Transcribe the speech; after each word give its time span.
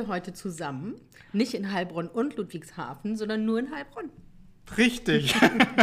Wir 0.00 0.08
heute 0.08 0.32
zusammen. 0.32 0.94
Nicht 1.32 1.54
in 1.54 1.72
Heilbronn 1.72 2.08
und 2.08 2.36
Ludwigshafen, 2.36 3.16
sondern 3.16 3.44
nur 3.44 3.58
in 3.58 3.70
Heilbronn. 3.70 4.10
Richtig. 4.76 5.34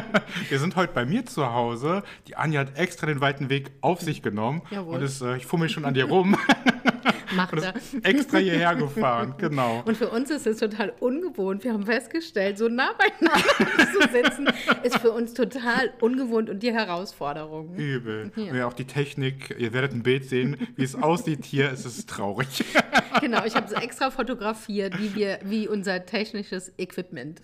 wir 0.50 0.60
sind 0.60 0.76
heute 0.76 0.94
bei 0.94 1.06
mir 1.06 1.26
zu 1.26 1.54
Hause. 1.54 2.04
Die 2.28 2.36
Anja 2.36 2.62
hat 2.62 2.78
extra 2.78 3.06
den 3.06 3.22
weiten 3.22 3.50
Weg 3.50 3.72
auf 3.82 4.02
sich 4.02 4.22
genommen. 4.22 4.62
Jawohl. 4.72 4.96
Und 4.96 5.02
ist, 5.04 5.22
äh, 5.22 5.38
ich 5.38 5.46
fummel 5.46 5.70
schon 5.70 5.86
an 5.86 5.94
dir 5.94 6.06
rum. 6.06 6.38
Macht 7.36 7.54
er. 7.62 7.74
extra 8.04 8.38
hierher 8.38 8.76
gefahren. 8.76 9.36
Genau. 9.38 9.84
Und 9.86 9.98
für 9.98 10.10
uns 10.10 10.30
ist 10.30 10.48
es 10.48 10.58
total 10.60 10.94
ungewohnt. 11.00 11.64
Wir 11.64 11.74
haben 11.74 11.86
festgestellt, 11.86 12.58
so 12.58 12.68
nah 12.68 12.92
beieinander 12.98 13.92
zu 13.92 14.10
sitzen, 14.12 14.48
ist 14.84 14.98
für 15.00 15.12
uns 15.12 15.34
total 15.34 15.92
ungewohnt 16.00 16.50
und 16.50 16.64
die 16.64 16.74
Herausforderung. 16.74 17.76
Übel. 17.76 18.32
Ja. 18.36 18.54
Ja. 18.54 18.68
auch 18.68 18.74
die 18.74 18.86
Technik, 18.86 19.56
ihr 19.58 19.74
werdet 19.74 19.94
ein 19.94 20.04
Bild 20.04 20.26
sehen, 20.26 20.58
wie 20.76 20.84
es 20.84 20.96
aussieht 20.96 21.46
hier, 21.46 21.72
es 21.72 21.86
ist 21.86 22.10
traurig. 22.10 22.48
Genau, 23.20 23.44
ich 23.46 23.56
habe 23.56 23.66
es 23.66 23.72
extra 23.72 24.12
fotografiert, 24.12 25.00
wie, 25.00 25.16
wir, 25.16 25.40
wie 25.44 25.68
unser 25.68 26.06
technisches 26.06 26.72
Equipment 26.78 27.42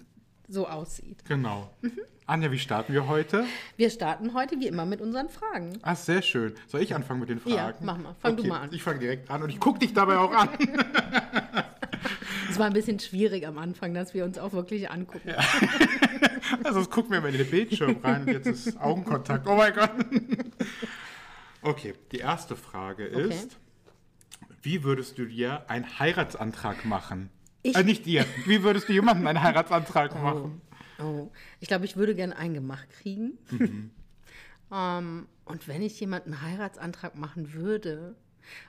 so 0.48 0.68
aussieht. 0.68 1.26
genau. 1.28 1.72
Anja, 2.26 2.52
wie 2.52 2.60
starten 2.60 2.94
wir 2.94 3.08
heute? 3.08 3.46
Wir 3.76 3.90
starten 3.90 4.34
heute 4.34 4.58
wie 4.60 4.68
immer 4.68 4.86
mit 4.86 5.02
unseren 5.02 5.28
Fragen. 5.30 5.78
Ah, 5.82 5.96
sehr 5.96 6.22
schön. 6.22 6.54
Soll 6.68 6.82
ich 6.82 6.96
anfangen 6.96 7.20
mit 7.20 7.30
den 7.30 7.40
Fragen? 7.40 7.56
Ja, 7.56 7.74
mach 7.82 7.98
mal. 7.98 8.16
Fang 8.22 8.38
du 8.38 8.46
mal 8.46 8.62
an. 8.62 8.70
Ich 8.72 8.82
fange 8.82 9.00
direkt 9.00 9.30
an 9.30 9.44
und 9.44 9.50
ich 9.50 9.60
gucke 9.60 9.80
dich 9.80 9.94
dabei 9.94 10.18
auch 10.18 10.32
an. 10.32 10.50
Es 12.50 12.60
war 12.60 12.68
ein 12.68 12.74
bisschen 12.74 13.00
schwierig 13.00 13.48
am 13.48 13.58
Anfang, 13.58 13.96
dass 13.96 14.14
wir 14.14 14.24
uns 14.26 14.38
auch 14.38 14.54
wirklich 14.54 14.92
angucken. 14.92 15.34
Also 16.64 16.82
es 16.82 16.90
guckt 16.90 17.10
mir 17.10 17.20
mal 17.20 17.30
in 17.32 17.38
den 17.40 17.50
Bildschirm 17.50 17.98
rein. 18.04 18.28
Jetzt 18.28 18.46
ist 18.46 18.80
Augenkontakt. 18.80 19.48
Oh 19.48 19.56
mein 19.56 19.74
Gott. 19.74 19.90
Okay, 21.64 21.94
die 22.12 22.18
erste 22.20 22.56
Frage 22.56 23.10
Okay. 23.12 23.30
ist, 23.30 23.58
wie 24.62 24.84
würdest 24.84 25.18
du 25.18 25.26
dir 25.26 25.64
einen 25.68 25.98
Heiratsantrag 26.00 26.86
machen? 26.86 27.32
Ich- 27.64 27.76
Äh, 27.76 27.84
nicht 27.84 28.06
dir. 28.06 28.24
Wie 28.46 28.62
würdest 28.62 28.88
du 28.88 28.94
jemandem 28.94 29.26
einen 29.26 29.42
Heiratsantrag 29.42 30.14
machen? 30.22 30.62
Oh, 31.00 31.32
ich 31.60 31.68
glaube, 31.68 31.86
ich 31.86 31.96
würde 31.98 32.16
gerne 32.16 32.36
einen 32.38 32.54
gemacht 32.54 32.90
kriegen. 32.90 33.38
Mhm. 33.52 33.92
ähm, 34.72 35.28
und 35.46 35.68
wenn 35.68 35.82
ich 35.82 36.00
jemanden 36.00 36.34
einen 36.34 36.42
Heiratsantrag 36.42 37.16
machen 37.16 37.54
würde, 37.54 38.16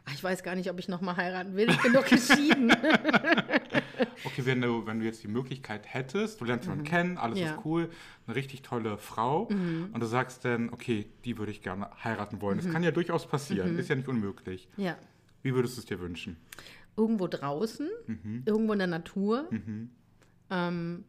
ach, 0.05 0.15
ich 0.15 0.23
weiß 0.25 0.43
gar 0.43 0.55
nicht, 0.55 0.71
ob 0.71 0.79
ich 0.79 0.89
noch 0.89 1.01
mal 1.01 1.17
heiraten 1.17 1.55
will. 1.57 1.69
Ich 1.71 1.83
bin 1.83 1.93
doch 1.93 2.07
geschieden. 2.07 2.73
Okay, 4.25 4.45
wenn 4.47 4.61
du, 4.61 4.87
wenn 4.87 4.99
du 5.01 5.05
jetzt 5.05 5.23
die 5.23 5.29
Möglichkeit 5.29 5.83
hättest, 5.93 6.41
du 6.41 6.45
lernst 6.47 6.65
jemanden 6.65 6.85
kennen, 6.85 7.19
alles 7.19 7.39
Mhm. 7.39 7.45
Ja. 7.45 7.53
Mhm. 7.53 7.59
ist 7.59 7.65
cool, 7.65 7.91
eine 8.27 8.37
richtig 8.37 8.63
tolle 8.63 8.97
Frau 8.99 9.43
und 9.45 9.95
du 10.01 10.07
sagst 10.07 10.45
dann, 10.45 10.71
okay, 10.71 11.07
die 11.25 11.37
würde 11.39 11.53
ich 11.53 11.63
gerne 11.63 11.91
heiraten 12.03 12.41
wollen. 12.41 12.57
Mhm. 12.59 12.63
Das 12.63 12.73
kann 12.73 12.83
ja 12.83 12.91
durchaus 12.91 13.27
passieren, 13.27 13.79
ist 13.79 13.89
ja 13.89 13.95
nicht 13.97 14.09
unmöglich. 14.09 14.69
ja. 14.77 14.97
Wie 15.43 15.55
würdest 15.55 15.77
du 15.77 15.81
es 15.81 15.87
dir 15.87 16.01
wünschen? 16.01 16.39
Irgendwo 16.97 17.27
draußen, 17.29 17.89
Mhm. 18.07 18.43
irgendwo 18.47 18.73
in 18.73 18.79
der 18.79 18.89
Natur. 18.89 19.49
Ähm, 20.51 21.05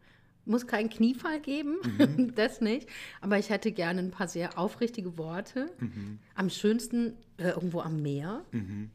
muss 0.46 0.68
keinen 0.68 0.90
Kniefall 0.90 1.40
geben, 1.40 1.78
Mhm. 1.98 2.34
das 2.36 2.62
nicht. 2.62 2.88
Aber 3.22 3.38
ich 3.40 3.50
hätte 3.50 3.72
gerne 3.72 4.00
ein 4.02 4.12
paar 4.12 4.28
sehr 4.28 4.58
aufrichtige 4.58 5.18
Worte. 5.18 5.70
Mhm. 5.80 6.20
Am 6.36 6.50
schönsten 6.50 7.14
äh, 7.38 7.50
irgendwo 7.50 7.82
am 7.82 8.02
Meer. 8.02 8.44
Mhm. 8.52 8.92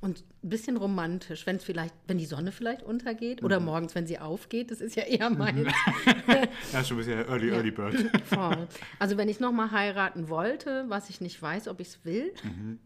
Und 0.00 0.24
ein 0.42 0.48
bisschen 0.48 0.76
romantisch, 0.76 1.46
wenn 1.46 1.56
es 1.56 1.64
vielleicht, 1.64 1.94
wenn 2.08 2.18
die 2.18 2.24
Sonne 2.26 2.50
vielleicht 2.50 2.82
untergeht 2.82 3.40
Mhm. 3.40 3.44
oder 3.46 3.60
morgens, 3.60 3.94
wenn 3.94 4.04
sie 4.06 4.18
aufgeht. 4.18 4.72
Das 4.72 4.80
ist 4.80 4.96
ja 4.96 5.04
eher 5.04 5.30
meins. 5.30 5.68
Ja, 6.72 6.80
ist 6.80 6.88
schon 6.88 6.96
ein 6.96 7.04
bisschen 7.04 7.18
Early, 7.28 7.50
Early 7.50 7.70
Bird. 7.70 7.94
Voll. 8.24 8.66
Also 8.98 9.16
wenn 9.16 9.28
ich 9.28 9.38
noch 9.38 9.52
mal 9.52 9.70
heiraten 9.70 10.28
wollte, 10.28 10.86
was 10.88 11.08
ich 11.08 11.20
nicht 11.20 11.40
weiß, 11.40 11.68
ob 11.68 11.78
ich 11.80 11.88
es 11.88 12.04
will, 12.04 12.32
Mhm. 12.42 12.78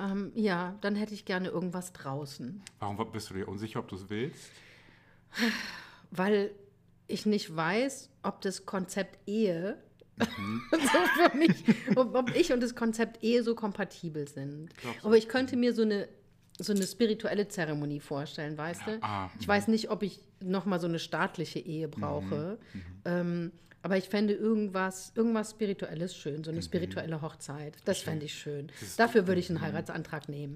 ähm, 0.00 0.32
ja, 0.34 0.76
dann 0.80 0.96
hätte 0.96 1.14
ich 1.14 1.26
gerne 1.26 1.48
irgendwas 1.48 1.92
draußen. 1.92 2.60
Warum 2.80 3.12
bist 3.12 3.30
du 3.30 3.34
dir 3.34 3.46
unsicher, 3.46 3.78
ob 3.78 3.86
du 3.88 3.94
es 3.96 4.10
willst? 4.10 4.50
weil 6.10 6.50
ich 7.10 7.26
nicht 7.26 7.54
weiß, 7.54 8.10
ob 8.22 8.40
das 8.40 8.66
Konzept 8.66 9.18
Ehe, 9.26 9.76
Mhm. 10.36 10.60
so 10.70 10.78
für 11.30 11.34
mich, 11.36 11.64
ob, 11.96 12.14
ob 12.14 12.36
ich 12.36 12.52
und 12.52 12.62
das 12.62 12.74
Konzept 12.74 13.24
Ehe 13.24 13.42
so 13.42 13.54
kompatibel 13.54 14.28
sind. 14.28 14.68
Du? 14.82 15.06
Aber 15.06 15.16
ich 15.16 15.28
könnte 15.28 15.56
mir 15.56 15.72
so 15.74 15.80
eine, 15.80 16.08
so 16.58 16.74
eine 16.74 16.82
spirituelle 16.86 17.48
Zeremonie 17.48 18.00
vorstellen, 18.00 18.58
weißt 18.58 18.82
du? 18.86 18.98
ah, 19.02 19.30
ich 19.40 19.48
weiß 19.48 19.68
nicht, 19.68 19.90
ob 19.90 20.02
ich 20.02 20.20
nochmal 20.42 20.78
so 20.78 20.86
eine 20.88 20.98
staatliche 20.98 21.58
Ehe 21.58 21.88
brauche. 21.88 22.58
Mhm, 22.74 22.82
Ähm, 23.06 23.52
aber 23.82 23.96
ich 23.96 24.08
fände 24.08 24.34
irgendwas, 24.34 25.12
irgendwas 25.14 25.52
Spirituelles 25.52 26.14
schön, 26.14 26.38
Mhm. 26.40 26.44
so 26.44 26.50
eine 26.50 26.62
spirituelle 26.62 27.22
Hochzeit. 27.22 27.76
Das 27.86 28.00
fände 28.00 28.26
ich 28.26 28.34
schön. 28.34 28.70
Dafür 28.98 29.26
würde 29.26 29.40
ich 29.40 29.48
einen 29.48 29.60
Heiratsantrag 29.62 30.28
nehmen. 30.28 30.54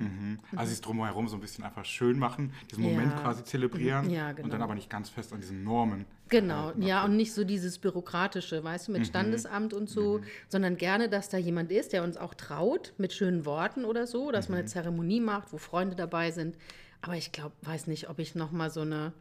Mhm. 0.52 0.58
Also 0.58 0.72
es 0.72 0.80
drumherum 0.82 1.26
so 1.28 1.36
ein 1.36 1.40
bisschen 1.40 1.64
einfach 1.64 1.84
schön 1.86 2.18
machen, 2.18 2.52
diesen 2.70 2.82
Moment 2.84 3.12
Ja. 3.12 3.20
quasi 3.20 3.42
zelebrieren 3.44 4.10
Ja, 4.10 4.28
und 4.30 4.36
genau. 4.36 4.48
dann 4.48 4.62
aber 4.62 4.74
nicht 4.74 4.90
ganz 4.90 5.08
fest 5.08 5.32
an 5.32 5.40
diesen 5.40 5.64
Normen. 5.64 6.04
Genau, 6.28 6.66
halten. 6.66 6.82
ja, 6.82 7.04
und 7.04 7.16
nicht 7.16 7.32
so 7.32 7.44
dieses 7.44 7.78
Bürokratische, 7.78 8.62
weißt 8.62 8.88
du, 8.88 8.92
mit 8.92 9.06
Standesamt 9.06 9.72
und 9.74 9.88
so, 9.88 10.20
sondern 10.48 10.76
gerne, 10.76 11.08
dass 11.08 11.28
da 11.28 11.38
jemand 11.38 11.70
ist, 11.72 11.92
der 11.92 12.02
uns 12.02 12.16
auch 12.16 12.34
traut, 12.34 12.92
mit 12.98 13.12
schönen 13.12 13.44
Worten 13.46 13.84
oder 13.84 14.06
so, 14.06 14.30
dass 14.32 14.48
man 14.48 14.58
eine 14.58 14.66
Zeremonie 14.68 15.20
macht, 15.20 15.52
wo 15.52 15.58
Freunde 15.58 15.96
dabei 15.96 16.30
sind. 16.30 16.56
Aber 17.02 17.14
ich 17.16 17.32
glaube, 17.32 17.54
weiß 17.62 17.86
nicht, 17.86 18.08
ob 18.08 18.18
ich 18.18 18.34
nochmal 18.34 18.70
so 18.70 18.80
eine, 18.80 19.12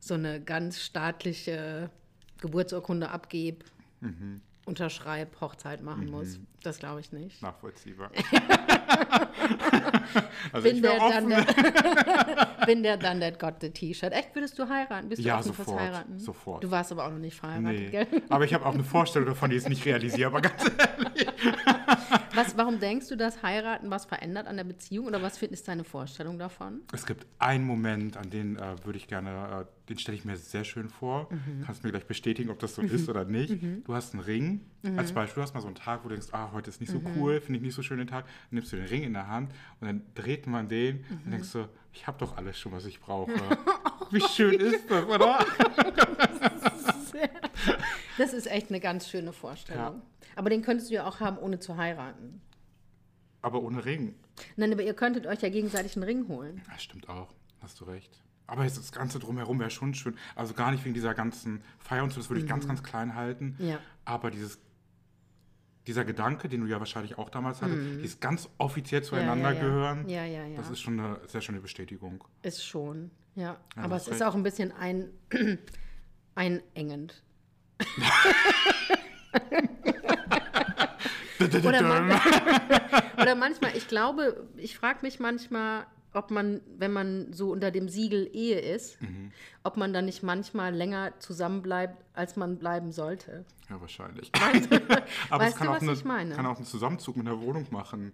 so 0.00 0.14
eine 0.14 0.40
ganz 0.40 0.80
staatliche 0.80 1.90
Geburtsurkunde 2.40 3.10
abgebe, 3.10 3.64
unterschreib, 4.66 5.40
Hochzeit 5.40 5.82
machen 5.82 6.10
muss. 6.10 6.38
Das 6.62 6.78
glaube 6.78 7.00
ich 7.00 7.12
nicht. 7.12 7.40
Nachvollziehbar. 7.42 8.10
also 10.52 10.68
Bin 10.68 10.76
ich 10.76 10.82
der, 10.82 11.00
offen. 11.02 11.28
der, 11.28 11.46
bin 12.66 12.82
der 12.82 12.96
dann 12.96 13.20
der 13.20 13.32
Gott 13.32 13.62
der 13.62 13.72
T-Shirt. 13.72 14.12
Echt, 14.12 14.34
würdest 14.34 14.58
du 14.58 14.68
heiraten? 14.68 15.08
Bist 15.08 15.22
du 15.22 15.26
Ja, 15.26 15.38
offen 15.38 15.52
fürs 15.54 15.66
sofort, 15.68 15.80
Heiraten? 15.82 16.18
sofort. 16.18 16.64
Du 16.64 16.70
warst 16.70 16.90
aber 16.92 17.06
auch 17.06 17.10
noch 17.10 17.18
nicht 17.18 17.38
verheiratet, 17.38 17.80
Nee. 17.80 17.90
gell? 17.90 18.06
Aber 18.28 18.44
ich 18.44 18.54
habe 18.54 18.66
auch 18.66 18.74
eine 18.74 18.84
Vorstellung 18.84 19.28
davon, 19.28 19.50
die 19.50 19.56
ist 19.56 19.68
nicht 19.68 19.84
realisierbar. 19.84 20.40
Ganz 20.42 20.64
Was, 22.34 22.56
warum 22.56 22.78
denkst 22.80 23.08
du, 23.08 23.16
dass 23.16 23.42
heiraten 23.42 23.90
was 23.90 24.04
verändert 24.04 24.46
an 24.46 24.56
der 24.56 24.64
Beziehung 24.64 25.06
oder 25.06 25.22
was 25.22 25.40
ist 25.42 25.68
deine 25.68 25.84
Vorstellung 25.84 26.38
davon? 26.38 26.80
Es 26.92 27.06
gibt 27.06 27.26
einen 27.38 27.64
Moment, 27.64 28.16
an 28.16 28.30
den 28.30 28.56
äh, 28.56 28.76
würde 28.84 28.98
ich 28.98 29.08
gerne, 29.08 29.66
äh, 29.66 29.88
den 29.88 29.98
stelle 29.98 30.16
ich 30.16 30.24
mir 30.24 30.36
sehr 30.36 30.64
schön 30.64 30.88
vor. 30.88 31.28
Mhm. 31.30 31.62
Kannst 31.64 31.82
mir 31.84 31.90
gleich 31.90 32.06
bestätigen, 32.06 32.50
ob 32.50 32.58
das 32.58 32.74
so 32.74 32.82
ist 32.82 33.08
oder 33.08 33.24
nicht. 33.24 33.56
Du 33.84 33.94
hast 33.94 34.14
einen 34.14 34.22
Ring. 34.22 34.60
Mhm. 34.82 34.98
Als 34.98 35.12
Beispiel, 35.12 35.40
du 35.40 35.42
hast 35.42 35.54
mal 35.54 35.60
so 35.60 35.66
einen 35.66 35.74
Tag, 35.76 36.04
wo 36.04 36.08
du 36.08 36.14
denkst, 36.14 36.28
ah, 36.32 36.47
heute 36.52 36.70
ist 36.70 36.80
nicht 36.80 36.90
so 36.92 37.00
cool, 37.16 37.40
finde 37.40 37.58
ich 37.58 37.62
nicht 37.64 37.74
so 37.74 37.82
schön 37.82 37.98
den 37.98 38.06
Tag. 38.06 38.24
Dann 38.26 38.34
nimmst 38.50 38.72
du 38.72 38.76
den 38.76 38.86
Ring 38.86 39.02
in 39.02 39.12
der 39.12 39.28
Hand 39.28 39.52
und 39.80 39.86
dann 39.86 40.02
dreht 40.14 40.46
man 40.46 40.68
den 40.68 40.98
Mhm. 41.08 41.20
und 41.24 41.30
denkst 41.30 41.48
so, 41.48 41.68
ich 41.92 42.06
habe 42.06 42.18
doch 42.18 42.36
alles 42.36 42.58
schon, 42.58 42.72
was 42.72 42.84
ich 42.86 43.00
brauche. 43.00 43.32
Wie 44.10 44.20
schön 44.20 44.54
ist 44.60 44.90
das, 44.90 45.04
oder? 45.04 45.38
Das 48.18 48.32
ist 48.32 48.46
echt 48.50 48.68
eine 48.70 48.80
ganz 48.80 49.08
schöne 49.08 49.32
Vorstellung. 49.32 49.80
Ja. 49.82 50.02
Aber 50.36 50.50
den 50.50 50.62
könntest 50.62 50.90
du 50.90 50.94
ja 50.94 51.06
auch 51.06 51.20
haben, 51.20 51.38
ohne 51.38 51.60
zu 51.60 51.76
heiraten. 51.76 52.40
Aber 53.42 53.62
ohne 53.62 53.84
Ring. 53.84 54.16
Nein, 54.56 54.72
aber 54.72 54.82
ihr 54.82 54.94
könntet 54.94 55.26
euch 55.26 55.40
ja 55.42 55.48
gegenseitig 55.48 55.94
einen 55.96 56.02
Ring 56.04 56.26
holen. 56.28 56.60
Ja, 56.68 56.78
stimmt 56.78 57.08
auch. 57.08 57.32
Hast 57.60 57.80
du 57.80 57.84
recht. 57.84 58.20
Aber 58.48 58.64
jetzt 58.64 58.78
das 58.78 58.90
Ganze 58.92 59.18
drumherum 59.20 59.60
wäre 59.60 59.70
schon 59.70 59.94
schön. 59.94 60.16
Also 60.34 60.54
gar 60.54 60.72
nicht 60.72 60.84
wegen 60.84 60.94
dieser 60.94 61.14
ganzen 61.14 61.62
Feier 61.78 62.02
und 62.02 62.12
so, 62.12 62.18
das 62.20 62.28
würde 62.30 62.40
ich 62.40 62.48
ganz, 62.48 62.66
ganz 62.66 62.82
klein 62.82 63.14
halten. 63.14 63.54
Mhm. 63.58 63.68
Ja. 63.68 63.78
Aber 64.04 64.30
dieses, 64.30 64.58
dieser 65.88 66.04
Gedanke, 66.04 66.48
den 66.48 66.60
du 66.60 66.66
ja 66.66 66.78
wahrscheinlich 66.78 67.18
auch 67.18 67.30
damals 67.30 67.62
hattest, 67.62 67.78
dieses 68.02 68.20
ganz 68.20 68.48
offiziell 68.58 69.02
zueinander 69.02 69.50
Mhm. 69.50 69.56
ja, 69.56 69.60
ja. 69.62 69.66
gehören, 69.68 70.08
Ja, 70.08 70.24
ja, 70.24 70.44
ja. 70.46 70.56
das 70.56 70.70
ist 70.70 70.80
schon 70.80 71.00
eine 71.00 71.18
sehr 71.26 71.40
schöne 71.40 71.60
Bestätigung. 71.60 72.22
Ist 72.42 72.64
schon, 72.64 73.10
ja. 73.34 73.56
Ja, 73.76 73.82
aber 73.82 73.96
es 73.96 74.06
ist 74.06 74.22
auch 74.22 74.34
ein 74.34 74.42
bisschen 74.42 74.70
ein, 74.72 75.08
einengend. 76.34 77.22
Oder, 81.40 81.82
man, 81.82 82.10
oder 83.20 83.34
manchmal, 83.36 83.76
ich 83.76 83.86
glaube, 83.86 84.48
ich 84.56 84.76
frage 84.76 84.98
mich 85.02 85.20
manchmal, 85.20 85.86
ob 86.18 86.30
man, 86.30 86.60
wenn 86.76 86.92
man 86.92 87.32
so 87.32 87.50
unter 87.52 87.70
dem 87.70 87.88
Siegel 87.88 88.28
Ehe 88.32 88.58
ist, 88.60 89.00
Mhm. 89.00 89.30
ob 89.62 89.76
man 89.76 89.92
dann 89.92 90.04
nicht 90.06 90.22
manchmal 90.22 90.74
länger 90.74 91.12
zusammenbleibt, 91.20 91.96
als 92.14 92.36
man 92.36 92.58
bleiben 92.58 92.90
sollte. 92.92 93.44
Ja, 93.70 93.80
wahrscheinlich. 93.80 94.30
weißt 94.32 94.68
Aber 95.30 95.46
es 95.46 95.54
kann, 95.56 95.66
du, 95.68 95.72
auch 95.72 95.76
was 95.76 95.82
eine, 95.82 95.92
ich 95.92 96.04
meine? 96.04 96.34
kann 96.34 96.46
auch 96.46 96.56
einen 96.56 96.66
Zusammenzug 96.66 97.16
mit 97.16 97.26
einer 97.26 97.40
Wohnung 97.40 97.66
machen. 97.70 98.12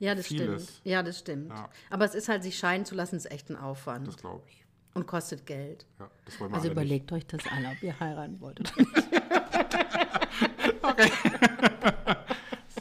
Ja, 0.00 0.14
das 0.14 0.26
Vieles. 0.26 0.64
stimmt. 0.64 0.80
Ja, 0.84 1.02
das 1.02 1.18
stimmt. 1.20 1.50
Ja. 1.50 1.68
Aber 1.90 2.04
es 2.04 2.14
ist 2.14 2.28
halt, 2.28 2.42
sich 2.42 2.58
scheiden 2.58 2.84
zu 2.84 2.94
lassen, 2.96 3.14
ist 3.16 3.30
echt 3.30 3.48
ein 3.50 3.56
Aufwand 3.56 4.06
Das 4.08 4.16
glaube 4.16 4.42
ich. 4.48 4.64
und 4.94 5.06
kostet 5.06 5.46
Geld. 5.46 5.86
Ja, 6.00 6.10
das 6.24 6.40
wollen 6.40 6.50
wir 6.50 6.56
Also 6.56 6.68
alle 6.70 6.74
nicht. 6.74 6.84
überlegt 6.84 7.12
euch 7.12 7.26
das 7.26 7.40
alle, 7.50 7.68
ob 7.68 7.82
ihr 7.82 7.98
heiraten 8.00 8.40
wolltet. 8.40 8.72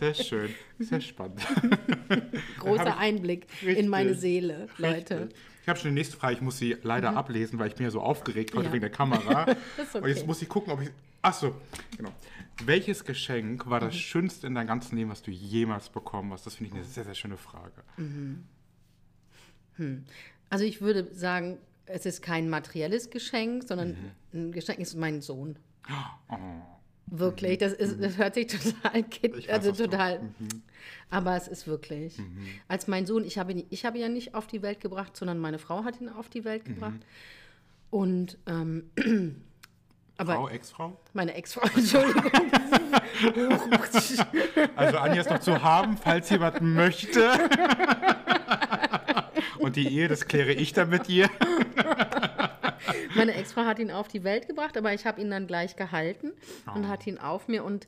Sehr 0.03 0.13
schön, 0.23 0.49
sehr 0.79 0.99
spannend. 1.01 1.41
Großer 2.59 2.97
Einblick 2.97 3.47
in 3.61 3.67
Richtig. 3.69 3.87
meine 3.87 4.13
Seele, 4.15 4.67
Leute. 4.77 5.21
Richtig. 5.21 5.39
Ich 5.61 5.69
habe 5.69 5.79
schon 5.79 5.91
die 5.91 5.95
nächste 5.95 6.17
Frage, 6.17 6.33
ich 6.35 6.41
muss 6.41 6.57
sie 6.57 6.75
leider 6.83 7.15
ablesen, 7.15 7.57
weil 7.57 7.69
ich 7.69 7.75
bin 7.75 7.85
ja 7.85 7.89
so 7.91 8.01
aufgeregt 8.01 8.53
heute 8.53 8.65
Ja. 8.67 8.73
wegen 8.73 8.81
der 8.81 8.89
Kamera. 8.89 9.43
Ist 9.81 9.95
Und 9.95 10.05
jetzt 10.07 10.17
okay. 10.19 10.27
muss 10.27 10.41
ich 10.41 10.49
gucken, 10.49 10.73
ob 10.73 10.81
ich. 10.81 10.89
Achso, 11.21 11.55
genau. 11.95 12.11
Welches 12.65 13.05
Geschenk 13.05 13.65
war 13.69 13.79
Mhm. 13.79 13.85
das 13.85 13.95
Schönste 13.95 14.45
in 14.47 14.55
deinem 14.55 14.67
ganzen 14.67 14.97
Leben, 14.97 15.09
was 15.09 15.21
du 15.21 15.31
jemals 15.31 15.87
bekommen 15.89 16.33
hast? 16.33 16.45
Das 16.45 16.55
finde 16.55 16.71
ich 16.71 16.75
eine 16.75 16.83
sehr, 16.83 17.05
sehr 17.05 17.15
schöne 17.15 17.37
Frage. 17.37 17.71
Also 20.49 20.65
ich 20.65 20.81
würde 20.81 21.07
sagen, 21.15 21.59
es 21.85 22.05
ist 22.05 22.21
kein 22.21 22.49
materielles 22.49 23.09
Geschenk, 23.09 23.63
sondern 23.65 23.95
ein 24.33 24.51
Geschenk 24.51 24.79
ist 24.79 24.95
mein 24.95 25.21
Sohn. 25.21 25.57
Oh, 25.89 26.35
Wirklich, 27.07 27.57
das, 27.57 27.73
ist, 27.73 28.01
das 28.01 28.17
hört 28.17 28.33
sich 28.33 28.47
total 28.47 29.03
kind, 29.03 29.49
also 29.49 29.71
total. 29.71 30.21
Aber 31.09 31.35
es 31.35 31.47
ist 31.47 31.67
wirklich. 31.67 32.17
Als 32.67 32.87
mein 32.87 33.05
Sohn, 33.05 33.23
ich 33.23 33.37
habe 33.37 33.51
ihn, 33.51 33.65
ich 33.69 33.85
habe 33.85 33.97
ihn 33.97 34.01
ja 34.01 34.09
nicht 34.09 34.35
auf 34.35 34.47
die 34.47 34.61
Welt 34.61 34.79
gebracht, 34.79 35.15
sondern 35.15 35.37
meine 35.37 35.59
Frau 35.59 35.83
hat 35.83 36.01
ihn 36.01 36.09
auf 36.09 36.29
die 36.29 36.43
Welt 36.43 36.65
gebracht. 36.65 36.99
Und 37.91 38.37
ähm, 38.47 38.89
aber 40.17 40.33
Frau, 40.33 40.49
Ex-Frau? 40.49 40.97
meine 41.13 41.35
Ex-Frau, 41.35 41.67
Entschuldigung. 41.75 42.31
Also 44.75 44.97
Anja 44.97 45.21
ist 45.21 45.29
noch 45.29 45.39
zu 45.39 45.61
haben, 45.61 45.97
falls 45.97 46.29
jemand 46.29 46.61
möchte. 46.61 47.29
Und 49.59 49.75
die 49.75 49.87
Ehe, 49.87 50.07
das 50.07 50.27
kläre 50.27 50.51
ich 50.51 50.73
dann 50.73 50.89
mit 50.89 51.09
ihr. 51.09 51.29
Meine 53.15 53.33
Ex-Frau 53.33 53.65
hat 53.65 53.79
ihn 53.79 53.91
auf 53.91 54.07
die 54.07 54.23
Welt 54.23 54.47
gebracht, 54.47 54.77
aber 54.77 54.93
ich 54.93 55.05
habe 55.05 55.21
ihn 55.21 55.29
dann 55.29 55.47
gleich 55.47 55.75
gehalten 55.75 56.31
und 56.73 56.87
hat 56.87 57.05
ihn 57.07 57.17
auf 57.17 57.47
mir 57.47 57.63
und 57.63 57.87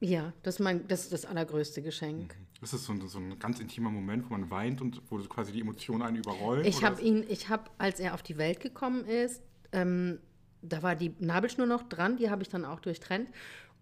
ja, 0.00 0.32
das 0.42 0.56
ist, 0.56 0.60
mein, 0.60 0.86
das 0.88 1.04
ist 1.04 1.12
das 1.12 1.24
allergrößte 1.24 1.80
Geschenk. 1.82 2.36
Das 2.60 2.72
ist 2.72 2.84
so 2.84 2.92
ein, 2.92 3.06
so 3.08 3.18
ein 3.18 3.38
ganz 3.38 3.60
intimer 3.60 3.90
Moment, 3.90 4.24
wo 4.26 4.30
man 4.30 4.50
weint 4.50 4.80
und 4.80 5.00
wo 5.10 5.18
quasi 5.18 5.52
die 5.52 5.60
Emotionen 5.60 6.02
einen 6.02 6.16
überrollen. 6.16 6.64
Ich 6.64 6.84
habe 6.84 7.00
ihn, 7.00 7.24
ich 7.28 7.48
habe, 7.48 7.70
als 7.78 8.00
er 8.00 8.14
auf 8.14 8.22
die 8.22 8.36
Welt 8.36 8.60
gekommen 8.60 9.04
ist, 9.04 9.42
ähm, 9.72 10.18
da 10.62 10.82
war 10.82 10.96
die 10.96 11.14
Nabelschnur 11.18 11.66
noch 11.66 11.82
dran, 11.82 12.16
die 12.16 12.30
habe 12.30 12.42
ich 12.42 12.48
dann 12.48 12.64
auch 12.64 12.80
durchtrennt. 12.80 13.30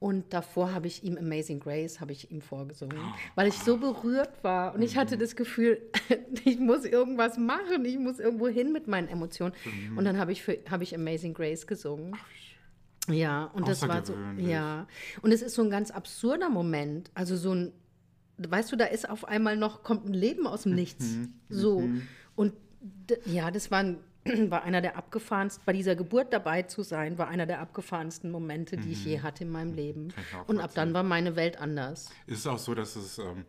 Und 0.00 0.34
davor 0.34 0.74
habe 0.74 0.86
ich 0.86 1.02
ihm 1.02 1.16
Amazing 1.16 1.60
Grace, 1.60 1.98
habe 2.00 2.12
ich 2.12 2.30
ihm 2.30 2.42
vorgesungen, 2.42 2.98
weil 3.36 3.48
ich 3.48 3.54
so 3.54 3.78
berührt 3.78 4.42
war 4.44 4.74
und 4.74 4.82
ich 4.82 4.96
hatte 4.98 5.16
das 5.16 5.34
Gefühl, 5.34 5.78
ich 6.44 6.58
muss 6.58 6.84
irgendwas 6.84 7.38
machen, 7.38 7.84
ich 7.86 7.98
muss 7.98 8.18
irgendwo 8.18 8.48
hin 8.48 8.72
mit 8.72 8.86
meinen 8.86 9.08
Emotionen. 9.08 9.54
Und 9.96 10.04
dann 10.04 10.18
habe 10.18 10.32
ich, 10.32 10.42
für- 10.42 10.58
habe 10.70 10.82
ich 10.82 10.94
Amazing 10.94 11.32
Grace 11.32 11.66
gesungen. 11.66 12.14
Ja, 13.08 13.44
und 13.54 13.68
das 13.68 13.80
war 13.88 14.04
so, 14.04 14.14
ja. 14.50 14.86
Und 15.22 15.32
es 15.32 15.42
ist 15.42 15.54
so 15.54 15.62
ein 15.62 15.70
ganz 15.70 15.90
absurder 15.90 16.48
Moment. 16.50 17.10
Also 17.14 17.36
so 17.36 17.54
ein, 17.54 17.72
weißt 18.38 18.72
du, 18.72 18.76
da 18.76 18.86
ist 18.86 19.08
auf 19.08 19.24
einmal 19.26 19.56
noch, 19.56 19.82
kommt 19.82 20.06
ein 20.06 20.14
Leben 20.14 20.46
aus 20.46 20.62
dem 20.64 20.74
Nichts. 20.74 21.04
So. 21.48 21.78
Und 22.34 22.52
ja, 23.26 23.50
das 23.50 23.70
war, 23.70 23.80
ein, 23.80 23.98
war 24.50 24.62
einer 24.64 24.80
der 24.80 24.96
abgefahrensten, 24.96 25.62
bei 25.66 25.72
dieser 25.72 25.96
Geburt 25.96 26.32
dabei 26.32 26.62
zu 26.62 26.82
sein, 26.82 27.18
war 27.18 27.28
einer 27.28 27.46
der 27.46 27.60
abgefahrensten 27.60 28.30
Momente, 28.30 28.76
die 28.76 28.92
ich 28.92 29.04
je 29.04 29.20
hatte 29.20 29.44
in 29.44 29.50
meinem 29.50 29.74
Leben. 29.74 30.08
Kann 30.08 30.24
ich 30.42 30.48
Und 30.48 30.60
ab 30.60 30.70
dann 30.74 30.94
war 30.94 31.02
meine 31.02 31.36
Welt 31.36 31.60
anders. 31.60 32.10
Ist 32.26 32.38
es 32.40 32.46
auch 32.46 32.58
so, 32.58 32.74
dass 32.74 32.96
es, 32.96 33.18
ähm, 33.18 33.44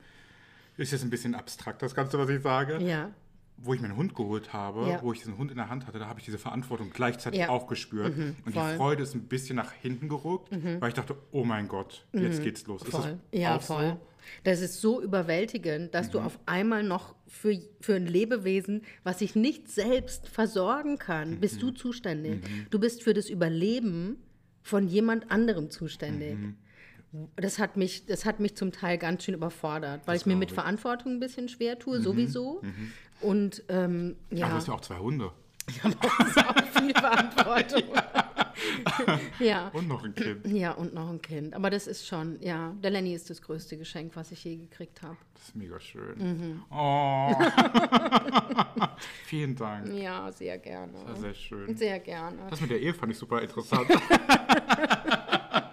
ist 0.77 0.92
jetzt 0.92 1.04
ein 1.04 1.10
bisschen 1.10 1.36
abstrakt, 1.36 1.81
das 1.81 1.95
Ganze, 1.95 2.19
was 2.19 2.30
ich 2.30 2.42
sage, 2.42 2.81
Ja. 2.81 3.12
Wo 3.57 3.74
ich 3.74 3.81
meinen 3.81 3.96
Hund 3.96 4.13
geholt 4.16 4.52
habe, 4.54 4.88
Ja. 4.90 5.02
wo 5.02 5.13
ich 5.13 5.19
diesen 5.19 5.38
Hund 5.38 5.50
in 5.52 5.57
der 5.57 5.69
Hand 5.69 5.88
hatte, 5.88 5.98
da 6.00 6.07
habe 6.07 6.19
ich 6.19 6.25
diese 6.25 6.38
Verantwortung 6.38 6.90
gleichzeitig 6.94 7.40
Ja. 7.40 7.50
auch 7.50 7.68
gespürt. 7.68 8.13
und 8.46 8.54
voll. 8.54 8.72
die 8.72 8.78
Freude 8.78 9.04
ist 9.04 9.16
ein 9.16 9.24
bisschen 9.28 9.56
nach 9.56 9.72
hinten 9.72 10.10
gerückt, 10.10 10.50
weil 10.52 10.90
ich 10.90 10.94
dachte, 10.96 11.16
oh 11.31 11.44
mein 11.46 11.68
Gott, 11.68 12.06
jetzt 12.13 12.44
geht's 12.44 12.66
los. 12.68 12.81
Das 12.81 12.90
Voll. 12.92 13.19
Ja, 13.31 13.56
auch 13.56 13.62
so? 13.62 13.74
voll. 13.75 13.98
Das 14.44 14.60
ist 14.62 14.81
so 14.81 15.02
überwältigend, 15.04 15.94
dass 15.94 16.10
du 16.10 16.19
auf 16.19 16.40
einmal 16.48 16.81
noch 16.84 17.13
für, 17.28 17.60
für 17.80 17.94
ein 17.96 18.07
Lebewesen, 18.07 18.81
was 19.04 19.19
sich 19.19 19.36
nicht 19.36 19.69
selbst 19.69 20.28
versorgen 20.28 20.98
kann, 20.98 21.40
bist 21.40 21.62
du 21.62 21.69
zuständig. 21.72 22.42
Du 22.72 22.80
bist 22.80 23.04
für 23.04 23.13
das 23.13 23.30
Überleben 23.30 24.18
von 24.63 24.88
jemand 24.88 25.30
anderem 25.31 25.69
zuständig. 25.69 26.38
Das 27.38 27.60
hat, 27.60 27.78
mich, 27.78 28.07
das 28.07 28.25
hat 28.25 28.40
mich 28.42 28.56
zum 28.56 28.72
Teil 28.74 28.98
ganz 28.98 29.24
schön 29.24 29.36
überfordert, 29.36 30.02
weil 30.06 30.18
ich 30.18 30.25
mir 30.25 30.36
mit 30.36 30.50
ich. 30.50 30.54
Verantwortung 30.56 31.13
ein 31.13 31.19
bisschen 31.22 31.48
schwer 31.48 31.80
tue, 31.80 32.02
sowieso. 32.02 32.62
Und 33.22 33.64
ähm, 33.70 34.16
Aber 34.30 34.40
ja, 34.40 34.50
du 34.50 34.54
hast 34.56 34.68
ja 34.68 34.74
auch 34.74 34.82
zwei 34.82 34.98
Hunde 34.98 35.32
das 35.66 36.28
ist 36.28 36.38
auch 36.38 36.56
viel 36.80 36.94
Verantwortung. 36.94 37.84
ja. 39.40 39.70
und 39.70 39.88
noch 39.88 40.04
ein 40.04 40.14
Kind. 40.14 40.46
Ja, 40.48 40.72
und 40.72 40.94
noch 40.94 41.10
ein 41.10 41.22
Kind. 41.22 41.54
Aber 41.54 41.70
das 41.70 41.88
ist 41.88 42.08
schon, 42.08 42.40
ja, 42.42 42.74
der 42.84 42.92
Lenny 42.92 43.14
ist 43.14 43.30
das 43.30 43.42
größte 43.42 43.78
Geschenk, 43.78 44.16
was 44.16 44.32
ich 44.32 44.44
je 44.44 44.58
gekriegt 44.58 45.02
habe. 45.02 45.18
Das 45.34 45.44
ist 45.46 45.56
mega 45.56 45.80
schön. 45.80 46.18
Mhm. 46.18 46.64
Oh. 46.72 47.32
Vielen 49.26 49.56
Dank. 49.56 49.92
Ja, 49.94 50.32
sehr 50.32 50.58
gerne. 50.58 50.94
Sehr, 51.06 51.16
sehr 51.16 51.34
schön. 51.34 51.76
Sehr 51.76 52.00
gerne. 52.00 52.38
Das 52.50 52.62
mit 52.62 52.70
der 52.70 52.80
Ehe 52.80 52.94
fand 52.94 53.12
ich 53.12 53.18
super 53.18 53.42
interessant. 53.42 53.88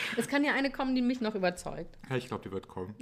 Es 0.16 0.28
kann 0.28 0.44
ja 0.44 0.54
eine 0.54 0.70
kommen, 0.70 0.94
die 0.94 1.02
mich 1.02 1.20
noch 1.20 1.34
überzeugt. 1.34 1.98
ja, 2.08 2.16
ich 2.16 2.28
glaube, 2.28 2.44
die 2.44 2.52
wird 2.52 2.68
kommen. 2.68 2.94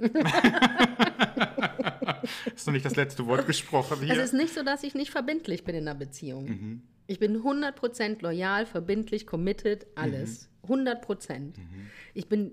ist 2.55 2.65
noch 2.67 2.73
nicht 2.73 2.85
das 2.85 2.95
letzte 2.95 3.25
Wort 3.27 3.45
gesprochen 3.47 3.97
Es 4.01 4.11
hier. 4.11 4.23
ist 4.23 4.33
nicht 4.33 4.53
so, 4.53 4.63
dass 4.63 4.83
ich 4.83 4.95
nicht 4.95 5.11
verbindlich 5.11 5.63
bin 5.63 5.75
in 5.75 5.87
einer 5.87 5.97
Beziehung. 5.97 6.81
Ich 7.07 7.19
bin 7.19 7.41
100% 7.41 8.21
loyal, 8.21 8.65
verbindlich, 8.65 9.27
committed, 9.27 9.85
alles. 9.95 10.49
100%. 10.67 11.53
Ich 12.13 12.27
bin 12.27 12.51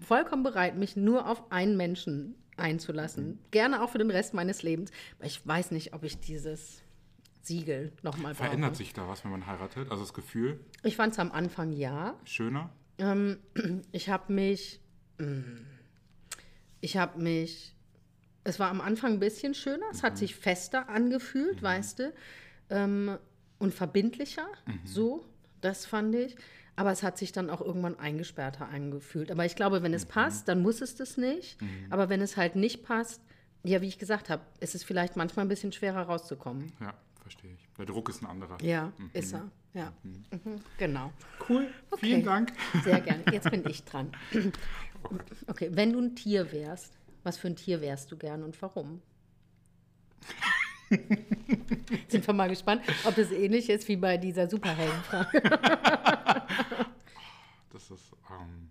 vollkommen 0.00 0.42
bereit, 0.42 0.76
mich 0.76 0.96
nur 0.96 1.28
auf 1.28 1.50
einen 1.50 1.76
Menschen 1.76 2.36
einzulassen. 2.56 3.38
Gerne 3.50 3.82
auch 3.82 3.90
für 3.90 3.98
den 3.98 4.10
Rest 4.10 4.34
meines 4.34 4.62
Lebens. 4.62 4.90
Aber 5.18 5.26
ich 5.26 5.44
weiß 5.46 5.70
nicht, 5.72 5.94
ob 5.94 6.04
ich 6.04 6.20
dieses 6.20 6.82
Siegel 7.42 7.92
nochmal 8.02 8.34
brauche. 8.34 8.44
Verändert 8.44 8.76
sich 8.76 8.92
da 8.92 9.08
was, 9.08 9.24
wenn 9.24 9.32
man 9.32 9.46
heiratet? 9.46 9.90
Also 9.90 10.02
das 10.02 10.14
Gefühl 10.14 10.60
Ich 10.84 10.96
fand 10.96 11.12
es 11.12 11.18
am 11.18 11.32
Anfang 11.32 11.72
ja. 11.72 12.14
schöner? 12.24 12.70
Ich 13.92 14.08
habe 14.08 14.32
mich, 14.32 14.80
mm, 15.18 15.64
ich 16.80 16.96
habe 16.96 17.20
mich, 17.20 17.74
es 18.44 18.58
war 18.58 18.70
am 18.70 18.80
Anfang 18.80 19.14
ein 19.14 19.20
bisschen 19.20 19.54
schöner, 19.54 19.86
es 19.92 20.02
hat 20.02 20.18
sich 20.18 20.34
fester 20.34 20.88
angefühlt, 20.88 21.62
weißt 21.62 21.98
du, 22.00 22.12
ähm, 22.70 23.18
und 23.58 23.72
verbindlicher, 23.74 24.46
so, 24.84 25.24
das 25.60 25.86
fand 25.86 26.14
ich. 26.14 26.36
Aber 26.74 26.90
es 26.90 27.02
hat 27.02 27.18
sich 27.18 27.32
dann 27.32 27.50
auch 27.50 27.60
irgendwann 27.60 27.98
eingesperrter 27.98 28.68
angefühlt. 28.68 29.30
Aber 29.30 29.44
ich 29.44 29.54
glaube, 29.56 29.82
wenn 29.82 29.92
es 29.92 30.06
passt, 30.06 30.48
dann 30.48 30.62
muss 30.62 30.80
es 30.80 30.96
das 30.96 31.18
nicht. 31.18 31.58
Aber 31.90 32.08
wenn 32.08 32.22
es 32.22 32.36
halt 32.38 32.56
nicht 32.56 32.82
passt, 32.82 33.20
ja, 33.62 33.80
wie 33.82 33.88
ich 33.88 33.98
gesagt 33.98 34.30
habe, 34.30 34.42
ist 34.58 34.74
es 34.74 34.82
vielleicht 34.82 35.14
manchmal 35.14 35.44
ein 35.44 35.48
bisschen 35.48 35.70
schwerer 35.70 36.02
rauszukommen. 36.02 36.72
Ja, 36.80 36.94
verstehe 37.20 37.52
ich. 37.52 37.68
Der 37.78 37.84
Druck 37.86 38.08
ist 38.08 38.22
ein 38.22 38.26
anderer. 38.26 38.56
Ja, 38.62 38.92
ist 39.12 39.34
er. 39.34 39.50
Ja, 39.74 39.92
mhm. 40.02 40.60
genau. 40.78 41.12
Cool. 41.48 41.68
Vielen 41.98 42.20
Okay. 42.20 42.22
Dank. 42.24 42.52
Sehr 42.84 43.00
gerne. 43.00 43.24
Jetzt 43.32 43.50
bin 43.50 43.66
ich 43.68 43.84
dran. 43.84 44.12
Okay, 45.48 45.68
wenn 45.72 45.92
du 45.92 45.98
ein 45.98 46.14
Tier 46.14 46.52
wärst, 46.52 46.96
was 47.24 47.36
für 47.36 47.48
ein 47.48 47.56
Tier 47.56 47.80
wärst 47.80 48.12
du 48.12 48.16
gern 48.16 48.44
und 48.44 48.60
warum? 48.62 49.02
Sind 52.08 52.24
wir 52.24 52.32
mal 52.34 52.48
gespannt, 52.48 52.82
ob 53.04 53.16
das 53.16 53.32
ähnlich 53.32 53.68
ist 53.68 53.88
wie 53.88 53.96
bei 53.96 54.16
dieser 54.16 54.48
Superheldenfrage. 54.48 55.42
Das 57.72 57.90
ist. 57.90 58.12
Ähm 58.30 58.68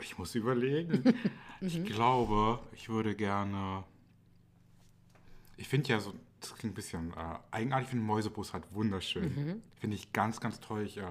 ich 0.00 0.16
muss 0.18 0.34
überlegen. 0.34 1.02
ich 1.60 1.82
glaube, 1.84 2.60
ich 2.72 2.88
würde 2.88 3.16
gerne. 3.16 3.82
Ich 5.56 5.66
finde 5.66 5.88
ja 5.88 5.98
so, 5.98 6.12
das 6.40 6.54
klingt 6.54 6.72
ein 6.72 6.74
bisschen 6.74 7.12
äh, 7.12 7.38
eigenartig, 7.50 7.86
ich 7.86 7.90
finde 7.90 8.04
Mäusebus 8.04 8.52
halt 8.52 8.64
wunderschön. 8.72 9.62
Finde 9.76 9.96
ich 9.96 10.12
ganz, 10.12 10.40
ganz 10.40 10.60
toll. 10.60 10.82
Ich 10.82 10.98
äh, 10.98 11.02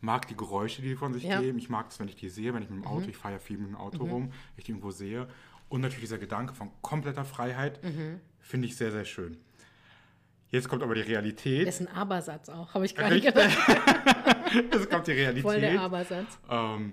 mag 0.00 0.26
die 0.28 0.36
Geräusche, 0.36 0.80
die 0.82 0.88
die 0.88 0.96
von 0.96 1.12
sich 1.12 1.24
Ja. 1.24 1.40
geben. 1.40 1.58
Ich 1.58 1.68
mag 1.68 1.88
es, 1.90 1.98
wenn 1.98 2.08
ich 2.08 2.16
die 2.16 2.28
sehe, 2.28 2.54
wenn 2.54 2.62
ich 2.62 2.70
mit 2.70 2.78
dem 2.84 2.86
Auto, 2.86 3.08
ich 3.08 3.16
fahre 3.16 3.34
ja 3.34 3.40
viel 3.40 3.58
mit 3.58 3.68
dem 3.68 3.76
Auto 3.76 4.04
rum, 4.04 4.24
wenn 4.30 4.32
ich 4.58 4.64
die 4.64 4.70
irgendwo 4.72 4.90
sehe. 4.90 5.28
Und 5.68 5.80
natürlich 5.82 6.04
dieser 6.04 6.18
Gedanke 6.18 6.54
von 6.54 6.70
kompletter 6.82 7.24
Freiheit 7.24 7.80
finde 8.40 8.66
ich 8.66 8.76
sehr, 8.76 8.90
sehr 8.92 9.04
schön. 9.04 9.36
Jetzt 10.48 10.68
kommt 10.68 10.82
aber 10.82 10.94
die 10.96 11.02
Realität. 11.02 11.66
Das 11.68 11.80
ist 11.80 11.86
ein 11.88 11.94
Abersatz 11.94 12.48
auch, 12.48 12.74
habe 12.74 12.84
ich 12.84 12.96
gerade 12.96 13.14
Richtig. 13.16 13.34
gedacht. 13.34 13.56
Jetzt 14.72 14.90
kommt 14.90 15.06
die 15.06 15.12
Realität. 15.12 15.42
Voll 15.44 15.60
der 15.60 15.80
Abersatz. 15.80 16.38
Ähm, 16.48 16.92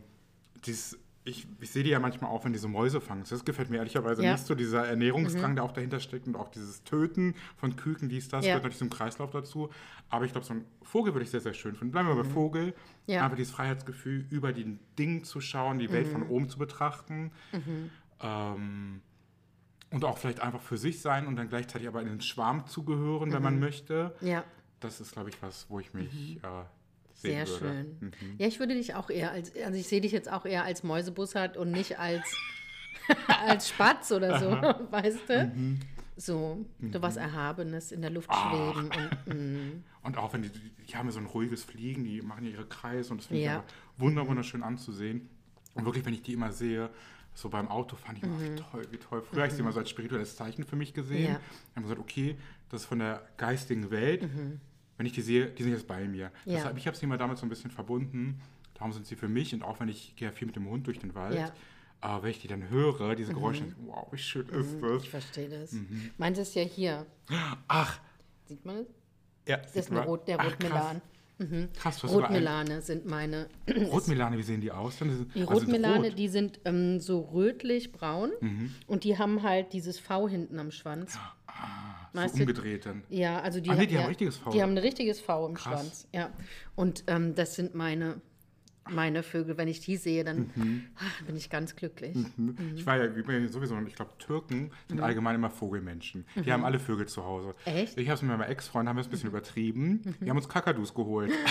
dies, 0.66 0.96
ich, 1.28 1.46
ich 1.60 1.72
sehe 1.72 1.84
die 1.84 1.90
ja 1.90 2.00
manchmal 2.00 2.32
auch, 2.32 2.46
wenn 2.46 2.54
die 2.54 2.60
so 2.60 2.68
Mäuse 2.68 3.02
fangen. 3.02 3.24
Das 3.30 3.44
gefällt 3.44 3.70
mir 3.70 3.78
ehrlicherweise 3.78 4.24
Ja. 4.24 4.32
nicht 4.32 4.46
so, 4.46 4.56
dieser 4.56 4.88
Ernährungsdrang, 4.88 5.56
der 5.56 5.64
auch 5.64 5.72
dahinter 5.74 6.00
steckt 6.00 6.26
und 6.28 6.36
auch 6.36 6.50
dieses 6.50 6.84
Töten 6.84 7.36
von 7.58 7.76
Küken, 7.76 8.08
dies, 8.10 8.30
das, 8.30 8.46
Ja. 8.46 8.52
gehört 8.52 8.64
natürlich 8.64 8.78
zum 8.80 8.90
Kreislauf 8.90 9.32
dazu. 9.32 9.70
Aber 10.10 10.26
ich 10.26 10.32
glaube, 10.32 10.48
so 10.48 10.54
ein 10.54 10.66
Vogel 10.84 11.14
würde 11.14 11.24
ich 11.26 11.30
sehr, 11.32 11.42
sehr 11.42 11.54
schön 11.54 11.76
finden. 11.76 11.92
Bleiben 11.92 12.08
wir 12.08 12.16
bei 12.16 12.24
Vogel. 12.24 12.68
Mhm. 12.68 12.74
Ja. 13.08 13.20
Mhm. 13.20 13.24
Einfach 13.26 13.38
dieses 13.38 13.54
Freiheitsgefühl, 13.54 14.26
über 14.30 14.54
die 14.54 14.80
Dinge 14.98 15.24
zu 15.24 15.42
schauen, 15.42 15.80
die 15.80 15.92
Welt 15.92 16.08
von 16.08 16.24
oben 16.24 16.48
zu 16.50 16.58
betrachten. 16.58 17.32
Ähm, 18.22 19.02
und 19.92 20.04
auch 20.06 20.18
vielleicht 20.18 20.42
einfach 20.42 20.62
für 20.62 20.78
sich 20.78 21.02
sein 21.02 21.28
und 21.28 21.36
dann 21.36 21.50
gleichzeitig 21.50 21.88
aber 21.88 22.02
in 22.02 22.08
den 22.08 22.22
Schwarm 22.22 22.68
zu 22.68 22.84
gehören, 22.84 23.32
wenn 23.32 23.38
Mhm. 23.40 23.44
man 23.44 23.60
möchte. 23.60 24.16
Ja, 24.22 24.44
Das 24.80 25.02
ist, 25.02 25.14
glaube 25.14 25.30
ich, 25.30 25.42
was, 25.42 25.66
wo 25.70 25.80
ich 25.80 25.94
mich 25.96 26.38
äh, 26.44 26.48
Mhm. 26.48 26.66
sehen 26.66 26.66
sehr 27.22 27.48
würde. 27.48 27.60
schön. 28.00 28.12
Ja, 28.38 28.48
ich 28.48 28.60
würde 28.60 28.74
dich 28.76 28.96
auch 28.96 29.10
eher 29.10 29.32
als, 29.32 29.52
also 29.56 29.78
ich 29.78 29.88
sehe 29.88 30.02
dich 30.02 30.12
jetzt 30.12 30.32
auch 30.32 30.46
eher 30.46 30.64
als 30.64 30.84
Mäusebussard 30.84 31.58
und 31.58 31.72
nicht 31.72 32.00
als, 32.00 32.24
als 33.46 33.70
Spatz 33.70 34.12
oder 34.12 34.40
so, 34.40 34.50
weißt 34.92 35.30
du? 35.30 35.46
Mhm. 35.54 35.80
So, 36.20 36.66
so 36.92 37.02
was 37.04 37.16
Erhabenes 37.16 37.92
in 37.92 38.02
der 38.02 38.10
Luft 38.10 38.30
schweben 38.34 38.90
und 38.90 39.28
mm, 39.36 39.84
Und 40.02 40.18
auch 40.18 40.34
wenn 40.34 40.42
die, 40.42 40.50
die 40.50 40.96
haben 40.96 41.06
ja 41.06 41.12
so 41.12 41.20
ein 41.20 41.28
ruhiges 41.28 41.64
Fliegen, 41.64 42.04
die 42.04 42.22
machen 42.24 42.44
ja 42.44 42.52
ihre 42.52 42.66
Kreise 42.66 43.12
und 43.12 43.20
das 43.22 43.28
finde 43.28 43.44
Ja. 43.44 43.64
ich 43.96 44.02
wunder, 44.02 44.28
wunderschön 44.28 44.64
anzusehen. 44.64 45.30
Und 45.76 45.86
wirklich, 45.86 46.06
wenn 46.06 46.16
ich 46.16 46.24
die 46.24 46.34
immer 46.34 46.52
sehe, 46.52 46.90
so 47.36 47.50
beim 47.50 47.68
Autofahren, 47.68 48.16
ich 48.16 48.24
immer, 48.24 48.42
wie 48.42 48.56
toll, 48.56 48.82
wie 48.90 48.98
toll. 48.98 49.22
Früher 49.22 49.42
habe 49.42 49.48
ich 49.50 49.54
sie 49.54 49.60
immer 49.62 49.72
so 49.72 49.78
als 49.80 49.92
spirituelles 49.92 50.36
Zeichen 50.36 50.64
für 50.64 50.76
mich 50.76 50.96
gesehen. 50.96 51.22
Mhm. 51.22 51.28
Ja. 51.36 51.40
Ich 51.70 51.76
habe 51.76 51.82
gesagt, 51.84 52.00
okay, 52.02 52.36
das 52.70 52.82
ist 52.82 52.88
von 52.88 52.98
der 52.98 53.22
geistigen 53.38 53.92
Welt. 53.92 54.28
Wenn 54.98 55.06
ich 55.06 55.14
die 55.14 55.22
sehe, 55.22 55.48
die 55.48 55.64
sind 55.64 55.72
jetzt 55.74 55.88
bei 55.88 56.06
mir. 56.08 56.32
Mhm. 56.46 56.52
Ja. 56.52 56.58
Deshalb, 56.58 56.78
ich 56.78 56.88
habe 56.88 56.98
sie 56.98 57.06
immer 57.06 57.18
damit 57.18 57.38
so 57.38 57.46
ein 57.46 57.50
bisschen 57.50 57.72
verbunden. 57.72 58.42
Darum 58.74 58.92
sind 58.94 59.06
sie 59.08 59.16
für 59.16 59.28
mich 59.28 59.54
und 59.54 59.64
auch 59.64 59.80
wenn 59.80 59.90
ich 59.90 60.16
gehe 60.16 60.28
ja 60.28 60.32
viel 60.32 60.46
mit 60.48 60.56
dem 60.56 60.68
Hund 60.70 60.86
durch 60.88 61.00
den 61.00 61.16
Wald, 61.16 61.36
Ja. 61.36 61.48
Mhm. 61.48 61.52
aber 62.02 62.24
wenn 62.24 62.32
ich 62.32 62.42
die 62.42 62.48
dann 62.48 62.70
höre, 62.70 63.16
diese 63.16 63.34
Geräusche, 63.34 63.64
wow, 63.86 64.08
wie 64.12 64.18
schön 64.18 64.48
ist 64.50 64.82
das. 64.82 65.04
ich 65.04 65.10
verstehe 65.10 65.50
das. 65.50 65.72
Mhm. 65.72 66.12
Meins 66.18 66.38
ist 66.38 66.54
ja 66.56 66.64
hier. 66.64 67.06
Ach, 67.68 68.00
Sieht 68.46 68.64
man 68.66 68.78
das? 68.78 68.86
ja, 69.48 69.58
Das 69.58 69.68
ist 69.68 69.74
sieht 69.86 69.90
man. 69.90 70.00
eine 70.02 70.08
Rot, 70.10 70.28
der 70.28 70.40
Rotmelan. 70.40 71.02
Krass, 71.76 71.98
du 72.00 72.04
hast 72.04 72.14
sogar 72.14 72.30
ein- 72.30 72.36
Rotmelane 72.36 72.82
sind 72.82 73.06
meine. 73.06 73.48
Rotmelane, 73.92 74.38
wie 74.40 74.44
sehen 74.44 74.60
die 74.62 74.72
aus? 74.72 74.98
Sind- 74.98 75.28
Die 75.36 75.42
also 75.42 75.54
Rotmelane, 75.54 75.98
rot. 76.06 76.12
Mhm. 76.14 76.16
die 76.16 76.28
sind 76.30 76.60
ähm, 76.66 77.00
so 77.00 77.20
rötlich-braun 77.22 78.32
und 78.88 79.04
die 79.04 79.18
haben 79.20 79.44
halt 79.44 79.74
dieses 79.74 80.00
V 80.00 80.28
hinten 80.30 80.58
am 80.60 80.72
Schwanz. 80.72 81.18
So 82.18 82.24
weißt 82.24 82.36
du- 82.36 82.40
umgedreht 82.42 82.86
dann. 82.86 83.04
Ja, 83.10 83.40
also 83.42 83.60
die, 83.60 83.70
Ah, 83.70 83.76
nee, 83.76 83.86
die 83.88 83.94
ja, 83.94 84.00
haben 84.02 84.06
ein 84.06 84.10
richtiges 84.10 84.38
V. 84.38 84.52
Die 84.52 84.62
haben 84.62 84.72
ein 84.72 84.78
richtiges 84.78 85.20
V 85.22 85.48
im 85.48 85.54
Krass. 85.54 85.74
Schwanz. 85.82 86.08
Ja. 86.14 86.30
Und 86.76 87.04
ähm, 87.08 87.36
das 87.36 87.56
sind 87.56 87.76
meine, 87.76 88.22
meine 88.90 89.22
Vögel. 89.24 89.58
Wenn 89.58 89.68
ich 89.68 89.82
die 89.82 89.98
sehe, 89.98 90.24
dann 90.24 90.50
Mhm. 90.56 90.84
ah, 90.96 91.02
bin 91.26 91.36
ich 91.36 91.50
ganz 91.50 91.76
glücklich. 91.76 92.16
Ich 92.76 92.86
war 92.86 92.98
ja 92.98 93.48
sowieso, 93.50 93.78
ich 93.86 93.96
glaube, 93.96 94.12
Türken 94.18 94.72
sind 94.88 95.02
allgemein 95.02 95.36
immer 95.36 95.50
Vogelmenschen. 95.50 96.26
Die 96.36 96.52
haben 96.54 96.64
alle 96.64 96.80
Vögel 96.80 97.06
zu 97.08 97.24
Hause. 97.26 97.50
Mhm. 97.66 97.74
Echt? 97.74 97.98
Mhm. 97.98 98.02
Ich 98.04 98.10
habe 98.10 98.16
es 98.16 98.22
mit 98.22 98.32
meinem 98.32 98.50
Ex-Freund, 98.50 98.88
haben 98.88 98.96
wir 98.96 99.02
es 99.02 99.08
ein 99.08 99.12
bisschen 99.12 99.30
übertrieben. 99.30 100.16
Wir 100.22 100.30
haben 100.30 100.38
uns 100.38 100.48
Kakadus 100.50 100.94
geholt. 100.94 101.32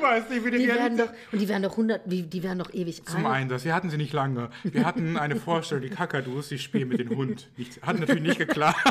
du 0.00 0.06
weißt 0.06 0.30
nicht, 0.30 0.44
wie 0.44 0.50
die, 0.50 0.58
Die 0.58 0.68
werden 0.68 0.98
doch, 0.98 1.10
und 1.32 1.38
die 1.40 1.48
werden 1.48 1.62
doch 1.62 1.70
100, 1.72 2.02
die, 2.10 2.22
die 2.22 2.42
werden 2.42 2.58
doch 2.58 2.72
ewig 2.74 3.04
Zum 3.04 3.26
alt. 3.26 3.34
einen 3.36 3.48
das, 3.48 3.64
wir 3.64 3.74
hatten 3.74 3.90
sie 3.90 3.96
nicht 3.96 4.12
lange. 4.12 4.50
Wir 4.64 4.84
hatten 4.86 5.16
eine 5.16 5.36
Vorstellung, 5.36 5.82
die 5.82 5.90
Kakadus, 5.90 6.48
die 6.48 6.58
spielen 6.58 6.88
mit 6.88 6.98
dem 7.00 7.10
Hund. 7.16 7.50
Nicht, 7.56 7.82
hat 7.82 7.98
natürlich 7.98 8.22
nicht 8.22 8.38
geklappt. 8.38 8.78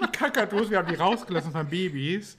Die 0.00 0.06
Kakadus, 0.18 0.70
wir 0.70 0.78
haben 0.78 0.88
die 0.88 0.94
rausgelassen 0.94 1.52
von 1.52 1.66
Babys. 1.68 2.36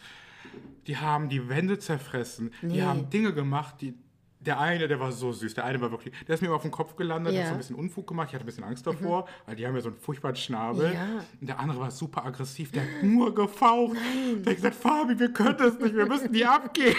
Die 0.88 0.98
haben 0.98 1.30
die 1.30 1.48
Wände 1.50 1.77
zerfressen. 1.77 2.51
Die 2.62 2.68
Nee. 2.68 2.82
haben 2.82 3.10
Dinge 3.12 3.34
gemacht, 3.34 3.75
die. 3.82 3.94
Der 4.39 4.60
eine, 4.60 4.88
der 4.88 5.00
war 5.00 5.12
so 5.12 5.32
süß. 5.32 5.56
Der 5.56 5.65
eine 5.65 5.82
war 5.82 5.89
wirklich. 5.91 6.13
Der 6.27 6.36
ist 6.36 6.41
mir 6.41 6.48
immer 6.48 6.58
auf 6.58 6.62
den 6.62 6.72
Kopf 6.72 6.96
gelandet, 6.96 7.34
Ja. 7.34 7.39
hat 7.41 7.48
so 7.48 7.51
ein 7.53 7.58
bisschen 7.58 7.75
Unfug 7.75 8.06
gemacht. 8.08 8.27
Ich 8.29 8.34
hatte 8.36 8.44
ein 8.44 8.46
bisschen 8.46 8.63
Angst 8.63 8.86
davor, 8.86 9.27
weil 9.46 9.56
die 9.56 9.65
haben 9.65 9.74
ja 9.75 9.82
so 9.82 9.89
einen 9.89 9.98
furchtbaren 9.98 10.36
Schnabel. 10.36 10.94
Ja. 10.94 11.24
Und 11.41 11.48
der 11.48 11.60
andere 11.60 11.79
war 11.79 11.89
super 11.91 12.24
aggressiv. 12.25 12.72
Der 12.72 12.84
hat 12.84 13.03
nur 13.03 13.34
gefaucht. 13.34 13.98
Der 14.46 14.51
hat 14.51 14.56
gesagt: 14.56 14.75
Fabi, 14.75 15.17
wir 15.20 15.34
können 15.34 15.58
das 15.58 15.79
nicht. 15.79 15.96
Wir 15.96 16.06
müssen 16.06 16.32
die 16.32 16.46
abgehen. 16.46 16.96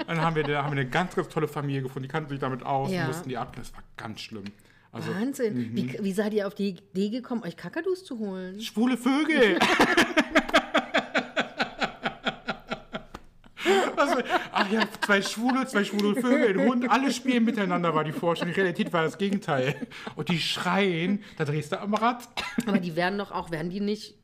Und 0.00 0.06
dann 0.08 0.20
haben 0.20 0.36
wir, 0.36 0.42
da 0.42 0.62
haben 0.62 0.74
wir 0.74 0.80
eine 0.82 0.90
ganz, 0.90 1.14
ganz 1.14 1.28
tolle 1.28 1.48
Familie 1.48 1.82
gefunden. 1.82 2.02
Die 2.04 2.12
kannten 2.12 2.28
sich 2.28 2.38
damit 2.38 2.62
aus 2.62 2.90
Ja. 2.92 3.02
und 3.02 3.06
mussten 3.08 3.28
die 3.30 3.38
abgeben. 3.38 3.62
Das 3.66 3.74
war 3.74 3.82
ganz 3.96 4.20
schlimm. 4.20 4.44
Also, 4.92 5.12
Wahnsinn. 5.14 5.70
Wie, 5.74 5.98
wie 6.00 6.12
seid 6.12 6.34
ihr 6.34 6.46
auf 6.46 6.54
die 6.54 6.68
Idee 6.68 7.08
gekommen, 7.08 7.42
euch 7.42 7.56
Kakadus 7.56 8.04
zu 8.04 8.18
holen? 8.20 8.60
schwule 8.60 8.96
Vögel. 8.96 9.58
Was, 14.08 14.24
ach 14.52 14.70
ja, 14.70 14.82
zwei 15.04 15.22
Schwule, 15.22 15.66
zwei 15.66 15.84
schwule 15.84 16.20
Vögel, 16.20 16.60
ein 16.60 16.68
Hund, 16.68 16.90
alle 16.90 17.10
spielen 17.12 17.44
miteinander, 17.44 17.94
war 17.94 18.04
die 18.04 18.12
Vorstellung. 18.12 18.54
Die 18.54 18.60
Realität 18.60 18.92
war 18.92 19.02
das 19.02 19.18
Gegenteil. 19.18 19.74
Und 20.16 20.28
die 20.28 20.38
schreien, 20.38 21.22
da 21.36 21.44
drehst 21.44 21.72
du 21.72 21.80
am 21.80 21.94
Rad. 21.94 22.28
Aber 22.66 22.78
die 22.78 22.96
werden 22.96 23.18
doch 23.18 23.30
auch, 23.32 23.50
werden 23.50 23.70
die 23.70 23.80
nicht 23.80 24.14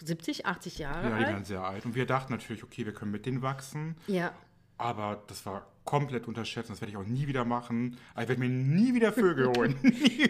70, 0.00 0.46
80 0.46 0.78
Jahre 0.78 1.08
Ja, 1.10 1.16
die 1.18 1.24
alt? 1.24 1.34
waren 1.34 1.44
sehr 1.44 1.62
alt. 1.62 1.84
Und 1.84 1.94
wir 1.94 2.06
dachten 2.06 2.32
natürlich, 2.32 2.62
okay, 2.62 2.86
wir 2.86 2.94
können 2.94 3.10
mit 3.10 3.26
denen 3.26 3.42
wachsen. 3.42 3.96
Ja. 4.06 4.32
Aber 4.76 5.22
das 5.26 5.44
war 5.44 5.66
komplett 5.88 6.28
unterschätzt. 6.28 6.68
und 6.68 6.74
Das 6.74 6.80
werde 6.82 6.90
ich 6.92 6.96
auch 6.98 7.06
nie 7.06 7.26
wieder 7.26 7.44
machen. 7.44 7.96
Aber 8.14 8.22
ich 8.24 8.28
werde 8.28 8.40
mir 8.40 8.48
nie 8.50 8.94
wieder 8.94 9.12
Vögel 9.12 9.46
holen. 9.56 9.74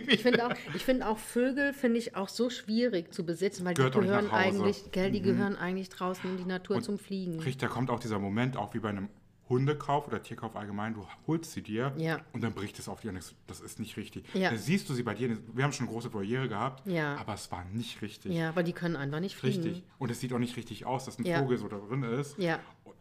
Ich 0.09 0.23
finde 0.23 0.47
auch, 0.47 0.53
ich 0.75 0.85
finde 0.85 1.09
auch 1.09 1.19
Vögel 1.19 1.73
finde 1.73 1.99
ich 1.99 2.15
auch 2.17 2.29
so 2.29 2.49
schwierig 2.51 3.13
zu 3.13 3.25
besitzen, 3.27 3.65
weil 3.65 3.75
Gehört 3.75 3.95
die 3.97 4.01
gehören. 4.01 4.27
Mhm. 4.27 4.31
eigentlich, 4.33 4.91
gell, 4.93 5.11
die 5.11 5.21
gehören 5.23 5.57
eigentlich 5.57 5.89
draußen 5.89 6.31
in 6.31 6.37
die 6.37 6.45
Natur 6.45 6.81
zum 6.81 6.99
Fliegen. 6.99 7.35
Richtig, 7.41 7.59
da 7.59 7.69
kommt 7.69 7.91
auch 7.91 8.01
dieser 8.01 8.19
Moment, 8.19 8.57
auch 8.57 8.75
wie 8.75 8.79
bei 8.79 8.91
einem 8.91 9.09
Hundekauf 9.49 10.07
oder 10.07 10.23
Tierkauf 10.23 10.55
allgemein, 10.57 10.93
du 10.93 11.07
holst 11.27 11.53
sie 11.53 11.63
dir 11.63 11.93
Ja. 11.97 12.21
und 12.35 12.43
dann 12.43 12.53
bricht 12.53 12.79
es 12.79 12.87
auf 12.87 13.01
dir 13.01 13.11
und 13.11 13.19
das 13.47 13.61
ist 13.61 13.81
nicht 13.81 13.97
richtig. 13.97 14.25
Ja. 14.35 14.51
Dann 14.51 14.59
siehst 14.59 14.89
du 14.91 14.93
sie 14.95 15.03
bei 15.03 15.15
dir, 15.15 15.39
wir 15.55 15.65
haben 15.65 15.73
schon 15.73 15.87
eine 15.87 15.95
große 15.95 16.13
Voliere 16.13 16.49
gehabt, 16.51 16.87
Ja. 16.87 17.17
aber 17.17 17.33
es 17.33 17.51
war 17.51 17.65
nicht 17.73 18.03
richtig. 18.03 18.35
Ja, 18.35 18.55
weil 18.55 18.65
die 18.65 18.75
können 18.75 18.95
einfach 18.95 19.21
nicht 19.21 19.37
fliegen. 19.37 19.63
Richtig. 19.63 19.83
Und 19.99 20.11
es 20.11 20.21
sieht 20.21 20.35
auch 20.35 20.39
nicht 20.39 20.57
richtig 20.59 20.85
aus, 20.85 21.07
dass 21.07 21.19
ein. 21.19 21.25
Vogel 21.25 21.57
so 21.57 21.67
da 21.67 21.79
drin 21.79 22.03
ist. 22.03 22.37
Ja. 22.39 22.59
Und 22.85 22.95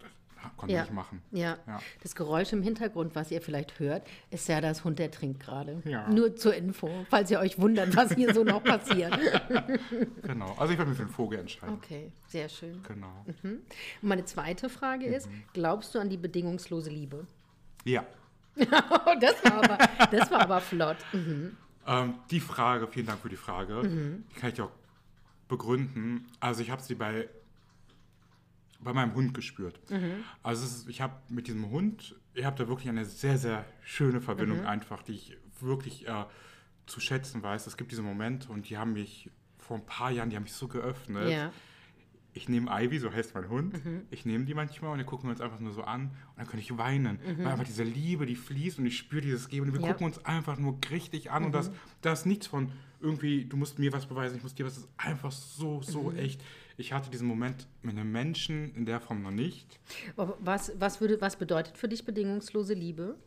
konnte 0.56 0.76
Ja. 0.76 0.84
ich 0.84 0.92
machen. 0.92 1.22
Ja. 1.32 1.58
Ja. 1.68 1.80
das 2.04 2.16
Geräusch 2.16 2.54
im 2.54 2.62
Hintergrund, 2.62 3.16
was 3.16 3.32
ihr 3.32 3.42
vielleicht 3.42 3.80
hört, 3.80 4.08
ist 4.30 4.48
ja 4.48 4.62
das 4.62 4.84
Hund, 4.84 5.00
der 5.00 5.12
trinkt 5.12 5.40
gerade. 5.42 5.82
Ja. 5.86 6.08
Nur 6.10 6.36
zur 6.36 6.56
Info, 6.56 6.90
falls 7.10 7.30
ihr 7.32 7.40
euch 7.40 7.60
wundert, 7.60 7.96
was 7.96 8.14
hier 8.14 8.34
so 8.34 8.44
noch 8.44 8.64
passiert. 8.64 9.18
Genau. 10.24 10.54
Also 10.58 10.74
ich 10.74 10.78
werde 10.78 10.90
mich 10.90 10.98
für 11.00 11.06
den 11.06 11.12
Vogel 11.12 11.40
entscheiden. 11.40 11.76
Okay, 11.76 12.12
sehr 12.28 12.50
schön. 12.50 12.82
Genau. 12.88 13.26
Und 13.44 13.62
meine 14.02 14.26
zweite 14.26 14.70
Frage 14.70 15.06
ist, 15.06 15.28
Mhm. 15.30 15.44
glaubst 15.54 15.96
du 15.96 16.00
an 16.00 16.10
die 16.10 16.18
bedingungslose 16.18 16.90
Liebe? 16.90 17.26
Ja. 17.86 18.06
Oh, 18.60 19.14
das 19.22 19.44
war 19.46 19.64
aber, 19.64 19.78
das 20.12 20.32
war 20.32 20.42
aber 20.42 20.60
flott. 20.62 20.98
Mhm. 21.14 21.56
Ähm, 21.86 22.16
die 22.32 22.40
Frage, 22.40 22.88
vielen 22.88 23.06
Dank 23.06 23.20
für 23.22 23.30
die 23.30 23.36
Frage. 23.38 23.82
Die 23.84 24.40
kann 24.40 24.52
ich 24.52 24.60
auch 24.62 24.72
begründen. 25.48 26.28
Also 26.40 26.62
ich 26.62 26.70
habe 26.72 26.82
sie 26.82 26.96
bei, 26.96 27.30
bei 28.80 28.94
meinem 28.94 29.14
Hund 29.16 29.34
gespürt. 29.34 29.80
Also 30.44 30.64
es 30.66 30.72
ist, 30.78 30.90
ich 30.90 31.02
habe 31.02 31.16
mit 31.30 31.48
diesem 31.48 31.70
Hund, 31.70 32.16
ich 32.34 32.46
habe 32.46 32.58
da 32.58 32.68
wirklich 32.68 32.90
eine 32.90 33.06
sehr, 33.06 33.38
sehr 33.38 33.66
schöne 33.84 34.22
Verbindung 34.22 34.66
einfach, 34.66 35.02
die 35.04 35.14
ich 35.14 35.38
wirklich 35.60 36.08
äh, 36.08 36.26
zu 36.86 37.00
schätzen 37.00 37.42
weiß. 37.44 37.68
Es 37.68 37.78
gibt 37.78 37.92
diese 37.92 38.04
Momente 38.04 38.52
und 38.52 38.70
die 38.70 38.78
haben 38.78 38.94
mich 38.94 39.30
vor 39.58 39.78
ein 39.78 39.86
paar 39.86 40.12
Jahren, 40.12 40.30
die 40.30 40.36
haben 40.36 40.44
mich 40.44 40.54
so 40.54 40.68
geöffnet. 40.68 41.30
Ja. 41.30 41.52
Ich 42.34 42.48
nehme 42.48 42.70
Ivy, 42.72 43.00
so 43.00 43.12
heißt 43.12 43.34
mein 43.34 43.50
Hund. 43.50 43.82
Ich 44.12 44.24
nehme 44.28 44.46
die 44.46 44.54
manchmal 44.54 44.92
und 44.92 45.00
dann 45.00 45.08
gucken 45.08 45.28
wir 45.28 45.32
uns 45.32 45.42
einfach 45.42 45.60
nur 45.60 45.74
so 45.74 45.82
an 45.82 46.02
und 46.12 46.38
dann 46.38 46.46
kann 46.48 46.60
ich 46.60 46.78
weinen. 46.78 47.20
Weil 47.40 47.48
einfach 47.48 47.66
diese 47.66 47.84
Liebe, 47.84 48.28
die 48.28 48.36
fließt 48.36 48.78
und 48.78 48.86
ich 48.86 48.96
spüre 48.96 49.22
dieses 49.24 49.50
Geben. 49.50 49.66
Und 49.68 49.74
wir 49.74 49.82
Ja. 49.82 49.88
gucken 49.88 50.06
uns 50.06 50.24
einfach 50.24 50.60
nur 50.60 50.78
richtig 50.92 51.32
an 51.32 51.46
und 51.46 51.52
das, 51.52 51.72
das 52.02 52.20
ist 52.20 52.26
nichts 52.28 52.46
von 52.46 52.72
irgendwie, 53.00 53.46
du 53.46 53.58
musst 53.58 53.80
mir 53.80 53.92
was 53.92 54.06
beweisen, 54.06 54.38
ich 54.38 54.44
muss 54.44 54.54
dir 54.54 54.66
was. 54.68 54.76
Das 54.76 54.84
ist 54.84 54.90
einfach 54.98 55.32
so, 55.32 55.82
so 55.82 56.12
echt. 56.12 56.44
Ich 56.80 56.94
hatte 56.94 57.10
diesen 57.10 57.28
Moment 57.28 57.68
mit 57.82 57.98
einem 57.98 58.12
Menschen 58.12 58.74
in 58.76 58.86
der 58.86 59.00
Form 59.02 59.24
noch 59.24 59.32
nicht. 59.32 59.80
Was, 60.16 60.72
was, 60.80 61.02
würde, 61.02 61.20
was 61.20 61.36
bedeutet 61.36 61.76
für 61.78 61.88
dich 61.88 62.06
bedingungslose 62.06 62.76
Liebe? 62.76 63.18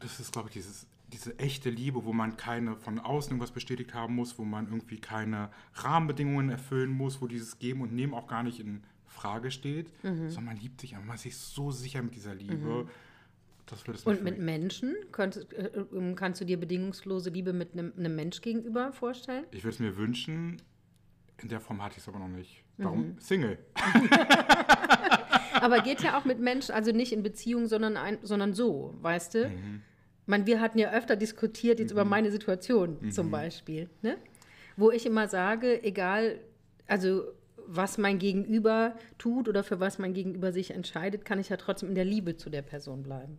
Das 0.00 0.18
ist, 0.18 0.32
glaube 0.32 0.48
ich, 0.48 0.54
dieses, 0.54 0.88
diese 1.12 1.38
echte 1.38 1.70
Liebe, 1.70 2.04
wo 2.04 2.12
man 2.12 2.36
keine 2.36 2.74
von 2.76 2.98
außen 2.98 3.30
irgendwas 3.30 3.52
bestätigt 3.52 3.94
haben 3.94 4.16
muss, 4.16 4.36
wo 4.36 4.44
man 4.44 4.66
irgendwie 4.66 4.98
keine 4.98 5.50
Rahmenbedingungen 5.74 6.50
erfüllen 6.50 6.90
muss, 6.90 7.22
wo 7.22 7.28
dieses 7.28 7.58
Geben 7.60 7.82
und 7.82 7.92
Nehmen 7.94 8.14
auch 8.14 8.26
gar 8.26 8.42
nicht 8.42 8.58
in 8.58 8.82
Frage 9.06 9.52
steht, 9.52 9.92
Mhm. 10.02 10.28
sondern 10.30 10.54
man 10.54 10.56
liebt 10.56 10.80
sich, 10.80 10.96
aber 10.96 11.04
man 11.04 11.14
ist 11.14 11.22
sich 11.22 11.36
so 11.36 11.70
sicher 11.70 12.02
mit 12.02 12.16
dieser 12.16 12.34
Liebe. 12.34 12.56
Mir 12.56 12.86
Und 14.04 14.22
mit 14.24 14.38
Menschen? 14.40 14.94
Könntest, 15.12 15.52
äh, 15.54 15.68
äh, 15.68 16.14
kannst 16.16 16.40
du 16.40 16.44
dir 16.44 16.58
bedingungslose 16.58 17.30
Liebe 17.30 17.52
mit 17.52 17.72
einem, 17.72 17.92
einem 17.96 18.14
Mensch 18.14 18.40
gegenüber 18.42 18.92
vorstellen? 18.92 19.44
Ich 19.52 19.62
würde 19.64 19.74
es 19.74 19.78
mir 19.78 19.96
wünschen, 19.96 20.60
in 21.42 21.48
der 21.48 21.60
Form 21.60 21.82
hatte 21.82 21.94
ich 21.96 22.02
es 22.02 22.08
aber 22.08 22.18
noch 22.18 22.28
nicht. 22.28 22.62
Mhm. 22.76 22.82
Darum 22.82 23.16
Single. 23.18 23.58
Aber 25.54 25.80
geht 25.80 26.02
ja 26.02 26.18
auch 26.18 26.24
mit 26.24 26.40
Menschen, 26.40 26.74
also 26.74 26.92
nicht 26.92 27.12
in 27.12 27.22
Beziehung, 27.22 27.66
sondern, 27.66 27.96
ein, 27.96 28.18
sondern 28.22 28.52
so, 28.52 28.94
weißt 29.00 29.34
du? 29.34 29.50
Man, 30.26 30.46
wir 30.46 30.60
hatten 30.60 30.78
ja 30.78 30.92
öfter 30.92 31.16
diskutiert 31.16 31.78
jetzt 31.78 31.92
über 31.92 32.04
meine 32.04 32.30
Situation 32.30 33.10
zum 33.10 33.30
Beispiel, 33.30 33.88
ne? 34.02 34.16
wo 34.76 34.90
ich 34.90 35.06
immer 35.06 35.28
sage, 35.28 35.82
egal, 35.82 36.40
also 36.86 37.24
was 37.66 37.98
mein 37.98 38.18
Gegenüber 38.18 38.96
tut 39.16 39.48
oder 39.48 39.64
für 39.64 39.80
was 39.80 39.98
mein 39.98 40.12
Gegenüber 40.12 40.52
sich 40.52 40.72
entscheidet, 40.72 41.24
kann 41.24 41.38
ich 41.38 41.48
ja 41.48 41.56
trotzdem 41.56 41.90
in 41.90 41.94
der 41.94 42.04
Liebe 42.04 42.36
zu 42.36 42.50
der 42.50 42.62
Person 42.62 43.02
bleiben. 43.02 43.38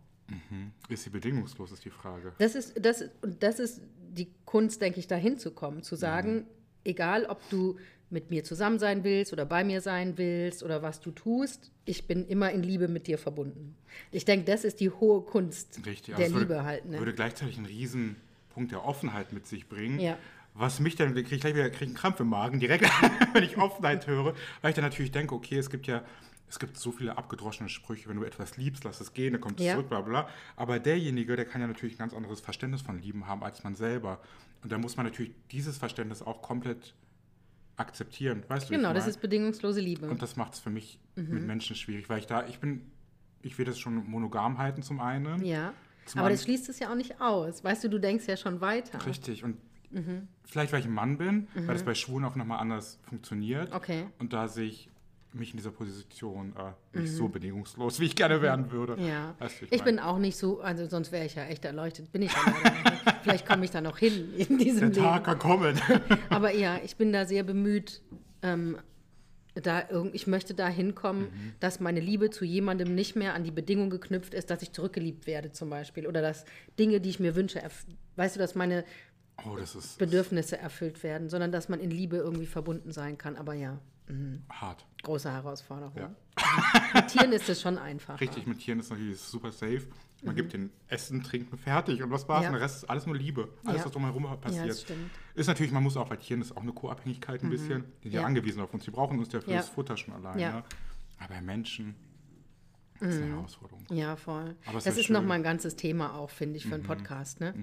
Ist 0.88 1.04
sie 1.04 1.10
bedingungslos, 1.10 1.70
ist 1.70 1.84
die 1.84 1.90
Frage. 1.90 2.32
Das 2.38 2.56
ist, 2.56 2.84
das, 2.84 3.04
und 3.22 3.42
das 3.42 3.60
ist 3.60 3.80
die 4.10 4.32
Kunst, 4.44 4.82
denke 4.82 4.98
ich, 4.98 5.06
dahin 5.06 5.38
zu 5.38 5.52
kommen, 5.52 5.82
zu 5.82 5.94
sagen, 5.94 6.46
egal 6.86 7.26
ob 7.26 7.38
du 7.50 7.76
mit 8.08 8.30
mir 8.30 8.44
zusammen 8.44 8.78
sein 8.78 9.02
willst 9.04 9.32
oder 9.32 9.44
bei 9.44 9.64
mir 9.64 9.80
sein 9.80 10.16
willst 10.16 10.62
oder 10.62 10.82
was 10.82 11.00
du 11.00 11.10
tust, 11.10 11.72
ich 11.84 12.06
bin 12.06 12.26
immer 12.26 12.50
in 12.52 12.62
Liebe 12.62 12.88
mit 12.88 13.06
dir 13.08 13.18
verbunden. 13.18 13.74
Ich 14.12 14.24
denke, 14.24 14.44
das 14.44 14.64
ist 14.64 14.80
die 14.80 14.90
hohe 14.90 15.22
Kunst 15.22 15.80
Richtig, 15.84 16.14
der 16.14 16.28
Liebe 16.28 16.48
würde, 16.48 16.64
halt. 16.64 16.84
Ne? 16.86 16.98
würde 16.98 17.14
gleichzeitig 17.14 17.56
einen 17.56 17.66
riesen 17.66 18.16
Punkt 18.50 18.70
der 18.72 18.84
Offenheit 18.84 19.32
mit 19.32 19.46
sich 19.46 19.68
bringen. 19.68 19.98
Ja. 19.98 20.16
Was 20.54 20.80
mich 20.80 20.96
dann, 20.96 21.12
kriege 21.14 21.34
ich 21.34 21.40
gleich 21.40 21.54
wieder 21.54 21.68
krieg 21.68 21.88
einen 21.88 21.96
Krampf 21.96 22.20
im 22.20 22.28
Magen, 22.28 22.60
direkt, 22.60 22.84
wenn 23.32 23.42
ich 23.42 23.58
Offenheit 23.58 24.06
höre, 24.06 24.34
weil 24.62 24.70
ich 24.70 24.74
dann 24.74 24.84
natürlich 24.84 25.10
denke, 25.10 25.34
okay, 25.34 25.58
es 25.58 25.68
gibt 25.68 25.86
ja, 25.86 26.02
es 26.48 26.58
gibt 26.58 26.76
so 26.78 26.92
viele 26.92 27.16
abgedroschene 27.18 27.68
Sprüche, 27.68 28.08
wenn 28.08 28.16
du 28.16 28.24
etwas 28.24 28.56
liebst, 28.56 28.84
lass 28.84 29.00
es 29.00 29.12
gehen, 29.12 29.32
dann 29.32 29.40
kommt 29.40 29.58
es 29.60 29.66
Ja. 29.66 29.72
zurück, 29.74 29.88
bla 29.88 30.00
bla. 30.00 30.28
Aber 30.54 30.78
derjenige, 30.78 31.34
der 31.36 31.44
kann 31.44 31.60
ja 31.60 31.66
natürlich 31.66 31.94
ein 31.96 31.98
ganz 31.98 32.14
anderes 32.14 32.40
Verständnis 32.40 32.82
von 32.82 33.00
Lieben 33.00 33.26
haben 33.26 33.42
als 33.42 33.64
man 33.64 33.74
selber. 33.74 34.20
Und 34.62 34.70
da 34.72 34.78
muss 34.78 34.96
man 34.96 35.06
natürlich 35.06 35.32
dieses 35.50 35.76
Verständnis 35.78 36.22
auch 36.22 36.42
komplett 36.42 36.94
akzeptieren. 37.76 38.42
Weißt 38.48 38.66
du, 38.66 38.70
wie 38.70 38.74
ich 38.76 38.80
Genau, 38.80 38.94
das 38.94 39.06
ist 39.06 39.20
bedingungslose 39.20 39.80
Liebe. 39.80 40.08
Und 40.08 40.22
das 40.22 40.36
macht 40.36 40.54
es 40.54 40.60
für 40.60 40.70
mich 40.70 40.98
Mhm. 41.16 41.34
mit 41.34 41.46
Menschen 41.46 41.76
schwierig, 41.76 42.08
weil 42.08 42.18
ich 42.20 42.26
da, 42.26 42.46
ich 42.46 42.58
bin, 42.58 42.90
ich 43.42 43.58
will 43.58 43.66
das 43.66 43.78
schon 43.78 44.08
monogam 44.08 44.58
halten 44.58 44.82
zum 44.82 45.00
einen. 45.00 45.44
ja. 45.44 45.72
Zum 46.06 46.20
Aber 46.20 46.28
anderen- 46.28 46.36
das 46.36 46.44
schließt 46.44 46.68
es 46.68 46.78
ja 46.78 46.90
auch 46.92 46.94
nicht 46.94 47.20
aus. 47.20 47.64
Weißt 47.64 47.82
du, 47.82 47.88
du 47.90 47.98
denkst 47.98 48.26
ja 48.28 48.36
schon 48.36 48.60
weiter. 48.60 49.04
Richtig. 49.06 49.42
Und 49.42 49.56
Mhm. 49.90 50.28
vielleicht, 50.44 50.72
weil 50.72 50.78
ich 50.78 50.86
ein 50.86 50.92
Mann 50.92 51.18
bin, 51.18 51.48
weil 51.54 51.74
das 51.74 51.82
bei 51.82 51.94
Schwulen 51.96 52.24
auch 52.24 52.36
nochmal 52.36 52.60
anders 52.60 53.00
funktioniert. 53.08 53.72
Okay. 53.72 54.06
Und 54.20 54.32
da 54.32 54.46
sehe 54.46 54.66
ich 54.68 54.88
mich 55.38 55.50
in 55.52 55.56
dieser 55.58 55.70
Position 55.70 56.54
äh, 56.94 56.98
nicht 56.98 57.12
so 57.12 57.28
bedingungslos, 57.28 58.00
wie 58.00 58.06
ich 58.06 58.16
gerne 58.16 58.42
werden 58.42 58.70
würde. 58.72 58.96
Mhm. 58.96 59.06
Ja, 59.08 59.34
Weißt 59.38 59.60
du, 59.62 59.64
ich, 59.66 59.70
meine? 59.72 59.82
bin 59.84 59.98
auch 60.00 60.18
nicht 60.18 60.36
so, 60.36 60.60
also 60.60 60.86
sonst 60.86 61.12
wäre 61.12 61.24
ich 61.26 61.34
ja 61.34 61.44
echt 61.44 61.64
erleuchtet, 61.64 62.10
bin 62.12 62.22
ich 62.22 62.32
ja 62.32 62.38
leider. 62.62 63.18
Vielleicht 63.22 63.46
komme 63.46 63.64
ich 63.64 63.70
da 63.70 63.80
noch 63.80 63.98
hin 63.98 64.32
in 64.36 64.58
diesem 64.58 64.80
Der 64.80 64.88
Leben. 64.90 65.02
Tag 65.02 65.24
kann 65.24 65.38
kommen. 65.38 65.80
Aber 66.30 66.52
ja, 66.54 66.78
ich 66.84 66.96
bin 66.96 67.12
da 67.12 67.24
sehr 67.26 67.42
bemüht, 67.42 68.02
ähm, 68.42 68.76
da 69.54 69.84
ich 70.12 70.26
möchte 70.26 70.52
da 70.54 70.68
hinkommen, 70.68 71.22
Mhm. 71.24 71.52
dass 71.60 71.80
meine 71.80 72.00
Liebe 72.00 72.28
zu 72.30 72.44
jemandem 72.44 72.94
nicht 72.94 73.16
mehr 73.16 73.32
an 73.34 73.42
die 73.42 73.50
Bedingung 73.50 73.88
geknüpft 73.88 74.34
ist, 74.34 74.50
dass 74.50 74.60
ich 74.62 74.72
zurückgeliebt 74.72 75.26
werde 75.26 75.50
zum 75.52 75.70
Beispiel. 75.70 76.06
Oder 76.06 76.20
dass 76.20 76.44
Dinge, 76.78 77.00
die 77.00 77.08
ich 77.08 77.20
mir 77.20 77.34
wünsche, 77.34 77.62
weißt 78.16 78.36
du, 78.36 78.40
dass 78.40 78.54
meine 78.54 78.84
Oh, 79.44 79.56
ist 79.56 79.98
Bedürfnisse 79.98 80.56
erfüllt 80.58 81.02
werden, 81.02 81.28
sondern 81.28 81.52
dass 81.52 81.68
man 81.68 81.78
in 81.80 81.90
Liebe 81.90 82.16
irgendwie 82.16 82.46
verbunden 82.46 82.90
sein 82.90 83.18
kann. 83.18 83.36
Aber 83.36 83.52
ja, 83.54 83.78
hart. 84.50 84.86
große 85.02 85.30
Herausforderung. 85.32 85.92
Ja. 85.96 86.14
Mit 86.94 87.08
Tieren 87.08 87.32
ist 87.32 87.48
es 87.48 87.60
schon 87.60 87.78
einfach. 87.78 88.20
Richtig, 88.20 88.46
mit 88.46 88.58
Tieren 88.58 88.78
ist 88.80 88.90
natürlich 88.90 89.18
super 89.18 89.50
safe. 89.52 89.82
Man 90.22 90.34
gibt 90.34 90.52
den 90.54 90.70
Essen, 90.88 91.22
Trinken, 91.22 91.58
fertig 91.58 92.02
und 92.02 92.10
was 92.10 92.26
war's. 92.28 92.40
Mhm. 92.40 92.44
Ja. 92.44 92.48
Und 92.50 92.54
der 92.54 92.62
Rest 92.62 92.76
ist 92.78 92.90
alles 92.90 93.06
nur 93.06 93.16
Liebe. 93.16 93.48
Alles, 93.64 93.80
Ja. 93.80 93.84
was 93.86 93.92
drumherum 93.92 94.40
passiert. 94.40 94.68
das 94.68 94.82
stimmt. 94.82 95.02
Mhm. 95.02 95.10
Ist 95.34 95.46
natürlich, 95.46 95.72
man 95.72 95.82
muss 95.82 95.96
auch 95.96 96.08
bei 96.08 96.16
Tieren, 96.16 96.40
das 96.40 96.50
ist 96.50 96.56
auch 96.56 96.62
eine 96.62 96.72
Co-Abhängigkeit 96.72 97.42
ein 97.42 97.50
bisschen. 97.50 97.84
Die 98.02 98.08
sind 98.08 98.14
ja. 98.14 98.20
Ja. 98.22 98.26
angewiesen 98.26 98.60
auf 98.62 98.72
uns. 98.72 98.84
Die 98.84 98.90
brauchen 98.90 99.18
uns 99.18 99.32
ja 99.32 99.40
für 99.40 99.50
Ja. 99.50 99.58
das 99.58 99.68
Futter 99.68 99.96
schon 99.96 100.14
alleine. 100.14 100.40
Ja. 100.40 100.50
Mhm. 100.52 100.62
Aber 101.18 101.34
bei 101.34 101.40
Menschen 101.42 101.94
ist 102.98 103.20
eine 103.22 103.26
Herausforderung. 103.34 103.84
Ja, 103.90 104.16
voll. 104.16 104.56
Aber 104.64 104.80
das 104.80 104.86
ist. 104.96 105.10
Mhm. 105.10 105.16
nochmal 105.16 105.36
ein 105.36 105.42
ganzes 105.42 105.76
Thema 105.76 106.14
auch, 106.14 106.30
finde 106.30 106.56
ich, 106.56 106.64
für 106.66 106.74
einen 106.74 106.82
Podcast. 106.84 107.40
Ne? 107.40 107.54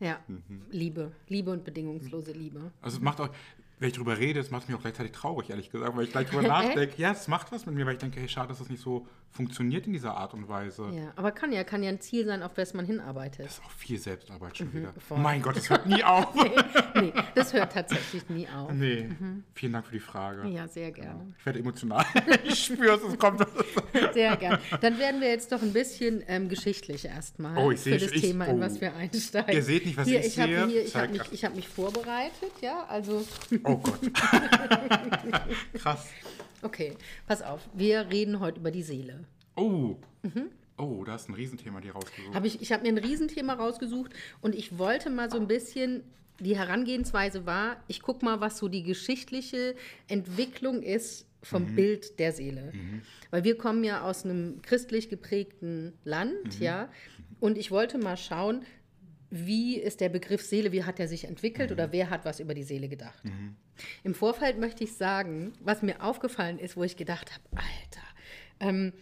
Ja, 0.00 0.18
Liebe. 0.70 1.12
Liebe 1.28 1.50
und 1.52 1.62
bedingungslose 1.64 2.32
Liebe. 2.32 2.72
Also 2.80 2.98
macht 3.00 3.20
auch, 3.20 3.28
wenn 3.78 3.88
ich 3.88 3.94
drüber 3.94 4.18
rede, 4.18 4.40
es 4.40 4.50
macht 4.50 4.68
mich 4.68 4.76
auch 4.76 4.80
gleichzeitig 4.82 5.12
traurig, 5.12 5.50
ehrlich 5.50 5.70
gesagt, 5.70 5.96
weil 5.96 6.04
ich 6.04 6.10
gleich 6.12 6.28
drüber 6.28 6.42
Echt? 6.42 6.48
nachdenke. 6.50 6.92
Ja, 6.96 7.12
es 7.12 7.28
macht 7.28 7.52
was 7.52 7.66
mit 7.66 7.74
mir, 7.74 7.86
weil 7.86 7.94
ich 7.94 7.98
denke, 8.00 8.20
hey, 8.20 8.28
schade, 8.28 8.48
dass 8.48 8.58
das 8.58 8.68
nicht 8.68 8.82
so 8.82 9.06
funktioniert 9.30 9.86
in 9.86 9.92
dieser 9.92 10.16
Art 10.16 10.32
und 10.34 10.48
Weise. 10.48 10.88
Ja, 10.92 11.12
aber 11.14 11.32
kann 11.32 11.52
ja, 11.52 11.62
kann 11.62 11.82
ja 11.82 11.90
ein 11.90 12.00
Ziel 12.00 12.24
sein, 12.24 12.42
auf 12.42 12.54
das 12.54 12.72
man 12.74 12.86
hinarbeitet. 12.86 13.44
Das 13.46 13.58
ist 13.58 13.64
auch 13.64 13.70
viel 13.72 13.98
Selbstarbeit 13.98 14.56
schon 14.56 14.72
wieder. 14.72 14.88
Mhm, 14.92 15.00
voll. 15.00 15.18
Mein 15.18 15.42
Gott, 15.42 15.56
das 15.56 15.68
hört 15.68 15.86
nie 15.86 16.02
auf. 16.04 16.34
nee, 16.94 17.12
das 17.34 17.52
hört 17.52 17.72
tatsächlich 17.72 18.28
nie 18.30 18.48
auf. 18.48 18.72
nee, 18.72 19.08
vielen 19.54 19.72
Dank 19.74 19.86
für 19.86 19.92
die 19.92 20.00
Frage. 20.00 20.48
Ja, 20.48 20.66
sehr 20.66 20.90
gerne. 20.92 21.34
Ich 21.38 21.44
werde 21.46 21.58
emotional. 21.58 22.04
ich 22.44 22.64
spüre 22.64 22.96
es, 22.96 23.02
es 23.02 23.18
kommt. 23.18 23.46
Sehr 24.14 24.34
gerne. 24.36 24.58
Dann 24.80 24.98
werden 24.98 25.20
wir 25.20 25.28
jetzt 25.28 25.52
doch 25.52 25.60
ein 25.62 25.72
bisschen 25.74 26.22
ähm, 26.26 26.48
geschichtlich 26.48 27.04
erstmal 27.04 27.56
Oh, 27.58 27.70
ich 27.70 27.78
für 27.80 27.90
sehe 27.90 27.98
das 27.98 28.12
ich- 28.12 28.22
Thema, 28.22 28.46
in 28.46 28.56
oh. 28.56 28.60
was 28.60 28.80
wir 28.80 28.94
einsteigen. 28.96 29.54
Ihr 29.54 29.62
seht 29.62 29.84
nicht, 29.84 29.96
was 29.98 30.08
hier, 30.08 30.24
ich 30.24 30.38
habe 30.40 30.52
sehe. 30.52 30.66
Hier, 30.66 30.84
ich 30.86 30.96
habe 30.96 31.08
mich, 31.08 31.22
ich 31.32 31.44
hab 31.44 31.54
mich 31.54 31.68
vorbereitet, 31.68 32.50
ja, 32.62 32.86
also 32.88 33.24
Oh 33.68 33.76
Gott. 33.76 34.00
Krass. 35.74 36.08
okay, 36.62 36.94
pass 37.26 37.42
auf, 37.42 37.68
wir 37.74 38.08
reden 38.10 38.40
heute 38.40 38.60
über 38.60 38.70
die 38.70 38.82
Seele. 38.82 39.24
Oh. 39.56 39.96
Oh, 40.78 41.04
da 41.04 41.16
ist 41.16 41.28
ein 41.28 41.34
Riesenthema 41.34 41.80
dir 41.80 41.92
rausgesucht. 41.92 42.34
Hab 42.34 42.44
ich 42.44 42.62
ich 42.62 42.72
habe 42.72 42.82
mir 42.82 42.88
ein 42.88 42.98
Riesenthema 42.98 43.54
rausgesucht 43.54 44.12
und 44.40 44.54
ich 44.54 44.78
wollte 44.78 45.10
mal 45.10 45.30
so 45.30 45.38
ein 45.38 45.48
bisschen, 45.48 46.02
die 46.40 46.56
Herangehensweise 46.56 47.46
war, 47.46 47.82
ich 47.88 48.00
gucke 48.00 48.24
mal, 48.24 48.40
was 48.40 48.58
so 48.58 48.68
die 48.68 48.84
geschichtliche 48.84 49.74
Entwicklung 50.06 50.82
ist 50.82 51.26
vom 51.42 51.74
Bild 51.74 52.18
der 52.18 52.32
Seele. 52.32 52.72
Weil 53.30 53.44
wir 53.44 53.58
kommen 53.58 53.84
ja 53.84 54.02
aus 54.02 54.24
einem 54.24 54.62
christlich 54.62 55.08
geprägten 55.08 55.92
Land, 56.04 56.60
ja, 56.60 56.88
und 57.40 57.58
ich 57.58 57.70
wollte 57.70 57.98
mal 57.98 58.16
schauen, 58.16 58.64
wie 59.30 59.76
ist 59.76 60.00
der 60.00 60.08
Begriff 60.08 60.42
Seele, 60.42 60.72
wie 60.72 60.84
hat 60.84 60.98
er 61.00 61.08
sich 61.08 61.24
entwickelt 61.24 61.70
oder 61.72 61.92
wer 61.92 62.10
hat 62.10 62.24
was 62.24 62.40
über 62.40 62.54
die 62.54 62.62
Seele 62.62 62.88
gedacht. 62.88 63.22
Im 64.04 64.14
Vorfeld 64.14 64.58
möchte 64.58 64.84
ich 64.84 64.94
sagen, 64.94 65.52
was 65.60 65.82
mir 65.82 66.02
aufgefallen 66.02 66.58
ist, 66.58 66.76
wo 66.76 66.82
ich 66.84 66.96
gedacht 66.96 67.30
habe, 67.32 67.42
Alter, 67.62 68.06
ähm, 68.60 68.92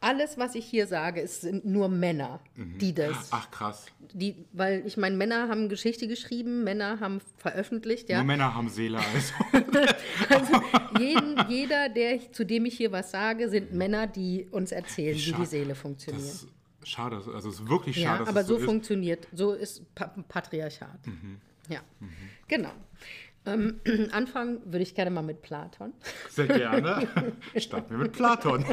alles, 0.00 0.36
was 0.36 0.54
ich 0.54 0.66
hier 0.66 0.86
sage, 0.86 1.22
es 1.22 1.40
sind 1.40 1.64
nur 1.64 1.88
Männer, 1.88 2.40
die 2.56 2.92
das, 2.92 3.28
Ach 3.30 3.50
krass. 3.50 3.86
die, 4.12 4.36
weil 4.52 4.82
ich 4.86 4.96
meine, 4.98 5.16
Männer 5.16 5.48
haben 5.48 5.68
Geschichte 5.70 6.06
geschrieben, 6.06 6.64
Männer 6.64 7.00
haben 7.00 7.20
veröffentlicht, 7.38 8.10
ja. 8.10 8.18
Nur 8.18 8.26
Männer 8.26 8.54
haben 8.54 8.68
Seele 8.68 8.98
also. 8.98 9.64
Also 10.28 10.60
jeden, 10.98 11.48
jeder, 11.48 11.88
der, 11.88 12.30
zu 12.32 12.44
dem 12.44 12.66
ich 12.66 12.76
hier 12.76 12.92
was 12.92 13.10
sage, 13.10 13.48
sind 13.48 13.72
Männer, 13.72 14.06
die 14.06 14.46
uns 14.50 14.70
erzählen, 14.72 15.16
wie, 15.16 15.20
Scha- 15.20 15.40
die 15.40 15.46
Seele 15.46 15.74
funktioniert. 15.74 16.22
Das 16.24 16.46
schade. 16.86 17.16
Also 17.16 17.48
es 17.48 17.60
ist 17.60 17.68
wirklich 17.68 17.96
ja, 17.96 18.08
schade, 18.08 18.18
dass 18.20 18.28
aber 18.28 18.40
es 18.40 18.46
so, 18.46 18.58
so 18.58 18.64
funktioniert, 18.64 19.26
so 19.32 19.52
ist 19.52 19.94
pa 19.94 20.06
Patriarchat. 20.28 21.00
Ja, 21.68 21.80
genau. 22.48 22.72
Ähm, 23.46 23.80
anfangen 24.12 24.60
würde 24.64 24.82
ich 24.82 24.94
gerne 24.94 25.10
mal 25.10 25.22
mit 25.22 25.42
Platon. 25.42 25.92
Sehr 26.30 26.46
gerne. 26.46 27.08
Starten 27.56 27.90
wir 27.90 27.98
mit 27.98 28.12
Platon. 28.12 28.64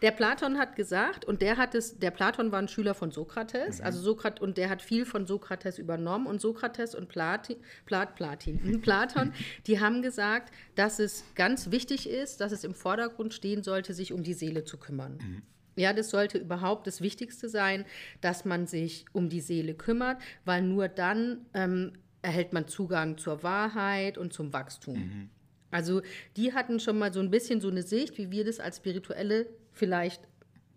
Der 0.00 0.10
Platon 0.10 0.58
hat 0.58 0.74
gesagt, 0.74 1.24
und 1.24 1.42
der 1.42 1.56
hat 1.56 1.76
es, 1.76 1.98
der 1.98 2.10
Platon 2.10 2.50
war 2.50 2.58
ein 2.58 2.66
Schüler 2.66 2.94
von 2.94 3.12
Sokrates, 3.12 3.80
also 3.80 4.00
Sokrat, 4.00 4.40
und 4.40 4.56
der 4.58 4.68
hat 4.68 4.82
viel 4.82 5.06
von 5.06 5.26
Sokrates 5.26 5.78
übernommen. 5.78 6.26
Und 6.26 6.40
Sokrates 6.40 6.96
und 6.96 7.08
Plati, 7.08 7.56
Plat, 7.86 8.16
Platin, 8.16 8.60
hm, 8.60 8.80
Platon, 8.80 9.32
die 9.66 9.78
haben 9.78 10.02
gesagt, 10.02 10.52
dass 10.74 10.98
es 10.98 11.24
ganz 11.36 11.70
wichtig 11.70 12.08
ist, 12.08 12.40
dass 12.40 12.50
es 12.50 12.64
im 12.64 12.74
Vordergrund 12.74 13.32
stehen 13.32 13.62
sollte, 13.62 13.94
sich 13.94 14.12
um 14.12 14.24
die 14.24 14.34
Seele 14.34 14.64
zu 14.64 14.76
kümmern. 14.76 15.42
Ja, 15.76 15.92
das 15.92 16.10
sollte 16.10 16.38
überhaupt 16.38 16.86
das 16.86 17.00
Wichtigste 17.00 17.48
sein, 17.48 17.84
dass 18.20 18.44
man 18.44 18.66
sich 18.66 19.06
um 19.12 19.28
die 19.28 19.40
Seele 19.40 19.74
kümmert, 19.74 20.20
weil 20.44 20.62
nur 20.62 20.88
dann 20.88 21.46
ähm, 21.54 21.92
erhält 22.20 22.52
man 22.52 22.68
Zugang 22.68 23.18
zur 23.18 23.42
Wahrheit 23.42 24.18
und 24.18 24.32
zum 24.32 24.52
Wachstum. 24.52 25.30
Also 25.70 26.02
die 26.36 26.52
hatten 26.52 26.78
schon 26.80 26.98
mal 26.98 27.12
so 27.12 27.20
ein 27.20 27.30
bisschen 27.30 27.60
so 27.60 27.68
eine 27.68 27.82
Sicht, 27.82 28.18
wie 28.18 28.30
wir 28.30 28.44
das 28.44 28.60
als 28.60 28.76
Spirituelle 28.76 29.46
vielleicht 29.72 30.22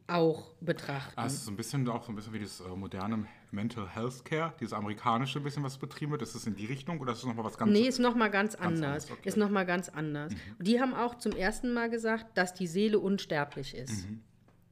auch 0.07 0.53
betrachten. 0.61 1.19
Es 1.25 1.33
ist 1.33 1.45
so 1.45 1.51
ein 1.51 1.57
bisschen 1.57 1.87
auch 1.89 2.03
so 2.03 2.11
ein 2.11 2.15
bisschen 2.15 2.33
wie 2.33 2.39
das 2.39 2.59
äh, 2.59 2.67
moderne 2.75 3.25
Mental 3.51 3.87
Health 3.89 4.23
Care, 4.23 4.53
dieses 4.59 4.73
amerikanische 4.73 5.39
bisschen, 5.39 5.63
was 5.63 5.77
betrieben 5.77 6.11
wird. 6.11 6.21
Ist 6.21 6.35
das 6.35 6.45
in 6.45 6.55
die 6.55 6.65
Richtung 6.65 6.99
oder 6.99 7.13
ist 7.13 7.19
das 7.23 7.27
nochmal 7.27 7.45
was 7.45 7.57
ganz 7.57 7.71
Nee, 7.71 7.87
ist 7.87 7.99
noch 7.99 8.15
mal 8.15 8.29
ganz 8.29 8.55
anders. 8.55 8.83
anders, 8.83 9.11
okay. 9.11 9.21
Mhm. 9.23 9.27
Ist 9.27 9.37
noch 9.37 9.49
mal 9.49 9.65
ganz 9.65 9.89
anders. 9.89 10.33
Die 10.59 10.79
haben 10.79 10.93
auch 10.93 11.15
zum 11.15 11.31
ersten 11.31 11.73
Mal 11.73 11.89
gesagt, 11.89 12.37
dass 12.37 12.53
die 12.53 12.67
Seele 12.67 12.99
unsterblich 12.99 13.73
ist. 13.75 14.07
Mhm. 14.07 14.21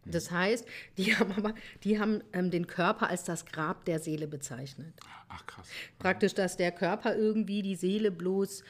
Das 0.05 0.31
heißt, 0.31 0.65
die 0.97 1.15
haben 1.15 1.31
aber, 1.33 1.53
die 1.83 1.99
haben 1.99 2.21
ähm, 2.33 2.51
den 2.51 2.67
Körper 2.67 3.09
als 3.09 3.23
das 3.23 3.45
Grab 3.45 3.85
der 3.85 3.99
Seele 3.99 4.27
bezeichnet. 4.27 4.93
Ach 5.29 5.45
krass. 5.45 5.67
Praktisch, 5.99 6.33
dass 6.33 6.57
der 6.57 6.71
Körper 6.71 7.15
irgendwie 7.15 7.61
die 7.61 7.75
Seele 7.75 8.11
bloß 8.11 8.63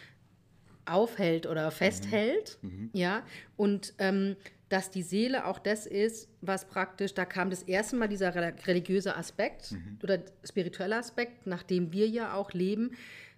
aufhält 0.85 1.45
oder 1.45 1.71
festhält, 1.71 2.57
ja, 2.91 3.23
und 3.55 3.93
ähm, 3.99 4.35
dass 4.67 4.89
die 4.89 5.03
Seele 5.03 5.45
auch 5.45 5.59
das 5.59 5.85
ist, 5.85 6.27
was 6.41 6.65
praktisch, 6.65 7.13
da 7.13 7.23
kam 7.25 7.49
das 7.49 7.63
erste 7.63 7.95
Mal 7.95 8.09
dieser 8.09 8.35
rel- 8.35 8.55
religiöse 8.65 9.15
Aspekt 9.15 9.75
oder 10.01 10.19
spirituelle 10.43 10.97
Aspekt, 10.97 11.47
nach 11.47 11.63
dem 11.63 11.93
wir 11.93 12.09
ja 12.09 12.33
auch 12.33 12.51
leben, 12.51 12.91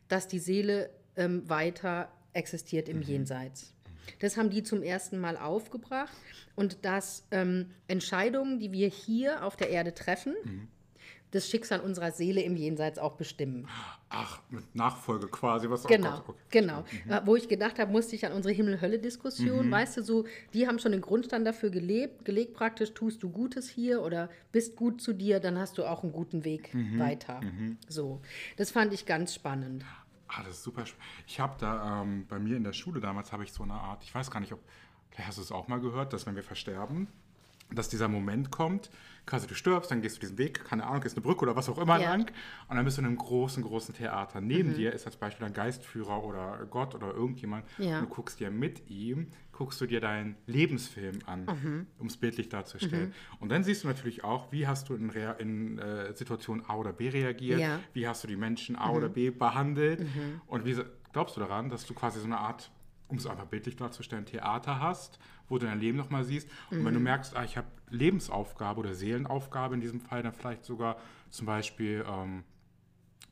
dass 0.07 0.27
die 0.27 0.39
Seele 0.39 0.89
ähm, 1.17 1.47
weiter 1.47 2.11
existiert 2.33 2.89
im 2.89 3.01
Jenseits. 3.01 3.74
Das 4.19 4.37
haben 4.37 4.49
die 4.49 4.63
zum 4.63 4.83
ersten 4.83 5.19
Mal 5.19 5.37
aufgebracht 5.37 6.15
und 6.55 6.85
dass 6.85 7.25
ähm, 7.31 7.71
Entscheidungen, 7.87 8.59
die 8.59 8.71
wir 8.71 8.87
hier 8.87 9.43
auf 9.43 9.55
der 9.55 9.69
Erde 9.69 9.93
treffen, 9.93 10.35
das 11.35 11.49
Schicksal 11.49 11.81
unserer 11.81 12.11
Seele 12.11 12.41
im 12.41 12.55
Jenseits 12.55 12.97
auch 12.97 13.15
bestimmen. 13.15 13.67
Ach, 14.09 14.39
mit 14.49 14.73
Nachfolge 14.73 15.27
quasi, 15.27 15.69
was 15.69 15.83
Genau, 15.83 16.23
oh 16.27 16.29
okay. 16.29 16.39
genau. 16.49 16.85
Äh, 17.09 17.21
Wo 17.25 17.35
ich 17.35 17.49
gedacht 17.49 17.77
habe, 17.79 17.91
musste 17.91 18.15
ich 18.15 18.25
an 18.25 18.31
unsere 18.31 18.53
Himmel-Hölle-Diskussion, 18.53 19.69
weißt 19.69 19.97
du, 19.97 20.03
so, 20.03 20.25
die 20.53 20.67
haben 20.67 20.79
schon 20.79 20.93
den 20.93 21.01
Grundstein 21.01 21.43
dafür 21.43 21.69
gelebt, 21.69 22.23
gelegt 22.23 22.53
praktisch, 22.53 22.93
tust 22.93 23.21
du 23.21 23.29
Gutes 23.29 23.67
hier 23.67 24.01
oder 24.01 24.29
bist 24.53 24.77
gut 24.77 25.01
zu 25.01 25.11
dir, 25.11 25.39
dann 25.41 25.59
hast 25.59 25.77
du 25.77 25.83
auch 25.83 26.03
einen 26.03 26.13
guten 26.13 26.45
Weg 26.45 26.69
weiter. 26.97 27.41
So, 27.89 28.21
das 28.55 28.71
fand 28.71 28.93
ich 28.93 29.05
ganz 29.05 29.33
spannend. 29.35 29.83
Ah, 30.27 30.43
das 30.43 30.55
ist 30.55 30.63
super. 30.63 30.83
Ich 31.27 31.39
habe 31.39 31.55
da 31.59 32.01
ähm, 32.01 32.25
bei 32.27 32.39
mir 32.39 32.57
in 32.57 32.63
der 32.63 32.73
Schule 32.73 32.99
damals 32.99 33.31
habe 33.31 33.43
ich 33.43 33.53
so 33.53 33.63
eine 33.63 33.73
Art, 33.73 34.03
ich 34.03 34.13
weiß 34.13 34.31
gar 34.31 34.39
nicht, 34.39 34.53
ob, 34.53 34.59
hast 35.17 35.37
du 35.37 35.41
es 35.41 35.51
auch 35.51 35.67
mal 35.67 35.79
gehört, 35.79 36.13
dass 36.13 36.25
wenn 36.25 36.35
wir 36.35 36.43
versterben, 36.43 37.07
dass 37.71 37.89
dieser 37.89 38.07
Moment 38.07 38.51
kommt, 38.51 38.89
quasi 39.25 39.47
du 39.47 39.55
stirbst, 39.55 39.89
dann 39.91 40.01
gehst 40.01 40.17
du 40.17 40.19
diesen 40.21 40.37
Weg, 40.37 40.63
keine 40.65 40.85
Ahnung, 40.85 41.01
gehst 41.01 41.15
eine 41.15 41.23
Brücke 41.23 41.41
oder 41.43 41.55
was 41.55 41.67
auch 41.69 41.77
immer 41.79 41.99
Ja. 41.99 42.09
lang 42.11 42.31
und 42.67 42.75
dann 42.75 42.85
bist 42.85 42.97
du 42.97 43.01
in 43.01 43.07
einem 43.07 43.17
großen, 43.17 43.63
großen 43.63 43.95
Theater. 43.95 44.39
Neben 44.41 44.73
dir 44.75 44.93
ist 44.93 45.05
als 45.05 45.15
Beispiel 45.17 45.45
ein 45.47 45.53
Geistführer 45.53 46.23
oder 46.23 46.65
Gott 46.69 46.93
oder 46.95 47.13
irgendjemand 47.13 47.65
Ja. 47.77 47.99
und 47.99 48.05
du 48.09 48.13
guckst 48.15 48.39
dir 48.39 48.51
mit 48.51 48.89
ihm, 48.89 49.27
guckst 49.51 49.79
du 49.81 49.85
dir 49.87 49.99
deinen 50.01 50.35
Lebensfilm 50.45 51.19
an, 51.25 51.87
um 51.97 52.07
es 52.07 52.17
bildlich 52.17 52.49
darzustellen. 52.49 53.13
Und 53.39 53.49
dann 53.49 53.63
siehst 53.63 53.83
du 53.83 53.87
natürlich 53.87 54.23
auch, 54.23 54.51
wie 54.51 54.67
hast 54.67 54.89
du 54.89 54.95
in, 54.95 55.09
Rea 55.09 55.31
in 55.33 55.79
äh, 55.79 56.13
Situation 56.13 56.63
A 56.67 56.75
oder 56.75 56.93
B 56.93 57.09
reagiert, 57.09 57.59
Ja. 57.61 57.79
wie 57.93 58.07
hast 58.07 58.23
du 58.23 58.27
die 58.27 58.35
Menschen 58.35 58.75
A 58.75 58.91
oder 58.91 59.09
B 59.09 59.29
behandelt 59.31 60.05
und 60.47 60.65
wie 60.65 60.75
glaubst 61.13 61.35
du 61.37 61.39
daran, 61.39 61.69
dass 61.69 61.85
du 61.85 61.93
quasi 61.93 62.19
so 62.19 62.25
eine 62.25 62.37
Art, 62.37 62.69
um 63.07 63.17
es 63.17 63.27
einfach 63.27 63.45
bildlich 63.45 63.75
darzustellen, 63.75 64.25
Theater 64.25 64.79
hast, 64.79 65.19
wo 65.47 65.57
du 65.57 65.65
dein 65.65 65.79
Leben 65.79 65.97
nochmal 65.97 66.23
siehst 66.23 66.49
und 66.71 66.83
wenn 66.83 66.93
du 66.93 66.99
merkst, 66.99 67.35
ah, 67.35 67.43
ich 67.43 67.57
habe 67.57 67.67
Lebensaufgabe 67.89 68.79
oder 68.79 68.95
Seelenaufgabe 68.95 69.75
in 69.75 69.81
diesem 69.81 70.01
Fall, 70.01 70.23
dann 70.23 70.33
vielleicht 70.33 70.65
sogar 70.65 70.97
zum 71.29 71.45
Beispiel 71.45 72.03
ähm, 72.07 72.43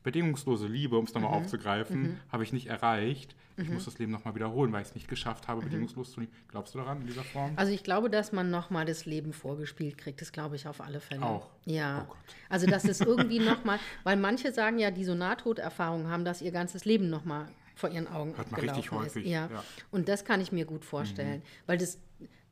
bedingungslose 0.04 0.68
Liebe, 0.68 0.96
um 0.96 1.04
es 1.06 1.14
nochmal 1.14 1.32
aufzugreifen, 1.32 2.20
habe 2.30 2.44
ich 2.44 2.52
nicht 2.52 2.66
erreicht. 2.66 3.34
Ich 3.56 3.70
muss 3.70 3.84
das 3.84 3.98
Leben 3.98 4.10
nochmal 4.10 4.34
wiederholen, 4.34 4.72
weil 4.72 4.82
ich 4.82 4.88
es 4.88 4.94
nicht 4.96 5.06
geschafft 5.06 5.46
habe, 5.46 5.62
bedingungslos 5.62 6.12
zu 6.12 6.20
lieben. 6.20 6.32
Glaubst 6.48 6.74
du 6.74 6.78
daran 6.78 7.00
in 7.02 7.06
dieser 7.06 7.22
Form? 7.22 7.52
Also 7.54 7.72
ich 7.72 7.84
glaube, 7.84 8.10
dass 8.10 8.32
man 8.32 8.50
nochmal 8.50 8.84
das 8.84 9.06
Leben 9.06 9.32
vorgespielt 9.32 9.96
kriegt. 9.96 10.20
Das 10.20 10.32
glaube 10.32 10.56
ich 10.56 10.66
auf 10.66 10.80
alle 10.80 11.00
Fälle. 11.00 11.22
Auch? 11.22 11.48
Ja. 11.64 12.06
Oh. 12.10 12.14
Also 12.48 12.66
dass 12.66 12.84
es 12.84 13.00
irgendwie 13.00 13.38
nochmal, 13.38 13.78
weil 14.02 14.16
manche 14.16 14.52
sagen 14.52 14.78
ja, 14.78 14.90
die 14.90 15.04
so 15.04 15.14
Nahtoderfahrungen 15.14 16.08
haben, 16.08 16.24
dass 16.24 16.42
ihr 16.42 16.50
ganzes 16.50 16.84
Leben 16.84 17.08
nochmal 17.08 17.46
vor 17.74 17.90
ihren 17.90 18.06
Augen 18.08 18.36
Hört 18.36 18.50
man 18.52 18.60
gelaufen 18.60 18.76
richtig 18.80 18.92
häufig, 18.92 19.24
ist. 19.24 19.30
Ja. 19.30 19.48
ja. 19.52 19.64
Und 19.90 20.08
das 20.08 20.24
kann 20.24 20.40
ich 20.40 20.52
mir 20.52 20.64
gut 20.64 20.84
vorstellen. 20.84 21.42
Weil 21.66 21.78
das, 21.78 21.98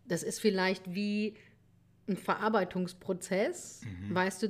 das 0.07 0.23
ist 0.23 0.41
vielleicht 0.41 0.95
wie 0.95 1.35
ein 2.09 2.17
Verarbeitungsprozess, 2.17 3.83
weißt 4.11 4.43
du, 4.43 4.49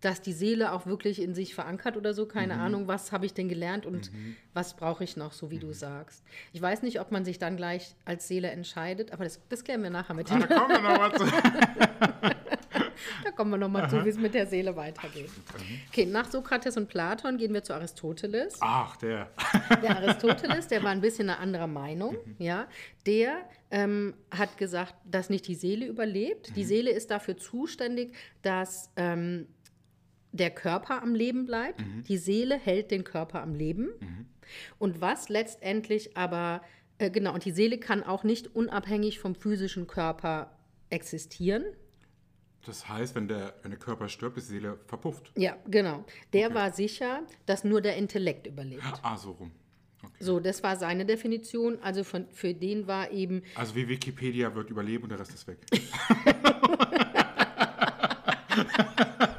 dass 0.00 0.20
die 0.20 0.32
Seele 0.34 0.72
auch 0.72 0.86
wirklich 0.86 1.20
in 1.20 1.34
sich 1.34 1.54
verankert 1.54 1.96
oder 1.96 2.14
so, 2.14 2.26
keine 2.26 2.54
Ahnung, 2.60 2.86
was 2.86 3.10
habe 3.12 3.26
ich 3.26 3.34
denn 3.34 3.48
gelernt 3.48 3.86
und 3.86 4.12
was 4.54 4.76
brauche 4.76 5.02
ich 5.02 5.16
noch, 5.16 5.32
so 5.32 5.50
wie 5.50 5.58
du 5.58 5.72
sagst. 5.72 6.22
Ich 6.52 6.62
weiß 6.62 6.82
nicht, 6.82 7.00
ob 7.00 7.10
man 7.10 7.24
sich 7.24 7.38
dann 7.38 7.56
gleich 7.56 7.96
als 8.04 8.28
Seele 8.28 8.50
entscheidet, 8.50 9.10
aber 9.12 9.24
das, 9.24 9.40
das 9.48 9.64
klären 9.64 9.82
wir 9.82 9.90
nachher 9.90 10.14
mit 10.14 10.30
Ah, 10.30 10.38
dem. 10.38 10.48
da 10.48 10.54
kommen 10.54 10.70
wir 10.70 10.80
noch 10.82 10.98
mal 10.98 11.14
zu. 11.16 11.24
Kommen 13.36 13.50
wir 13.50 13.58
nochmal 13.58 13.90
zu, 13.90 14.02
wie 14.04 14.08
es 14.08 14.18
mit 14.18 14.32
der 14.32 14.46
Seele 14.46 14.74
weitergeht. 14.76 15.30
Okay, 15.88 16.06
nach 16.06 16.30
Sokrates 16.30 16.76
und 16.76 16.88
Platon 16.88 17.36
gehen 17.36 17.52
wir 17.52 17.62
zu 17.62 17.74
Aristoteles. 17.74 18.56
Ach, 18.60 18.96
der. 18.96 19.30
Der 19.82 19.96
Aristoteles, 19.96 20.68
der 20.68 20.82
war 20.82 20.90
ein 20.90 21.00
bisschen 21.00 21.28
eine 21.28 21.38
andere 21.38 21.66
Meinung, 21.66 22.16
ja. 22.38 22.66
Der 23.04 23.38
ähm, 23.70 24.14
hat 24.30 24.56
gesagt, 24.56 24.94
dass 25.04 25.28
nicht 25.28 25.46
die 25.48 25.54
Seele 25.54 25.86
überlebt. 25.86 26.56
Die 26.56 26.64
Seele 26.64 26.90
ist 26.90 27.10
dafür 27.10 27.36
zuständig, 27.36 28.14
dass 28.42 28.90
ähm, 28.96 29.48
der 30.32 30.50
Körper 30.50 31.02
am 31.02 31.14
Leben 31.14 31.46
bleibt. 31.46 31.82
Die 32.08 32.16
Seele 32.16 32.56
hält 32.56 32.90
den 32.90 33.04
Körper 33.04 33.42
am 33.42 33.54
Leben. 33.54 33.90
Und 34.78 35.00
was 35.00 35.28
letztendlich 35.28 36.16
aber, 36.16 36.62
äh, 36.98 37.10
genau, 37.10 37.34
und 37.34 37.44
die 37.44 37.50
Seele 37.52 37.78
kann 37.78 38.02
auch 38.02 38.24
nicht 38.24 38.54
unabhängig 38.54 39.18
vom 39.18 39.34
physischen 39.34 39.86
Körper 39.86 40.56
existieren. 40.90 41.64
Das 42.66 42.88
heißt, 42.88 43.14
wenn 43.14 43.28
der, 43.28 43.54
wenn 43.62 43.70
der 43.70 43.78
Körper 43.78 44.08
stirbt, 44.08 44.36
ist 44.38 44.48
die 44.48 44.54
Seele 44.54 44.78
verpufft. 44.86 45.30
Ja, 45.36 45.56
genau. 45.68 46.04
Der 46.32 46.52
war 46.52 46.72
sicher, 46.72 47.22
dass 47.46 47.62
nur 47.62 47.80
der 47.80 47.96
Intellekt 47.96 48.48
überlebt. 48.48 48.82
Ah, 49.02 49.16
so 49.16 49.30
rum. 49.32 49.52
Okay. 50.02 50.12
So, 50.18 50.40
das 50.40 50.62
war 50.64 50.76
seine 50.76 51.06
Definition. 51.06 51.78
Also 51.80 52.02
von, 52.02 52.26
für 52.32 52.54
den 52.54 52.88
war 52.88 53.12
eben, 53.12 53.42
Also 53.54 53.76
wie 53.76 53.88
Wikipedia 53.88 54.52
wird 54.54 54.70
überleben 54.70 55.04
und 55.04 55.10
der 55.10 55.20
Rest 55.20 55.32
ist 55.32 55.46
weg. 55.46 55.58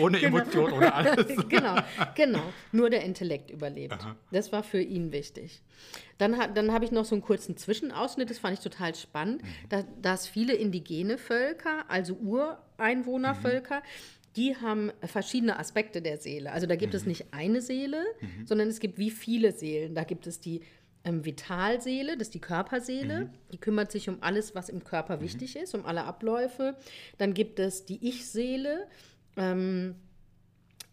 ohne 0.00 0.20
Emotion, 0.22 0.72
ohne 0.72 0.92
alles. 0.94 1.26
genau, 1.48 1.76
genau, 2.14 2.42
nur 2.72 2.90
der 2.90 3.04
Intellekt 3.04 3.50
überlebt. 3.50 3.98
Das 4.30 4.52
war 4.52 4.62
für 4.62 4.80
ihn 4.80 5.12
wichtig. 5.12 5.62
Dann, 6.18 6.36
dann 6.54 6.72
habe 6.72 6.84
ich 6.84 6.90
noch 6.90 7.04
so 7.04 7.14
einen 7.14 7.22
kurzen 7.22 7.56
Zwischenausschnitt, 7.56 8.30
das 8.30 8.38
fand 8.38 8.58
ich 8.58 8.60
total 8.62 8.94
spannend, 8.94 9.42
da, 9.68 9.84
dass 10.02 10.28
viele 10.28 10.54
indigene 10.54 11.18
Völker, 11.18 11.84
also 11.88 12.14
Ureinwohnervölker, 12.14 13.82
die 14.36 14.56
haben 14.56 14.92
verschiedene 15.02 15.58
Aspekte 15.58 16.02
der 16.02 16.18
Seele. 16.18 16.52
Also 16.52 16.66
da 16.66 16.76
gibt 16.76 16.94
es 16.94 17.04
nicht 17.04 17.32
eine 17.32 17.60
Seele, 17.60 18.04
sondern 18.44 18.68
es 18.68 18.78
gibt 18.78 18.98
wie 18.98 19.10
viele 19.10 19.52
Seelen. 19.52 19.94
Da 19.94 20.04
gibt 20.04 20.26
es 20.26 20.38
die 20.38 20.60
ähm, 21.04 21.24
Vitalseele, 21.24 22.16
das 22.16 22.28
ist 22.28 22.34
die 22.34 22.40
Körperseele, 22.40 23.30
die 23.52 23.58
kümmert 23.58 23.90
sich 23.90 24.08
um 24.08 24.18
alles, 24.20 24.54
was 24.54 24.68
im 24.68 24.84
Körper 24.84 25.20
wichtig 25.20 25.56
ist, 25.56 25.74
um 25.74 25.86
alle 25.86 26.04
Abläufe. 26.04 26.76
Dann 27.18 27.34
gibt 27.34 27.58
es 27.58 27.86
die 27.86 28.06
Ich-Seele, 28.06 28.86
ähm, 29.36 29.94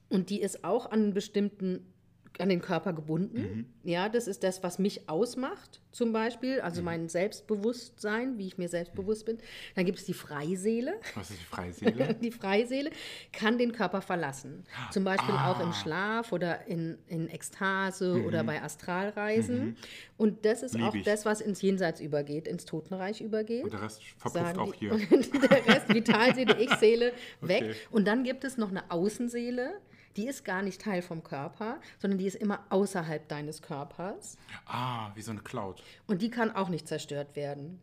und 0.10 0.30
die 0.30 0.41
ist 0.41 0.63
auch 0.63 0.91
an 0.91 1.13
bestimmten, 1.13 1.93
an 2.41 2.50
den 2.50 2.62
Körper 2.62 2.93
gebunden. 2.93 3.73
Ja, 3.84 4.10
das 4.10 4.28
ist 4.28 4.43
das, 4.43 4.63
was 4.63 4.80
mich 4.80 5.10
ausmacht, 5.10 5.82
zum 5.91 6.13
Beispiel, 6.13 6.62
also 6.62 6.84
mein 6.84 7.10
Selbstbewusstsein, 7.10 8.38
wie 8.38 8.45
ich 8.45 8.58
mir 8.58 8.69
selbstbewusst 8.69 9.26
bin. 9.26 9.39
Dann 9.76 9.86
gibt 9.86 9.97
es 9.97 10.06
die 10.06 10.13
Freiseele. 10.13 10.93
Was 11.15 11.32
ist 11.32 11.39
die 11.39 11.45
Freiseele? 11.45 12.13
Die 12.21 12.32
Freiseele 12.32 12.91
kann 13.32 13.58
den 13.58 13.71
Körper 13.71 14.02
verlassen. 14.02 14.63
Zum 14.91 15.04
Beispiel 15.04 15.34
auch 15.34 15.60
im 15.60 15.73
Schlaf 15.73 16.32
oder 16.32 16.67
in, 16.67 16.97
in 17.08 17.30
Ekstase 17.30 18.23
oder 18.23 18.43
bei 18.43 18.62
Astralreisen. 18.62 19.76
Und 20.17 20.45
das 20.45 20.62
ist 20.62 20.76
Lieb 20.76 20.84
auch 20.84 20.95
ich. 20.95 21.04
das, 21.04 21.26
was 21.26 21.41
ins 21.41 21.62
Jenseits 21.62 22.00
übergeht, 22.00 22.47
ins 22.47 22.65
Totenreich 22.65 23.21
übergeht 23.21 23.63
Und 23.63 23.73
der 23.73 23.82
Rest 23.82 24.04
verpufft 24.17 24.58
auch 24.58 24.73
hier. 24.73 24.91
Der 25.00 25.67
Rest, 25.67 25.89
Vitalseele, 25.89 26.58
Ich-Seele, 26.60 27.13
weg. 27.41 27.63
Okay. 27.63 27.76
Und 27.91 28.08
dann 28.08 28.23
gibt 28.23 28.43
es 28.43 28.58
noch 28.58 28.69
eine 28.69 28.89
Außenseele, 28.91 29.80
die 30.17 30.27
ist 30.27 30.43
gar 30.43 30.62
nicht 30.62 30.82
Teil 30.82 31.01
vom 31.01 31.23
Körper, 31.23 31.80
sondern 31.99 32.17
die 32.17 32.25
ist 32.25 32.36
immer 32.36 32.65
außerhalb 32.69 33.27
deines 33.27 33.62
Körpers. 33.62 34.38
Ah, 34.65 35.12
wie 35.15 35.21
so 35.21 35.32
eine 35.32 35.41
Cloud. 35.41 35.84
Und 36.08 36.21
die 36.21 36.30
kann 36.30 36.51
auch 36.56 36.69
nicht 36.69 36.88
zerstört 36.88 37.36
werden. 37.36 37.80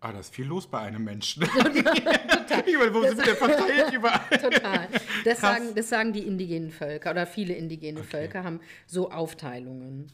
Ah, 0.00 0.12
da 0.12 0.18
ist 0.18 0.34
viel 0.34 0.46
los 0.46 0.66
bei 0.66 0.80
einem 0.80 1.04
Menschen. 1.04 1.42
ich 1.54 2.78
meine, 2.78 2.94
wo 2.94 3.02
sind 3.02 3.24
wir 3.24 3.36
verteilt 3.36 3.92
überall? 3.92 4.20
Total. 4.30 4.88
Das 5.24 5.38
Krass. 5.38 5.40
sagen, 5.40 5.74
das 5.74 5.88
sagen 5.88 6.12
die 6.12 6.26
indigenen 6.26 6.70
Völker 6.70 7.10
oder 7.10 7.26
viele 7.26 7.54
indigene 7.54 8.02
Völker 8.02 8.42
haben 8.42 8.60
so 8.86 9.10
Aufteilungen. 9.10 10.10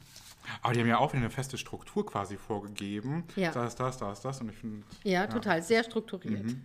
Aber 0.63 0.75
die 0.75 0.81
haben 0.81 0.89
ja 0.89 0.99
auch 0.99 1.15
eine 1.15 1.31
feste 1.31 1.57
Struktur 1.57 2.05
quasi 2.05 2.37
vorgegeben. 2.37 3.25
Ja. 3.37 3.53
Das, 3.53 3.77
das, 3.77 3.99
das, 3.99 4.21
das. 4.21 4.41
Und 4.41 4.51
ich 4.51 4.57
finde, 4.57 4.85
Ja, 5.05 5.27
total, 5.27 5.63
sehr 5.63 5.83
strukturiert. 5.85 6.45
Mhm. 6.45 6.63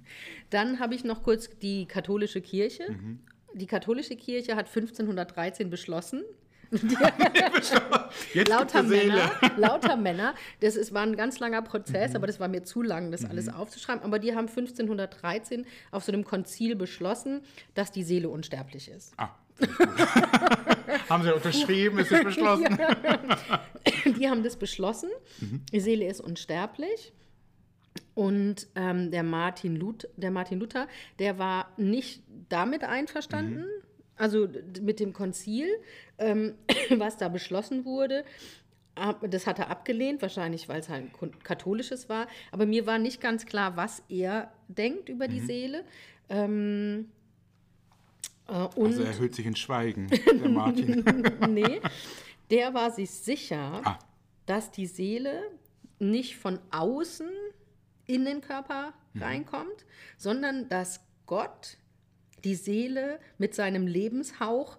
Dann 0.49 0.79
habe 0.79 0.95
ich 0.95 1.03
noch 1.03 1.23
kurz 1.23 1.49
die 1.59 1.87
katholische 1.87 2.41
Kirche. 2.41 2.91
Mhm. 2.91 3.19
Die 3.53 3.67
katholische 3.67 4.15
Kirche 4.15 4.55
hat 4.55 4.67
1513 4.67 5.69
beschlossen, 5.69 6.23
lauter. 8.45 8.83
Männer, 8.83 9.31
lauter 9.57 9.95
Männer. 9.97 10.35
Das 10.61 10.75
ist, 10.75 10.93
war 10.93 11.01
ein 11.03 11.15
ganz 11.15 11.39
langer 11.39 11.61
Mhm. 11.61 11.65
Prozess, 11.65 12.15
aber 12.15 12.27
das 12.27 12.39
war 12.39 12.47
mir 12.47 12.63
zu 12.63 12.81
lang, 12.81 13.11
das 13.11 13.25
alles 13.25 13.49
aufzuschreiben. 13.49 14.03
Aber 14.03 14.19
die 14.19 14.35
haben 14.35 14.47
1513 14.47 15.65
auf 15.91 16.03
so 16.03 16.11
einem 16.11 16.23
Konzil 16.23 16.75
beschlossen, 16.75 17.41
dass 17.73 17.91
die 17.91 18.03
Seele 18.03 18.29
unsterblich 18.29 18.89
ist. 18.89 19.13
Ah, 19.17 19.29
haben 21.09 21.23
sie 21.23 21.33
unterschrieben, 21.33 21.99
ist 21.99 22.11
jetzt 22.11 22.23
beschlossen. 22.31 22.77
Die 24.17 24.29
haben 24.29 24.43
das 24.43 24.55
beschlossen. 24.55 25.09
Die 25.71 25.79
Seele 25.79 26.05
ist 26.07 26.21
unsterblich. 26.21 27.13
Und 28.13 28.67
ähm, 28.75 29.09
der, 29.11 29.23
Martin 29.23 29.75
Lut 29.75 30.07
der 30.17 30.31
Martin 30.31 30.59
Luther, 30.59 30.87
der 31.19 31.39
war 31.39 31.71
nicht 31.77 32.21
damit 32.49 32.83
einverstanden, 32.83 33.65
also 34.17 34.47
d- 34.47 34.81
mit 34.81 34.99
dem 34.99 35.13
Konzil, 35.13 35.67
ähm, 36.17 36.55
was 36.97 37.17
da 37.17 37.29
beschlossen 37.29 37.85
wurde. 37.85 38.23
Das 39.29 39.47
hat 39.47 39.57
er 39.57 39.69
abgelehnt, 39.69 40.21
wahrscheinlich 40.21 40.67
weil 40.67 40.81
es 40.81 40.89
halt 40.89 41.05
ein 41.21 41.31
katholisches 41.43 42.09
war. 42.09 42.27
Aber 42.51 42.65
mir 42.65 42.85
war 42.85 42.99
nicht 42.99 43.21
ganz 43.21 43.45
klar, 43.45 43.77
was 43.77 44.03
er 44.09 44.51
denkt 44.67 45.07
über 45.07 45.29
die 45.29 45.39
Seele. 45.39 45.85
Ähm, 46.27 47.07
äh, 48.49 48.51
Also 48.51 49.03
er 49.03 49.17
hüllt 49.17 49.33
sich 49.33 49.45
in 49.45 49.55
Schweigen, 49.55 50.07
der 50.25 50.49
Martin. 50.49 51.05
nee, 51.49 51.79
der 52.49 52.73
war 52.73 52.91
sich 52.91 53.09
sicher, 53.09 53.81
Ah. 53.85 53.97
dass 54.45 54.71
die 54.71 54.85
Seele 54.87 55.41
nicht 55.99 56.35
von 56.35 56.59
außen 56.71 57.29
in 58.07 58.25
den 58.25 58.41
Körper 58.41 58.93
Mhm. 59.13 59.23
reinkommt, 59.23 59.85
sondern 60.17 60.69
dass 60.69 61.01
Gott 61.25 61.77
die 62.43 62.55
Seele 62.55 63.19
mit 63.37 63.53
seinem 63.55 63.87
Lebenshauch, 63.87 64.77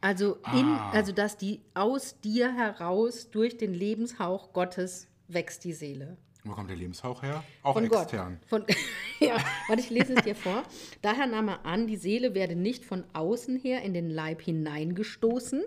also, 0.00 0.36
in, 0.54 0.66
Ah. 0.66 0.90
also 0.90 1.12
dass 1.12 1.36
die 1.36 1.62
aus 1.74 2.20
dir 2.20 2.52
heraus 2.54 3.30
durch 3.30 3.56
den 3.56 3.74
Lebenshauch 3.74 4.52
Gottes 4.52 5.08
wächst 5.28 5.64
die 5.64 5.72
Seele. 5.72 6.16
Wo 6.44 6.52
kommt 6.52 6.70
der 6.70 6.76
Lebenshauch 6.76 7.22
her? 7.22 7.42
Auch 7.62 7.72
Von 7.74 7.84
extern. 7.86 8.38
Gott. 8.40 8.48
Von, 8.48 8.66
ja, 9.20 9.36
warte, 9.66 9.80
ich 9.80 9.90
lese 9.90 10.14
es 10.14 10.22
dir 10.22 10.36
vor. 10.36 10.62
Daher 11.02 11.26
nahm 11.26 11.48
er 11.48 11.64
an, 11.66 11.88
die 11.88 11.96
Seele 11.96 12.34
werde 12.34 12.54
nicht 12.54 12.84
von 12.84 13.04
außen 13.14 13.56
her 13.56 13.82
in 13.82 13.94
den 13.94 14.08
Leib 14.10 14.42
hineingestoßen, 14.42 15.64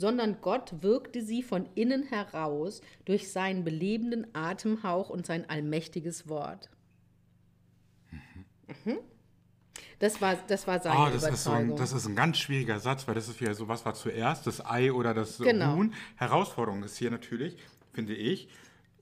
sondern 0.00 0.40
Gott 0.40 0.82
wirkte 0.82 1.20
sie 1.20 1.42
von 1.42 1.68
innen 1.74 2.04
heraus 2.04 2.80
durch 3.04 3.30
seinen 3.30 3.64
belebenden 3.64 4.34
Atemhauch 4.34 5.10
und 5.10 5.26
sein 5.26 5.48
allmächtiges 5.50 6.26
Wort. 6.26 6.70
Mhm. 8.86 8.96
Das 9.98 10.22
war, 10.22 10.36
das 10.48 10.66
war 10.66 10.80
seine 10.80 10.98
Oh, 10.98 11.04
das 11.12 11.16
ist, 11.16 11.20
so 11.44 11.50
Überzeugung. 11.50 11.70
ein, 11.72 11.76
das 11.76 11.92
ist 11.92 12.06
ein 12.06 12.16
ganz 12.16 12.38
schwieriger 12.38 12.80
Satz, 12.80 13.06
weil 13.06 13.14
das 13.14 13.28
ist 13.28 13.42
wieder 13.42 13.52
so, 13.54 13.68
was 13.68 13.84
war 13.84 13.92
zuerst, 13.92 14.46
das 14.46 14.64
Ei 14.64 14.90
oder 14.90 15.12
das 15.12 15.36
Genau. 15.36 15.74
Huhn? 15.76 15.92
Herausforderung 16.16 16.82
ist 16.82 16.96
hier 16.96 17.10
natürlich, 17.10 17.58
finde 17.92 18.14
ich, 18.14 18.48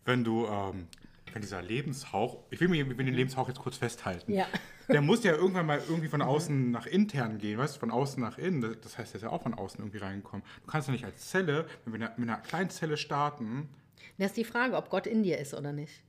wenn 0.04 0.24
du, 0.24 0.46
ähm, 0.46 0.88
wenn 1.32 1.42
dieser 1.42 1.62
Lebenshauch, 1.62 2.38
ich 2.50 2.60
will 2.60 2.66
mir 2.66 2.84
den 2.84 3.14
Lebenshauch 3.14 3.46
jetzt 3.46 3.60
kurz 3.60 3.76
festhalten. 3.76 4.32
Ja. 4.32 4.46
Der 4.88 5.02
muss 5.02 5.22
ja 5.22 5.32
irgendwann 5.32 5.66
mal 5.66 5.80
irgendwie 5.88 6.08
von 6.08 6.22
außen 6.22 6.70
nach 6.70 6.86
intern 6.86 7.38
gehen, 7.38 7.58
weißt 7.58 7.76
du, 7.76 7.80
von 7.80 7.90
außen 7.90 8.22
nach 8.22 8.38
innen. 8.38 8.60
Das- 8.82 8.96
heißt, 8.98 9.12
der 9.12 9.18
ist 9.18 9.22
ja 9.22 9.30
auch 9.30 9.42
von 9.42 9.54
außen 9.54 9.80
irgendwie 9.80 9.98
reingekommen. 9.98 10.44
Du 10.64 10.70
kannst 10.70 10.88
ja 10.88 10.92
nicht 10.92 11.04
als 11.04 11.28
Zelle, 11.28 11.66
wenn 11.84 11.92
wir 11.92 11.98
mit 11.98 12.08
einer, 12.08 12.18
mit 12.18 12.28
einer 12.28 12.38
kleinen 12.40 12.70
Zelle 12.70 12.96
starten, 12.96 13.68
das 14.16 14.28
ist 14.28 14.36
die 14.36 14.44
Frage, 14.44 14.76
ob 14.76 14.90
Gott 14.90 15.06
in 15.06 15.22
dir 15.22 15.38
ist 15.38 15.54
oder 15.54 15.72
nicht. 15.72 16.02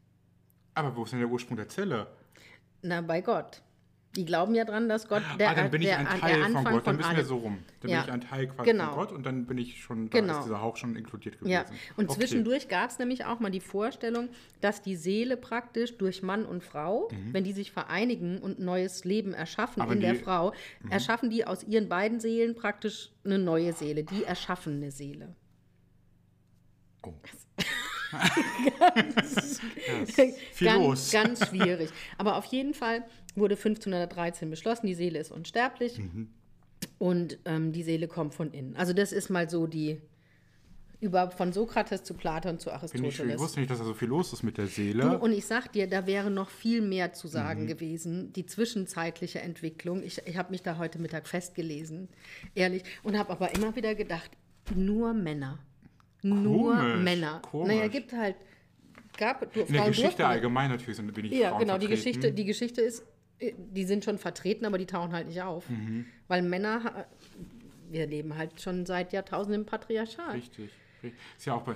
aber 0.75 0.95
wo 0.95 1.03
ist 1.03 1.11
denn 1.11 1.19
der 1.19 1.27
Ursprung 1.29 1.57
der 1.57 1.67
Zelle? 1.69 2.07
Na, 2.81 3.01
bei 3.01 3.21
Gott. 3.21 3.61
Die 4.15 4.25
glauben 4.25 4.55
ja 4.55 4.65
dran, 4.65 4.89
dass 4.89 5.07
Gott 5.07 5.21
der, 5.37 5.51
ah, 5.51 5.53
dann 5.53 5.69
bin 5.69 5.81
ich 5.83 5.87
der, 5.89 5.99
ein 5.99 6.05
der 6.07 6.19
Teil 6.19 6.41
Anfang 6.43 6.63
von 6.63 6.73
Gott, 6.73 6.87
dann 6.87 6.97
bist 6.97 7.15
wir 7.15 7.23
so 7.23 7.37
rum. 7.37 7.59
Dann 7.81 7.91
Ja. 7.91 7.97
bin 8.01 8.07
ich 8.07 8.13
ein 8.13 8.21
Teil 8.21 8.47
quasi 8.47 8.71
Genau. 8.71 8.85
von 8.87 8.95
Gott 8.95 9.11
und 9.11 9.23
dann 9.23 9.45
bin 9.45 9.59
ich 9.59 9.83
schon, 9.83 10.09
da 10.09 10.19
Genau. 10.19 10.39
ist 10.39 10.45
dieser 10.45 10.61
Hauch 10.61 10.77
schon 10.77 10.95
inkludiert 10.95 11.35
gewesen. 11.37 11.51
Ja, 11.51 11.65
und 11.95 12.09
Okay. 12.09 12.17
zwischendurch 12.19 12.67
gab 12.69 12.89
es 12.89 12.97
nämlich 12.97 13.25
auch 13.25 13.39
mal 13.39 13.51
die 13.51 13.59
Vorstellung, 13.59 14.29
dass 14.61 14.81
die 14.81 14.95
Seele 14.95 15.37
praktisch 15.37 15.95
durch 15.99 16.23
Mann 16.23 16.45
und 16.45 16.63
Frau, 16.63 17.07
wenn 17.31 17.43
die 17.43 17.53
sich 17.53 17.71
vereinigen 17.71 18.39
und 18.39 18.57
neues 18.59 19.05
Leben 19.05 19.33
erschaffen 19.35 19.75
Mhm. 19.79 19.83
Aber 19.83 19.93
in 19.93 19.99
der 20.01 20.13
die- 20.13 20.19
Mhm. 20.19 20.23
Frau, 20.23 20.53
erschaffen 20.89 21.29
die 21.29 21.45
aus 21.45 21.63
ihren 21.63 21.87
beiden 21.87 22.19
Seelen 22.19 22.55
praktisch 22.55 23.11
eine 23.23 23.37
neue 23.37 23.73
Seele, 23.73 24.03
die 24.03 24.23
erschaffene 24.23 24.89
Seele. 24.91 25.35
Oh. 27.05 27.13
ganz, 28.79 29.59
viel 30.53 30.67
ganz, 30.67 30.79
los. 30.79 31.11
ganz 31.11 31.47
schwierig. 31.47 31.89
Aber 32.17 32.35
auf 32.37 32.45
jeden 32.45 32.73
Fall 32.73 33.03
wurde 33.35 33.55
1513 33.55 34.49
beschlossen, 34.49 34.87
die 34.87 34.95
Seele 34.95 35.19
ist 35.19 35.31
unsterblich 35.31 35.97
Mhm. 35.99 36.29
und 36.97 37.37
ähm, 37.45 37.71
die 37.71 37.83
Seele 37.83 38.07
kommt 38.07 38.33
von 38.33 38.51
innen. 38.51 38.75
Also 38.75 38.93
das 38.93 39.11
ist 39.11 39.29
mal 39.29 39.49
so 39.49 39.67
die 39.67 40.01
über 41.01 41.31
von 41.31 41.53
Sokrates 41.53 42.03
zu 42.03 42.13
Platon 42.13 42.59
zu 42.59 42.69
Finde 42.71 42.85
ich. 42.87 42.93
Ich 42.93 42.99
Aristoteles. 43.03 43.39
wusste 43.39 43.59
nicht, 43.61 43.71
dass 43.71 43.77
da 43.77 43.85
so 43.85 43.93
viel 43.93 44.09
los 44.09 44.33
ist 44.33 44.43
mit 44.43 44.57
der 44.57 44.67
Seele. 44.67 45.17
und 45.19 45.31
ich 45.31 45.45
sag 45.45 45.71
dir, 45.71 45.87
da 45.87 46.05
wäre 46.05 46.29
noch 46.29 46.49
viel 46.49 46.81
mehr 46.81 47.13
zu 47.13 47.27
Mhm. 47.27 47.31
sagen 47.31 47.67
gewesen. 47.67 48.33
Die 48.33 48.45
zwischenzeitliche 48.45 49.39
Entwicklung. 49.39 50.03
Ich, 50.03 50.21
ich 50.27 50.35
habe 50.35 50.51
mich 50.51 50.61
da 50.61 50.77
heute 50.77 50.99
Mittag 50.99 51.27
festgelesen, 51.29 52.09
ehrlich, 52.53 52.83
und 53.03 53.17
habe 53.17 53.29
aber 53.31 53.55
immer 53.55 53.73
wieder 53.77 53.95
gedacht, 53.95 54.29
nur 54.75 55.13
Männer. 55.13 55.59
Nur 56.21 56.75
Komisch, 56.75 57.03
Männer. 57.03 57.41
komisch. 57.41 57.67
Naja, 57.75 57.87
gibt 57.87 58.11
halt, 58.13 58.35
gab, 59.17 59.51
du, 59.53 59.61
In 59.61 59.73
der 59.73 59.85
Geschichte 59.87 60.09
durften- 60.09 60.21
allgemein 60.23 60.69
natürlich 60.69 60.97
sind 60.97 61.15
wenig 61.15 61.31
Ja, 61.31 61.49
Frauen 61.49 61.59
genau, 61.61 61.77
die 61.77 61.87
vertreten. 61.87 62.03
Geschichte, 62.19 62.33
die 62.33 62.45
Geschichte 62.45 62.81
ist, 62.81 63.03
die 63.57 63.85
sind 63.85 64.03
schon 64.03 64.17
vertreten, 64.17 64.65
aber 64.65 64.77
die 64.77 64.85
tauchen 64.85 65.13
halt 65.13 65.27
nicht 65.27 65.41
auf. 65.41 65.69
Mhm. 65.69 66.05
Weil 66.27 66.41
Männer, 66.41 67.05
wir 67.89 68.05
leben 68.05 68.37
halt 68.37 68.59
schon 68.61 68.85
seit 68.85 69.13
Jahrtausenden 69.13 69.61
im 69.61 69.65
Patriarchat. 69.65 70.33
Richtig, 70.33 70.69
richtig. 71.01 71.19
Ist 71.37 71.45
ja 71.45 71.53
auch 71.53 71.61
bei, 71.61 71.75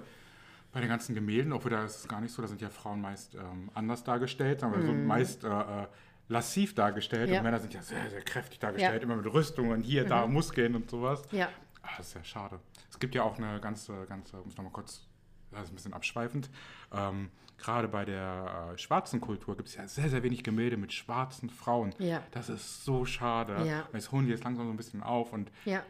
bei 0.73 0.81
den 0.81 0.89
ganzen 0.89 1.15
Gemälden, 1.15 1.53
obwohl 1.53 1.71
da 1.71 1.85
ist 1.85 1.99
es 2.01 2.07
gar 2.07 2.19
nicht 2.19 2.33
so, 2.33 2.41
da 2.41 2.47
sind 2.49 2.59
ja 2.61 2.69
Frauen 2.69 2.99
meist 2.99 3.35
ähm, 3.35 3.69
anders 3.73 4.03
dargestellt, 4.03 4.59
sagen 4.59 4.75
wir 4.75 4.85
so 4.85 4.91
meist 4.91 5.43
äh, 5.45 5.47
äh, 5.47 5.87
lassiv 6.27 6.75
dargestellt 6.75 7.27
Mhm. 7.29 7.33
Ja. 7.33 7.39
und 7.39 7.43
Männer 7.45 7.59
sind 7.61 7.73
ja 7.73 7.81
sehr, 7.81 8.09
sehr 8.09 8.21
kräftig 8.21 8.59
dargestellt, 8.59 9.01
Ja. 9.01 9.05
Mhm. 9.07 9.13
immer 9.13 9.21
mit 9.23 9.33
Rüstungen, 9.33 9.81
hier, 9.81 10.03
da, 10.05 10.27
Muskeln 10.27 10.75
und 10.75 10.89
sowas. 10.89 11.21
Ja. 11.31 11.47
Ah, 11.81 11.89
das 11.97 12.07
ist 12.09 12.13
ja 12.15 12.23
schade. 12.23 12.59
Es 13.03 13.05
gibt 13.05 13.15
ja 13.15 13.23
auch 13.23 13.37
eine 13.37 13.59
ganze, 13.59 14.05
ganze, 14.05 14.37
muss 14.37 14.55
noch 14.55 14.63
mal 14.63 14.69
kurz, 14.69 15.05
das 15.51 15.63
ist 15.63 15.71
ein 15.71 15.75
bisschen 15.75 15.93
abschweifend, 15.93 16.49
ähm, 16.93 17.31
gerade 17.57 17.89
bei 17.89 18.05
der 18.05 18.71
äh, 18.73 18.77
schwarzen 18.77 19.19
Kultur 19.19 19.57
gibt 19.57 19.67
es 19.67 19.75
ja 19.75 19.85
sehr, 19.89 20.09
sehr 20.09 20.23
wenig 20.23 20.41
Gemälde 20.41 20.77
mit 20.77 20.93
schwarzen 20.93 21.49
Frauen. 21.49 21.93
Ja. 21.99 22.23
Das 22.31 22.47
ist 22.47 22.85
so 22.85 23.03
schade. 23.03 23.65
Ja. 23.67 23.89
Jetzt 23.91 24.13
holen 24.13 24.25
die 24.25 24.31
jetzt 24.31 24.45
langsam 24.45 24.67
so 24.67 24.71
ein 24.71 24.77
bisschen 24.77 25.03
auf 25.03 25.33
und 25.33 25.51
Ja. 25.65 25.83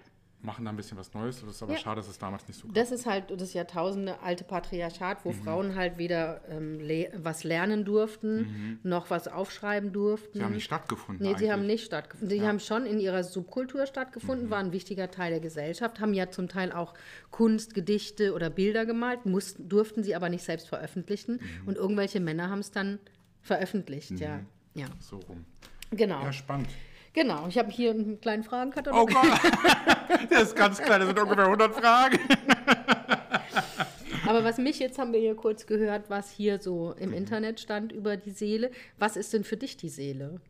Machen 0.43 0.65
da 0.65 0.71
ein 0.71 0.75
bisschen 0.75 0.97
was 0.97 1.13
Neues. 1.13 1.39
Das 1.41 1.49
ist 1.49 1.63
aber 1.63 1.73
Ja. 1.73 1.77
schade, 1.79 2.01
dass 2.01 2.09
es 2.09 2.17
damals 2.19 2.47
nicht 2.47 2.59
so 2.59 2.67
gab. 2.67 2.75
Das 2.75 2.91
ist 2.91 3.05
halt 3.05 3.25
das 3.39 3.53
Jahrtausende 3.53 4.19
alte 4.21 4.43
Patriarchat, 4.43 5.23
wo 5.23 5.29
Mhm. 5.31 5.43
Frauen 5.43 5.75
halt 5.75 5.97
weder 5.97 6.41
ähm, 6.49 6.79
le 6.79 7.09
was 7.15 7.43
lernen 7.43 7.85
durften, 7.85 8.41
Mhm. 8.41 8.79
noch 8.83 9.09
was 9.09 9.27
aufschreiben 9.27 9.93
durften. 9.93 10.37
Sie 10.39 10.43
haben 10.43 10.53
nicht 10.53 10.65
stattgefunden. 10.65 11.23
Nee, 11.25 11.29
sie 11.29 11.35
eigentlich. 11.35 11.51
haben 11.51 11.65
nicht 11.65 11.85
stattgefunden. 11.85 12.37
Sie 12.37 12.45
haben 12.45 12.59
schon 12.59 12.85
in 12.85 12.99
ihrer 12.99 13.23
Subkultur 13.23 13.85
stattgefunden, 13.85 14.49
waren 14.49 14.67
ein 14.67 14.71
wichtiger 14.73 15.09
Teil 15.09 15.31
der 15.31 15.39
Gesellschaft, 15.39 15.99
haben 15.99 16.13
ja 16.13 16.29
zum 16.29 16.49
Teil 16.49 16.71
auch 16.71 16.93
Kunst, 17.31 17.73
Gedichte 17.73 18.33
oder 18.33 18.49
Bilder 18.49 18.85
gemalt, 18.85 19.25
mussten, 19.25 19.69
durften 19.69 20.03
sie 20.03 20.13
aber 20.15 20.29
nicht 20.29 20.43
selbst 20.43 20.67
veröffentlichen. 20.67 21.39
Und 21.65 21.77
irgendwelche 21.77 22.19
Männer 22.19 22.49
haben 22.49 22.59
es 22.59 22.71
dann 22.71 22.99
veröffentlicht, 23.41 24.19
ja. 24.19 24.41
Ja, 24.75 24.87
So 24.99 25.17
rum. 25.17 25.45
genau. 25.91 26.21
Ja, 26.23 26.33
spannend. 26.33 26.67
Genau, 27.13 27.47
ich 27.47 27.57
habe 27.59 27.69
hier 27.71 27.91
einen 27.91 28.19
kleinen 28.19 28.43
Fragenkatalog. 28.43 29.01
Oh 29.01 29.05
Gott, 29.05 29.39
der 30.31 30.41
ist 30.41 30.55
ganz 30.55 30.79
klein, 30.81 30.99
das 30.99 31.09
sind 31.09 31.19
ungefähr 31.19 31.45
100 31.45 31.73
Fragen. 31.75 32.19
Aber 34.27 34.43
was 34.43 34.57
mich 34.57 34.79
jetzt, 34.79 34.97
haben 34.97 35.13
wir 35.13 35.19
hier 35.19 35.35
kurz 35.35 35.65
gehört, 35.67 36.09
was 36.09 36.31
hier 36.31 36.59
so 36.59 36.95
Mhm. 36.97 37.01
im 37.03 37.13
Internet 37.13 37.59
stand 37.59 37.91
über 37.91 38.17
die 38.17 38.31
Seele. 38.31 38.71
Was 38.97 39.15
ist 39.15 39.31
denn 39.33 39.43
für 39.43 39.57
dich 39.57 39.77
die 39.77 39.89
Seele? 39.89 40.41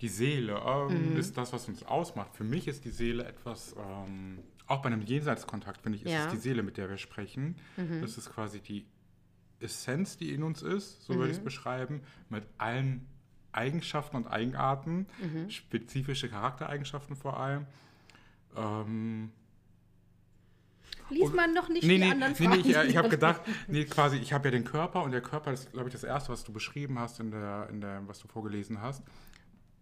Die 0.00 0.08
Seele 0.08 0.60
ähm, 0.66 1.12
Mhm. 1.12 1.16
ist 1.18 1.36
das, 1.38 1.52
was 1.52 1.68
uns 1.68 1.84
ausmacht. 1.84 2.34
Für 2.34 2.42
mich 2.44 2.66
ist 2.66 2.84
die 2.84 2.90
Seele 2.90 3.24
etwas, 3.24 3.76
ähm, 3.78 4.40
auch 4.66 4.82
bei 4.82 4.88
einem 4.88 5.02
Jenseitskontakt, 5.02 5.82
finde 5.82 5.98
ich, 5.98 6.04
ist 6.04 6.10
Ja. 6.12 6.20
Mhm. 6.20 6.26
es 6.26 6.32
die 6.32 6.38
Seele, 6.40 6.62
mit 6.64 6.76
der 6.78 6.88
wir 6.88 6.96
sprechen. 6.98 7.56
Das 8.00 8.18
ist 8.18 8.32
quasi 8.32 8.58
die 8.60 8.86
Essenz, 9.60 10.16
die 10.16 10.32
in 10.34 10.42
uns 10.42 10.62
ist, 10.62 11.02
so 11.04 11.14
würde 11.14 11.28
ich 11.30 11.34
es 11.36 11.40
Mhm. 11.40 11.44
beschreiben, 11.44 12.00
mit 12.30 12.44
allen 12.58 13.06
Eigenschaften 13.52 14.16
und 14.16 14.26
Eigenarten, 14.26 15.06
Mhm. 15.20 15.50
spezifische 15.50 16.28
Charaktereigenschaften 16.28 17.16
vor 17.16 17.38
allem. 17.38 17.66
Ähm, 18.56 19.30
Lies 21.10 21.30
man 21.32 21.52
noch 21.52 21.68
nicht 21.68 21.82
nee, 21.84 21.94
die 21.96 22.04
nee, 22.04 22.10
anderen 22.10 22.32
nee, 22.32 22.46
Fragen? 22.46 22.62
nee, 22.62 22.70
ich, 22.70 22.76
äh, 22.76 22.86
ich 22.86 22.96
habe 22.96 23.08
gedacht, 23.10 23.42
nee, 23.68 23.84
quasi, 23.84 24.16
ich 24.16 24.32
habe 24.32 24.46
ja 24.48 24.50
den 24.52 24.64
Körper 24.64 25.02
und 25.02 25.10
der 25.10 25.20
Körper 25.20 25.52
ist, 25.52 25.70
glaube 25.72 25.88
ich, 25.88 25.92
das 25.92 26.04
Erste, 26.04 26.32
was 26.32 26.42
du 26.44 26.52
beschrieben 26.52 26.98
hast, 26.98 27.20
in 27.20 27.30
der, 27.30 27.68
in 27.70 27.80
der, 27.82 28.06
was 28.08 28.18
du 28.18 28.28
vorgelesen 28.28 28.80
hast. 28.80 29.02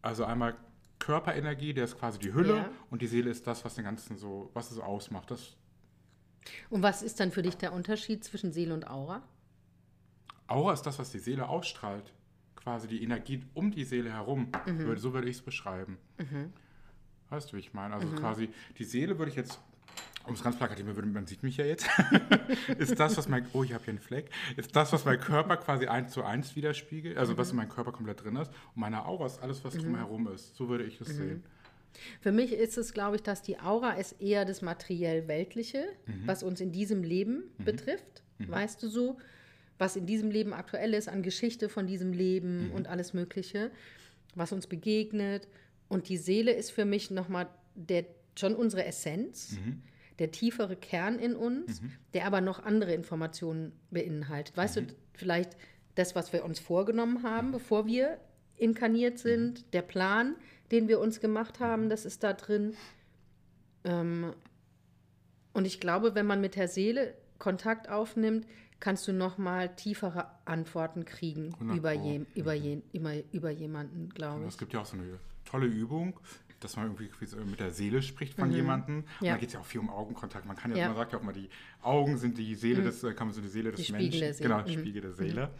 Also 0.02 0.24
einmal 0.24 0.56
Körperenergie, 0.98 1.72
der 1.72 1.84
ist 1.84 1.98
quasi 1.98 2.18
die 2.18 2.34
Hülle 2.34 2.56
Ja. 2.56 2.70
und 2.90 3.00
die 3.02 3.06
Seele 3.06 3.30
ist 3.30 3.46
das, 3.46 3.64
was 3.64 3.74
den 3.76 3.84
ganzen 3.84 4.16
so, 4.16 4.50
was 4.54 4.70
es 4.72 4.78
ausmacht. 4.78 5.30
Das 5.30 5.56
Und 6.68 6.82
was 6.82 7.02
ist 7.02 7.20
dann 7.20 7.30
für 7.30 7.42
dich 7.42 7.56
der 7.56 7.72
Unterschied 7.72 8.24
zwischen 8.24 8.52
Seele 8.52 8.74
und 8.74 8.88
Aura? 8.88 9.22
Aura 10.48 10.72
ist 10.72 10.82
das, 10.82 10.98
was 10.98 11.10
die 11.12 11.20
Seele 11.20 11.48
ausstrahlt. 11.48 12.12
Quasi 12.62 12.88
die 12.88 13.02
Energie 13.02 13.42
um 13.54 13.70
die 13.70 13.84
Seele 13.84 14.12
herum. 14.12 14.48
Mhm. 14.66 14.78
Würde, 14.80 15.00
so 15.00 15.12
würde 15.14 15.28
ich 15.28 15.36
es 15.36 15.42
beschreiben. 15.42 15.96
Weißt 17.30 17.52
du, 17.52 17.56
wie 17.56 17.60
ich 17.60 17.72
meine? 17.72 17.94
Also 17.94 18.08
quasi 18.08 18.50
die 18.78 18.84
Seele 18.84 19.18
würde 19.18 19.30
ich 19.30 19.36
jetzt, 19.36 19.60
um 20.26 20.34
es 20.34 20.42
ganz 20.42 20.56
plakativ, 20.56 20.84
man, 20.84 20.96
würde- 20.96 21.08
man 21.08 21.26
sieht 21.26 21.42
mich 21.42 21.56
ja 21.56 21.64
jetzt, 21.64 21.88
ist 22.78 22.98
das, 23.00 23.16
was 23.16 23.28
mein, 23.28 23.46
oh, 23.52 23.62
ich 23.64 23.72
habe 23.72 23.84
hier 23.84 23.92
einen 23.92 23.98
Fleck, 24.00 24.30
ist 24.56 24.74
das, 24.76 24.92
was 24.92 25.04
mein 25.04 25.18
Körper 25.20 25.56
quasi 25.56 25.86
eins 25.86 26.12
zu 26.12 26.22
eins 26.24 26.54
widerspiegelt, 26.56 27.16
also 27.16 27.38
was 27.38 27.50
in 27.50 27.56
meinem 27.56 27.68
Körper 27.70 27.92
komplett 27.92 28.22
drin 28.22 28.36
ist. 28.36 28.48
Und 28.74 28.80
meine 28.80 29.04
Aura 29.06 29.26
ist 29.26 29.40
alles, 29.42 29.64
was 29.64 29.74
drumherum 29.74 30.28
ist. 30.28 30.56
So 30.56 30.68
würde 30.68 30.84
ich 30.84 31.00
es 31.00 31.08
sehen. 31.08 31.42
Für 32.20 32.30
mich 32.32 32.52
ist 32.52 32.76
es, 32.78 32.92
glaube 32.92 33.16
ich, 33.16 33.22
dass 33.22 33.42
die 33.42 33.58
Aura 33.58 33.92
ist 33.92 34.20
eher 34.20 34.44
das 34.44 34.60
materiell-weltliche, 34.62 35.86
Mhm. 36.06 36.22
was 36.26 36.42
uns 36.42 36.60
in 36.60 36.72
diesem 36.72 37.02
Leben 37.02 37.44
betrifft. 37.58 38.22
Weißt 38.38 38.82
du 38.82 38.88
so? 38.88 39.18
Was 39.80 39.96
in 39.96 40.04
diesem 40.04 40.30
Leben 40.30 40.52
aktuell 40.52 40.92
ist, 40.92 41.08
an 41.08 41.22
Geschichte 41.22 41.70
von 41.70 41.86
diesem 41.86 42.12
Leben 42.12 42.66
Mhm. 42.68 42.72
und 42.72 42.86
alles 42.86 43.14
Mögliche, 43.14 43.70
was 44.34 44.52
uns 44.52 44.66
begegnet. 44.66 45.48
Und 45.88 46.10
die 46.10 46.18
Seele 46.18 46.52
ist 46.52 46.70
für 46.70 46.84
mich 46.84 47.10
nochmal 47.10 47.48
der, 47.74 48.04
schon 48.38 48.54
unsere 48.54 48.84
Essenz, 48.84 49.52
Mhm. 49.52 49.82
der 50.18 50.30
tiefere 50.32 50.76
Kern 50.76 51.18
in 51.18 51.34
uns, 51.34 51.80
der 52.12 52.26
aber 52.26 52.42
noch 52.42 52.62
andere 52.62 52.92
Informationen 52.92 53.72
beinhaltet. 53.90 54.54
Weißt 54.54 54.76
Mhm. 54.76 54.88
du, 54.88 54.94
vielleicht 55.14 55.56
das, 55.94 56.14
was 56.14 56.32
wir 56.34 56.44
uns 56.44 56.60
vorgenommen 56.60 57.22
haben, 57.22 57.50
bevor 57.50 57.86
wir 57.86 58.18
inkarniert 58.58 59.18
sind, 59.18 59.64
der 59.72 59.80
Plan, 59.82 60.36
den 60.72 60.88
wir 60.88 61.00
uns 61.00 61.20
gemacht 61.20 61.58
haben, 61.58 61.88
das 61.88 62.04
ist 62.04 62.22
da 62.22 62.34
drin. 62.34 62.74
Ähm, 63.84 64.34
und 65.54 65.66
ich 65.66 65.80
glaube, 65.80 66.14
wenn 66.14 66.26
man 66.26 66.42
mit 66.42 66.54
der 66.56 66.68
Seele 66.68 67.14
Kontakt 67.38 67.88
aufnimmt, 67.88 68.46
kannst 68.80 69.06
du 69.06 69.12
noch 69.12 69.38
mal 69.38 69.74
tiefere 69.76 70.26
Antworten 70.46 71.04
kriegen 71.04 71.52
100 71.54 71.76
über, 71.76 71.92
Pro. 71.94 72.06
je, 72.08 72.20
über, 72.34 72.54
je, 72.54 72.82
über, 72.92 73.12
über 73.32 73.50
jemanden, 73.50 74.08
glaube 74.10 74.44
Es 74.46 74.54
ich. 74.54 74.58
gibt 74.58 74.72
ja 74.72 74.80
auch 74.80 74.86
so 74.86 74.96
eine 74.96 75.18
tolle 75.44 75.66
Übung, 75.66 76.18
dass 76.60 76.76
man 76.76 76.86
irgendwie 76.94 77.08
mit 77.46 77.60
der 77.60 77.70
Seele 77.70 78.02
spricht 78.02 78.34
von 78.34 78.50
jemandem. 78.52 78.96
Und 78.98 79.04
Mhm. 79.20 79.26
Ja. 79.26 79.32
da 79.32 79.38
geht 79.38 79.48
es 79.48 79.54
ja 79.54 79.60
auch 79.60 79.64
viel 79.66 79.80
um 79.80 79.88
Augenkontakt. 79.90 80.44
Man 80.46 80.56
kann 80.56 80.70
ja, 80.72 80.76
Ja. 80.78 80.86
man 80.88 80.96
sagt 80.96 81.12
ja 81.12 81.18
auch 81.18 81.22
mal, 81.22 81.32
die 81.32 81.48
Augen 81.82 82.18
sind 82.18 82.36
die 82.36 82.54
Seele 82.54 82.82
des, 82.82 83.02
äh, 83.04 83.14
kann 83.14 83.28
man 83.28 83.34
so 83.34 83.40
die 83.40 83.48
Seele 83.48 83.70
des 83.70 83.80
Die 83.80 83.86
Spiegel 83.86 84.02
Menschen. 84.02 84.20
der 84.20 84.34
Seele. 84.34 84.48
Genau, 84.48 84.62
Mhm. 84.62 84.80
Spiegel 84.80 85.02
der 85.02 85.12
Seele. 85.12 85.50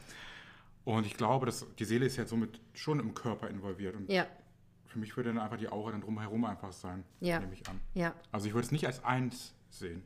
Und 0.84 1.06
ich 1.06 1.14
glaube, 1.16 1.46
dass 1.46 1.66
die 1.78 1.84
Seele 1.84 2.06
ist 2.06 2.16
ja 2.16 2.26
somit 2.26 2.60
schon 2.74 3.00
im 3.00 3.14
Körper 3.14 3.48
involviert. 3.48 3.94
Und 3.96 4.10
Ja, 4.10 4.26
für 4.86 4.98
mich 4.98 5.16
würde 5.16 5.30
dann 5.32 5.38
einfach 5.38 5.56
die 5.58 5.68
Aura 5.68 5.92
dann 5.92 6.00
drumherum 6.00 6.44
einfach 6.44 6.72
sein, 6.72 7.04
Ja. 7.20 7.38
nehme 7.40 7.52
ich 7.54 7.66
an. 7.68 7.80
ja. 7.94 8.14
Also 8.32 8.46
ich 8.48 8.54
würde 8.54 8.66
es 8.66 8.72
nicht 8.72 8.86
als 8.86 9.02
eins 9.04 9.54
sehen, 9.70 10.02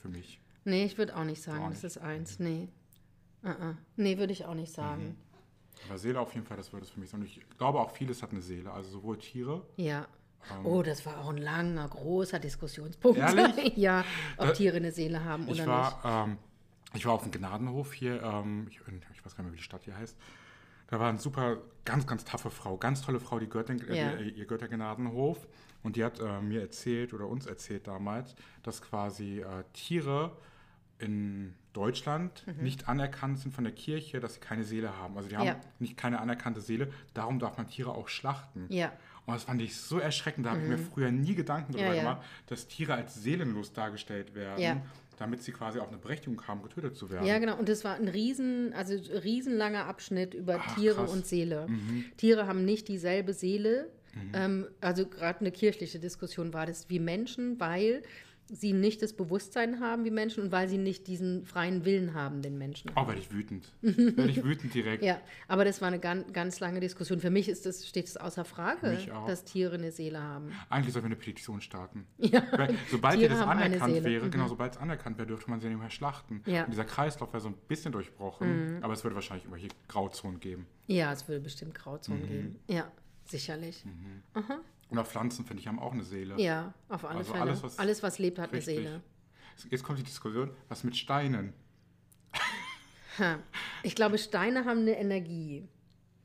für 0.00 0.08
mich. 0.08 0.40
Nee, 0.68 0.84
ich 0.84 0.98
würde 0.98 1.16
auch 1.16 1.24
nicht 1.24 1.42
sagen, 1.42 1.64
auch 1.64 1.70
das 1.70 1.82
nicht. 1.82 1.96
ist 1.96 1.98
eins. 1.98 2.38
Nee. 2.38 2.68
Uh 3.42 3.48
-uh. 3.48 3.74
Nee, 3.96 4.18
würde 4.18 4.32
ich 4.32 4.44
auch 4.44 4.54
nicht 4.54 4.72
sagen. 4.72 5.16
Aber 5.88 5.96
Seele 5.98 6.20
auf 6.20 6.34
jeden 6.34 6.44
Fall, 6.46 6.56
das 6.56 6.72
würde 6.72 6.84
es 6.84 6.90
für 6.90 6.98
mich 7.00 7.08
sein. 7.10 7.20
Und 7.20 7.26
ich 7.26 7.40
glaube 7.56 7.78
auch, 7.80 7.90
vieles 7.92 8.22
hat 8.22 8.32
eine 8.32 8.42
Seele. 8.42 8.70
Also 8.72 8.90
sowohl 8.90 9.18
Tiere, 9.18 9.62
Ja. 9.76 10.06
Oh, 10.64 10.82
das 10.82 11.04
war 11.04 11.18
auch 11.18 11.30
ein 11.30 11.36
langer, 11.38 11.86
großer 11.88 12.38
Diskussionspunkt. 12.38 13.18
Ehrlich? 13.18 13.72
ja, 13.76 14.04
ob 14.36 14.48
Äh, 14.48 14.52
Tiere 14.52 14.76
eine 14.76 14.92
Seele 14.92 15.24
haben 15.24 15.42
oder 15.44 15.52
Ich 15.52 15.58
nicht. 15.58 15.66
war, 15.68 16.26
ähm, 16.28 16.38
ich 16.94 17.04
war 17.04 17.12
auf 17.12 17.22
dem 17.22 17.32
Gnadenhof 17.32 17.92
hier, 17.92 18.22
ähm, 18.22 18.66
ich, 18.70 18.76
ich 18.76 19.24
weiß 19.24 19.36
gar 19.36 19.42
nicht 19.42 19.50
mehr, 19.50 19.52
wie 19.52 19.56
die 19.56 19.62
Stadt 19.62 19.82
hier 19.84 19.96
heißt. 19.96 20.16
Da 20.86 20.98
war 21.00 21.08
eine 21.10 21.18
super, 21.18 21.58
ganz, 21.84 22.06
ganz 22.06 22.24
taffe 22.24 22.50
Frau, 22.50 22.76
ganz 22.78 23.02
tolle 23.02 23.20
Frau, 23.20 23.38
die 23.40 23.46
Ja. 23.46 24.12
äh, 24.12 24.24
die, 24.24 24.30
ihr 24.38 24.46
Göttergnadenhof. 24.46 25.46
Und 25.82 25.96
die 25.96 26.04
hat 26.04 26.18
äh, 26.20 26.40
mir 26.40 26.60
erzählt 26.62 27.12
oder 27.14 27.26
uns 27.28 27.46
erzählt 27.46 27.86
damals, 27.86 28.34
dass 28.62 28.80
quasi 28.80 29.40
äh, 29.40 29.64
Tiere 29.74 30.36
in 30.98 31.54
Deutschland 31.72 32.44
Mhm. 32.46 32.62
nicht 32.64 32.88
anerkannt 32.88 33.38
sind 33.38 33.54
von 33.54 33.64
der 33.64 33.72
Kirche, 33.72 34.20
dass 34.20 34.34
sie 34.34 34.40
keine 34.40 34.64
Seele 34.64 34.96
haben. 34.96 35.16
Also 35.16 35.28
die 35.28 35.36
haben 35.36 35.46
Ja. 35.46 35.60
nicht 35.78 35.96
keine 35.96 36.20
anerkannte 36.20 36.60
Seele, 36.60 36.88
darum 37.14 37.38
darf 37.38 37.56
man 37.56 37.68
Tiere 37.68 37.90
auch 37.92 38.08
schlachten. 38.08 38.66
Ja. 38.68 38.92
Und 39.26 39.34
das 39.34 39.44
fand 39.44 39.60
ich 39.62 39.76
so 39.76 39.98
erschreckend, 39.98 40.46
da 40.46 40.50
habe 40.50 40.62
ich 40.62 40.68
mir 40.68 40.78
früher 40.78 41.10
nie 41.10 41.34
Gedanken 41.34 41.72
darüber 41.72 41.90
Mhm. 41.90 41.96
Ja, 41.96 42.00
gemacht, 42.02 42.22
dass 42.46 42.66
Tiere 42.66 42.94
als 42.94 43.14
seelenlos 43.22 43.72
dargestellt 43.72 44.34
werden, 44.34 44.82
damit 45.18 45.42
sie 45.42 45.52
quasi 45.52 45.78
auch 45.80 45.88
eine 45.88 45.98
Berechtigung 45.98 46.40
haben, 46.48 46.62
getötet 46.62 46.96
zu 46.96 47.10
werden. 47.10 47.26
Ja, 47.26 47.38
genau. 47.38 47.56
Und 47.58 47.68
es 47.68 47.84
war 47.84 47.94
ein 47.96 48.08
riesen, 48.08 48.72
also 48.72 48.94
riesenlanger 48.94 49.84
Abschnitt 49.86 50.32
über 50.34 50.60
Ach, 50.60 50.74
Tiere 50.76 50.94
krass. 50.96 51.10
Mhm. 51.10 51.16
und 51.18 51.26
Seele. 51.26 51.66
Tiere 52.16 52.46
haben 52.46 52.64
nicht 52.64 52.88
dieselbe 52.88 53.34
Seele. 53.34 53.90
Ähm, 54.32 54.66
also 54.80 55.06
gerade 55.06 55.40
eine 55.40 55.52
kirchliche 55.52 55.98
Diskussion 56.00 56.52
war 56.52 56.66
das 56.66 56.88
wie 56.88 56.98
Menschen, 56.98 57.60
weil 57.60 58.02
sie 58.50 58.72
nicht 58.72 59.02
das 59.02 59.12
Bewusstsein 59.12 59.80
haben 59.80 60.04
wie 60.04 60.10
Menschen 60.10 60.42
und 60.44 60.52
weil 60.52 60.68
sie 60.68 60.78
nicht 60.78 61.06
diesen 61.06 61.44
freien 61.44 61.84
Willen 61.84 62.14
haben, 62.14 62.40
den 62.42 62.56
Menschen. 62.58 62.90
Oh, 62.96 63.06
werde 63.06 63.20
ich 63.20 63.30
wütend. 63.32 63.68
werde 63.82 64.30
ich 64.30 64.42
wütend 64.42 64.72
direkt. 64.74 65.02
Ja, 65.04 65.20
aber 65.48 65.64
das 65.64 65.80
war 65.80 65.88
eine 65.88 65.98
ganz, 65.98 66.32
ganz 66.32 66.58
lange 66.60 66.80
Diskussion. 66.80 67.20
Für 67.20 67.30
mich 67.30 67.48
ist 67.48 67.66
das, 67.66 67.86
steht 67.86 68.06
es 68.06 68.16
außer 68.16 68.44
Frage, 68.44 68.98
dass 69.26 69.44
Tiere 69.44 69.74
eine 69.74 69.92
Seele 69.92 70.20
haben. 70.20 70.50
Eigentlich 70.70 70.92
sollten 70.92 71.06
wir 71.08 71.14
eine 71.14 71.16
Petition 71.16 71.60
starten. 71.60 72.06
Ja. 72.18 72.42
Weil, 72.52 72.74
sobald 72.90 73.18
Tiere 73.18 73.34
das 73.34 73.42
anerkannt 73.42 74.04
wäre, 74.04 74.26
Mhm. 74.26 74.30
genau, 74.30 74.48
sobald 74.48 74.72
es 74.74 74.78
anerkannt 74.78 75.18
wäre, 75.18 75.28
dürfte 75.28 75.48
man 75.50 75.60
sie 75.60 75.68
nicht 75.68 75.78
mehr 75.78 75.90
schlachten. 75.90 76.42
Ja. 76.46 76.60
Mhm. 76.60 76.64
Und 76.66 76.70
dieser 76.72 76.84
Kreislauf 76.84 77.32
wäre 77.32 77.40
so 77.40 77.48
ein 77.48 77.54
bisschen 77.68 77.92
durchbrochen, 77.92 78.82
aber 78.82 78.92
es 78.92 79.04
würde 79.04 79.14
wahrscheinlich 79.14 79.44
irgendwelche 79.44 79.74
Grauzonen 79.88 80.40
geben. 80.40 80.66
Ja, 80.86 81.12
es 81.12 81.28
würde 81.28 81.40
bestimmt 81.42 81.74
Grauzonen 81.74 82.22
Mhm. 82.22 82.28
geben. 82.28 82.58
Ja, 82.68 82.90
sicherlich. 83.26 83.84
Und 84.90 84.98
auch 84.98 85.06
Pflanzen, 85.06 85.44
finde 85.44 85.60
ich, 85.60 85.68
haben 85.68 85.78
auch 85.78 85.92
eine 85.92 86.02
Seele. 86.04 86.40
Ja, 86.40 86.72
auf 86.88 87.04
alle 87.04 87.18
Also 87.18 87.32
Fälle. 87.32 87.42
alles, 87.44 87.78
Alles 87.78 88.02
was- 88.02 88.12
was, 88.14 88.18
lebt, 88.18 88.38
hat 88.38 88.52
Richtig. 88.52 88.78
eine 88.78 88.86
Seele. 88.88 89.02
Jetzt 89.70 89.82
kommt 89.84 89.98
die 89.98 90.02
Diskussion, 90.04 90.50
was 90.68 90.84
mit 90.84 90.96
Steinen? 90.96 91.52
Ich 93.82 93.94
glaube, 93.96 94.16
Steine 94.18 94.64
haben 94.64 94.80
eine 94.80 94.96
Energie. 94.98 95.68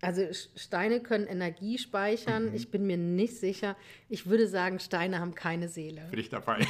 Also 0.01 0.21
Steine 0.55 0.99
können 1.01 1.25
Energie 1.27 1.77
speichern. 1.79 2.49
Mhm. 2.49 2.55
Ich 2.55 2.69
bin 2.69 2.85
mir 2.85 2.97
nicht 2.97 3.35
sicher. 3.37 3.75
Ich 4.09 4.27
würde 4.27 4.47
sagen, 4.47 4.79
Steine 4.79 5.19
haben 5.19 5.33
keine 5.33 5.67
Seele. 5.69 6.07
Bin 6.11 6.19
ich 6.19 6.29
dabei. 6.29 6.59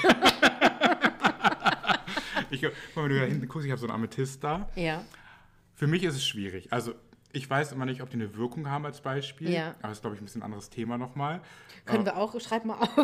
ich, 2.51 2.61
guck 2.61 2.71
mal, 2.95 3.03
wenn 3.03 3.09
du 3.09 3.19
da 3.19 3.25
hinten 3.25 3.47
guckst, 3.47 3.65
ich 3.65 3.71
habe 3.71 3.79
so 3.81 3.87
einen 3.87 3.95
Amethyst 3.95 4.43
da. 4.43 4.69
Ja, 4.75 5.03
Für 5.75 5.87
mich 5.87 6.03
ist 6.03 6.15
es 6.15 6.25
schwierig. 6.25 6.71
Also 6.71 6.93
ich 7.33 7.49
weiß 7.49 7.71
immer 7.71 7.85
nicht, 7.85 8.01
ob 8.01 8.11
die 8.11 8.15
eine 8.15 8.35
Wirkung 8.35 8.69
haben 8.69 8.85
als 8.85 9.01
Beispiel. 9.01 9.49
Ja. 9.51 9.69
Aber 9.79 9.89
das 9.89 9.97
ist, 9.97 10.01
glaube 10.01 10.15
ich, 10.15 10.21
ein 10.21 10.25
bisschen 10.25 10.41
ein 10.41 10.45
anderes 10.45 10.69
Thema 10.69 10.99
nochmal. 10.99 11.41
können 11.85 12.05
wir 12.05 12.15
auch, 12.15 12.39
schreib 12.39 12.63
mal 12.63 12.75
auf. 12.79 12.95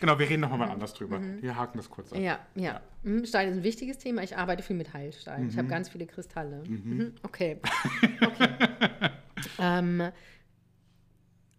Genau, 0.00 0.18
wir 0.18 0.28
reden 0.28 0.40
nochmal 0.40 0.68
anders 0.68 0.92
drüber. 0.94 1.20
Wir 1.40 1.56
haken 1.56 1.78
das 1.78 1.88
kurz 1.88 2.12
ab. 2.12 2.18
Mhm. 2.18 2.24
Ja, 2.24 2.40
ja. 2.56 2.80
Mhm, 3.04 3.24
Stein 3.24 3.48
ist 3.50 3.56
ein 3.58 3.62
wichtiges 3.62 3.98
Thema. 3.98 4.24
Ich 4.24 4.36
arbeite 4.36 4.64
viel 4.64 4.74
mit 4.74 4.92
Heilstein. 4.92 5.48
Ich 5.48 5.56
habe 5.56 5.68
ganz 5.68 5.88
viele 5.88 6.06
Kristalle. 6.06 6.64
Mhm. 6.66 7.14
Okay. 7.22 7.60
okay. 8.20 8.48
ähm, 9.60 10.00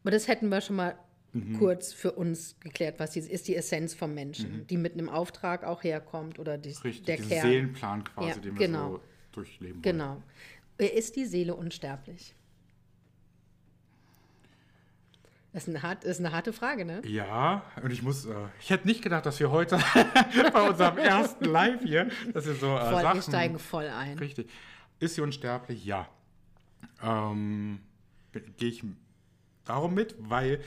aber 0.02 0.12
das 0.12 0.28
hätten 0.28 0.50
wir 0.50 0.60
schon 0.60 0.76
mal 0.76 0.96
kurz 1.58 1.94
für 1.94 2.12
uns 2.12 2.58
geklärt, 2.60 3.00
was 3.00 3.12
die, 3.12 3.20
ist 3.20 3.48
die 3.48 3.56
Essenz 3.56 3.94
vom 3.94 4.14
Menschen, 4.14 4.68
die 4.68 4.76
mit 4.76 4.94
einem 4.94 5.08
Auftrag 5.08 5.64
auch 5.64 5.82
herkommt 5.84 6.38
oder 6.38 6.58
die, 6.58 6.72
Richtig, 6.72 7.04
der 7.04 7.16
Kern. 7.16 7.48
Seelenplan 7.48 8.04
quasi, 8.04 8.30
Ja, 8.30 8.36
den 8.36 8.60
wir 8.60 8.68
genau. 8.68 8.92
so 8.92 9.02
durchleben 9.32 9.76
wollen. 9.76 9.82
Genau. 9.82 10.24
Ist 10.88 11.16
die 11.16 11.26
Seele 11.26 11.56
unsterblich? 11.56 12.36
Das 15.54 15.64
ist 15.64 15.70
eine, 15.70 15.84
hart, 15.84 16.06
ist 16.06 16.20
eine 16.20 16.32
harte 16.32 16.54
Frage, 16.54 16.86
ne? 16.86 17.02
Ja, 17.06 17.64
und 17.84 17.92
ich 17.92 18.02
muss, 18.02 18.26
äh, 18.26 18.34
ich 18.62 18.70
hätte 18.70 18.88
nicht 18.88 19.02
gedacht, 19.02 19.26
dass 19.26 19.38
wir 19.40 19.52
heute 19.52 19.78
bei 20.54 20.70
unserem 20.70 20.98
ersten 20.98 21.44
Live 21.44 21.82
hier, 21.82 22.10
dass 22.34 22.46
wir 22.46 22.54
so 22.54 22.68
äh, 22.68 22.90
Voll, 22.90 23.02
Sachen... 23.02 23.18
wir 23.18 23.22
steigen 23.22 23.60
voll 23.60 23.88
ein. 23.88 24.18
Richtig. 24.18 24.50
Ist 25.00 25.16
sie 25.16 25.22
unsterblich? 25.22 25.84
Ja. 25.84 26.08
Ähm, 27.04 27.82
Gehe 28.58 28.70
ich 28.70 28.84
darum 29.66 29.94
mit, 29.94 30.16
weil 30.20 30.62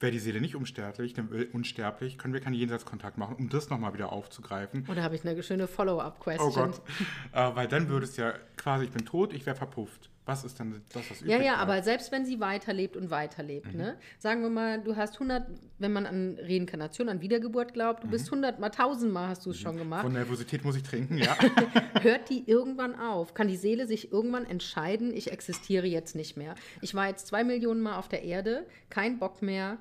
wäre 0.00 0.12
die 0.12 0.18
Seele 0.18 0.40
nicht 0.40 0.56
unsterblich, 0.56 1.14
unsterblich, 1.52 2.18
können 2.18 2.34
wir 2.34 2.40
keinen 2.40 2.54
Jenseitskontakt 2.54 3.18
machen, 3.18 3.36
um 3.36 3.48
das 3.48 3.70
nochmal 3.70 3.92
wieder 3.94 4.12
aufzugreifen. 4.12 4.86
Oder 4.88 5.02
habe 5.02 5.14
ich 5.14 5.26
eine 5.26 5.42
schöne 5.42 5.66
Follow-up-Question? 5.66 6.50
Oh 6.50 6.52
Gott. 6.52 6.82
äh, 7.32 7.56
weil 7.56 7.68
dann 7.68 7.88
würde 7.88 8.06
es 8.06 8.16
ja 8.16 8.32
quasi, 8.56 8.86
ich 8.86 8.90
bin 8.90 9.04
tot, 9.04 9.32
ich 9.32 9.46
wäre 9.46 9.56
verpufft. 9.56 10.10
Was 10.26 10.44
ist 10.44 10.60
denn 10.60 10.82
das, 10.92 11.10
was 11.10 11.22
übrig 11.22 11.32
Ja, 11.32 11.38
ja, 11.38 11.54
bleibt? 11.54 11.58
aber 11.62 11.82
selbst 11.82 12.12
wenn 12.12 12.24
sie 12.24 12.38
weiterlebt 12.38 12.96
und 12.96 13.10
weiterlebt, 13.10 13.74
ne? 13.74 13.96
Sagen 14.18 14.42
wir 14.42 14.50
mal, 14.50 14.80
du 14.80 14.94
hast 14.94 15.14
100, 15.14 15.44
wenn 15.78 15.92
man 15.92 16.06
an 16.06 16.38
Reinkarnation, 16.40 17.08
an 17.08 17.20
Wiedergeburt 17.20 17.72
glaubt, 17.72 18.04
du 18.04 18.08
bist 18.08 18.26
100 18.26 18.60
mal, 18.60 18.66
1000 18.66 19.12
mal 19.12 19.28
hast 19.28 19.44
du 19.44 19.50
es 19.50 19.58
schon 19.58 19.76
gemacht. 19.76 20.02
Von 20.02 20.12
Nervosität 20.12 20.64
muss 20.64 20.76
ich 20.76 20.84
trinken, 20.84 21.18
ja. 21.18 21.36
Hört 22.02 22.28
die 22.28 22.48
irgendwann 22.48 22.94
auf? 22.94 23.34
Kann 23.34 23.48
die 23.48 23.56
Seele 23.56 23.86
sich 23.88 24.12
irgendwann 24.12 24.46
entscheiden, 24.46 25.12
ich 25.12 25.32
existiere 25.32 25.86
jetzt 25.86 26.14
nicht 26.14 26.36
mehr? 26.36 26.54
Ich 26.80 26.94
war 26.94 27.08
jetzt 27.08 27.26
zwei 27.26 27.42
Millionen 27.42 27.80
Mal 27.80 27.96
auf 27.96 28.06
der 28.06 28.22
Erde, 28.22 28.66
kein 28.88 29.18
Bock 29.18 29.42
mehr. 29.42 29.78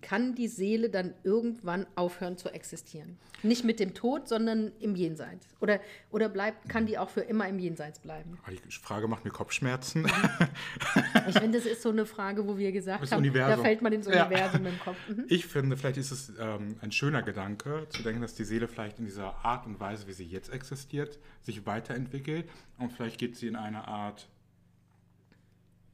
Kann 0.00 0.34
die 0.34 0.48
Seele 0.48 0.90
dann 0.90 1.14
irgendwann 1.24 1.86
aufhören 1.94 2.36
zu 2.36 2.48
existieren? 2.50 3.18
Nicht 3.42 3.64
mit 3.64 3.78
dem 3.78 3.94
Tod, 3.94 4.26
sondern 4.28 4.72
im 4.80 4.96
Jenseits. 4.96 5.46
Oder, 5.60 5.80
oder 6.10 6.28
bleibt, 6.28 6.68
kann 6.68 6.86
die 6.86 6.98
auch 6.98 7.08
für 7.08 7.20
immer 7.20 7.48
im 7.48 7.58
Jenseits 7.58 8.00
bleiben? 8.00 8.38
Ah, 8.44 8.50
Die 8.50 8.72
Frage 8.72 9.06
macht 9.06 9.24
mir 9.24 9.30
Kopfschmerzen. 9.30 10.06
Ich 11.28 11.38
finde, 11.38 11.58
das 11.58 11.66
ist 11.66 11.82
so 11.82 11.90
eine 11.90 12.06
Frage, 12.06 12.46
wo 12.46 12.58
wir 12.58 12.72
gesagt 12.72 13.02
Das 13.02 13.12
haben, 13.12 13.20
Universum. 13.20 13.56
da 13.56 13.62
fällt 13.62 13.82
man 13.82 13.92
ins 13.92 14.06
Ja. 14.06 14.26
Universum 14.26 14.66
im 14.66 14.78
Kopf. 14.80 14.96
Mhm. 15.08 15.24
Ich 15.28 15.46
finde, 15.46 15.76
vielleicht 15.76 15.98
ist 15.98 16.10
es 16.10 16.32
ähm, 16.40 16.76
ein 16.80 16.90
schöner 16.92 17.22
Gedanke, 17.22 17.86
zu 17.90 18.02
denken, 18.02 18.22
dass 18.22 18.34
die 18.34 18.44
Seele 18.44 18.66
vielleicht 18.68 18.98
in 18.98 19.04
dieser 19.04 19.34
Art 19.44 19.66
und 19.66 19.78
Weise, 19.78 20.06
wie 20.08 20.12
sie 20.12 20.24
jetzt 20.24 20.50
existiert, 20.52 21.18
sich 21.42 21.66
weiterentwickelt 21.66 22.48
und 22.78 22.92
vielleicht 22.92 23.18
geht 23.18 23.36
sie 23.36 23.46
in 23.46 23.56
eine 23.56 23.86
Art, 23.86 24.28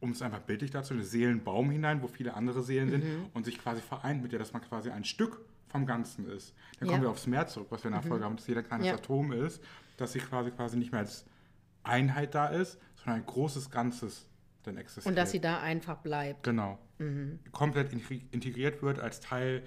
um 0.05 0.11
es 0.11 0.23
einfach 0.23 0.41
bildlich 0.41 0.71
dazu, 0.71 0.95
einen 0.95 1.03
Seelenbaum 1.03 1.71
hinein, 1.71 2.03
wo 2.03 2.07
viele 2.07 2.35
andere 2.35 2.63
Seelen 2.63 2.91
sind 2.91 3.05
Mhm. 3.05 3.27
und 3.33 3.45
sich 3.45 3.59
quasi 3.59 3.81
vereint 3.81 4.23
mit 4.23 4.33
der, 4.33 4.39
dass 4.39 4.53
man 4.53 4.63
quasi 4.63 4.91
ein 4.91 5.03
Stück 5.05 5.41
vom 5.69 5.87
Ganzen 5.87 6.29
ist. 6.31 6.55
Dann 6.79 6.89
Ja. 6.89 6.93
kommen 6.93 7.03
wir 7.05 7.11
aufs 7.11 7.27
Meer 7.27 7.47
zurück, 7.49 7.67
was 7.71 7.83
wir 7.83 7.89
in 7.89 7.95
der 7.95 8.03
Folge 8.03 8.25
haben, 8.25 8.37
dass 8.37 8.47
jeder 8.47 8.61
ein 8.61 8.67
kleines 8.67 8.87
Ja. 8.87 8.95
Atom 8.95 9.33
ist, 9.33 9.63
dass 9.97 10.13
sie 10.13 10.21
quasi 10.21 10.51
quasi 10.53 10.77
nicht 10.77 10.93
mehr 10.93 11.01
als 11.01 11.25
Einheit 11.83 12.35
da 12.35 12.47
ist, 12.49 12.79
sondern 12.97 13.21
ein 13.23 13.27
großes 13.27 13.71
Ganzes 13.71 14.27
dann 14.63 14.77
existiert. 14.77 15.07
Und 15.07 15.17
dass 15.17 15.31
sie 15.33 15.41
da 15.41 15.61
einfach 15.61 15.97
bleibt. 15.99 16.43
Genau. 16.45 16.79
Komplett 17.53 17.93
integ- 17.93 18.23
integriert 18.31 18.83
wird 18.83 19.01
als 19.01 19.21
Teil 19.21 19.63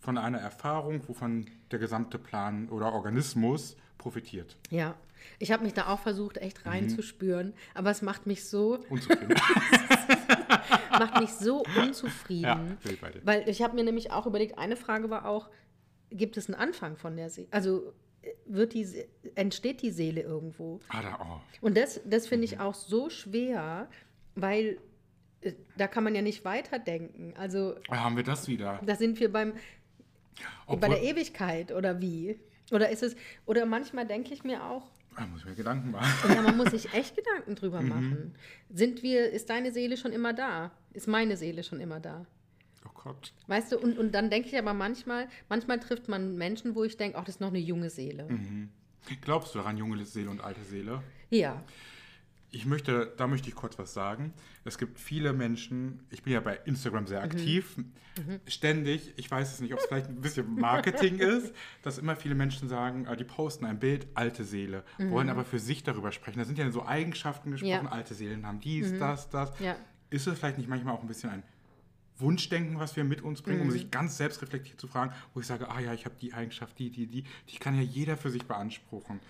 von 0.00 0.18
einer 0.18 0.38
Erfahrung, 0.38 1.00
wovon 1.08 1.46
der 1.70 1.78
gesamte 1.78 2.18
Plan 2.18 2.68
oder 2.68 2.92
Organismus 2.92 3.76
profitiert. 3.98 4.56
Ja. 4.70 4.94
Ich 5.38 5.50
habe 5.52 5.64
mich 5.64 5.74
da 5.74 5.88
auch 5.88 5.98
versucht, 6.00 6.38
echt 6.38 6.64
Mhm. 6.64 6.70
reinzuspüren, 6.70 7.54
aber 7.74 7.90
es 7.90 8.00
macht 8.02 8.26
mich 8.26 8.44
so, 8.44 8.78
Unzufrieden. 8.88 9.34
macht 10.90 11.20
mich 11.20 11.30
so 11.32 11.62
unzufrieden. 11.76 12.42
ja, 12.44 12.90
ich 12.90 13.00
bei. 13.00 13.12
Weil 13.24 13.48
ich 13.48 13.62
habe 13.62 13.74
mir 13.74 13.84
nämlich 13.84 14.10
auch 14.12 14.26
überlegt, 14.26 14.58
eine 14.58 14.76
Frage 14.76 15.10
war 15.10 15.26
auch, 15.26 15.48
gibt 16.10 16.36
es 16.36 16.46
einen 16.48 16.54
Anfang 16.60 16.96
von 16.96 17.16
der 17.16 17.30
Seele? 17.30 17.48
Also 17.50 17.92
äh, 18.22 18.30
wird 18.46 18.74
die, 18.74 18.86
entsteht 19.34 19.82
die 19.82 19.90
Seele 19.90 20.20
irgendwo? 20.22 20.80
Ah, 20.88 21.02
da, 21.02 21.18
oh. 21.20 21.40
Und 21.66 21.76
das, 21.76 22.00
das 22.04 22.26
finde 22.26 22.46
Mhm. 22.46 22.52
ich 22.54 22.60
auch 22.60 22.74
so 22.74 23.10
schwer, 23.10 23.88
weil 24.36 24.78
äh, 25.40 25.52
da 25.76 25.88
kann 25.88 26.04
man 26.04 26.14
ja 26.14 26.22
nicht 26.22 26.44
weiterdenken. 26.44 27.34
Also 27.36 27.74
Da 27.88 27.96
haben 28.04 28.16
wir 28.16 28.22
das 28.24 28.46
wieder. 28.48 28.80
da 28.84 28.94
sind 28.94 29.18
wir 29.20 29.32
beim, 29.32 29.52
bei 29.52 29.58
Obwohl- 30.66 30.90
der 30.90 31.02
Ewigkeit 31.02 31.72
oder 31.72 32.00
wie? 32.00 32.38
Oder 32.70 32.90
ist 32.90 33.02
es, 33.02 33.16
oder 33.46 33.64
manchmal 33.66 34.06
denke 34.06 34.34
ich 34.34 34.42
mir 34.44 34.64
auch, 34.64 34.90
Da 35.16 35.26
muss 35.26 35.40
ich 35.40 35.46
mir 35.46 35.54
Gedanken 35.54 35.90
machen. 35.92 36.34
ja, 36.34 36.42
man 36.42 36.56
muss 36.56 36.70
sich 36.70 36.92
echt 36.92 37.16
Gedanken 37.16 37.54
drüber 37.54 37.80
machen. 37.80 38.34
Sind 38.70 39.02
wir, 39.02 39.30
ist 39.30 39.48
deine 39.50 39.72
Seele 39.72 39.96
schon 39.96 40.12
immer 40.12 40.32
da? 40.32 40.72
Ist 40.92 41.06
meine 41.08 41.36
Seele 41.36 41.62
schon 41.62 41.80
immer 41.80 42.00
da? 42.00 42.26
Oh 42.84 42.90
Gott. 42.94 43.32
Weißt 43.46 43.72
du, 43.72 43.78
und, 43.78 43.98
und 43.98 44.12
dann 44.12 44.30
denke 44.30 44.48
ich 44.48 44.58
aber 44.58 44.74
manchmal, 44.74 45.28
manchmal 45.48 45.78
trifft 45.80 46.08
man 46.08 46.36
Menschen, 46.36 46.74
wo 46.74 46.84
ich 46.84 46.96
denke, 46.96 47.18
ach, 47.18 47.24
das 47.24 47.36
ist 47.36 47.40
noch 47.40 47.48
eine 47.48 47.58
junge 47.58 47.88
Seele. 47.90 48.26
Glaubst 49.22 49.54
du 49.54 49.58
daran, 49.58 49.76
junge 49.76 50.04
Seele 50.04 50.30
und 50.30 50.42
alte 50.42 50.62
Seele? 50.64 51.02
Ja. 51.30 51.62
Ich 52.56 52.64
möchte, 52.64 53.12
da 53.18 53.26
möchte 53.26 53.50
ich 53.50 53.54
kurz 53.54 53.78
was 53.78 53.92
sagen. 53.92 54.32
Es 54.64 54.78
gibt 54.78 54.98
viele 54.98 55.34
Menschen, 55.34 56.00
ich 56.08 56.22
bin 56.22 56.32
ja 56.32 56.40
bei 56.40 56.56
Instagram 56.64 57.06
sehr 57.06 57.22
aktiv, 57.22 57.76
ständig, 58.46 59.12
ich 59.18 59.30
weiß 59.30 59.52
es 59.52 59.60
nicht, 59.60 59.74
ob 59.74 59.78
es 59.78 59.84
vielleicht 59.84 60.08
ein 60.08 60.22
bisschen 60.22 60.54
Marketing 60.54 61.18
ist, 61.34 61.54
dass 61.82 61.98
immer 61.98 62.16
viele 62.16 62.34
Menschen 62.34 62.66
sagen, 62.70 63.04
äh, 63.04 63.14
die 63.14 63.24
posten 63.24 63.66
ein 63.66 63.78
Bild, 63.78 64.06
alte 64.14 64.42
Seele, 64.44 64.84
wollen 64.96 65.28
aber 65.28 65.44
für 65.44 65.58
sich 65.58 65.82
darüber 65.82 66.12
sprechen. 66.12 66.38
Da 66.38 66.46
sind 66.46 66.56
ja 66.58 66.70
so 66.70 66.86
Eigenschaften 66.86 67.50
gesprochen, 67.50 67.70
Ja. 67.84 67.92
alte 67.92 68.14
Seelen 68.14 68.46
haben 68.46 68.60
dies, 68.60 68.98
das, 68.98 69.28
das. 69.28 69.52
Ja. 69.60 69.76
Ist 70.08 70.26
es 70.26 70.38
vielleicht 70.38 70.56
nicht 70.56 70.68
manchmal 70.70 70.94
auch 70.94 71.02
ein 71.02 71.08
bisschen 71.08 71.28
ein 71.28 71.42
Wunschdenken, 72.18 72.78
was 72.78 72.96
wir 72.96 73.04
mit 73.04 73.20
uns 73.20 73.42
bringen, 73.42 73.58
Mhm. 73.58 73.64
um 73.66 73.70
sich 73.70 73.90
ganz 73.90 74.16
selbstreflektiert 74.16 74.80
zu 74.80 74.86
fragen, 74.86 75.12
wo 75.34 75.40
ich 75.40 75.46
sage, 75.46 75.68
ah 75.70 75.78
ja, 75.80 75.92
ich 75.92 76.06
habe 76.06 76.14
die 76.18 76.32
Eigenschaft, 76.32 76.78
die, 76.78 76.88
die, 76.90 77.06
die, 77.06 77.24
die 77.50 77.56
kann 77.58 77.74
ja 77.76 77.82
jeder 77.82 78.16
für 78.16 78.30
sich 78.30 78.44
beanspruchen. 78.46 79.20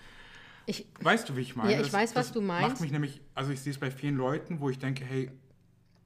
Ich, 0.69 0.85
Weißt 0.99 1.27
du, 1.29 1.35
wie 1.37 1.41
ich 1.41 1.55
meine? 1.55 1.71
Ja, 1.73 1.79
ich 1.81 1.91
weiß, 1.91 2.13
was 2.15 2.31
du 2.33 2.41
meinst. 2.41 2.69
Macht 2.73 2.81
mich 2.81 2.91
nämlich, 2.91 3.21
also 3.33 3.51
ich 3.51 3.59
sehe 3.61 3.71
es 3.71 3.79
bei 3.79 3.89
vielen 3.89 4.17
Leuten, 4.17 4.59
wo 4.59 4.69
ich 4.69 4.77
denke, 4.77 5.03
hey, 5.05 5.31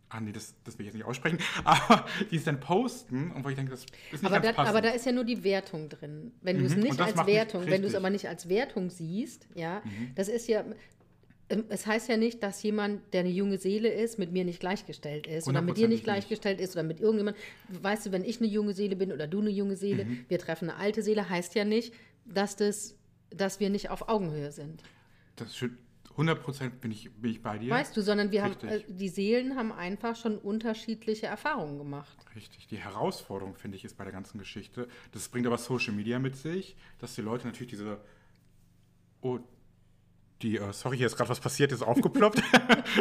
ah 0.10 0.20
nee, 0.22 0.32
das, 0.32 0.54
das 0.64 0.78
will 0.78 0.84
ich 0.86 0.88
jetzt 0.88 0.96
nicht 0.96 1.06
aussprechen, 1.06 1.40
aber 1.64 2.06
die 2.30 2.36
es 2.36 2.44
dann 2.44 2.60
posten 2.60 3.32
und 3.32 3.44
wo 3.44 3.50
ich 3.50 3.56
denke, 3.56 3.72
das 3.72 3.86
ist 4.12 4.22
nicht 4.22 4.24
aber, 4.32 4.40
da, 4.40 4.54
aber 4.64 4.82
da 4.82 4.90
ist 4.90 5.06
ja 5.06 5.12
nur 5.14 5.24
die 5.24 5.44
Wertung 5.44 5.90
drin. 5.90 6.32
Wenn 6.42 6.60
du 6.60 6.66
es 6.66 6.76
Mhm, 6.76 6.84
nicht 6.84 7.00
das 7.00 7.18
als 7.18 7.28
Wertung, 7.28 7.66
wenn 7.66 7.82
du 7.82 7.88
es. 7.88 7.94
Mhm. 7.94 7.98
aber 7.98 8.10
nicht 8.12 8.28
als 8.28 8.48
Wertung 8.50 8.90
siehst, 8.92 9.48
ja, 9.56 9.82
das 10.16 10.28
ist 10.28 10.48
ja, 10.48 10.64
ähm, 11.50 11.64
es 11.70 11.88
heißt 11.88 12.08
ja 12.08 12.18
nicht, 12.18 12.44
dass 12.44 12.62
jemand, 12.62 13.02
der 13.14 13.22
eine 13.22 13.30
junge 13.32 13.58
Seele 13.58 13.90
ist, 13.90 14.20
mit 14.20 14.32
mir 14.32 14.46
nicht 14.46 14.60
gleichgestellt 14.60 15.26
ist 15.26 15.48
oder 15.48 15.62
mit 15.64 15.78
dir 15.78 15.88
nicht 15.88 16.04
gleichgestellt 16.04 16.62
ist 16.62 16.76
oder 16.76 16.84
mit 16.84 17.00
irgendjemand. 17.00 17.36
Weißt 17.70 18.06
du, 18.06 18.12
wenn 18.12 18.24
ich 18.24 18.40
eine 18.40 18.48
junge 18.48 18.74
Seele 18.76 18.96
bin 18.96 19.12
oder 19.12 19.26
du 19.26 19.40
eine 19.42 19.50
junge 19.50 19.76
Seele, 19.76 20.06
Mhm. 20.06 20.26
wir 20.28 20.38
treffen 20.38 20.70
eine 20.70 20.78
alte 20.80 21.02
Seele, 21.02 21.30
heißt 21.30 21.56
ja 21.56 21.66
nicht, 21.66 21.94
dass, 22.26 22.56
das, 22.58 22.96
dass 23.36 23.60
wir 23.60 23.70
nicht 23.70 23.90
auf 23.90 24.10
Augenhöhe 24.10 24.52
sind. 24.52 24.84
das 25.36 25.50
ist 25.50 25.72
100% 26.18 26.70
bin 26.82 26.92
ich, 26.92 27.12
bin 27.14 27.32
ich 27.32 27.42
bei 27.42 27.58
dir. 27.58 27.72
Weißt 27.72 27.96
du, 27.96 28.02
sondern 28.02 28.32
wir 28.32 28.44
haben, 28.44 28.54
Richtig. 28.54 28.90
äh, 28.90 28.94
die 28.94 29.10
Seelen 29.10 29.56
haben 29.56 29.72
einfach 29.72 30.16
schon 30.16 30.38
unterschiedliche 30.38 31.28
Erfahrungen 31.28 31.78
gemacht. 31.78 32.18
Richtig. 32.36 32.68
Die 32.68 32.78
Herausforderung, 32.78 33.56
finde 33.56 33.78
ich, 33.78 33.86
ist 33.86 33.98
bei 33.98 34.04
der 34.04 34.14
ganzen 34.14 34.38
Geschichte, 34.38 34.88
das 35.14 35.30
bringt 35.30 35.48
aber 35.48 35.58
Social 35.58 35.94
Media 35.94 36.20
mit 36.20 36.36
sich, 36.36 36.76
dass 37.00 37.16
die 37.16 37.22
Leute 37.22 37.48
natürlich 37.48 37.72
diese, 37.72 38.00
oh, 39.22 39.40
die, 40.42 40.58
äh, 40.58 40.74
sorry, 40.74 40.98
hier 40.98 41.08
ist 41.08 41.16
gerade 41.16 41.30
was 41.30 41.40
passiert, 41.40 41.72
ist 41.72 41.82
aufgeploppt, 41.82 42.42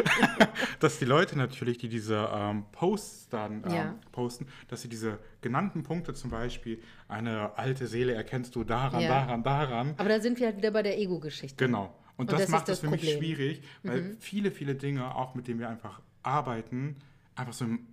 dass 0.79 0.99
die 0.99 1.05
Leute 1.05 1.37
natürlich, 1.37 1.77
die 1.77 1.89
diese 1.89 2.29
ähm, 2.33 2.65
Posts 2.71 3.29
dann 3.29 3.63
ähm, 3.65 3.71
Ja. 3.71 3.95
posten, 4.11 4.47
dass 4.67 4.81
sie 4.81 4.89
diese 4.89 5.19
genannten 5.41 5.83
Punkte 5.83 6.13
zum 6.13 6.29
Beispiel, 6.29 6.81
eine 7.07 7.57
alte 7.57 7.87
Seele 7.87 8.13
erkennst 8.13 8.55
du 8.55 8.63
daran, 8.63 9.01
Ja. 9.01 9.07
daran, 9.09 9.43
daran, 9.43 9.93
Aber 9.97 10.09
da 10.09 10.19
sind 10.19 10.39
wir 10.39 10.47
halt 10.47 10.57
wieder 10.57 10.71
bei 10.71 10.83
der 10.83 10.97
Ego-Geschichte. 10.99 11.63
Genau. 11.65 11.95
Und, 12.17 12.29
Und 12.29 12.31
das, 12.33 12.41
das 12.41 12.49
macht 12.49 12.67
das 12.67 12.77
es 12.77 12.79
für 12.81 12.89
mich 12.89 13.01
Problem. 13.01 13.17
Mhm. 13.17 13.35
schwierig, 13.35 13.61
weil 13.83 14.15
viele, 14.19 14.51
viele 14.51 14.75
Dinge, 14.75 15.15
auch 15.15 15.33
mit 15.35 15.47
denen 15.47 15.59
wir 15.59 15.69
einfach 15.69 16.01
arbeiten, 16.23 16.97
einfach 17.35 17.53
so 17.53 17.65
im, 17.65 17.87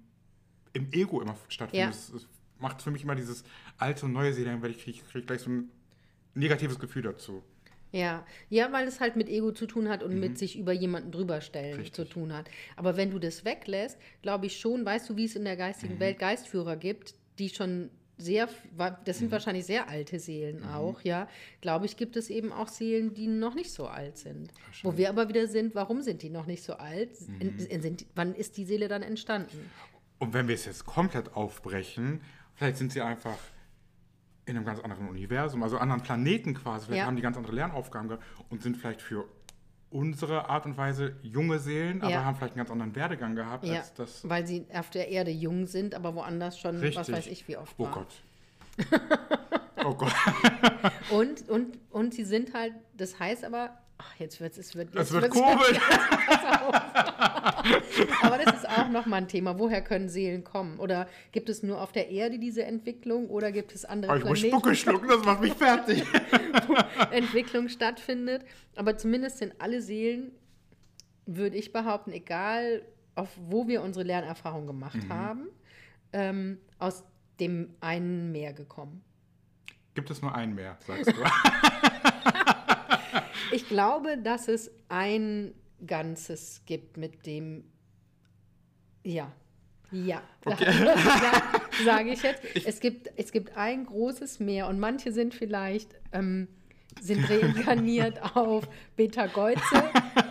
im 0.74 0.92
Ego 0.92 1.20
immer 1.22 1.36
stattfinden. 1.48 1.84
Ja. 1.84 1.90
Es, 1.90 2.10
es 2.10 2.28
macht 2.58 2.82
für 2.82 2.90
mich 2.90 3.04
immer 3.04 3.14
dieses 3.14 3.44
alte 3.78 4.04
und 4.06 4.12
neue 4.12 4.32
Seele, 4.34 4.60
weil 4.60 4.72
ich 4.72 4.82
kriege 4.82 4.98
krieg 5.10 5.26
gleich 5.26 5.40
so 5.40 5.50
ein 5.50 5.70
negatives 6.34 6.78
Gefühl 6.78 7.02
dazu. 7.02 7.42
Ja, 7.92 8.26
ja, 8.50 8.70
weil 8.72 8.86
es 8.86 9.00
halt 9.00 9.16
mit 9.16 9.28
Ego 9.28 9.52
zu 9.52 9.66
tun 9.66 9.88
hat 9.88 10.02
und 10.02 10.18
mit 10.20 10.36
sich 10.38 10.58
über 10.58 10.72
jemanden 10.72 11.10
drüber 11.10 11.40
stellen 11.40 11.76
Mhm. 11.76 11.80
Richtig. 11.82 11.94
zu 11.94 12.04
tun 12.04 12.32
hat. 12.34 12.48
Aber 12.76 12.96
wenn 12.96 13.10
du 13.10 13.18
das 13.18 13.44
weglässt, 13.44 13.98
glaube 14.22 14.46
ich 14.46 14.58
schon, 14.60 14.84
weißt 14.84 15.08
du, 15.08 15.16
wie 15.16 15.24
es 15.24 15.36
in 15.36 15.44
der 15.44 15.56
geistigen 15.56 15.94
Mhm. 15.94 16.00
Welt 16.00 16.18
Geistführer 16.18 16.76
gibt, 16.76 17.14
die 17.38 17.48
schon 17.48 17.90
sehr, 18.20 18.48
das 18.76 19.16
Mhm. 19.16 19.20
sind 19.20 19.30
wahrscheinlich 19.32 19.64
sehr 19.64 19.88
alte 19.88 20.18
Seelen 20.18 20.64
auch, 20.64 21.00
ja. 21.02 21.28
Glaube 21.60 21.86
ich, 21.86 21.96
gibt 21.96 22.16
es 22.16 22.30
eben 22.30 22.52
auch 22.52 22.66
Seelen, 22.68 23.14
die 23.14 23.28
noch 23.28 23.54
nicht 23.54 23.72
so 23.72 23.86
alt 23.86 24.18
sind. 24.18 24.50
Wo 24.82 24.96
wir 24.96 25.08
aber 25.08 25.28
wieder 25.28 25.46
sind, 25.46 25.74
warum 25.76 26.02
sind 26.02 26.22
die 26.22 26.28
noch 26.30 26.46
nicht 26.46 26.64
so 26.64 26.74
alt? 26.74 27.10
Mhm. 27.28 27.40
In, 27.40 27.58
in, 27.66 27.80
sind, 27.82 28.06
wann 28.16 28.34
ist 28.34 28.56
die 28.56 28.64
Seele 28.64 28.88
dann 28.88 29.02
entstanden? 29.02 29.70
Und 30.18 30.34
wenn 30.34 30.48
wir 30.48 30.56
es 30.56 30.64
jetzt 30.66 30.84
komplett 30.84 31.34
aufbrechen, 31.36 32.20
vielleicht 32.56 32.76
sind 32.78 32.92
sie 32.92 33.00
einfach 33.02 33.38
in 34.48 34.56
einem 34.56 34.66
ganz 34.66 34.80
anderen 34.80 35.08
Universum, 35.08 35.62
also 35.62 35.78
anderen 35.78 36.02
Planeten 36.02 36.54
quasi, 36.54 36.86
vielleicht 36.86 37.00
Ja. 37.00 37.06
haben 37.06 37.16
die 37.16 37.22
ganz 37.22 37.36
andere 37.36 37.54
Lernaufgaben 37.54 38.18
und 38.50 38.62
sind 38.62 38.76
vielleicht 38.76 39.02
für 39.02 39.24
unsere 39.90 40.50
Art 40.50 40.66
und 40.66 40.76
Weise 40.76 41.16
junge 41.22 41.58
Seelen, 41.58 42.02
aber 42.02 42.10
Ja. 42.10 42.24
haben 42.24 42.36
vielleicht 42.36 42.52
einen 42.54 42.58
ganz 42.58 42.70
anderen 42.70 42.94
Werdegang 42.94 43.34
gehabt 43.34 43.64
Ja, 43.64 43.78
als 43.78 43.94
das. 43.94 44.28
weil 44.28 44.46
sie 44.46 44.66
auf 44.74 44.90
der 44.90 45.08
Erde 45.08 45.30
jung 45.30 45.66
sind, 45.66 45.94
aber 45.94 46.14
woanders 46.14 46.58
schon, 46.58 46.76
Richtig. 46.76 46.98
was 46.98 47.10
weiß 47.12 47.26
ich, 47.28 47.48
wie 47.48 47.56
oft 47.56 47.74
Oh 47.78 47.84
waren. 47.84 47.92
Gott. 47.92 48.22
oh 49.84 49.94
Gott. 49.94 50.12
Und, 51.10 51.48
und, 51.48 51.78
und 51.90 52.14
sie 52.14 52.24
sind 52.24 52.54
halt, 52.54 52.74
das 52.96 53.18
heißt 53.18 53.44
aber, 53.44 53.70
ach, 53.98 54.14
jetzt 54.18 54.40
wird 54.40 54.56
es, 54.56 54.74
wird, 54.74 54.88
Es 54.94 55.10
jetzt 55.10 55.12
wird 55.12 55.24
wird's- 55.24 55.36
komisch. 55.36 55.80
Aber 58.22 58.38
das 58.38 58.56
ist 58.56 58.68
auch 58.68 58.88
nochmal 58.88 59.22
ein 59.22 59.28
Thema. 59.28 59.58
Woher 59.58 59.82
können 59.82 60.08
Seelen 60.08 60.44
kommen? 60.44 60.78
Oder 60.78 61.08
gibt 61.32 61.48
es 61.48 61.62
nur 61.62 61.80
auf 61.80 61.92
der 61.92 62.08
Erde 62.10 62.38
diese 62.38 62.64
Entwicklung 62.64 63.28
oder 63.28 63.52
gibt 63.52 63.74
es 63.74 63.84
andere 63.84 64.12
Oh, 64.12 64.16
ich 64.16 64.24
muss 64.24 64.40
Planeten, 64.40 64.58
Spucke 64.58 64.74
schlucken, 64.76 65.08
das 65.08 65.24
macht 65.24 65.40
mich 65.40 65.52
fertig. 65.54 66.02
wo 66.66 66.74
Entwicklung 67.10 67.68
stattfindet? 67.68 68.44
Aber 68.76 68.96
zumindest 68.96 69.38
sind 69.38 69.54
alle 69.58 69.82
Seelen, 69.82 70.32
würde 71.26 71.56
ich 71.56 71.72
behaupten, 71.72 72.12
egal 72.12 72.82
auf 73.14 73.28
wo 73.48 73.66
wir 73.68 73.82
unsere 73.82 74.04
Lernerfahrung 74.04 74.66
gemacht 74.66 74.94
Mhm. 75.02 75.12
haben, 75.12 75.48
ähm, 76.12 76.58
aus 76.78 77.04
dem 77.40 77.74
einen 77.80 78.32
Meer 78.32 78.52
gekommen. 78.52 79.02
Gibt 79.94 80.10
es 80.10 80.22
nur 80.22 80.34
einen 80.34 80.54
mehr, 80.54 80.76
sagst 80.86 81.08
du? 81.08 81.12
Ich 83.52 83.68
glaube, 83.68 84.18
dass 84.18 84.48
es 84.48 84.70
ein 84.88 85.54
Ganzes 85.86 86.62
gibt, 86.66 86.96
mit 86.96 87.26
dem. 87.26 87.64
Ja. 89.04 89.32
Ja. 89.90 90.22
Okay. 90.44 90.64
ja 90.84 91.60
sage 91.84 92.10
ich 92.10 92.22
jetzt. 92.22 92.42
Es 92.66 92.80
gibt, 92.80 93.10
es 93.16 93.32
gibt 93.32 93.56
ein 93.56 93.86
großes 93.86 94.40
Meer 94.40 94.68
und 94.68 94.78
manche 94.78 95.12
sind 95.12 95.34
vielleicht. 95.34 95.94
Ähm, 96.12 96.48
sind 97.00 97.28
reinkarniert 97.30 98.20
auf 98.36 98.68
Beta 98.96 99.26
Geuze, 99.26 99.60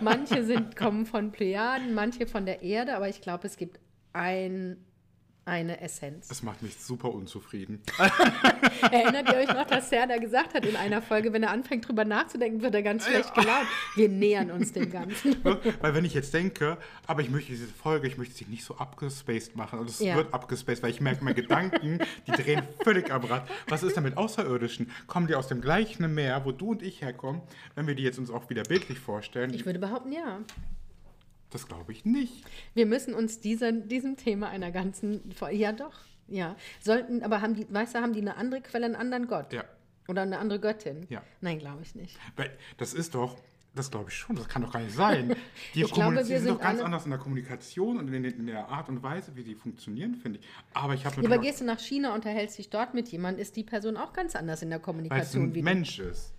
manche 0.02 0.44
sind, 0.44 0.76
kommen 0.76 1.06
von 1.06 1.32
Plejaden, 1.32 1.94
manche 1.94 2.26
von 2.26 2.44
der 2.46 2.62
Erde, 2.62 2.94
aber 2.94 3.08
ich 3.08 3.20
glaube, 3.20 3.46
es 3.46 3.56
gibt 3.56 3.80
ein, 4.12 4.76
eine 5.48 5.80
Essenz. 5.80 6.28
Das 6.28 6.42
macht 6.42 6.62
mich 6.62 6.78
super 6.78 7.12
unzufrieden. 7.12 7.82
Erinnert 8.92 9.28
ihr 9.32 9.38
euch 9.38 9.48
noch, 9.48 9.66
dass 9.66 9.88
Serda 9.90 10.18
gesagt 10.18 10.54
hat 10.54 10.64
in 10.64 10.76
einer 10.76 11.02
Folge, 11.02 11.32
wenn 11.32 11.42
er 11.42 11.50
anfängt 11.50 11.88
drüber 11.88 12.04
nachzudenken, 12.04 12.62
wird 12.62 12.74
er 12.74 12.82
ganz 12.82 13.06
schlecht 13.06 13.34
gelaunt. 13.34 13.66
Wir 13.96 14.08
nähern 14.08 14.50
uns 14.50 14.72
dem 14.72 14.90
Ganzen. 14.90 15.36
weil 15.80 15.94
wenn 15.94 16.04
ich 16.04 16.14
jetzt 16.14 16.32
denke, 16.34 16.76
aber 17.06 17.22
ich 17.22 17.30
möchte 17.30 17.50
diese 17.50 17.66
Folge, 17.66 18.06
ich 18.06 18.18
möchte 18.18 18.34
sie 18.34 18.44
nicht 18.44 18.64
so 18.64 18.76
abgespaced 18.76 19.56
machen. 19.56 19.78
Und 19.80 19.88
es 19.90 19.98
Ja. 20.00 20.16
wird 20.16 20.32
abgespaced, 20.32 20.82
weil 20.82 20.90
ich 20.90 21.00
merke, 21.00 21.24
meine 21.24 21.34
Gedanken, 21.34 21.98
die 22.26 22.32
drehen 22.32 22.62
völlig 22.84 23.10
am 23.10 23.24
Rad. 23.24 23.48
Was 23.68 23.82
ist 23.82 23.96
denn 23.96 24.04
mit 24.04 24.16
Außerirdischen? 24.16 24.90
Kommen 25.06 25.26
die 25.26 25.34
aus 25.34 25.48
dem 25.48 25.60
gleichen 25.60 26.12
Meer, 26.14 26.44
wo 26.44 26.52
du 26.52 26.70
und 26.72 26.82
ich 26.82 27.00
herkommen? 27.02 27.40
Wenn 27.74 27.86
wir 27.86 27.94
die 27.94 28.02
jetzt 28.02 28.18
uns 28.18 28.30
auch 28.30 28.50
wieder 28.50 28.62
bildlich 28.64 28.98
vorstellen, 28.98 29.52
Ich 29.54 29.64
würde 29.66 29.78
behaupten, 29.78 30.12
ja. 30.12 30.40
Das 31.50 31.66
glaube 31.66 31.92
ich 31.92 32.04
nicht. 32.04 32.44
Wir 32.74 32.86
müssen 32.86 33.14
uns 33.14 33.40
dieser, 33.40 33.72
diesem 33.72 34.16
Thema 34.16 34.48
einer 34.48 34.70
ganzen. 34.70 35.22
Ja, 35.50 35.72
doch. 35.72 35.94
Ja. 36.26 36.56
Sollten, 36.80 37.22
aber 37.22 37.40
haben 37.40 37.54
die, 37.54 37.66
weißt 37.72 37.94
du, 37.94 38.00
haben 38.00 38.12
die 38.12 38.20
eine 38.20 38.36
andere 38.36 38.60
Quelle, 38.60 38.84
einen 38.86 38.96
anderen 38.96 39.26
Gott? 39.28 39.52
Ja. 39.52 39.64
Oder 40.08 40.22
eine 40.22 40.38
andere 40.38 40.60
Göttin? 40.60 41.06
Ja. 41.08 41.22
Nein, 41.40 41.58
glaube 41.58 41.82
ich 41.82 41.94
nicht. 41.94 42.18
Weil 42.36 42.50
das 42.76 42.92
ist 42.94 43.14
doch, 43.14 43.36
das 43.74 43.90
glaube 43.90 44.10
ich 44.10 44.16
schon, 44.16 44.36
das 44.36 44.48
kann 44.48 44.62
doch 44.62 44.72
gar 44.72 44.80
nicht 44.80 44.94
sein. 44.94 45.36
Die 45.74 45.82
Ich 45.82 45.92
glaube, 45.92 46.16
wir 46.16 46.24
sind 46.24 46.38
doch 46.40 46.44
sind 46.54 46.60
ganz 46.60 46.78
alle- 46.78 46.84
anders 46.86 47.04
in 47.04 47.10
der 47.10 47.18
Kommunikation 47.18 47.98
und 47.98 48.12
in, 48.12 48.24
in 48.24 48.46
der 48.46 48.68
Art 48.68 48.88
und 48.88 49.02
Weise, 49.02 49.36
wie 49.36 49.42
die 49.44 49.54
funktionieren, 49.54 50.14
finde 50.16 50.40
ich. 50.40 50.46
Aber 50.74 50.94
ich 50.94 51.04
habe 51.06 51.20
Ja, 51.22 51.28
aber 51.28 51.38
gehst 51.38 51.60
du 51.60 51.64
nach 51.64 51.78
China 51.78 52.10
und 52.10 52.16
unterhältst 52.16 52.58
dich 52.58 52.68
dort 52.70 52.92
mit 52.94 53.08
jemandem, 53.08 53.40
ist 53.42 53.56
die 53.56 53.64
Person 53.64 53.96
auch 53.96 54.12
ganz 54.12 54.34
anders 54.36 54.62
in 54.62 54.70
der 54.70 54.78
weil 54.78 54.82
es 54.82 54.84
Kommunikation 54.84 55.52
ein. 55.54 55.64
Mensch 55.64 55.98
ist. 55.98 56.32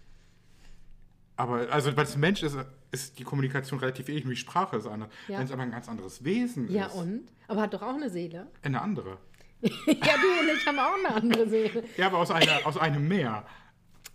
Aber, 1.35 1.71
also, 1.71 1.95
weil 1.95 2.03
es 2.03 2.15
ein 2.15 2.19
Mensch 2.19 2.43
ist, 2.43 2.57
ist 2.91 3.19
die 3.19 3.23
Kommunikation 3.23 3.79
relativ 3.79 4.09
ähnlich, 4.09 4.25
nur 4.25 4.33
die 4.33 4.39
Sprache 4.39 4.77
ist 4.77 4.87
anders. 4.87 5.09
Ja. 5.27 5.37
Wenn 5.39 5.45
es 5.45 5.51
aber 5.51 5.63
ein 5.63 5.71
ganz 5.71 5.87
anderes 5.89 6.23
Wesen 6.23 6.71
Ja, 6.71 6.87
ist, 6.87 6.95
und? 6.95 7.25
Aber 7.47 7.61
hat 7.61 7.73
doch 7.73 7.81
auch 7.81 7.93
eine 7.95 8.09
Seele. 8.09 8.47
eine 8.63 8.81
andere. 8.81 9.17
ja, 9.61 9.69
du 9.71 9.89
und 9.91 10.49
ich 10.57 10.65
haben 10.65 10.79
auch 10.79 10.95
eine 11.05 11.15
andere 11.15 11.49
Seele. 11.49 11.83
Ja, 11.97 12.07
aber 12.07 12.17
aus, 12.19 12.31
einer, 12.31 12.65
aus 12.65 12.77
einem 12.77 13.07
Meer. 13.07 13.45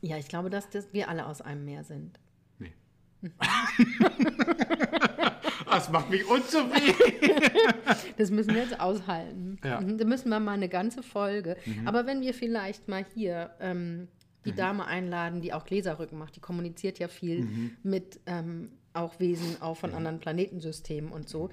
Ja, 0.00 0.16
ich 0.16 0.28
glaube, 0.28 0.50
dass 0.50 0.68
das 0.70 0.92
wir 0.92 1.08
alle 1.08 1.26
aus 1.26 1.40
einem 1.42 1.64
Meer 1.64 1.84
sind. 1.84 2.18
Nee. 2.58 2.72
das 5.70 5.90
macht 5.90 6.10
mich 6.10 6.24
unzufrieden. 6.26 6.94
Das 8.16 8.30
müssen 8.30 8.54
wir 8.54 8.62
jetzt 8.62 8.78
aushalten. 8.80 9.58
Ja. 9.64 9.80
Mhm, 9.80 9.98
Da 9.98 10.04
müssen 10.04 10.28
wir 10.28 10.38
mal 10.38 10.52
eine 10.52 10.68
ganze 10.68 11.02
Folge. 11.02 11.56
Aber 11.84 12.06
wenn 12.06 12.20
wir 12.20 12.32
vielleicht 12.34 12.86
mal 12.88 13.04
hier 13.14 13.50
ähm, 13.60 14.08
die 14.44 14.54
Dame 14.54 14.86
einladen, 14.86 15.40
die 15.40 15.52
auch 15.52 15.64
Gläserrücken 15.64 16.18
macht. 16.18 16.36
Die 16.36 16.40
kommuniziert 16.40 16.98
ja 16.98 17.08
viel 17.08 17.44
Mhm. 17.44 17.76
mit 17.82 18.20
ähm, 18.26 18.72
auch 18.92 19.18
Wesen 19.20 19.60
auch 19.60 19.76
von 19.76 19.94
anderen 19.94 20.20
Planetensystemen 20.20 21.10
und 21.10 21.28
so. 21.28 21.50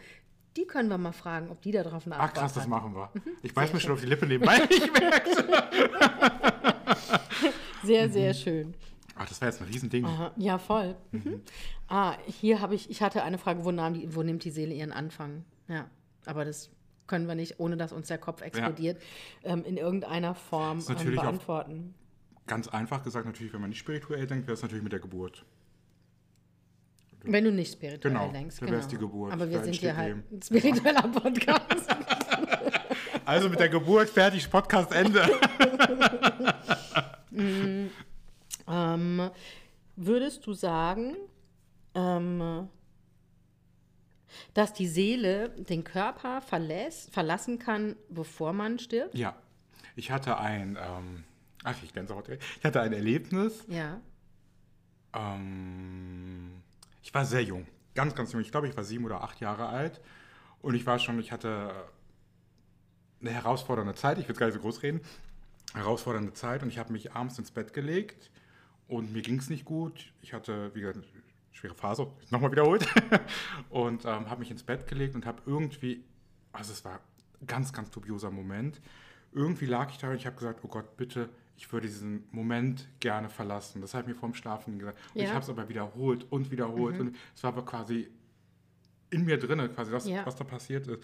Die 0.58 0.66
können 0.66 0.90
wir 0.90 0.98
mal 0.98 1.14
fragen, 1.14 1.50
ob 1.50 1.62
die 1.62 1.72
da 1.72 1.82
drauf 1.84 2.06
eine 2.06 2.16
Ach 2.18 2.24
Antwort 2.24 2.38
krass, 2.40 2.54
das 2.54 2.68
machen 2.68 2.94
wir. 2.94 3.10
Ich 3.42 3.54
beiß 3.54 3.72
mir 3.74 3.80
schon 3.80 3.94
auf 3.94 4.02
die 4.02 4.08
Lippe 4.08 4.28
nebenbei. 4.28 4.60
Ich 4.70 4.92
merk's. 4.92 5.38
Sehr, 7.84 8.08
Mhm. 8.08 8.12
sehr 8.12 8.34
schön. 8.36 8.74
Ach, 9.16 9.28
das 9.28 9.42
wäre 9.42 9.52
jetzt 9.52 9.62
ein 9.62 9.68
Riesending. 9.68 10.06
Aha, 10.06 10.32
ja, 10.38 10.58
voll. 10.60 10.96
Mhm. 11.12 11.42
Ah, 11.88 12.16
hier 12.28 12.62
habe 12.62 12.76
ich, 12.76 12.90
ich 12.90 13.02
hatte 13.02 13.24
eine 13.24 13.38
Frage, 13.38 13.66
wo, 13.66 13.72
die, 13.72 14.16
wo 14.16 14.24
nimmt 14.24 14.44
die 14.44 14.52
Seele 14.52 14.74
ihren 14.74 14.92
Anfang? 14.92 15.44
Ja, 15.68 15.90
aber 16.26 16.46
das 16.46 16.70
können 17.08 17.28
wir 17.28 17.36
nicht, 17.36 17.60
ohne 17.60 17.78
dass 17.78 17.92
uns 17.92 18.08
der 18.08 18.18
Kopf 18.20 18.42
explodiert, 18.42 19.02
ähm, 19.44 19.64
in 19.66 19.78
irgendeiner 19.78 20.34
Form 20.36 20.80
ähm, 20.88 21.16
beantworten. 21.16 21.94
Ganz 22.52 22.68
einfach 22.68 23.02
gesagt, 23.02 23.26
natürlich, 23.26 23.54
wenn 23.54 23.62
man 23.62 23.70
nicht 23.70 23.80
spirituell 23.80 24.28
denkt, 24.28 24.46
wäre 24.46 24.56
es 24.56 24.62
natürlich 24.62 24.84
mit 24.84 24.92
der 24.92 25.00
Geburt. 25.00 25.46
Wenn 27.24 27.46
du 27.46 27.52
nicht 27.54 27.72
spirituell 27.72 28.14
Genau, 28.14 28.30
denkst. 28.30 28.60
Genau. 28.60 28.74
wär's 28.74 28.90
die 28.90 28.98
Geburt, 28.98 29.32
Aber 29.32 29.50
wir 29.50 29.60
da 29.60 29.64
sind 29.64 29.76
hier 29.76 29.96
halt 29.96 30.18
ein 30.30 30.42
spiritueller 30.42 31.04
Podcast. 31.04 31.96
Also 33.24 33.48
mit 33.48 33.58
der 33.62 33.70
Geburt 33.70 34.10
fertig, 34.10 34.50
Podcast 34.50 34.92
Ende. 34.92 35.24
ähm, 38.68 39.30
würdest 39.96 40.46
du 40.46 40.52
sagen, 40.52 41.16
ähm, 41.96 42.68
dass 44.54 44.74
die 44.74 44.88
Seele 44.88 45.52
den 45.52 45.86
Körper 45.86 46.42
verlässt, 46.42 47.14
verlassen 47.14 47.60
kann, 47.60 47.96
bevor 48.10 48.52
man 48.52 48.78
stirbt? 48.78 49.16
Ja, 49.16 49.38
ich 49.96 50.12
hatte 50.12 50.38
ein, 50.38 50.78
ähm, 50.82 51.24
ach, 51.64 51.84
ich 51.84 51.94
Gänsehaut. 51.94 52.30
Ich 52.30 52.66
hatte 52.66 52.82
ein 52.82 52.94
Erlebnis. 52.94 53.64
Ja. 53.68 54.00
Ähm, 55.14 56.62
ich 57.02 57.14
war 57.14 57.26
sehr 57.26 57.44
jung, 57.44 57.68
ganz, 57.96 58.16
ganz 58.16 58.32
jung. 58.32 58.42
Ich 58.42 58.52
glaube, 58.52 58.68
ich 58.68 58.76
war 58.76 58.84
sieben 58.84 59.06
oder 59.06 59.24
acht 59.24 59.40
Jahre 59.40 59.68
alt. 59.68 60.02
Und 60.62 60.76
ich 60.76 60.86
war 60.86 61.00
schon, 61.00 61.20
ich 61.20 61.32
hatte 61.32 61.74
eine 63.20 63.32
herausfordernde 63.32 63.96
Zeit. 63.96 64.18
Ich 64.20 64.28
will 64.28 64.36
gar 64.36 64.48
nicht 64.48 64.56
so 64.56 64.62
groß 64.62 64.84
reden. 64.84 65.02
Herausfordernde 65.74 66.34
Zeit. 66.34 66.64
Und 66.64 66.70
ich 66.70 66.78
habe 66.78 66.92
mich 66.92 67.14
abends 67.14 67.38
ins 67.40 67.52
Bett 67.52 67.74
gelegt 67.74 68.32
und 68.88 69.14
mir 69.14 69.22
ging 69.22 69.40
es 69.40 69.50
nicht 69.50 69.66
gut. 69.66 70.12
Ich 70.22 70.34
hatte, 70.34 70.74
wie 70.76 70.82
gesagt, 70.82 70.98
eine 70.98 71.06
schwere 71.52 71.76
Phase, 71.76 72.08
nochmal 72.30 72.52
wiederholt. 72.52 72.86
und 73.70 74.06
ähm, 74.06 74.30
habe 74.30 74.40
mich 74.40 74.52
ins 74.52 74.64
Bett 74.64 74.88
gelegt 74.88 75.16
und 75.16 75.26
habe 75.26 75.42
irgendwie, 75.46 76.04
also 76.52 76.74
es 76.74 76.84
war 76.84 77.00
ein 77.40 77.48
ganz, 77.48 77.74
ganz 77.74 77.90
dubioser 77.92 78.32
Moment. 78.32 78.82
Irgendwie 79.32 79.66
lag 79.66 79.90
ich 79.92 79.98
da 79.98 80.10
und 80.10 80.18
ich 80.18 80.26
habe 80.26 80.36
gesagt, 80.36 80.60
oh 80.64 80.68
Gott, 80.68 80.98
bitte, 80.98 81.30
ich 81.62 81.72
würde 81.72 81.86
diesen 81.88 82.24
Moment 82.32 82.88
gerne 83.00 83.30
verlassen. 83.30 83.82
Das 83.82 83.94
habe 83.94 84.02
ich 84.10 84.16
mir 84.16 84.20
vorm 84.20 84.34
Schlafen 84.34 84.80
gesagt. 84.80 84.98
Und 85.14 85.22
ich 85.22 85.28
Ja. 85.28 85.34
habe 85.36 85.44
es 85.44 85.50
aber 85.50 85.70
wiederholt 85.70 86.26
und 86.32 86.50
wiederholt. 86.50 87.00
Und 87.00 87.16
es 87.36 87.44
war 87.44 87.52
aber 87.54 87.64
quasi 87.64 88.10
in 89.12 89.26
mir 89.26 89.38
drin, 89.38 89.60
quasi 89.76 89.92
das, 89.92 90.08
Ja. 90.08 90.26
was 90.26 90.36
da 90.36 90.44
passiert 90.44 90.88
ist. 90.88 91.04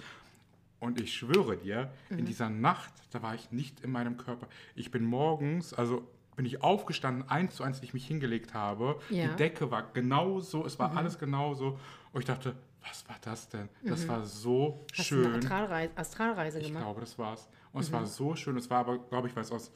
Und 0.80 1.00
ich 1.00 1.14
schwöre 1.14 1.58
dir, 1.58 1.92
in 2.10 2.26
dieser 2.26 2.50
Nacht, 2.50 2.92
da 3.12 3.22
war 3.22 3.36
ich 3.36 3.52
nicht 3.52 3.82
in 3.82 3.92
meinem 3.92 4.18
Körper. 4.18 4.48
Ich 4.74 4.90
bin 4.90 5.04
morgens, 5.06 5.76
also 5.76 6.08
bin 6.36 6.46
ich 6.46 6.64
aufgestanden, 6.64 7.30
eins 7.30 7.56
zu 7.56 7.64
eins, 7.64 7.84
ich 7.84 7.94
mich 7.94 8.08
hingelegt 8.08 8.56
habe. 8.56 9.00
Ja. 9.12 9.28
Die 9.28 9.36
Decke 9.36 9.70
war 9.70 9.84
genauso, 9.94 10.66
es 10.66 10.80
war 10.80 10.98
alles 10.98 11.20
genauso. 11.20 11.78
Und 12.14 12.20
ich 12.22 12.26
dachte, 12.26 12.56
was 12.82 13.08
war 13.08 13.18
das 13.22 13.48
denn? 13.50 13.70
Das 13.84 14.08
war 14.08 14.24
so 14.26 14.86
Hast 14.98 15.12
du 15.12 15.16
eine 15.18 15.24
schön. 15.26 15.36
Astralreise, 15.36 15.92
Astralreise 15.96 16.60
Ich 16.60 16.68
gemacht? 16.68 16.84
glaube, 16.84 17.02
das 17.02 17.18
war's. 17.20 17.48
Und 17.74 17.82
es 17.82 17.92
war 17.92 18.08
so 18.08 18.36
schön. 18.36 18.58
Es 18.58 18.68
war 18.72 18.80
aber, 18.80 18.98
glaube 18.98 19.28
ich, 19.28 19.36
weil 19.36 19.44
es 19.44 19.52
aus 19.52 19.72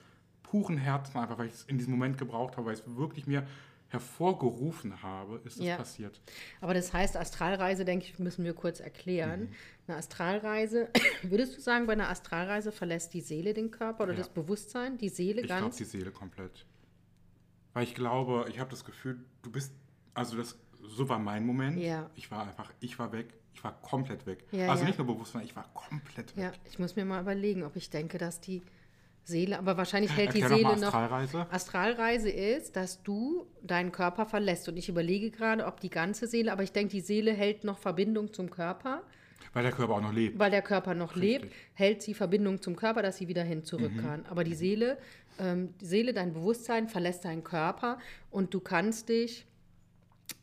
puren 0.52 0.78
Herzen 0.78 1.18
einfach, 1.18 1.38
weil 1.38 1.48
ich 1.48 1.54
es 1.54 1.64
in 1.64 1.78
diesem 1.78 1.92
Moment 1.94 2.18
gebraucht 2.18 2.58
habe, 2.58 2.68
weil 2.68 2.74
ich 2.74 2.82
es 2.82 2.96
wirklich 2.98 3.26
mir 3.26 3.48
hervorgerufen 3.88 5.02
habe, 5.02 5.42
ist 5.46 5.58
es 5.58 5.66
Ja. 5.66 5.76
passiert. 5.78 6.20
Aber 6.62 6.74
das 6.74 6.92
heißt, 6.94 7.16
Astralreise, 7.18 7.86
denke 7.86 8.06
ich, 8.06 8.20
müssen 8.20 8.44
wir 8.44 8.54
kurz 8.54 8.80
erklären. 8.80 9.42
Mhm. 9.42 9.50
Eine 9.88 9.98
Astralreise, 9.98 10.90
würdest 11.24 11.58
du 11.58 11.62
sagen, 11.62 11.88
bei 11.88 11.94
einer 11.94 12.10
Astralreise 12.10 12.72
verlässt 12.72 13.14
die 13.14 13.22
Seele 13.22 13.54
den 13.54 13.72
Körper 13.72 14.04
oder 14.04 14.14
Ja. 14.14 14.20
das 14.20 14.30
Bewusstsein, 14.30 14.98
die 14.98 15.10
Seele 15.10 15.42
Ich 15.42 15.48
glaube, 15.48 15.62
ganz? 15.64 15.78
die 15.78 15.84
Seele 15.86 16.12
komplett. 16.12 16.66
Weil 17.74 17.84
ich 17.84 17.96
glaube, 17.96 18.46
ich 18.50 18.60
habe 18.60 18.70
das 18.70 18.84
Gefühl, 18.86 19.24
du 19.44 19.52
bist, 19.52 19.74
also 20.14 20.36
das, 20.38 20.58
so 20.84 21.08
war 21.10 21.20
mein 21.20 21.46
Moment. 21.46 21.78
Ja. 21.80 22.10
Ich 22.16 22.30
war 22.32 22.46
einfach, 22.48 22.72
ich 22.82 22.98
war 23.00 23.12
weg. 23.14 23.34
Ich 23.54 23.64
war 23.64 23.74
komplett 23.82 24.26
weg. 24.26 24.46
Also 24.68 24.86
nicht 24.86 24.98
nur 24.98 25.08
Bewusstsein, 25.08 25.44
ich 25.44 25.56
war 25.56 25.66
komplett 25.74 26.36
weg. 26.38 26.44
ja, 26.44 26.52
ich 26.70 26.80
muss 26.80 26.96
mir 26.96 27.04
mal 27.06 27.22
überlegen, 27.22 27.64
ob 27.64 27.76
ich 27.76 27.90
denke, 27.90 28.18
dass 28.18 28.40
die 28.40 28.62
Seele, 29.24 29.58
aber 29.58 29.78
wahrscheinlich 29.78 30.16
hält 30.16 30.34
die 30.34 30.42
Erklär 30.42 30.64
mal 30.64 30.72
Seele 30.72 30.82
noch. 30.82 30.94
Astralreise. 30.94 31.48
Astralreise 31.52 32.30
ist, 32.30 32.76
dass 32.76 33.04
du 33.04 33.46
deinen 33.62 33.92
Körper 33.92 34.26
verlässt. 34.26 34.68
Und 34.68 34.78
ich 34.78 34.90
überlege 34.90 35.32
gerade, 35.32 35.66
ob 35.66 35.80
die 35.80 35.90
ganze 35.90 36.28
Seele, 36.28 36.52
aber 36.52 36.64
ich 36.64 36.72
denke, 36.72 36.92
die 36.92 37.02
Seele 37.02 37.32
hält 37.32 37.64
noch 37.64 37.78
Verbindung 37.78 38.34
zum 38.34 38.50
Körper. 38.50 39.04
Weil 39.54 39.64
der 39.64 39.72
Körper 39.74 39.96
auch 39.96 40.02
noch 40.02 40.14
lebt. 40.14 40.40
weil 40.40 40.52
der 40.52 40.62
Körper 40.62 40.94
noch 40.94 41.16
Richtig. 41.16 41.42
lebt, 41.42 41.54
hält 41.74 42.02
sie 42.02 42.14
Verbindung 42.14 42.62
zum 42.62 42.76
Körper, 42.76 43.02
dass 43.02 43.18
sie 43.18 43.28
wieder 43.28 43.44
hin 43.44 43.64
zurück 43.66 43.92
kann. 44.02 44.26
Aber 44.30 44.44
die 44.44 44.56
Seele, 44.56 44.98
ähm, 45.40 45.74
die 45.82 45.86
Seele, 45.86 46.14
dein 46.14 46.34
Bewusstsein 46.34 46.88
verlässt 46.88 47.26
deinen 47.26 47.44
Körper 47.44 48.00
und 48.30 48.54
du 48.54 48.62
kannst 48.62 49.10
dich 49.10 49.46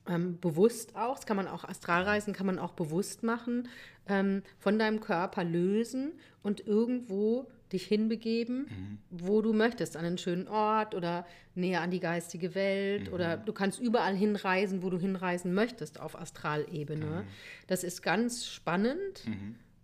ähm, 0.08 0.38
bewusst 0.40 0.94
auch, 0.96 1.16
das 1.16 1.26
kann 1.26 1.36
man 1.36 1.48
auch 1.48 1.64
Astralreisen, 1.64 2.34
kann 2.34 2.46
man 2.46 2.58
auch 2.58 2.72
bewusst 2.72 3.22
machen, 3.22 3.68
ähm, 4.08 4.42
von 4.58 4.78
deinem 4.78 5.00
Körper 5.00 5.44
lösen 5.44 6.12
und 6.42 6.66
irgendwo 6.66 7.46
dich 7.72 7.84
hinbegeben, 7.86 8.98
wo 9.10 9.42
du 9.42 9.52
möchtest, 9.52 9.96
an 9.96 10.04
einen 10.04 10.18
schönen 10.18 10.48
Ort 10.48 10.94
oder 10.94 11.26
näher 11.54 11.82
an 11.82 11.90
die 11.90 12.00
geistige 12.00 12.54
Welt 12.54 13.12
oder 13.12 13.36
du 13.36 13.52
kannst 13.52 13.80
überall 13.80 14.14
hinreisen, 14.14 14.82
wo 14.82 14.90
du 14.90 14.98
hinreisen 14.98 15.54
möchtest 15.54 16.00
auf 16.00 16.18
Astralebene. 16.18 17.24
Das 17.66 17.84
ist 17.84 18.02
ganz 18.02 18.46
spannend, 18.46 19.24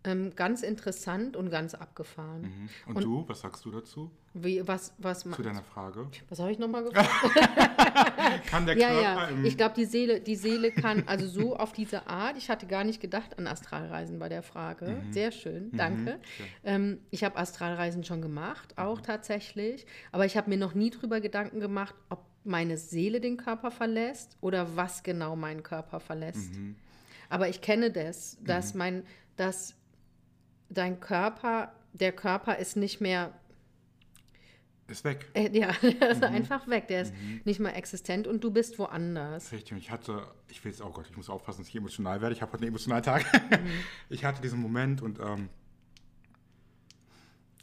ähm, 0.04 0.34
ganz 0.34 0.62
interessant 0.62 1.36
und 1.36 1.50
ganz 1.50 1.74
abgefahren. 1.74 2.68
Und, 2.86 3.02
du, 3.02 3.24
was 3.26 3.40
sagst 3.40 3.64
du 3.64 3.70
dazu? 3.70 4.10
Wie, 4.34 4.66
was, 4.66 4.92
was, 4.98 5.20
Zu 5.20 5.42
deiner 5.42 5.62
Frage? 5.62 6.08
was 6.28 6.38
habe 6.40 6.52
ich 6.52 6.58
nochmal 6.58 6.84
gefragt? 6.84 7.08
Kann 8.54 8.66
der 8.66 8.78
Ja, 8.78 8.88
Körper 8.88 9.30
ja. 9.32 9.44
Ich 9.44 9.56
glaube, 9.56 9.74
die 9.74 9.84
Seele, 9.84 10.20
die 10.20 10.36
Seele 10.36 10.70
kann 10.70 11.02
also 11.08 11.26
so 11.26 11.56
auf 11.56 11.72
diese 11.72 12.06
Art. 12.06 12.36
Ich 12.36 12.48
hatte 12.50 12.66
gar 12.66 12.84
nicht 12.84 13.00
gedacht 13.00 13.36
an 13.36 13.48
Astralreisen 13.48 14.20
bei 14.20 14.28
der 14.28 14.44
Frage. 14.44 14.86
Mhm. 15.04 15.12
Sehr 15.12 15.32
schön, 15.32 15.72
danke. 15.72 16.20
Ähm, 16.62 17.00
ich 17.10 17.24
habe 17.24 17.36
Astralreisen 17.36 18.04
schon 18.04 18.22
gemacht, 18.22 18.78
auch 18.78 18.98
Mhm. 18.98 19.02
tatsächlich. 19.04 19.86
Aber 20.12 20.24
ich 20.24 20.36
habe 20.36 20.50
mir 20.50 20.56
noch 20.56 20.74
nie 20.74 20.90
drüber 20.90 21.20
Gedanken 21.20 21.58
gemacht, 21.58 21.96
ob 22.10 22.20
meine 22.44 22.76
Seele 22.76 23.20
den 23.20 23.36
Körper 23.38 23.70
verlässt 23.72 24.36
oder 24.40 24.76
was 24.76 25.02
genau 25.02 25.34
meinen 25.34 25.62
Körper 25.64 25.98
verlässt. 25.98 26.54
Mhm. 26.54 26.76
Aber 27.28 27.48
ich 27.48 27.60
kenne 27.60 27.90
das, 27.90 28.38
dass 28.44 28.74
mein, 28.74 29.02
dass 29.36 29.74
dein 30.68 31.00
Körper, 31.00 31.72
der 31.92 32.12
Körper 32.12 32.58
ist 32.58 32.76
nicht 32.76 33.00
mehr 33.00 33.32
ist 34.88 35.04
weg. 35.04 35.26
äh, 35.34 35.48
Ja, 35.58 35.72
der 35.82 36.10
ist 36.10 36.18
Mhm. 36.18 36.24
einfach 36.24 36.66
weg. 36.68 36.88
Der 36.88 37.02
ist 37.02 37.14
nicht 37.44 37.60
mehr 37.60 37.74
existent 37.76 38.26
und 38.26 38.42
du 38.44 38.50
bist 38.50 38.78
woanders. 38.78 39.50
Richtig, 39.52 39.72
und 39.72 39.78
ich 39.78 39.90
hatte, 39.90 40.26
ich 40.48 40.62
will 40.64 40.72
jetzt, 40.72 40.82
oh 40.82 40.90
Gott, 40.90 41.06
ich 41.10 41.16
muss 41.16 41.30
aufpassen, 41.30 41.60
dass 41.62 41.68
ich 41.68 41.76
emotional 41.76 42.20
werde. 42.20 42.34
Ich 42.34 42.42
habe 42.42 42.52
heute 42.52 42.62
einen 42.62 42.68
emotionalen 42.68 43.02
Tag. 43.04 43.24
Mhm. 43.50 43.68
Ich 44.10 44.24
hatte 44.24 44.42
diesen 44.42 44.60
Moment 44.60 45.00
und, 45.02 45.18
ähm, 45.20 45.48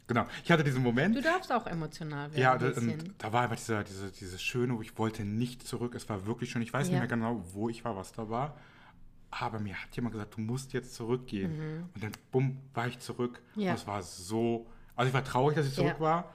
genau, 0.06 0.26
ich 0.44 0.50
hatte 0.50 0.64
diesen 0.64 0.82
Moment. 0.82 1.16
Du 1.16 1.22
darfst 1.22 1.52
auch 1.52 1.66
emotional 1.66 2.30
werden. 2.32 2.40
Ja, 2.40 2.58
da, 2.58 2.68
und 2.78 3.14
da 3.18 3.32
war 3.32 3.42
einfach 3.42 3.56
dieser, 3.56 3.84
diese, 3.84 4.10
dieses 4.10 4.42
Schöne, 4.42 4.76
wo 4.76 4.82
ich 4.82 4.98
wollte 4.98 5.24
nicht 5.24 5.66
zurück. 5.66 5.94
Es 5.94 6.08
war 6.08 6.26
wirklich 6.26 6.50
schön. 6.50 6.62
Ich 6.62 6.72
weiß 6.72 6.88
Ja. 6.88 6.92
nicht 6.92 7.00
mehr 7.00 7.08
genau, 7.08 7.42
wo 7.52 7.68
ich 7.68 7.84
war, 7.84 7.96
was 7.96 8.12
da 8.12 8.28
war. 8.28 8.56
Aber 9.30 9.60
mir 9.60 9.74
hat 9.74 9.94
jemand 9.96 10.12
gesagt, 10.12 10.36
du 10.36 10.40
musst 10.42 10.74
jetzt 10.74 10.94
zurückgehen. 10.94 11.88
Und 11.94 12.02
dann, 12.04 12.12
bumm, 12.30 12.58
war 12.74 12.88
ich 12.88 12.98
zurück. 12.98 13.40
Mhm. 13.54 13.62
Ja. 13.62 13.70
Und 13.70 13.76
es 13.78 13.86
war 13.86 14.02
so, 14.02 14.66
also 14.96 15.08
ich 15.08 15.14
war 15.14 15.24
traurig, 15.24 15.56
dass 15.56 15.66
ich 15.66 15.74
zurück 15.74 15.94
Ja. 15.98 16.00
war. 16.00 16.34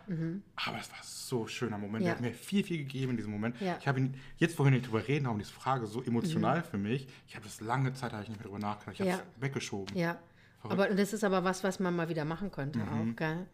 Aber 0.56 0.78
es 0.80 0.92
war 0.92 0.98
so 1.02 1.44
ein 1.44 1.48
schöner 1.48 1.78
Moment. 1.78 2.04
Ja. 2.04 2.10
Der 2.12 2.16
hat 2.16 2.22
mir 2.22 2.34
viel, 2.34 2.64
viel 2.64 2.78
gegeben 2.80 3.12
in 3.12 3.18
diesem 3.18 3.32
Moment. 3.32 3.60
Ja. 3.62 3.78
Ich 3.80 3.88
habe 3.88 4.00
ihn, 4.00 4.16
jetzt 4.38 4.56
vorhin 4.56 4.74
nicht 4.74 4.88
drüber 4.88 5.08
reden, 5.08 5.26
aber 5.28 5.38
diese 5.38 5.52
Frage 5.52 5.86
so 5.88 6.02
emotional 6.04 6.64
für 6.64 6.78
mich. 6.78 7.08
Ich 7.28 7.36
habe 7.36 7.46
das 7.46 7.62
lange 7.62 7.94
Zeit, 7.94 8.14
habe 8.14 8.24
ich 8.24 8.30
nicht 8.30 8.40
mehr 8.40 8.46
drüber 8.48 8.60
nachgedacht. 8.60 8.96
Ich 9.00 9.02
habe 9.02 9.12
es 9.12 9.42
weggeschoben. 9.42 9.96
Ja. 9.98 10.18
Aber 10.64 10.88
das 10.88 11.14
ist 11.14 11.24
aber 11.24 11.44
was, 11.44 11.64
was 11.64 11.80
man 11.80 11.96
mal 11.96 12.10
wieder 12.10 12.26
machen 12.26 12.52
könnte 12.52 12.80
Mhm. 12.80 12.88
auch, 12.90 13.16
gell? 13.16 13.46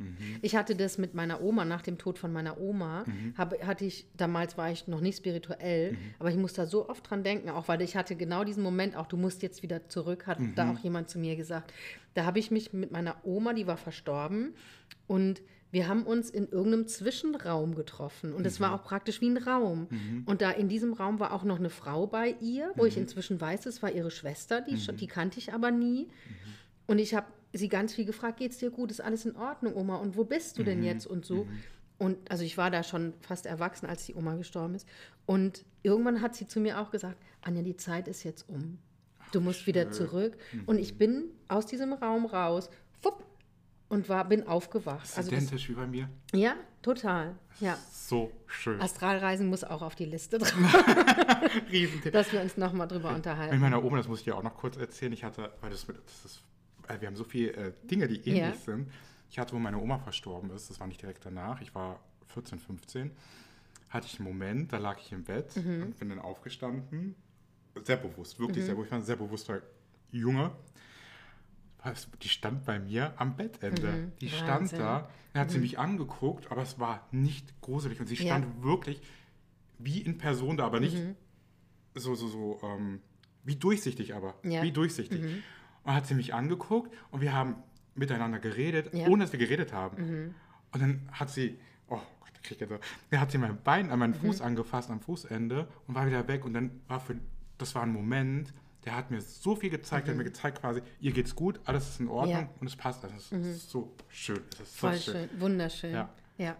Ich 0.42 0.56
hatte 0.56 0.76
das 0.76 0.98
mit 0.98 1.14
meiner 1.14 1.42
Oma, 1.42 1.64
nach 1.66 1.82
dem 1.82 1.98
Tod 1.98 2.18
von 2.18 2.32
meiner 2.34 2.60
Oma, 2.60 3.04
Mhm. 3.06 3.34
habe, 3.38 3.60
hatte 3.68 3.86
ich, 3.86 4.08
damals 4.18 4.58
war 4.58 4.72
ich 4.72 4.88
noch 4.88 5.02
nicht 5.02 5.18
spirituell, 5.18 5.96
aber 6.18 6.30
ich 6.32 6.38
muss 6.38 6.54
da 6.54 6.66
so 6.66 6.90
oft 6.90 7.08
dran 7.10 7.24
denken, 7.24 7.50
auch 7.50 7.68
weil 7.68 7.82
ich 7.82 7.96
hatte 7.96 8.16
genau 8.16 8.44
diesen 8.44 8.64
Moment, 8.64 8.96
auch 8.96 9.06
du 9.08 9.18
musst 9.18 9.44
jetzt 9.44 9.62
wieder 9.62 9.88
zurück, 9.90 10.26
hat 10.28 10.40
Mhm. 10.40 10.56
da 10.56 10.72
auch 10.72 10.80
jemand 10.80 11.10
zu 11.10 11.20
mir 11.20 11.36
gesagt. 11.36 11.72
Da 12.16 12.26
habe 12.26 12.40
ich 12.40 12.50
mich 12.52 12.74
mit 12.74 12.92
meiner 12.92 13.16
Oma, 13.24 13.54
die 13.54 13.68
war 13.68 13.78
verstorben, 13.78 14.54
und 15.06 15.42
wir 15.72 15.88
haben 15.88 16.04
uns 16.04 16.30
in 16.30 16.48
irgendeinem 16.50 16.88
Zwischenraum 16.88 17.74
getroffen. 17.74 18.32
Und 18.34 18.46
es 18.46 18.60
Mhm. 18.60 18.64
war 18.66 18.74
auch 18.76 18.84
praktisch 18.84 19.22
wie 19.22 19.30
ein 19.30 19.38
Raum. 19.38 19.88
Und 20.28 20.42
da 20.44 20.52
in 20.52 20.70
diesem 20.70 20.94
Raum 20.94 21.20
war 21.20 21.34
auch 21.34 21.44
noch 21.44 21.58
eine 21.58 21.72
Frau 21.72 22.06
bei 22.06 22.36
ihr, 22.42 22.72
wo 22.76 22.84
Mhm. 22.84 22.88
ich 22.88 22.98
inzwischen 22.98 23.42
weiß, 23.42 23.66
es 23.66 23.82
war 23.82 23.92
ihre 23.92 24.12
Schwester, 24.12 24.62
die, 24.62 24.76
die 24.96 25.08
kannte 25.08 25.40
ich 25.40 25.52
aber 25.52 25.72
nie. 25.72 26.08
Und 26.88 27.00
ich 27.00 27.14
habe 27.14 27.28
sie 27.54 27.70
ganz 27.70 27.94
viel 27.94 28.06
gefragt, 28.06 28.38
geht's 28.38 28.58
dir 28.58 28.72
gut, 28.72 28.92
ist 28.92 29.02
alles 29.02 29.26
in 29.26 29.36
Ordnung, 29.36 29.76
Oma? 29.76 29.98
Und 29.98 30.18
wo 30.18 30.24
bist 30.24 30.58
du 30.58 30.64
denn 30.64 30.84
jetzt? 30.84 31.06
Und 31.06 31.26
so. 31.26 31.48
Und 31.98 32.18
also 32.30 32.44
ich 32.44 32.58
war 32.58 32.72
da 32.72 32.84
schon 32.84 33.14
fast 33.22 33.46
erwachsen, 33.46 33.86
als 33.86 34.06
die 34.06 34.16
Oma 34.16 34.36
gestorben 34.36 34.76
ist. 34.76 34.88
Und 35.26 35.64
irgendwann 35.84 36.22
hat 36.22 36.36
sie 36.36 36.48
zu 36.48 36.60
mir 36.60 36.80
auch 36.80 36.92
gesagt, 36.92 37.18
Anja, 37.42 37.62
die 37.62 37.78
Zeit 37.78 38.08
ist 38.08 38.24
jetzt 38.24 38.50
um. 38.50 38.80
Du 39.32 39.42
musst 39.42 39.68
wieder 39.68 39.92
zurück. 39.92 40.38
Und 40.66 40.78
ich 40.78 40.98
bin 40.98 41.26
aus 41.48 41.66
diesem 41.66 41.94
Raum 41.94 42.26
raus, 42.26 42.70
fupp, 43.02 43.24
und 43.94 44.10
war, 44.10 44.28
bin 44.28 44.48
aufgewacht. 44.48 45.08
Also 45.16 45.32
identisch 45.32 45.70
wie 45.70 45.74
bei 45.74 45.86
mir. 45.86 46.10
Ja, 46.34 46.56
total. 46.82 47.36
Ja. 47.60 47.78
So 47.92 48.32
schön. 48.48 48.82
Astralreisen 48.82 49.48
muss 49.48 49.64
auch 49.64 49.82
auf 49.82 49.96
die 49.96 50.06
Liste 50.06 50.40
drauf. 50.40 50.54
Riesentipp. 51.72 52.12
dass 52.12 52.34
wir 52.34 52.42
uns 52.42 52.58
nochmal 52.58 52.88
drüber 52.88 53.10
Mit 53.10 53.18
unterhalten. 53.18 53.60
meiner 53.60 53.84
Oma, 53.84 53.98
das 53.98 54.08
muss 54.08 54.20
ich 54.20 54.26
dir 54.26 54.36
auch 54.36 54.44
noch 54.44 54.56
kurz 54.56 54.78
erzählen. 54.78 55.14
Ich 55.14 55.24
hatte, 55.24 55.52
weil 55.62 55.70
das, 55.70 55.88
mit, 55.88 55.98
das 55.98 56.26
ist, 56.26 56.44
wir 57.00 57.08
haben 57.08 57.16
so 57.16 57.24
viele 57.24 57.52
äh, 57.54 57.74
Dinge, 57.90 58.08
die 58.08 58.18
ähnlich 58.28 58.36
Ja. 58.36 58.54
sind. 58.56 58.92
Ich 59.30 59.40
hatte, 59.40 59.54
wo 59.54 59.60
meine 59.60 59.80
Oma 59.80 59.98
verstorben 60.00 60.52
ist, 60.52 60.70
das 60.70 60.80
war 60.80 60.88
nicht 60.88 61.02
direkt 61.02 61.26
danach, 61.26 61.62
ich 61.62 61.74
war 61.74 62.00
14, 62.28 62.60
15, 62.60 63.12
hatte 63.90 64.08
ich 64.08 64.20
einen 64.20 64.28
Moment, 64.28 64.72
da 64.74 64.78
lag 64.78 65.00
ich 65.00 65.12
im 65.12 65.24
Bett 65.24 65.56
Mhm. 65.56 65.84
und 65.84 65.98
bin 66.00 66.10
dann 66.10 66.20
aufgestanden. 66.20 67.16
Sehr 67.84 67.98
bewusst, 67.98 68.40
wirklich 68.40 68.64
sehr 68.66 68.76
bewusst. 68.76 68.88
Ich 68.88 68.92
war 68.92 69.00
ein 69.00 69.06
sehr 69.06 69.16
bewusster 69.16 69.62
Junge. 70.12 70.52
Die 72.22 72.30
stand 72.30 72.64
bei 72.66 72.80
mir 72.80 73.14
am 73.18 73.36
Bettende. 73.36 74.12
Die 74.22 74.30
stand 74.30 74.48
Mhm. 74.48 74.66
Wahnsinn. 74.66 74.78
Mhm. 74.80 74.82
da, 74.84 75.10
dann 75.34 75.42
hat 75.42 75.52
sie 75.52 75.60
mich 75.60 75.78
angeguckt, 75.80 76.50
aber 76.50 76.62
es 76.62 76.80
war 76.80 77.08
nicht 77.12 77.60
gruselig. 77.62 78.00
Und 78.00 78.08
sie 78.08 78.16
Ja. 78.16 78.22
stand 78.38 78.64
wirklich 78.64 79.02
wie 79.80 80.00
in 80.02 80.18
Person 80.18 80.56
da, 80.56 80.66
aber 80.66 80.80
nicht 80.80 80.96
so, 81.96 82.16
so, 82.16 82.28
so, 82.28 82.60
ähm, 82.64 83.02
wie 83.44 83.58
durchsichtig 83.58 84.16
aber. 84.16 84.36
Ja. 84.44 84.62
Wie 84.62 84.72
durchsichtig. 84.72 85.22
Und 85.84 85.94
hat 85.94 86.06
sie 86.08 86.16
mich 86.16 86.34
angeguckt 86.34 86.94
und 87.12 87.22
wir 87.22 87.34
haben 87.34 87.56
miteinander 87.96 88.40
geredet, 88.40 88.94
Ja. 88.94 89.08
ohne 89.08 89.24
dass 89.24 89.32
wir 89.34 89.40
geredet 89.40 89.74
haben. 89.74 90.34
Und 90.72 90.82
dann 90.82 91.08
hat 91.12 91.30
sie, 91.30 91.58
oh 91.88 91.96
Gott, 92.20 92.34
krieg 92.42 92.52
ich 92.54 92.60
jetzt, 92.62 92.70
so- 92.70 92.80
dann 93.12 93.20
hat 93.20 93.32
sie 93.32 93.38
mein 93.38 93.62
Bein 93.64 93.92
an 93.92 94.00
meinen 94.00 94.14
Fuß 94.14 94.42
angefasst, 94.42 94.90
am 94.90 95.00
Fußende 95.02 95.68
und 95.88 95.96
war 95.96 96.08
wieder 96.08 96.28
weg. 96.28 96.46
Und 96.46 96.54
dann 96.54 96.72
war 96.88 97.00
für, 97.00 97.16
das 97.58 97.76
war 97.76 97.84
ein 97.84 97.92
Moment, 97.92 98.54
der 98.86 98.96
hat 98.98 99.12
mir 99.12 99.22
so 99.22 99.56
viel 99.56 99.70
gezeigt, 99.70 100.08
der 100.08 100.14
hat 100.14 100.18
mir 100.18 100.24
gezeigt 100.24 100.60
quasi, 100.62 100.82
ihr 101.00 101.12
geht's 101.12 101.36
gut, 101.36 101.60
alles 101.66 101.88
ist 101.90 102.00
in 102.00 102.08
Ordnung 102.08 102.42
Ja. 102.44 102.50
und 102.60 102.68
es 102.68 102.76
passt. 102.76 103.04
Also 103.04 103.16
es 103.16 103.32
ist 103.32 103.70
so 103.70 103.94
schön. 104.10 104.40
Es 104.54 104.60
ist 104.62 104.78
so 104.80 104.88
Voll 104.88 104.98
schön, 104.98 105.30
wunderschön. 105.40 105.94
Ja. 105.94 106.10
Ja. 106.38 106.56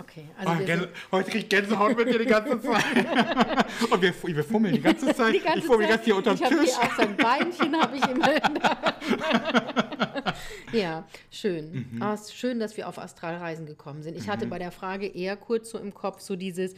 Okay, 0.00 0.26
also 0.38 0.52
Oh, 0.52 0.58
wir 0.60 0.66
Gänse, 0.66 0.88
heute 1.10 1.30
krieg 1.32 1.42
ich 1.42 1.48
Gänsehaut 1.48 1.96
mit 1.96 2.06
dir 2.08 2.20
die 2.20 2.24
ganze 2.26 2.60
Zeit. 2.62 2.84
und 3.90 4.00
wir, 4.00 4.14
wir 4.36 4.44
fummeln 4.44 4.74
die 4.74 4.80
ganze 4.80 5.12
Zeit. 5.12 5.34
die 5.34 5.40
ganze 5.40 5.58
ich 5.58 5.64
fummel 5.64 5.88
ganz 5.88 6.04
hier 6.04 6.14
unter 6.16 6.34
ich 6.34 6.40
Tisch. 6.40 6.50
hier 6.50 6.82
auch 6.82 6.96
sein 6.96 7.16
Beinchen, 7.16 7.80
habe 7.82 7.96
ich 7.96 8.08
immer. 8.08 8.28
ja, 10.72 11.04
schön. 11.30 11.86
Mhm. 11.92 12.02
Ah, 12.02 12.14
ist 12.14 12.34
schön, 12.34 12.58
dass 12.60 12.76
wir 12.76 12.88
auf 12.88 12.98
Astralreisen 12.98 13.66
gekommen 13.66 14.02
sind. 14.02 14.16
Ich 14.16 14.28
hatte 14.28 14.46
bei 14.46 14.58
der 14.60 14.70
Frage 14.70 15.06
eher 15.06 15.36
kurz 15.36 15.70
so 15.70 15.78
im 15.78 15.92
Kopf 15.94 16.20
so 16.20 16.36
dieses, 16.36 16.74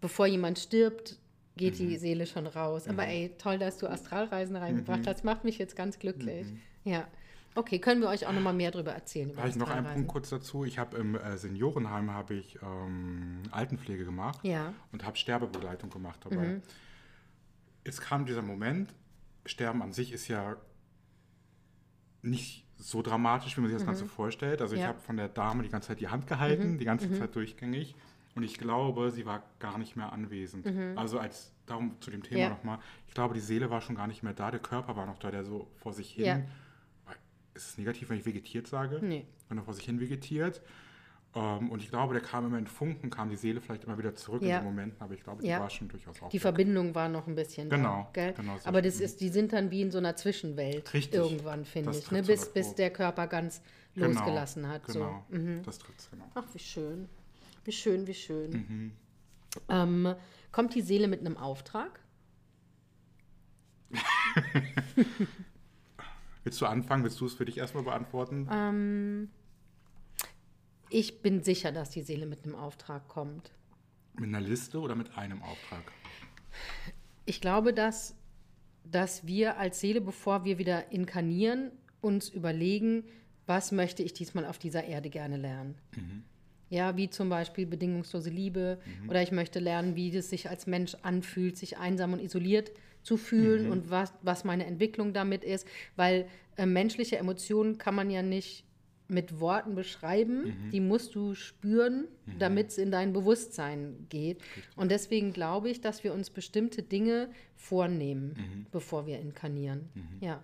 bevor 0.00 0.26
jemand 0.26 0.58
stirbt, 0.58 1.16
geht 1.56 1.78
Mhm. 1.78 1.88
die 1.88 1.96
Seele 1.98 2.26
schon 2.26 2.46
raus. 2.46 2.88
Aber 2.88 3.06
ey, 3.06 3.32
toll, 3.38 3.58
dass 3.58 3.76
du 3.78 3.86
Astralreisen 3.88 4.56
reingebracht 4.56 5.00
Mhm. 5.02 5.06
hast. 5.06 5.24
Macht 5.24 5.44
mich 5.44 5.58
jetzt 5.58 5.76
ganz 5.76 5.98
glücklich. 5.98 6.46
Ja. 6.84 7.06
Okay, 7.56 7.78
können 7.78 8.00
wir 8.00 8.08
euch 8.08 8.26
auch 8.26 8.32
noch 8.32 8.40
mal 8.40 8.52
mehr 8.52 8.70
darüber 8.72 8.92
erzählen? 8.92 9.30
Über 9.30 9.42
Vielleicht 9.42 9.56
noch 9.58 9.70
einen? 9.70 9.86
Punkt 9.86 10.08
kurz 10.08 10.30
dazu. 10.30 10.64
Ich 10.64 10.78
habe 10.78 10.96
im 10.96 11.14
äh, 11.14 11.36
Seniorenheim 11.36 12.10
habe 12.10 12.34
ich 12.34 12.58
ähm, 12.62 13.42
Altenpflege 13.52 14.04
gemacht 14.04 14.40
Ja. 14.42 14.70
Mhm. 14.70 14.74
und 14.92 15.04
habe 15.04 15.16
Sterbebegleitung 15.16 15.88
gemacht 15.90 16.20
dabei. 16.24 16.60
Es 17.84 18.00
kam 18.00 18.26
dieser 18.26 18.42
Moment, 18.42 18.92
Sterben 19.46 19.82
an 19.82 19.92
sich 19.92 20.12
ist 20.12 20.26
ja 20.28 20.56
nicht 22.22 22.66
so 22.76 23.02
dramatisch, 23.02 23.56
wie 23.56 23.60
man 23.60 23.70
sich 23.70 23.76
das 23.78 23.86
Ganze 23.86 24.06
vorstellt. 24.06 24.60
Also 24.60 24.74
ich 24.74 24.80
Mhm. 24.80 24.84
Ja. 24.84 24.88
habe 24.88 25.00
von 25.00 25.16
der 25.16 25.28
Dame 25.28 25.62
die 25.62 25.68
ganze 25.68 25.88
Zeit 25.88 26.00
die 26.00 26.08
Hand 26.08 26.26
gehalten, 26.26 26.78
die 26.78 26.84
ganze 26.84 27.12
Zeit 27.12 27.34
durchgängig. 27.36 27.94
Und 28.34 28.42
ich 28.42 28.58
glaube, 28.58 29.12
sie 29.12 29.26
war 29.26 29.44
gar 29.60 29.78
nicht 29.78 29.94
mehr 29.94 30.12
anwesend. 30.12 30.66
Also 30.96 31.20
als, 31.20 31.52
darum 31.66 32.00
zu 32.00 32.10
dem 32.10 32.22
Thema 32.24 32.36
Mhm. 32.38 32.42
Ja. 32.42 32.48
nochmal, 32.48 32.78
ich 33.06 33.14
glaube, 33.14 33.34
die 33.34 33.40
Seele 33.40 33.70
war 33.70 33.80
schon 33.80 33.94
gar 33.94 34.08
nicht 34.08 34.22
mehr 34.24 34.32
da, 34.34 34.50
der 34.50 34.58
Körper 34.60 34.96
war 34.96 35.06
noch 35.06 35.18
da, 35.18 35.30
der 35.30 35.44
so 35.44 35.68
vor 35.76 35.92
sich 35.92 36.10
hin. 36.10 36.24
Ist 37.54 37.68
es 37.70 37.78
negativ, 37.78 38.10
wenn 38.10 38.18
ich 38.18 38.26
vegetiert 38.26 38.66
sage? 38.66 38.98
Nee. 39.02 39.24
Wenn 39.48 39.58
er 39.58 39.64
vor 39.64 39.74
sich 39.74 39.84
hin 39.84 40.00
vegetiert. 40.00 40.60
Ähm, 41.36 41.70
und 41.70 41.82
ich 41.82 41.88
glaube, 41.90 42.14
der 42.14 42.22
kam 42.22 42.46
immer 42.46 42.58
in 42.58 42.66
Funken, 42.66 43.10
kam 43.10 43.28
die 43.28 43.36
Seele 43.36 43.60
vielleicht 43.60 43.84
immer 43.84 43.98
wieder 43.98 44.14
zurück 44.14 44.42
Ja. 44.42 44.58
in 44.58 44.62
den 44.64 44.70
Momenten, 44.72 45.00
aber 45.02 45.14
ich 45.14 45.22
glaube, 45.24 45.42
die 45.42 45.48
Ja. 45.48 45.58
war 45.60 45.68
schon 45.70 45.88
durchaus 45.88 46.22
auch 46.22 46.28
Die 46.28 46.34
weg. 46.36 46.42
Verbindung 46.42 46.94
war 46.94 47.08
noch 47.08 47.26
ein 47.26 47.34
bisschen 47.34 47.68
Genau, 47.68 48.08
da, 48.12 48.30
genau 48.32 48.56
so 48.58 48.68
Aber 48.68 48.82
das 48.82 48.94
stimmt. 48.94 49.10
ist, 49.10 49.20
die 49.20 49.28
sind 49.30 49.52
dann 49.52 49.70
wie 49.72 49.82
in 49.82 49.90
so 49.90 49.98
einer 49.98 50.14
Zwischenwelt 50.14 50.92
Richtig. 50.94 51.18
irgendwann, 51.18 51.64
finde 51.64 51.90
ich, 51.90 52.08
ne? 52.12 52.22
bis, 52.22 52.52
bis 52.52 52.74
der 52.76 52.90
Körper 52.90 53.26
ganz 53.26 53.62
Genau, 53.94 54.08
losgelassen 54.08 54.68
hat. 54.68 54.86
Genau, 54.86 55.24
So. 55.30 55.36
Mhm. 55.36 55.62
das 55.64 55.78
trifft 55.78 56.08
genau. 56.10 56.30
Ach, 56.34 56.44
wie 56.52 56.58
schön. 56.60 57.08
Wie 57.64 57.72
schön, 57.72 58.06
wie 58.06 58.14
schön. 58.14 58.50
Mhm. 58.50 58.92
Ähm, 59.68 60.14
kommt 60.52 60.74
die 60.74 60.82
Seele 60.82 61.08
mit 61.08 61.20
einem 61.20 61.36
Auftrag? 61.36 62.00
Willst 66.44 66.60
du 66.60 66.66
anfangen? 66.66 67.02
Willst 67.02 67.20
du 67.20 67.26
es 67.26 67.34
für 67.34 67.46
dich 67.46 67.58
erstmal 67.58 67.84
beantworten? 67.84 68.46
Ähm, 68.52 69.30
ich 70.90 71.22
bin 71.22 71.42
sicher, 71.42 71.72
dass 71.72 71.90
die 71.90 72.02
Seele 72.02 72.26
mit 72.26 72.44
einem 72.44 72.54
Auftrag 72.54 73.08
kommt. 73.08 73.50
Mit 74.14 74.28
einer 74.28 74.42
Liste 74.42 74.78
oder 74.78 74.94
mit 74.94 75.16
einem 75.16 75.42
Auftrag? 75.42 75.82
Ich 77.24 77.40
glaube, 77.40 77.72
dass, 77.72 78.14
dass 78.84 79.26
wir 79.26 79.56
als 79.58 79.80
Seele, 79.80 80.02
bevor 80.02 80.44
wir 80.44 80.58
wieder 80.58 80.92
inkarnieren, 80.92 81.72
uns 82.02 82.28
überlegen, 82.28 83.04
was 83.46 83.72
möchte 83.72 84.02
ich 84.02 84.12
diesmal 84.12 84.44
auf 84.44 84.58
dieser 84.58 84.84
Erde 84.84 85.08
gerne 85.08 85.38
lernen. 85.38 85.74
Ja, 86.68 86.96
wie 86.96 87.08
zum 87.08 87.28
Beispiel 87.30 87.66
bedingungslose 87.66 88.30
Liebe 88.30 88.78
oder 89.08 89.22
ich 89.22 89.32
möchte 89.32 89.58
lernen, 89.58 89.96
wie 89.96 90.14
es 90.14 90.30
sich 90.30 90.48
als 90.48 90.66
Mensch 90.66 90.94
anfühlt, 91.02 91.56
sich 91.56 91.78
einsam 91.78 92.12
und 92.12 92.20
isoliert 92.20 92.70
zu 93.04 93.16
fühlen 93.16 93.70
und 93.70 93.90
was, 93.90 94.12
was 94.22 94.42
meine 94.42 94.66
Entwicklung 94.66 95.12
damit 95.12 95.44
ist, 95.44 95.68
weil 95.94 96.26
äh, 96.56 96.66
menschliche 96.66 97.18
Emotionen 97.18 97.78
kann 97.78 97.94
man 97.94 98.10
ja 98.10 98.22
nicht 98.22 98.64
mit 99.06 99.38
Worten 99.38 99.74
beschreiben, 99.74 100.70
die 100.72 100.80
musst 100.80 101.14
du 101.14 101.34
spüren, 101.34 102.08
damit 102.38 102.70
es 102.70 102.78
in 102.78 102.90
dein 102.90 103.12
Bewusstsein 103.12 104.06
geht. 104.08 104.40
Und 104.76 104.90
deswegen 104.90 105.34
glaube 105.34 105.68
ich, 105.68 105.82
dass 105.82 106.04
wir 106.04 106.14
uns 106.14 106.30
bestimmte 106.30 106.82
Dinge 106.82 107.28
vornehmen, 107.54 108.66
bevor 108.72 109.06
wir 109.06 109.20
inkarnieren. 109.20 109.90
Ja. 110.20 110.42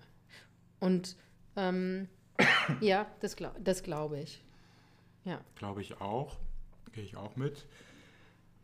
Und 0.78 1.16
ähm, 1.56 2.08
ja, 2.80 3.06
das, 3.20 3.36
glaub, 3.36 3.54
das 3.64 3.82
glaube 3.82 4.20
ich. 4.20 4.42
Ja. 5.24 5.40
Glaube 5.54 5.80
ich 5.80 6.00
auch. 6.00 6.38
Gehe 6.92 7.04
ich 7.04 7.16
auch 7.16 7.36
mit. 7.36 7.66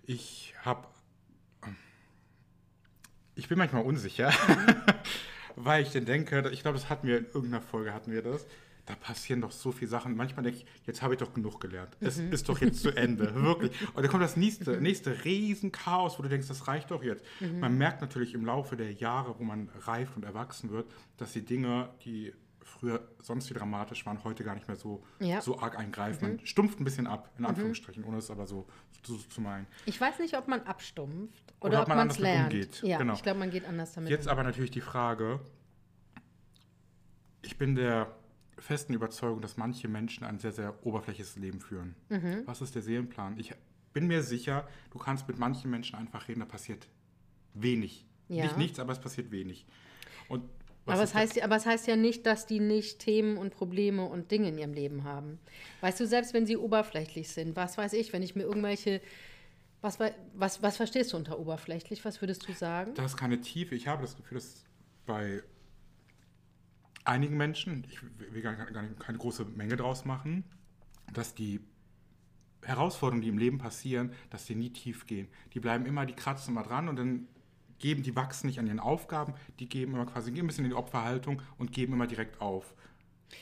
Ich 0.05 0.55
habe. 0.63 0.87
Ich 3.37 3.49
bin 3.49 3.59
manchmal 3.59 3.84
unsicher, 3.84 4.32
weil 5.57 5.82
ich 5.82 5.91
dann 5.91 6.07
denke, 6.07 6.49
ich 6.53 6.62
glaube, 6.62 6.78
das 6.78 6.89
hatten 6.89 7.07
wir 7.07 7.18
in 7.18 7.26
irgendeiner 7.26 7.61
Folge, 7.61 7.93
hatten 7.93 8.11
wir 8.11 8.22
das. 8.22 8.47
Da 8.87 8.95
passieren 8.95 9.41
doch 9.41 9.51
so 9.51 9.72
viele 9.72 9.91
Sachen. 9.91 10.16
Manchmal 10.16 10.45
denke 10.45 10.61
ich, 10.61 10.66
jetzt 10.87 11.03
habe 11.03 11.14
ich 11.14 11.20
doch 11.20 11.34
genug 11.34 11.61
gelernt. 11.61 11.97
Es 12.01 12.18
ist 12.18 12.49
doch 12.49 12.61
jetzt 12.61 12.80
zu 12.80 12.97
Ende. 12.97 13.34
Wirklich. 13.43 13.72
Und 13.95 14.03
dann 14.03 14.11
kommt 14.11 14.22
das 14.22 14.37
nächste, 14.37 14.80
nächste 14.80 15.24
Riesenchaos, 15.24 16.18
wo 16.18 16.22
du 16.22 16.28
denkst, 16.28 16.49
das 16.49 16.68
reicht 16.68 16.93
doch 16.93 17.03
jetzt. 17.03 17.24
Man 17.41 17.76
merkt 17.76 18.01
natürlich 18.01 18.32
im 18.32 18.47
Laufe 18.47 18.76
der 18.76 18.93
Jahre, 18.93 19.34
wo 19.39 19.45
man 19.45 19.68
reift 19.80 20.16
und 20.16 20.24
erwachsen 20.24 20.70
wird, 20.70 20.87
dass 21.16 21.32
die 21.32 21.45
Dinge, 21.45 21.91
die 22.05 22.32
früher 22.79 23.09
sonst 23.20 23.49
wie 23.51 23.55
dramatisch 23.55 24.05
waren, 24.07 24.22
heute 24.24 24.45
gar 24.45 24.55
nicht 24.55 24.68
mehr 24.68 24.77
so, 24.77 25.03
Ja. 25.20 25.41
so 25.41 25.59
arg 25.59 25.79
eingreifen. 25.79 26.37
Man 26.37 26.47
stumpft 26.47 26.79
ein 26.81 26.85
bisschen 26.85 27.07
ab, 27.07 27.31
in 27.39 27.45
Anführungsstrichen, 27.47 28.05
ohne 28.05 28.18
es 28.18 28.31
aber 28.31 28.47
so, 28.47 28.66
so 29.05 29.16
zu 29.16 29.41
meinen. 29.41 29.66
Ich 29.87 30.01
weiß 30.01 30.18
nicht, 30.18 30.37
ob 30.37 30.47
man 30.49 30.61
abstumpft 30.62 31.55
oder, 31.61 31.68
Oder 31.68 31.83
ob 31.83 31.89
ob 31.89 31.95
man 31.97 32.09
es 32.11 32.18
lernt. 32.18 32.53
umgeht. 32.53 32.83
Ja, 32.83 32.99
Genau. 32.99 33.14
ich 33.14 33.22
glaube, 33.22 33.39
man 33.39 33.51
geht 33.51 33.64
anders 33.64 33.93
damit 33.95 34.11
Jetzt 34.11 34.27
um. 34.27 34.33
aber 34.33 34.43
natürlich 34.43 34.70
die 34.70 34.81
Frage, 34.81 35.41
ich 37.43 37.59
bin 37.59 37.74
der 37.74 38.14
festen 38.59 38.95
Überzeugung, 38.95 39.41
dass 39.41 39.57
manche 39.57 39.89
Menschen 39.89 40.24
ein 40.24 40.39
sehr, 40.39 40.53
sehr 40.53 40.85
oberflächliches 40.87 41.37
Leben 41.37 41.61
führen. 41.61 41.95
Mhm. 42.09 42.43
Was 42.47 42.61
ist 42.62 42.74
der 42.74 42.83
Seelenplan? 42.83 43.39
Ich 43.39 43.55
bin 43.93 44.07
mir 44.07 44.22
sicher, 44.22 44.66
du 44.91 44.99
kannst 44.99 45.29
mit 45.29 45.39
manchen 45.39 45.70
Menschen 45.70 45.97
einfach 45.97 46.29
reden, 46.29 46.41
da 46.41 46.47
passiert 46.47 46.89
wenig. 47.55 48.07
Ja. 48.29 48.45
Nicht 48.45 48.57
nichts, 48.59 48.79
aber 48.81 48.93
es 48.93 49.01
passiert 49.01 49.31
wenig. 49.31 49.66
Und 50.29 50.43
Aber 50.95 51.03
es, 51.03 51.14
heißt, 51.14 51.37
ja- 51.37 51.45
aber 51.45 51.57
es 51.57 51.66
heißt 51.66 51.87
ja 51.89 51.97
nicht, 51.97 52.26
dass 52.26 52.47
die 52.47 52.61
nicht 52.61 53.01
Themen 53.01 53.37
und 53.39 53.51
Probleme 53.51 54.05
und 54.05 54.30
Dinge 54.30 54.49
in 54.51 54.59
ihrem 54.59 54.72
Leben 54.72 55.05
haben. 55.05 55.39
Weißt 55.80 55.99
du, 56.01 56.07
selbst 56.07 56.32
wenn 56.32 56.47
sie 56.47 56.57
oberflächlich 56.57 57.28
sind, 57.28 57.57
was 57.57 57.76
weiß 57.76 57.93
ich, 57.95 58.12
wenn 58.12 58.22
ich 58.22 58.37
mir 58.37 58.43
irgendwelche. 58.45 59.01
Was, 59.82 59.99
was, 60.34 60.62
was 60.62 60.76
verstehst 60.76 61.12
du 61.12 61.16
unter 61.16 61.39
oberflächlich? 61.39 62.05
Was 62.05 62.20
würdest 62.20 62.49
du 62.49 62.53
sagen? 62.53 62.95
Da 62.95 63.05
ist 63.05 63.16
keine 63.16 63.41
Tiefe. 63.41 63.74
Ich 63.74 63.87
habe 63.87 64.03
das 64.03 64.16
Gefühl, 64.16 64.37
dass 64.37 64.64
bei 65.05 65.43
einigen 67.05 67.37
Menschen, 67.37 67.87
ich 67.89 68.01
will 68.32 68.43
gar 68.43 68.55
gar 68.55 68.82
nicht 68.82 68.99
keine 68.99 69.18
große 69.18 69.45
Menge 69.45 69.76
draus 69.76 70.05
machen, 70.05 70.45
dass 71.12 71.34
die 71.34 71.61
Herausforderungen, 72.64 73.22
die 73.22 73.28
im 73.28 73.39
Leben 73.39 73.59
passieren, 73.59 74.12
dass 74.30 74.47
die 74.47 74.57
nie 74.57 74.70
tief 74.70 75.07
gehen. 75.07 75.28
Die 75.55 75.61
bleiben 75.61 75.87
immer, 75.87 76.05
die 76.05 76.14
kratzen 76.14 76.53
immer 76.55 76.64
dran 76.64 76.89
und 76.89 76.97
dann 76.97 77.28
geben, 77.79 78.03
die 78.03 78.14
wachsen 78.16 78.47
nicht 78.47 78.59
an 78.59 78.66
ihren 78.66 78.81
Aufgaben, 78.81 79.35
die 79.59 79.68
geben 79.68 79.95
immer 79.95 80.07
quasi, 80.07 80.31
gehen 80.33 80.45
ein 80.45 80.47
bisschen 80.47 80.64
in 80.64 80.70
die 80.70 80.77
Opferhaltung 80.77 81.43
und 81.59 81.72
geben 81.72 81.93
immer 81.93 82.07
direkt 82.07 82.41
auf. 82.41 82.74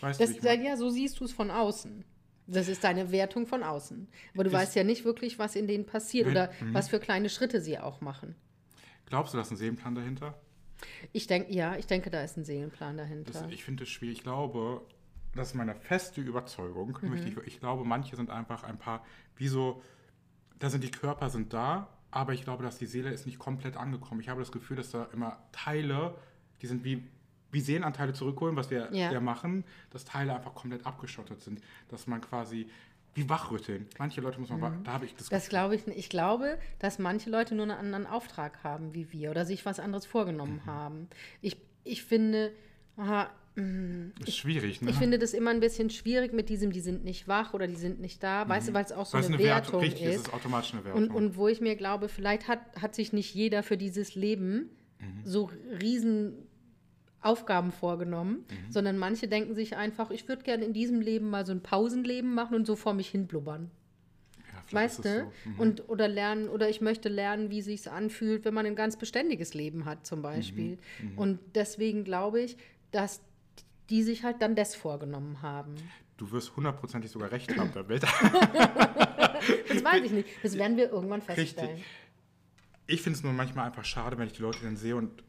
Weißt 0.01 0.21
Das, 0.21 0.37
du, 0.37 0.55
ja, 0.63 0.77
so 0.77 0.91
siehst 0.91 1.21
du 1.21 1.25
es 1.25 1.33
von 1.33 1.51
außen. 1.51 2.05
Das 2.47 2.69
ist 2.69 2.85
deine 2.85 3.11
Wertung 3.11 3.47
von 3.47 3.63
außen. 3.63 4.09
Aber 4.35 4.45
du 4.45 4.51
Das- 4.51 4.61
weißt 4.63 4.77
ja 4.77 4.85
nicht 4.85 5.05
wirklich, 5.05 5.39
was 5.39 5.57
in 5.57 5.67
denen 5.67 5.87
passiert 5.87 6.27
Wenn- 6.27 6.33
oder 6.33 6.51
was 6.73 6.89
für 6.89 7.01
kleine 7.01 7.29
Schritte 7.31 7.61
sie 7.61 7.79
auch 7.79 8.01
machen. 8.01 8.35
Glaubst 9.07 9.33
du, 9.33 9.37
da 9.39 9.43
ist 9.43 9.51
ein 9.51 9.57
Seelenplan 9.57 9.95
dahinter? 9.95 10.35
Ich 11.13 11.27
denke, 11.27 11.53
ja, 11.53 11.77
ich 11.77 11.87
denke, 11.87 12.11
da 12.11 12.23
ist 12.23 12.37
ein 12.37 12.45
Seelenplan 12.45 12.97
Das, 12.97 13.07
dahinter. 13.09 13.49
ich 13.51 13.65
finde 13.65 13.85
es 13.85 13.89
schwierig. 13.91 14.19
Ich 14.19 14.23
glaube, 14.25 14.83
das 15.35 15.49
ist 15.49 15.55
meine 15.55 15.75
feste 15.75 16.21
Überzeugung. 16.21 16.99
Mhm. 17.01 17.15
Ich, 17.15 17.37
ich 17.47 17.61
glaube, 17.61 17.85
manche 17.85 18.17
sind 18.17 18.31
einfach 18.31 18.65
ein 18.65 18.79
paar, 18.79 19.05
wie 19.37 19.49
so, 19.49 19.83
da 20.59 20.69
sind 20.71 20.85
die 20.85 20.91
Körper 20.91 21.31
sind 21.31 21.53
da, 21.53 21.89
aber 22.15 22.33
ich 22.33 22.45
glaube, 22.45 22.63
dass 22.63 22.79
die 22.79 22.87
Seele 22.87 23.11
ist 23.11 23.27
nicht 23.27 23.39
komplett 23.39 23.77
angekommen. 23.77 24.21
Ich 24.21 24.29
habe 24.29 24.41
das 24.41 24.53
Gefühl, 24.53 24.77
dass 24.77 24.91
da 24.91 25.09
immer 25.13 25.39
Teile, 25.53 26.15
die 26.63 26.67
sind 26.67 26.85
wie, 26.85 27.03
wie 27.51 27.61
Seelenanteile 27.61 28.13
zurückholen, 28.13 28.57
was 28.57 28.71
wir 28.71 28.89
Ja. 28.93 29.13
ja. 29.13 29.21
machen, 29.21 29.65
dass 29.91 30.05
Teile 30.05 30.35
einfach 30.35 30.55
komplett 30.55 30.87
abgeschottet 30.87 31.41
sind. 31.43 31.61
Dass 31.89 32.07
man 32.07 32.21
quasi, 32.21 32.69
wie 33.15 33.29
wachrütteln. 33.29 33.87
Manche 33.99 34.21
Leute 34.21 34.41
muss 34.41 34.51
man, 34.51 34.61
wa- 34.61 34.73
da 34.83 34.93
habe 34.95 35.05
ich 35.07 35.15
das, 35.15 35.31
Mhm. 35.31 35.35
Das 35.35 35.49
glaube 35.49 35.75
ich. 35.77 35.87
Ich 35.89 36.09
glaube, 36.09 36.59
dass 36.79 36.99
manche 36.99 37.31
Leute 37.31 37.55
nur 37.55 37.65
einen 37.65 37.73
anderen 37.79 38.07
Auftrag 38.07 38.63
haben 38.65 38.95
wie 38.95 39.13
wir 39.13 39.31
oder 39.31 39.45
sich 39.45 39.65
was 39.67 39.79
anderes 39.81 40.07
vorgenommen 40.07 40.61
Mhm. 40.65 40.67
haben. 40.67 41.09
Ich, 41.41 41.57
ich 41.85 42.03
finde, 42.05 42.53
aha, 42.97 43.29
ist 43.57 44.37
schwierig. 44.37 44.83
Ne? 44.83 44.91
ich 44.91 44.97
finde 44.97 45.19
das 45.19 45.33
immer 45.33 45.51
ein 45.51 45.61
bisschen 45.61 45.89
schwierig 45.89 46.33
mit 46.33 46.49
diesem, 46.49 46.73
die 46.73 46.81
sind 46.81 47.05
nicht 47.05 47.29
wach 47.29 47.55
oder 47.55 47.69
die 47.69 47.77
sind 47.77 48.01
nicht 48.01 48.23
da, 48.23 48.49
weißt 48.49 48.69
du, 48.69 48.75
weil 48.75 48.85
es 48.85 48.91
auch 48.93 49.07
so 49.07 49.17
eine, 49.17 49.27
eine 49.27 49.39
Wertung 49.39 49.81
Richtig, 49.81 50.07
es 50.07 50.17
ist. 50.17 50.27
ist 50.27 50.35
automatisch 50.35 50.75
eine 50.75 50.85
Wertung. 50.85 51.05
Und, 51.05 51.11
und 51.11 51.37
wo 51.37 51.47
ich 51.47 51.61
mir 51.61 51.77
glaube, 51.77 52.09
vielleicht 52.09 52.49
hat, 52.49 52.61
hat 52.81 52.95
sich 52.95 53.13
nicht 53.13 53.33
jeder 53.35 53.63
für 53.63 53.77
dieses 53.77 54.15
Leben 54.15 54.71
so 55.23 55.51
riesen 55.81 56.47
Aufgaben 57.21 57.73
vorgenommen, 57.73 58.45
sondern 58.71 58.99
manche 58.99 59.29
denken 59.29 59.55
sich 59.55 59.77
einfach, 59.77 60.11
ich 60.11 60.29
würde 60.29 60.43
gerne 60.43 60.65
in 60.65 60.73
diesem 60.73 61.01
Leben 61.01 61.31
mal 61.31 61.47
so 61.47 61.53
ein 61.53 61.63
Pausenleben 61.63 62.35
machen 62.35 62.55
und 62.55 62.67
so 62.67 62.77
vor 62.77 62.93
mich 62.93 63.09
hin 63.09 63.27
blubbern. 63.27 63.71
ja, 64.53 64.73
Weißt 64.73 65.05
du? 65.05 65.09
so. 65.45 65.51
Mhm. 65.51 65.61
Und 65.61 65.89
oder 65.89 66.07
lernen, 66.09 66.49
oder 66.49 66.69
ich 66.69 66.81
möchte 66.81 67.09
lernen, 67.09 67.51
wie 67.51 67.63
sich 67.63 67.91
anfühlt, 67.91 68.45
wenn 68.45 68.53
man 68.53 68.67
ein 68.67 68.77
ganz 68.77 68.97
beständiges 68.97 69.55
Leben 69.55 69.85
hat, 69.85 70.07
zum 70.07 70.23
Beispiel. 70.23 70.79
Mhm. 71.01 71.19
Und 71.19 71.39
deswegen 71.55 72.05
glaube 72.05 72.41
ich, 72.41 72.57
dass 72.91 73.23
die 73.91 74.03
sich 74.03 74.25
halt 74.25 74.41
dann 74.43 74.55
das 74.55 74.75
vorgenommen 74.75 75.43
haben. 75.43 75.75
Du 76.17 76.31
wirst 76.31 76.57
hundertprozentig 76.57 77.11
sogar 77.11 77.31
recht 77.31 77.57
haben 77.57 77.71
damit. 77.73 78.05
Das 79.69 79.85
weiß 79.85 80.05
ich 80.05 80.13
nicht. 80.13 80.29
Das 80.43 80.57
werden 80.57 80.77
wir 80.79 80.91
irgendwann 80.91 81.21
feststellen. 81.21 81.73
Richtig. 81.73 81.87
Ich 82.87 83.03
finde 83.03 83.19
es 83.19 83.23
nur 83.23 83.33
manchmal 83.33 83.67
einfach 83.67 83.85
schade, 83.85 84.17
wenn 84.17 84.27
ich 84.27 84.33
die 84.33 84.43
Leute 84.43 84.61
dann 84.63 84.77
sehe 84.77 84.97
und 84.97 85.23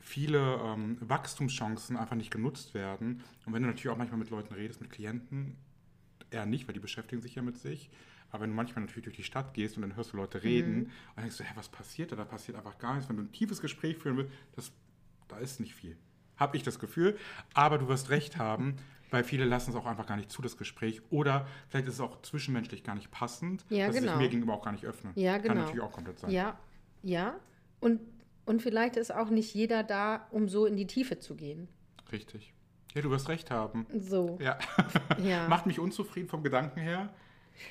viele 0.00 0.60
ähm, 0.64 0.96
Wachstumschancen 1.00 1.96
einfach 1.96 2.16
nicht 2.16 2.30
genutzt 2.30 2.74
werden. 2.74 3.22
Und 3.44 3.52
wenn 3.52 3.62
du 3.62 3.68
natürlich 3.68 3.88
auch 3.90 3.96
manchmal 3.96 4.18
mit 4.18 4.30
Leuten 4.30 4.54
redest, 4.54 4.80
mit 4.80 4.90
Klienten, 4.90 5.56
eher 6.30 6.46
nicht, 6.46 6.66
weil 6.66 6.74
die 6.74 6.80
beschäftigen 6.80 7.22
sich 7.22 7.34
ja 7.34 7.42
mit 7.42 7.56
sich. 7.58 7.90
Aber 8.30 8.42
wenn 8.42 8.50
du 8.50 8.56
manchmal 8.56 8.84
natürlich 8.84 9.04
durch 9.04 9.16
die 9.16 9.22
Stadt 9.22 9.54
gehst 9.54 9.76
und 9.76 9.82
dann 9.82 9.96
hörst 9.96 10.12
du 10.12 10.16
Leute 10.16 10.42
reden 10.42 10.84
und 10.84 10.90
dann 11.16 11.24
denkst 11.24 11.38
du, 11.38 11.44
hä, 11.44 11.52
was 11.54 11.68
passiert 11.68 12.12
da? 12.12 12.16
Da 12.16 12.24
passiert 12.24 12.56
einfach 12.56 12.78
gar 12.78 12.94
nichts. 12.94 13.08
Wenn 13.08 13.16
du 13.16 13.22
ein 13.22 13.32
tiefes 13.32 13.60
Gespräch 13.60 13.98
führen 13.98 14.16
willst, 14.16 14.32
das, 14.54 14.72
da 15.28 15.38
ist 15.38 15.60
nicht 15.60 15.74
viel. 15.74 15.96
Habe 16.36 16.56
ich 16.56 16.62
das 16.62 16.78
Gefühl. 16.78 17.18
Aber 17.54 17.78
du 17.78 17.88
wirst 17.88 18.10
recht 18.10 18.36
haben, 18.38 18.76
weil 19.10 19.24
viele 19.24 19.44
lassen 19.44 19.70
es 19.70 19.76
auch 19.76 19.86
einfach 19.86 20.06
gar 20.06 20.16
nicht 20.16 20.30
zu, 20.30 20.42
das 20.42 20.56
Gespräch. 20.56 21.00
Oder 21.10 21.46
vielleicht 21.68 21.88
ist 21.88 21.94
es 21.94 22.00
auch 22.00 22.22
zwischenmenschlich 22.22 22.84
gar 22.84 22.94
nicht 22.94 23.10
passend, 23.10 23.64
Ja, 23.68 23.86
dass 23.86 23.96
genau. 23.96 24.12
sich 24.12 24.20
mir 24.20 24.28
gegenüber 24.28 24.54
auch 24.54 24.62
gar 24.64 24.72
nicht 24.72 24.84
öffnen. 24.84 25.12
Ja, 25.16 25.34
Kann 25.34 25.42
genau. 25.42 25.54
natürlich 25.62 25.80
auch 25.82 25.92
komplett 25.92 26.18
sein. 26.18 26.30
Ja, 26.30 26.58
ja. 27.02 27.36
Und, 27.80 28.00
und 28.44 28.62
vielleicht 28.62 28.96
ist 28.96 29.14
auch 29.14 29.30
nicht 29.30 29.54
jeder 29.54 29.82
da, 29.82 30.26
um 30.30 30.48
so 30.48 30.66
in 30.66 30.76
die 30.76 30.86
Tiefe 30.86 31.18
zu 31.18 31.36
gehen. 31.36 31.68
Richtig. 32.12 32.52
Ja, 32.94 33.02
du 33.02 33.10
wirst 33.10 33.28
recht 33.28 33.50
haben. 33.50 33.86
So. 33.98 34.38
Ja. 34.40 34.58
Ja. 35.22 35.48
Macht 35.48 35.66
mich 35.66 35.78
unzufrieden 35.78 36.28
vom 36.28 36.42
Gedanken 36.42 36.80
her. 36.80 37.10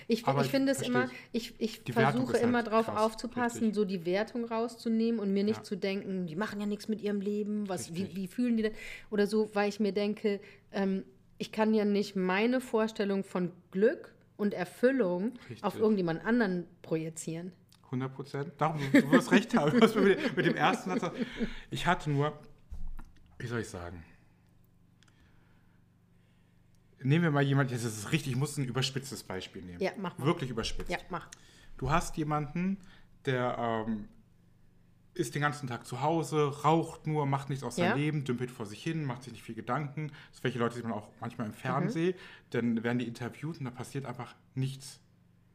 Ich, 0.08 0.26
ich 0.28 0.48
finde 0.48 0.72
es 0.72 0.82
immer, 0.82 1.10
ich, 1.32 1.54
ich 1.60 1.82
versuche 1.92 2.34
ist 2.34 2.44
immer 2.44 2.58
halt 2.60 2.68
darauf 2.68 2.86
krass, 2.88 3.02
aufzupassen, 3.02 3.60
richtig. 3.60 3.76
so 3.76 3.86
die 3.86 4.06
Wertung 4.06 4.46
rauszunehmen 4.46 5.20
und 5.20 5.34
mir 5.34 5.44
nicht 5.44 5.58
Ja. 5.58 5.64
zu 5.64 5.76
denken, 5.76 6.28
die 6.28 6.36
machen 6.36 6.60
ja 6.60 6.66
nichts 6.66 6.88
mit 6.88 7.02
ihrem 7.02 7.22
Leben, 7.22 7.68
was, 7.70 7.94
wie, 7.96 8.16
wie 8.16 8.28
fühlen 8.28 8.58
die 8.58 8.64
denn? 8.64 8.74
Oder 9.12 9.28
so, 9.28 9.50
weil 9.54 9.70
ich 9.70 9.80
mir 9.80 9.92
denke, 9.92 10.40
ähm, 10.72 11.04
ich 11.38 11.52
kann 11.52 11.74
ja 11.74 11.86
nicht 11.86 12.16
meine 12.16 12.62
Vorstellung 12.62 13.24
von 13.24 13.52
Glück 13.72 14.14
und 14.38 14.54
Erfüllung 14.54 15.34
Richtig. 15.50 15.64
auf 15.64 15.78
irgendjemand 15.78 16.26
anderen 16.26 16.66
projizieren. 16.82 17.52
100 17.86 18.14
Prozent. 18.14 18.52
Darum, 18.58 18.82
du 18.92 19.02
du 19.02 19.12
wirst 19.12 19.32
recht 19.32 19.56
haben. 19.56 19.78
Mit, 19.80 20.36
mit 20.36 20.46
dem 20.46 20.56
ersten 20.56 21.00
Satz. 21.00 21.14
Ich 21.72 21.86
hatte 21.86 22.10
nur, 22.10 22.34
wie 23.38 23.48
soll 23.48 23.62
ich 23.62 23.70
sagen? 23.70 24.04
Nehmen 27.06 27.24
wir 27.24 27.32
mal 27.32 27.44
jemanden, 27.44 27.74
das 27.74 27.84
ist 27.84 28.12
richtig, 28.12 28.34
ich 28.34 28.38
muss 28.38 28.58
ein 28.58 28.66
überspitztes 28.66 29.24
Beispiel 29.24 29.62
nehmen. 29.62 29.80
Ja, 29.80 29.92
mach 29.98 30.18
mal. 30.18 30.26
Wirklich 30.26 30.50
überspitzt. 30.50 30.90
Ja, 30.92 30.98
mach. 31.10 31.28
Du 31.78 31.92
hast 31.92 32.18
jemanden, 32.18 32.78
der 33.26 33.58
ähm, 33.88 34.08
ist 35.14 35.36
den 35.36 35.42
ganzen 35.42 35.68
Tag 35.68 35.86
zu 35.86 36.02
Hause, 36.02 36.64
raucht 36.64 37.06
nur, 37.08 37.26
macht 37.26 37.50
nichts 37.50 37.64
aus 37.64 37.78
Ja. 37.78 37.90
seinem 37.90 37.98
Leben, 38.00 38.24
dümpelt 38.24 38.50
vor 38.52 38.66
sich 38.66 38.82
hin, 38.82 39.06
macht 39.06 39.24
sich 39.24 39.34
nicht 39.34 39.44
viel 39.44 39.56
Gedanken. 39.56 40.12
Solche 40.32 40.58
Leute 40.60 40.76
sieht 40.76 40.84
man 40.84 40.94
auch 40.94 41.08
manchmal 41.22 41.48
im 41.48 41.54
Mhm. 41.54 41.58
Fernsehen. 41.58 42.16
Dann 42.50 42.84
werden 42.84 43.00
die 43.00 43.08
interviewt 43.08 43.60
und 43.60 43.66
da 43.66 43.72
passiert 43.72 44.06
einfach 44.06 44.34
nichts. 44.56 45.00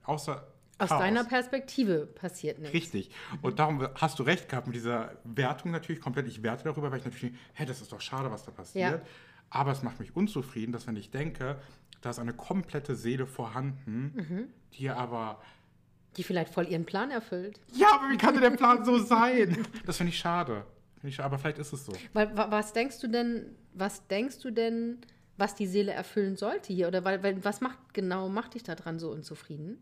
Außer 0.05 0.47
Aus 0.79 0.89
Chaos. 0.89 1.01
deiner 1.01 1.25
Perspektive 1.25 2.07
passiert 2.07 2.59
nichts. 2.59 2.75
Richtig. 2.75 3.11
Und 3.43 3.59
darum 3.59 3.87
hast 3.97 4.19
du 4.19 4.23
recht 4.23 4.49
gehabt 4.49 4.67
mit 4.67 4.77
dieser 4.77 5.19
Wertung 5.25 5.73
natürlich 5.73 6.01
komplett. 6.01 6.27
Ich 6.27 6.43
werte 6.43 6.65
darüber, 6.65 6.91
weil 6.91 7.01
ich 7.01 7.05
natürlich, 7.05 7.35
hä, 7.55 7.67
das 7.67 7.81
ist 7.83 7.93
doch 7.93 8.01
schade, 8.01 8.31
was 8.31 8.45
da 8.45 8.51
passiert. 8.51 9.03
Ja. 9.03 9.07
Aber 9.51 9.73
es 9.73 9.83
macht 9.83 9.99
mich 10.01 10.15
unzufrieden, 10.17 10.73
dass 10.73 10.87
wenn 10.87 10.97
ich 10.97 11.11
denke, 11.11 11.61
da 12.01 12.11
ist 12.11 12.19
eine 12.19 12.33
komplette 12.33 12.95
Seele 12.97 13.27
vorhanden, 13.27 14.13
Mhm. 14.17 14.45
die 14.75 14.89
aber 14.91 15.41
Die 16.17 16.23
vielleicht 16.25 16.53
voll 16.55 16.67
ihren 16.69 16.85
Plan 16.87 17.11
erfüllt. 17.11 17.61
Ja, 17.73 17.89
aber 17.95 18.11
wie 18.11 18.17
kann 18.17 18.35
denn 18.35 18.43
der 18.43 18.51
Plan 18.51 18.85
so 18.85 18.99
sein? 18.99 19.59
Das 19.87 19.97
finde 19.99 20.11
ich 20.13 20.19
schade. 20.19 20.65
Ich 21.03 21.21
aber 21.21 21.39
vielleicht 21.39 21.59
ist 21.59 21.73
es 21.73 21.85
so. 21.87 21.93
Weil, 22.13 22.37
wa- 22.37 22.51
was 22.51 22.73
denkst 22.73 23.01
du 23.01 23.09
denn, 23.09 23.57
was 23.75 24.07
denkst 24.09 24.39
du 24.41 24.51
denn, 24.51 24.99
was 25.37 25.55
die 25.55 25.67
Seele 25.67 25.93
erfüllen 25.93 26.37
sollte 26.37 26.73
hier? 26.73 26.89
Oder 26.89 27.05
weil, 27.05 27.23
weil, 27.23 27.43
was 27.45 27.61
macht 27.61 27.79
genau, 27.95 28.29
macht 28.29 28.55
dich 28.55 28.63
daran 28.63 28.99
so 28.99 29.11
unzufrieden? 29.11 29.79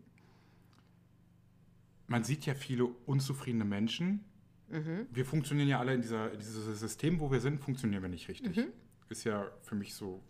Man 2.07 2.23
sieht 2.23 2.45
ja 2.45 2.53
viele 2.55 2.85
unzufriedene 3.05 3.65
Menschen. 3.65 4.23
Mhm. 4.69 5.07
Wir 5.11 5.25
funktionieren 5.25 5.67
ja 5.67 5.79
alle 5.79 5.93
in, 5.93 6.01
dieser, 6.01 6.31
in 6.31 6.39
diesem 6.39 6.73
System, 6.75 7.19
wo 7.19 7.31
wir 7.31 7.39
sind, 7.39 7.59
funktionieren 7.59 8.01
wir 8.01 8.09
nicht 8.09 8.27
richtig. 8.29 8.55
Mhm. 8.55 8.67
Ist 9.09 9.23
ja 9.23 9.47
für 9.61 9.75
mich 9.75 9.93
so, 9.95 10.21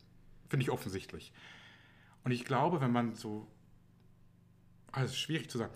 finde 0.49 0.63
ich 0.63 0.71
offensichtlich. 0.71 1.31
Und 2.23 2.31
ich 2.31 2.45
glaube, 2.45 2.81
wenn 2.81 2.91
man 2.91 3.13
so, 3.15 3.47
also 4.91 5.13
schwierig 5.13 5.49
zu 5.49 5.57
sagen, 5.57 5.73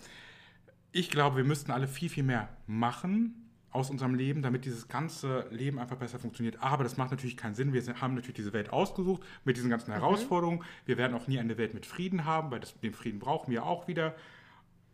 ich 0.92 1.10
glaube, 1.10 1.36
wir 1.38 1.44
müssten 1.44 1.70
alle 1.70 1.88
viel, 1.88 2.08
viel 2.08 2.22
mehr 2.22 2.48
machen 2.66 3.50
aus 3.70 3.90
unserem 3.90 4.14
Leben, 4.14 4.40
damit 4.40 4.64
dieses 4.64 4.86
ganze 4.86 5.48
Leben 5.50 5.80
einfach 5.80 5.96
besser 5.96 6.20
funktioniert. 6.20 6.62
Aber 6.62 6.84
das 6.84 6.96
macht 6.96 7.10
natürlich 7.10 7.36
keinen 7.36 7.56
Sinn. 7.56 7.72
Wir 7.72 7.82
haben 8.00 8.14
natürlich 8.14 8.36
diese 8.36 8.52
Welt 8.52 8.70
ausgesucht 8.72 9.22
mit 9.44 9.56
diesen 9.56 9.66
Mhm. 9.66 9.72
ganzen 9.72 9.92
Herausforderungen. 9.92 10.62
Wir 10.86 10.96
werden 10.96 11.14
auch 11.14 11.26
nie 11.26 11.40
eine 11.40 11.58
Welt 11.58 11.74
mit 11.74 11.84
Frieden 11.84 12.24
haben, 12.24 12.52
weil 12.52 12.60
das, 12.60 12.78
den 12.80 12.94
Frieden 12.94 13.18
brauchen 13.18 13.50
wir 13.50 13.64
auch 13.66 13.88
wieder. 13.88 14.14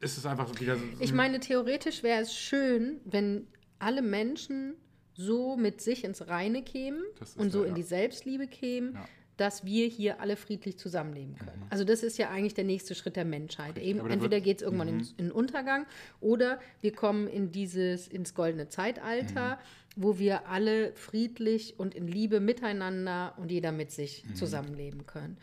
Es 0.01 0.17
ist 0.17 0.25
einfach 0.25 0.49
so 0.49 0.59
wieder 0.59 0.79
so. 0.79 0.85
Ich 0.99 1.13
meine, 1.13 1.41
theoretisch 1.41 2.03
wäre 2.03 2.23
es 2.23 2.35
schön, 2.35 3.01
wenn 3.05 3.47
alle 3.79 4.01
Menschen 4.01 4.75
so 5.15 5.57
mit 5.57 5.81
sich 5.81 6.05
ins 6.05 6.29
Reine 6.29 6.63
kämen 6.63 7.03
und 7.37 7.51
so 7.53 7.63
ja, 7.63 7.69
in 7.69 7.75
die 7.75 7.83
Selbstliebe 7.83 8.47
kämen, 8.47 8.95
Ja. 8.95 9.09
dass 9.37 9.65
wir 9.65 9.87
hier 9.87 10.21
alle 10.21 10.37
friedlich 10.37 10.79
zusammenleben 10.79 11.37
können. 11.37 11.63
Also 11.71 11.85
das 11.85 12.03
ist 12.03 12.19
ja 12.19 12.29
eigentlich 12.31 12.55
der 12.55 12.65
nächste 12.65 12.95
Schritt 12.95 13.17
der 13.17 13.25
Menschheit. 13.25 13.79
Eben, 13.79 14.01
aber 14.01 14.09
der 14.09 14.15
entweder 14.17 14.39
Mhm. 14.39 14.43
geht 14.43 14.59
es 14.59 14.63
irgendwann 14.63 14.89
in, 14.89 15.01
in 15.01 15.17
den 15.27 15.33
Untergang 15.33 15.87
oder 16.21 16.61
wir 16.81 16.93
kommen 16.93 17.27
in 17.27 17.51
dieses, 17.51 18.07
ins 18.09 18.35
goldene 18.35 18.69
Zeitalter, 18.69 19.57
Mhm. 19.57 20.03
wo 20.03 20.19
wir 20.19 20.47
alle 20.49 20.93
friedlich 20.95 21.79
und 21.79 21.95
in 21.95 22.07
Liebe 22.07 22.39
miteinander 22.41 23.35
und 23.39 23.51
jeder 23.51 23.73
mit 23.73 23.91
sich 23.91 24.25
Mhm. 24.25 24.35
zusammenleben 24.37 25.07
können. 25.07 25.39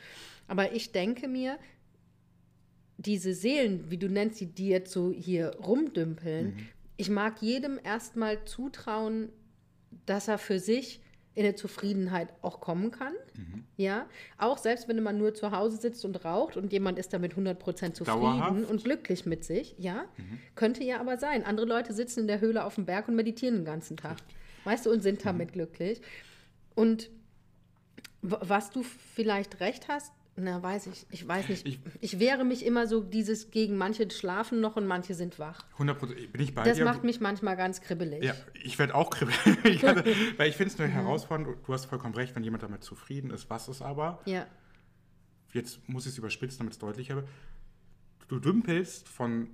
Aber 0.48 0.74
ich 0.74 0.92
denke 0.92 1.28
mir, 1.28 1.58
diese 2.98 3.34
Seelen, 3.34 3.92
wie 3.92 3.98
du 3.98 4.08
nennst, 4.10 4.40
die, 4.40 4.48
die 4.48 4.70
jetzt 4.70 4.92
so 4.92 5.12
hier 5.12 5.52
rumdümpeln, 5.60 6.48
Mhm. 6.48 6.68
ich 6.98 7.10
mag 7.10 7.42
jedem 7.42 7.80
erstmal 7.84 8.44
zutrauen, 8.46 9.30
dass 10.08 10.28
er 10.28 10.40
für 10.40 10.60
sich 10.60 11.00
in 11.36 11.46
eine 11.46 11.54
Zufriedenheit 11.54 12.30
auch 12.42 12.60
kommen 12.62 12.90
kann. 12.90 13.14
Mhm. 13.36 13.64
Ja, 13.76 14.08
auch 14.40 14.58
selbst 14.58 14.88
wenn 14.88 15.04
man 15.04 15.20
nur 15.20 15.36
zu 15.36 15.52
Hause 15.52 15.78
sitzt 15.78 16.04
und 16.04 16.26
raucht 16.26 16.58
und 16.58 16.74
jemand 16.74 16.98
ist 16.98 17.14
damit 17.14 17.36
100% 17.36 17.94
zufrieden 17.94 18.06
Dauerhaft? 18.22 18.56
Mhm. 18.56 18.64
und 18.66 18.84
glücklich 18.84 19.28
mit 19.28 19.46
sich, 19.46 19.76
ja, 19.78 20.06
könnte 20.56 20.84
ja 20.84 21.00
aber 21.00 21.18
sein. 21.18 21.46
Andere 21.46 21.68
Leute 21.68 21.94
sitzen 21.94 22.22
in 22.22 22.28
der 22.28 22.42
Höhle 22.42 22.66
auf 22.66 22.74
dem 22.74 22.86
Berg 22.86 23.08
und 23.08 23.16
meditieren 23.16 23.58
den 23.58 23.66
ganzen 23.66 23.98
Tag. 23.98 24.18
Weißt 24.64 24.88
du, 24.88 24.92
und 24.92 25.02
sind 25.02 25.20
Mhm. 25.20 25.26
damit 25.26 25.54
glücklich. 25.54 26.02
Und 26.74 27.12
was 28.24 28.72
du 28.72 28.82
vielleicht 28.82 29.60
recht 29.60 29.88
hast, 29.88 30.12
na, 30.40 30.62
weiß 30.62 30.88
ich, 30.88 31.06
ich 31.10 31.28
weiß 31.28 31.50
nicht. 31.50 31.66
Ich, 31.68 31.80
Ich- 32.00 32.20
wehre 32.20 32.44
mich 32.46 32.66
immer 32.66 32.86
so 32.88 33.02
dieses 33.02 33.52
gegen 33.52 33.76
manche 33.78 34.10
schlafen 34.12 34.62
noch 34.62 34.76
und 34.76 34.86
manche 34.88 35.14
sind 35.16 35.40
wach. 35.40 35.66
100 35.74 36.00
bin 36.32 36.42
ich 36.42 36.54
bei 36.54 36.64
Das 36.64 36.78
dir. 36.78 36.86
macht 36.86 37.04
mich 37.04 37.20
manchmal 37.20 37.58
ganz 37.58 37.82
kribbelig. 37.82 38.24
Ja, 38.24 38.36
ich 38.64 38.78
werde 38.80 38.94
auch 38.96 39.10
kribbeln. 39.10 39.38
Ich 39.66 39.82
kann- 39.82 40.04
Weil 40.38 40.50
ich 40.50 40.56
finde 40.56 40.72
es 40.74 40.78
Mhm. 40.78 40.86
eine 40.86 40.94
Herausforderung. 40.94 41.56
Du 41.66 41.74
hast 41.74 41.86
vollkommen 41.86 42.14
recht, 42.16 42.36
wenn 42.36 42.44
jemand 42.44 42.64
damit 42.64 42.84
zufrieden 42.84 43.32
ist. 43.32 43.50
Was 43.50 43.68
ist 43.68 43.82
aber? 43.82 44.22
ja. 44.26 44.46
jetzt 45.54 45.88
muss 45.90 46.06
ich 46.06 46.12
es 46.12 46.18
überspitzen, 46.20 46.60
damit 46.60 46.74
es 46.74 46.80
deutlicher 46.80 47.16
wird. 47.16 47.28
Du 48.28 48.38
dümpelst 48.40 49.08
von 49.10 49.50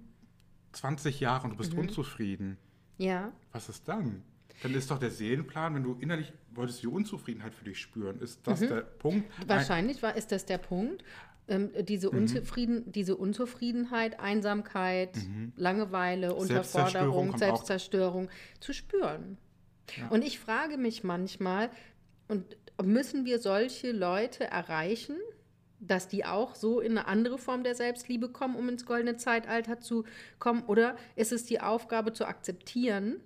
20 0.73 1.19
Jahren 1.21 1.45
und 1.45 1.51
du 1.51 1.57
bist 1.57 1.73
unzufrieden. 1.75 2.57
Ja. 2.97 3.31
Was 3.53 3.69
ist 3.69 3.87
dann? 3.87 4.23
Dann 4.61 4.73
ist 4.75 4.89
doch 4.91 4.99
der 4.99 5.09
Seelenplan, 5.09 5.75
wenn 5.75 5.83
du 5.83 5.97
innerlich 5.99 6.31
wolltest 6.51 6.83
die 6.83 6.87
Unzufriedenheit 6.87 7.53
für 7.55 7.65
dich 7.65 7.79
spüren, 7.79 8.19
ist 8.21 8.45
das 8.45 8.59
der 8.59 8.81
Punkt? 8.81 9.29
Wahrscheinlich 9.47 10.03
war, 10.03 10.15
ist 10.15 10.31
das 10.31 10.45
der 10.45 10.59
Punkt. 10.59 11.03
Ähm, 11.47 11.71
diese, 11.81 12.09
Mhm. 12.09 12.19
Unzufrieden, 12.19 12.91
diese 12.91 13.17
Unzufriedenheit, 13.17 14.19
Einsamkeit, 14.19 15.17
Langeweile, 15.57 16.33
Mhm. 16.33 16.39
Selbstzerstörung 16.45 17.29
Unterforderung, 17.29 17.33
auch. 17.33 17.37
Selbstzerstörung 17.37 18.29
zu 18.59 18.73
spüren. 18.73 19.37
Und 20.09 20.23
ich 20.23 20.39
frage 20.39 20.77
mich 20.77 21.03
manchmal, 21.03 21.69
und 22.29 22.55
müssen 22.81 23.25
wir 23.25 23.39
solche 23.39 23.91
Leute 23.91 24.45
erreichen, 24.45 25.17
dass 25.81 26.07
die 26.07 26.23
auch 26.23 26.55
so 26.55 26.79
in 26.79 26.91
eine 26.97 27.07
andere 27.07 27.37
Form 27.37 27.63
der 27.65 27.75
Selbstliebe 27.75 28.29
kommen, 28.29 28.55
um 28.55 28.69
ins 28.69 28.85
goldene 28.85 29.17
Zeitalter 29.17 29.81
zu 29.81 30.05
kommen? 30.39 30.63
Oder 30.63 30.95
ist 31.17 31.33
es 31.33 31.43
die 31.43 31.59
Aufgabe 31.59 32.13
zu 32.13 32.25
akzeptieren, 32.25 33.17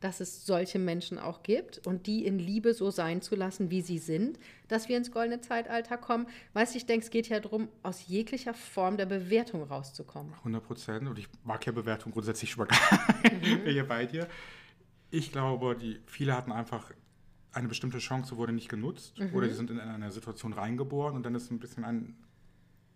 dass 0.00 0.20
es 0.20 0.46
solche 0.46 0.78
Menschen 0.78 1.18
auch 1.18 1.42
gibt 1.42 1.86
und 1.86 2.06
die 2.06 2.24
in 2.24 2.38
Liebe 2.38 2.74
so 2.74 2.90
sein 2.90 3.20
zu 3.22 3.36
lassen, 3.36 3.70
wie 3.70 3.82
sie 3.82 3.98
sind, 3.98 4.38
dass 4.68 4.88
wir 4.88 4.96
ins 4.96 5.12
goldene 5.12 5.40
Zeitalter 5.40 5.98
kommen? 5.98 6.26
Weißt 6.54 6.74
du, 6.74 6.78
ich 6.78 6.86
denke, 6.86 7.04
es 7.04 7.10
geht 7.10 7.28
ja 7.28 7.38
darum, 7.40 7.68
aus 7.82 8.06
jeglicher 8.06 8.54
Form 8.54 8.96
der 8.96 9.06
Bewertung 9.06 9.62
rauszukommen. 9.62 10.32
100 10.38 10.64
Prozent. 10.64 11.08
Und 11.08 11.18
ich 11.18 11.28
mag 11.44 11.64
ja 11.66 11.72
Bewertung 11.72 12.12
grundsätzlich 12.12 12.50
schon 12.50 12.66
mal 12.66 12.66
gar 12.66 13.22
nicht. 13.22 13.40
Bin 13.64 13.72
hier 13.72 13.86
bei 13.86 14.06
dir. 14.06 14.26
Ich 15.10 15.32
glaube, 15.32 15.76
die, 15.76 16.00
viele 16.06 16.36
hatten 16.36 16.52
einfach 16.52 16.92
eine 17.52 17.68
bestimmte 17.68 17.98
Chance, 17.98 18.36
wurde 18.36 18.52
nicht 18.52 18.68
genutzt. 18.68 19.20
Oder 19.34 19.48
die 19.48 19.54
sind 19.54 19.70
in 19.70 19.80
eine 19.80 20.10
Situation 20.10 20.52
reingeboren 20.52 21.16
und 21.16 21.24
dann 21.24 21.34
ist 21.34 21.50
ein 21.50 21.58
bisschen 21.58 21.84
ein, 21.84 22.16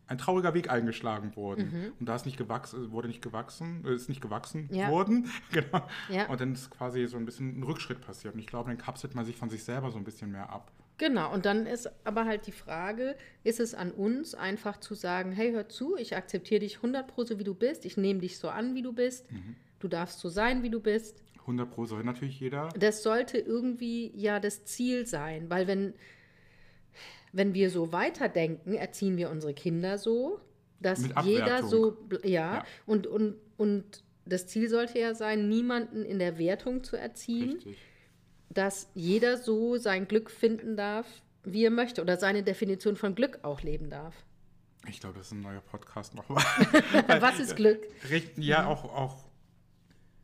ein 0.06 0.18
trauriger 0.18 0.52
Weg 0.54 0.70
eingeschlagen 0.70 1.34
worden. 1.36 1.92
Und 1.98 2.06
da 2.08 2.14
ist 2.16 2.26
nicht 2.26 2.36
gewachsen, 2.36 2.90
wurde 2.92 3.08
nicht 3.08 3.22
gewachsen, 3.22 3.84
äh, 3.86 3.94
ist 3.94 4.08
nicht 4.08 4.20
gewachsen 4.20 4.68
Ja. 4.72 4.90
worden. 4.90 5.30
genau. 5.52 5.86
Ja. 6.10 6.26
Und 6.28 6.40
dann 6.40 6.52
ist 6.52 6.70
quasi 6.70 7.06
so 7.06 7.16
ein 7.16 7.24
bisschen 7.24 7.58
ein 7.58 7.62
Rückschritt 7.62 8.00
passiert. 8.00 8.34
Und 8.34 8.40
ich 8.40 8.46
glaube, 8.46 8.68
dann 8.70 8.78
kapselt 8.78 9.14
man 9.14 9.24
sich 9.24 9.36
von 9.36 9.48
sich 9.50 9.64
selber 9.64 9.90
so 9.90 9.98
ein 9.98 10.04
bisschen 10.04 10.30
mehr 10.30 10.50
ab. 10.50 10.70
Genau, 10.98 11.32
und 11.34 11.44
dann 11.44 11.66
ist 11.66 11.90
aber 12.06 12.24
halt 12.24 12.46
die 12.46 12.52
Frage, 12.52 13.16
ist 13.42 13.58
es 13.58 13.74
an 13.74 13.90
uns 13.90 14.34
einfach 14.36 14.78
zu 14.78 14.94
sagen, 14.94 15.32
hey, 15.32 15.50
hör 15.52 15.68
zu, 15.68 15.96
ich 15.96 16.16
akzeptiere 16.16 16.60
dich 16.60 16.76
100 16.76 17.08
pro 17.08 17.24
so 17.24 17.38
wie 17.40 17.44
du 17.44 17.52
bist, 17.54 17.84
ich 17.84 17.96
nehme 17.96 18.20
dich 18.20 18.38
so 18.38 18.48
an, 18.48 18.76
wie 18.76 18.82
du 18.82 18.92
bist, 18.92 19.26
du 19.80 19.88
darfst 19.88 20.20
so 20.20 20.28
sein, 20.28 20.62
wie 20.62 20.70
du 20.70 20.78
bist. 20.78 21.24
100 21.40 21.68
Pro 21.68 21.84
soll 21.84 22.04
natürlich 22.04 22.38
jeder. 22.40 22.68
Das 22.78 23.02
sollte 23.02 23.38
irgendwie 23.38 24.12
ja 24.14 24.38
das 24.38 24.64
Ziel 24.66 25.04
sein, 25.06 25.50
weil 25.50 25.66
wenn, 25.66 25.94
wenn 27.34 27.52
wir 27.52 27.68
so 27.68 27.92
weiterdenken, 27.92 28.74
erziehen 28.74 29.16
wir 29.16 29.28
unsere 29.28 29.54
Kinder 29.54 29.98
so, 29.98 30.40
dass 30.80 31.04
jeder 31.24 31.64
so, 31.64 31.98
ja, 32.22 32.28
Ja. 32.56 32.64
Und, 32.86 33.06
und, 33.08 33.36
und 33.56 34.04
das 34.24 34.46
Ziel 34.46 34.68
sollte 34.68 34.98
ja 35.00 35.14
sein, 35.14 35.48
niemanden 35.48 36.04
in 36.04 36.18
der 36.20 36.38
Wertung 36.38 36.84
zu 36.84 36.96
erziehen, 36.96 37.54
Richtig. 37.54 37.76
dass 38.50 38.88
jeder 38.94 39.36
so 39.36 39.76
sein 39.76 40.06
Glück 40.06 40.30
finden 40.30 40.76
darf, 40.76 41.06
wie 41.42 41.64
er 41.64 41.70
möchte 41.70 42.00
oder 42.02 42.16
seine 42.18 42.42
Definition 42.44 42.96
von 42.96 43.14
Glück 43.16 43.40
auch 43.42 43.62
leben 43.62 43.90
darf. 43.90 44.14
Ich 44.88 45.00
glaube, 45.00 45.18
das 45.18 45.26
ist 45.28 45.32
ein 45.32 45.40
neuer 45.40 45.60
Podcast 45.60 46.14
nochmal. 46.14 46.44
Was 47.20 47.40
ist 47.40 47.56
Glück? 47.56 47.80
Richten, 48.10 48.42
ja, 48.42 48.66
auch, 48.66 48.84
auch. 48.84 49.24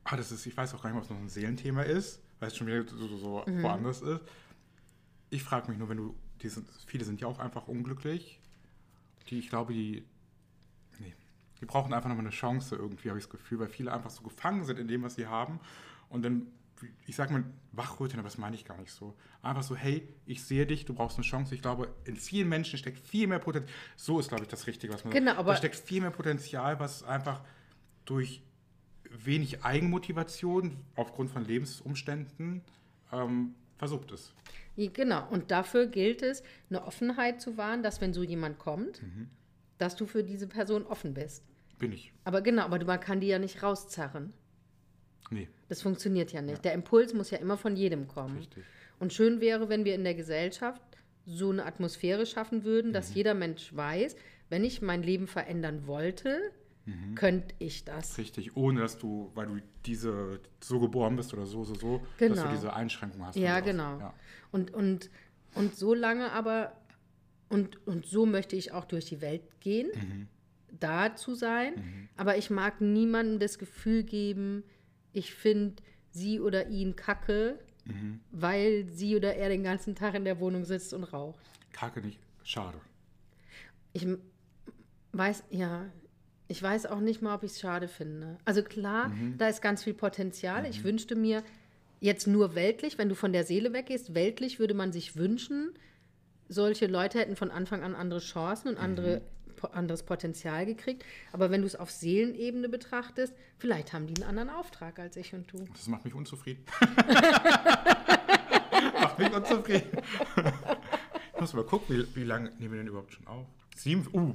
Ah, 0.04 0.16
das 0.16 0.30
ist, 0.30 0.46
ich 0.46 0.56
weiß 0.56 0.74
auch 0.74 0.82
gar 0.82 0.90
nicht, 0.90 0.98
ob 0.98 1.04
es 1.04 1.10
noch 1.10 1.18
ein 1.18 1.28
Seelenthema 1.28 1.82
ist, 1.82 2.22
weil 2.38 2.48
es 2.48 2.56
schon 2.56 2.66
wieder 2.68 2.84
so, 2.86 3.08
so, 3.08 3.16
so 3.16 3.44
woanders 3.46 4.00
ist. 4.00 4.20
Ich 5.30 5.42
frage 5.42 5.70
mich 5.70 5.78
nur, 5.78 5.88
wenn 5.88 5.96
du, 5.96 6.14
die 6.42 6.48
sind, 6.48 6.68
viele 6.86 7.04
sind 7.04 7.20
ja 7.20 7.26
auch 7.28 7.38
einfach 7.38 7.68
unglücklich. 7.68 8.40
Die, 9.28 9.38
ich 9.38 9.48
glaube, 9.48 9.72
die, 9.72 10.04
nee, 10.98 11.14
die 11.60 11.66
brauchen 11.66 11.92
einfach 11.92 12.08
nochmal 12.08 12.24
eine 12.24 12.34
Chance 12.34 12.76
irgendwie, 12.76 13.08
habe 13.10 13.18
ich 13.18 13.26
das 13.26 13.30
Gefühl, 13.30 13.58
weil 13.60 13.68
viele 13.68 13.92
einfach 13.92 14.10
so 14.10 14.22
gefangen 14.22 14.64
sind 14.64 14.78
in 14.78 14.88
dem, 14.88 15.02
was 15.02 15.14
sie 15.14 15.26
haben. 15.26 15.60
Und 16.08 16.22
dann, 16.24 16.46
ich 17.06 17.14
sage 17.14 17.32
mal, 17.32 17.44
wachrütteln, 17.72 18.18
aber 18.20 18.28
das 18.28 18.38
meine 18.38 18.56
ich 18.56 18.64
gar 18.64 18.78
nicht 18.78 18.90
so. 18.92 19.14
Einfach 19.42 19.62
so, 19.62 19.76
hey, 19.76 20.08
ich 20.26 20.42
sehe 20.42 20.66
dich, 20.66 20.84
du 20.86 20.94
brauchst 20.94 21.16
eine 21.18 21.24
Chance. 21.26 21.54
Ich 21.54 21.62
glaube, 21.62 21.94
in 22.04 22.16
vielen 22.16 22.48
Menschen 22.48 22.78
steckt 22.78 22.98
viel 23.06 23.26
mehr 23.26 23.38
Potenzial. 23.38 23.72
So 23.96 24.18
ist, 24.18 24.28
glaube 24.28 24.44
ich, 24.44 24.48
das 24.48 24.66
Richtige, 24.66 24.92
was 24.94 25.04
man 25.04 25.12
Genau, 25.12 25.32
aber- 25.32 25.52
Da 25.52 25.56
steckt 25.58 25.76
viel 25.76 26.00
mehr 26.00 26.10
Potenzial, 26.10 26.80
was 26.80 27.02
einfach 27.04 27.42
durch 28.06 28.42
wenig 29.10 29.64
Eigenmotivation 29.64 30.76
aufgrund 30.96 31.30
von 31.30 31.44
Lebensumständen 31.44 32.62
ähm, 33.12 33.54
versuppt 33.80 34.12
ist. 34.12 34.34
Ja, 34.76 34.90
Genau, 34.92 35.26
und 35.30 35.50
dafür 35.50 35.86
gilt 35.86 36.22
es, 36.22 36.42
eine 36.68 36.84
Offenheit 36.86 37.40
zu 37.40 37.56
wahren, 37.56 37.82
dass 37.82 38.00
wenn 38.00 38.12
so 38.12 38.22
jemand 38.22 38.58
kommt, 38.58 39.02
dass 39.78 39.96
du 39.96 40.06
für 40.06 40.22
diese 40.22 40.46
Person 40.46 40.86
offen 40.86 41.14
bist. 41.14 41.42
Bin 41.78 41.92
ich. 41.92 42.12
Aber 42.24 42.42
genau, 42.42 42.62
aber 42.64 42.82
man 42.84 43.00
kann 43.00 43.20
die 43.20 43.26
ja 43.28 43.38
nicht 43.38 43.62
rauszerren. 43.62 44.32
Nee, 45.30 45.48
Das 45.68 45.80
funktioniert 45.82 46.32
ja 46.32 46.42
nicht. 46.42 46.64
Der 46.64 46.74
Impuls 46.74 47.14
muss 47.14 47.30
ja 47.30 47.38
immer 47.38 47.56
von 47.56 47.74
jedem 47.76 48.06
kommen. 48.06 48.36
richtig. 48.36 48.64
Und 48.98 49.12
schön 49.14 49.40
wäre, 49.40 49.68
wenn 49.70 49.84
wir 49.86 49.94
in 49.94 50.04
der 50.04 50.14
Gesellschaft 50.14 50.82
so 51.24 51.50
eine 51.50 51.64
Atmosphäre 51.64 52.26
schaffen 52.26 52.64
würden, 52.64 52.92
dass 52.92 53.14
jeder 53.14 53.34
Mensch 53.34 53.74
weiß, 53.74 54.14
wenn 54.50 54.62
ich 54.64 54.82
mein 54.82 55.02
Leben 55.02 55.26
verändern 55.26 55.86
wollte, 55.86 56.38
könnte 57.14 57.54
ich 57.58 57.84
das. 57.84 58.18
Richtig, 58.18 58.56
ohne 58.56 58.80
dass 58.80 58.98
du, 58.98 59.30
weil 59.34 59.46
du 59.46 59.62
diese 59.86 60.40
so 60.60 60.80
geboren 60.80 61.14
bist 61.16 61.32
oder 61.32 61.46
so, 61.46 61.62
so, 61.64 61.74
so, 61.74 61.98
dass 62.18 62.28
Genau. 62.30 62.42
du 62.44 62.48
diese 62.50 62.72
Einschränkung 62.72 63.24
hast. 63.26 63.36
Ja, 63.36 63.60
genau. 63.60 63.98
Ja. 64.00 64.14
Und, 64.50 64.72
und, 64.72 65.08
und 65.54 65.76
so 65.76 65.94
lange 65.94 66.32
aber, 66.32 66.72
und, 67.48 67.86
und 67.86 68.06
so 68.06 68.26
möchte 68.26 68.56
ich 68.56 68.72
auch 68.72 68.84
durch 68.86 69.04
die 69.06 69.20
Welt 69.20 69.42
gehen, 69.60 69.88
Mhm. 69.94 70.28
da 70.80 71.14
zu 71.14 71.34
sein. 71.34 72.08
Aber 72.16 72.36
ich 72.38 72.50
mag 72.50 72.80
niemandem 72.80 73.38
das 73.38 73.58
Gefühl 73.58 74.02
geben, 74.02 74.64
ich 75.12 75.34
finde 75.34 75.82
sie 76.10 76.40
oder 76.40 76.68
ihn 76.68 76.96
kacke, 76.96 77.58
Mhm. 77.84 78.20
weil 78.30 78.84
sie 78.86 79.16
oder 79.16 79.34
er 79.36 79.48
den 79.48 79.62
ganzen 79.62 79.94
Tag 79.94 80.14
in 80.14 80.24
der 80.24 80.38
Wohnung 80.40 80.64
sitzt 80.64 80.92
und 80.92 81.04
raucht. 81.04 81.38
Kacke 81.72 82.00
nicht, 82.02 82.18
schade. 82.44 82.78
Ich 83.92 84.06
weiß, 85.12 85.44
ja, 85.50 85.86
ich 86.50 86.60
weiß 86.62 86.86
auch 86.86 86.98
nicht 87.00 87.22
mal, 87.22 87.34
ob 87.36 87.44
ich 87.44 87.52
es 87.52 87.60
schade 87.60 87.86
finde. 87.88 88.36
Also 88.44 88.62
klar, 88.62 89.08
Mhm. 89.08 89.38
da 89.38 89.46
ist 89.48 89.62
ganz 89.62 89.84
viel 89.84 89.94
Potenzial. 89.94 90.66
Ich 90.66 90.82
wünschte 90.84 91.14
mir 91.14 91.42
jetzt 92.00 92.26
nur 92.26 92.54
weltlich, 92.56 92.98
wenn 92.98 93.08
du 93.08 93.14
von 93.14 93.32
der 93.32 93.44
Seele 93.44 93.72
weggehst, 93.72 94.14
weltlich 94.14 94.58
würde 94.58 94.74
man 94.74 94.90
sich 94.92 95.16
wünschen, 95.16 95.70
solche 96.48 96.86
Leute 96.88 97.20
hätten 97.20 97.36
von 97.36 97.50
Anfang 97.52 97.82
an 97.84 97.94
andere 97.94 98.18
Chancen 98.20 98.68
und 98.68 98.76
andere, 98.78 99.20
Mhm. 99.20 99.68
anderes 99.72 100.02
Potenzial 100.02 100.66
gekriegt. 100.66 101.04
Aber 101.32 101.50
wenn 101.50 101.60
du 101.60 101.66
es 101.68 101.76
auf 101.76 101.90
Seelenebene 101.90 102.68
betrachtest, 102.68 103.32
vielleicht 103.58 103.92
haben 103.92 104.06
die 104.08 104.16
einen 104.20 104.28
anderen 104.28 104.50
Auftrag 104.50 104.98
als 104.98 105.16
ich 105.16 105.32
und 105.34 105.52
du. 105.52 105.58
Das 105.72 105.86
macht 105.86 106.04
mich 106.04 106.14
unzufrieden. 106.14 106.64
macht 109.00 109.18
mich 109.18 109.32
unzufrieden. 109.32 109.98
ich 111.34 111.40
muss 111.40 111.52
mal 111.54 111.64
gucken, 111.64 111.96
wie, 111.96 112.16
wie 112.16 112.24
lange 112.24 112.50
nehmen 112.58 112.72
wir 112.72 112.78
denn 112.78 112.88
überhaupt 112.88 113.12
schon 113.12 113.26
auf? 113.26 113.46
Sieben, 113.76 114.06
uh, 114.12 114.34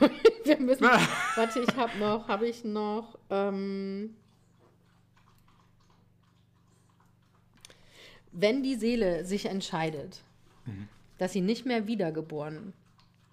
Wir 0.44 0.58
müssen, 0.60 0.82
warte, 1.36 1.60
ich 1.60 1.76
habe 1.76 1.98
noch, 1.98 2.28
habe 2.28 2.48
ich 2.48 2.64
noch, 2.64 3.18
ähm, 3.30 4.16
wenn 8.32 8.62
die 8.62 8.76
Seele 8.76 9.24
sich 9.24 9.46
entscheidet, 9.46 10.22
dass 11.16 11.32
sie 11.32 11.40
nicht 11.40 11.66
mehr 11.66 11.86
wiedergeboren 11.86 12.72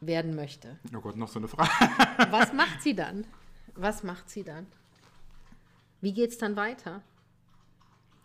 werden 0.01 0.35
möchte, 0.35 0.79
oh 0.95 1.01
Gott, 1.01 1.15
noch 1.15 1.27
so 1.27 1.39
eine 1.39 1.47
Frage. 1.47 1.69
was 2.31 2.53
macht 2.53 2.81
sie 2.81 2.95
dann? 2.95 3.25
Was 3.75 4.03
macht 4.03 4.29
sie 4.29 4.43
dann? 4.43 4.67
Wie 6.01 6.13
geht's 6.13 6.37
dann 6.37 6.55
weiter? 6.55 7.01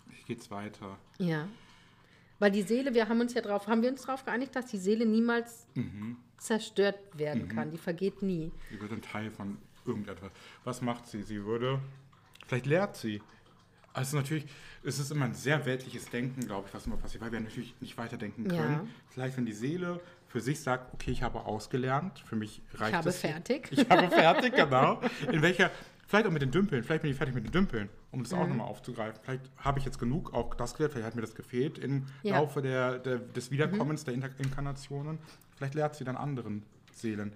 Wie 0.07 0.23
geht's 0.23 0.51
weiter? 0.51 0.99
Ja. 1.19 1.49
Weil 2.41 2.51
die 2.51 2.63
Seele, 2.63 2.93
wir 2.95 3.09
haben 3.09 3.21
uns 3.21 3.35
ja 3.35 3.41
drauf, 3.43 3.69
haben 3.69 3.83
wir 3.83 3.91
uns 3.91 4.03
darauf 4.03 4.25
geeinigt, 4.25 4.57
dass 4.57 4.67
die 4.67 4.79
Seele 4.79 5.07
niemals 5.07 5.67
zerstört 6.39 6.99
werden 7.15 7.49
kann. 7.49 7.71
Die 7.71 7.79
vergeht 7.79 8.23
nie. 8.23 8.51
Sie 8.71 8.81
wird 8.81 8.91
ein 8.93 9.03
Teil 9.03 9.31
von 9.31 9.59
irgendetwas. 9.87 10.31
Was 10.65 10.81
macht 10.83 11.07
sie? 11.07 11.23
Sie 11.23 11.45
würde, 11.45 11.81
vielleicht 12.47 12.67
lehrt 12.67 12.97
sie. 12.97 13.23
Also 13.93 14.17
natürlich, 14.17 14.47
es 14.85 14.99
ist 15.01 15.11
immer 15.11 15.25
ein 15.27 15.35
sehr 15.35 15.67
weltliches 15.67 16.09
Denken, 16.09 16.47
glaube 16.47 16.69
ich, 16.69 16.75
was 16.75 16.87
immer 16.87 16.97
passiert, 16.97 17.23
weil 17.25 17.33
wir 17.33 17.41
natürlich 17.41 17.75
nicht 17.81 17.99
weiterdenken 17.99 18.49
Ja. 18.49 18.57
können. 18.57 18.91
Vielleicht, 19.11 19.37
wenn 19.37 19.45
die 19.47 19.53
Seele 19.53 20.01
für 20.29 20.41
sich 20.41 20.61
sagt, 20.61 20.95
okay, 20.95 21.11
ich 21.11 21.23
habe 21.25 21.41
ausgelernt, 21.45 22.21
für 22.21 22.37
mich 22.37 22.63
reicht 22.75 22.91
Ich 22.91 22.95
habe 22.97 23.09
es. 23.09 23.19
fertig. 23.19 23.69
Ich 23.73 23.89
habe 23.91 24.09
fertig, 24.11 24.55
genau. 24.55 25.01
In 25.33 25.43
welcher, 25.43 25.73
vielleicht 26.11 26.27
auch 26.27 26.31
mit 26.33 26.43
den 26.43 26.51
Dümpeln, 26.51 26.83
vielleicht 26.83 27.03
bin 27.03 27.11
ich 27.13 27.17
fertig 27.17 27.35
mit 27.35 27.45
den 27.45 27.53
Dümpeln, 27.53 27.89
um 28.11 28.23
das 28.23 28.33
auch 28.33 28.43
Mhm. 28.43 28.49
nochmal 28.51 28.67
aufzugreifen. 28.69 29.21
Vielleicht 29.23 29.45
habe 29.59 29.79
ich 29.79 29.85
jetzt 29.85 29.99
genug 29.99 30.35
auch 30.35 30.55
das 30.55 30.75
gelernt, 30.75 30.93
vielleicht 30.93 31.07
hat 31.07 31.15
mir 31.15 31.21
das 31.23 31.35
gefehlt 31.35 31.79
im 31.79 32.07
Ja. 32.23 32.39
Laufe 32.39 32.61
der, 32.63 32.99
der, 32.99 33.19
des 33.19 33.51
Wiederkommens, 33.51 34.05
der 34.05 34.15
Inter- 34.15 34.31
Inkarnationen. 34.39 35.19
Vielleicht 35.57 35.75
lehrt 35.75 35.95
sie 35.95 36.05
dann 36.05 36.17
anderen 36.17 36.65
Seelen. 36.93 37.33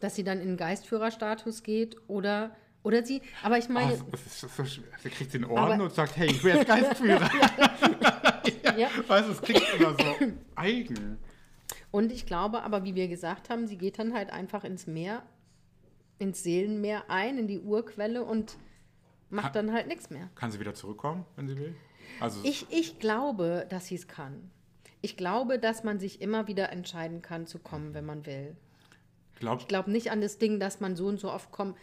dass 0.00 0.14
sie 0.14 0.22
dann 0.24 0.40
in 0.40 0.56
Geistführerstatus 0.56 1.62
geht 1.64 1.96
oder 2.08 2.56
oder 2.84 3.04
sie, 3.04 3.20
aber 3.42 3.58
ich 3.58 3.68
meine, 3.68 3.94
Oh, 3.94 4.06
das 4.12 4.24
ist 4.26 4.40
so 4.56 4.64
schwer. 4.64 4.84
Sie 5.02 5.10
kriegt 5.10 5.34
den 5.34 5.44
Orden 5.44 5.80
und 5.80 5.92
sagt, 5.92 6.16
hey, 6.16 6.28
ich 6.30 6.42
will 6.44 6.54
jetzt 6.54 6.68
Geistführer. 6.68 7.28
ja, 8.78 8.88
weißt 9.08 9.28
du, 9.28 9.32
es 9.32 9.42
klingt 9.42 9.64
immer 9.76 9.94
so 9.94 10.04
eigen. 10.54 11.18
Und 11.90 12.12
ich 12.12 12.24
glaube 12.26 12.62
aber, 12.62 12.84
wie 12.84 12.94
wir 12.94 13.08
gesagt 13.08 13.50
haben, 13.50 13.66
sie 13.66 13.76
geht 13.76 13.98
dann 13.98 14.14
halt 14.14 14.30
einfach 14.30 14.62
ins 14.64 14.86
Meer, 14.86 15.22
ins 16.18 16.42
Seelenmeer 16.42 17.04
ein, 17.08 17.38
in 17.38 17.46
die 17.46 17.60
Urquelle 17.60 18.24
und 18.24 18.56
macht 19.30 19.54
dann 19.56 19.72
halt 19.72 19.86
nichts 19.86 20.10
mehr. 20.10 20.30
Kann 20.34 20.50
sie 20.50 20.60
wieder 20.60 20.74
zurückkommen, 20.74 21.24
wenn 21.36 21.48
sie 21.48 21.56
will? 21.56 21.74
Also 22.20 22.40
Ich, 22.44 22.66
ich 22.70 22.98
glaube, 22.98 23.66
dass 23.68 23.86
sie 23.86 23.94
es 23.94 24.08
kann. 24.08 24.50
Ich 25.00 25.16
glaube, 25.16 25.58
dass 25.58 25.84
man 25.84 26.00
sich 26.00 26.20
immer 26.20 26.48
wieder 26.48 26.72
entscheiden 26.72 27.22
kann 27.22 27.46
zu 27.46 27.58
kommen, 27.58 27.94
wenn 27.94 28.04
man 28.04 28.26
will. 28.26 28.56
glaubt, 29.38 29.62
Ich 29.62 29.68
glaube 29.68 29.90
nicht 29.90 30.10
an 30.10 30.20
das 30.20 30.38
Ding, 30.38 30.58
dass 30.58 30.80
man 30.80 30.96
so 30.96 31.06
und 31.06 31.20
so 31.20 31.30
oft 31.30 31.52
kommt. 31.52 31.76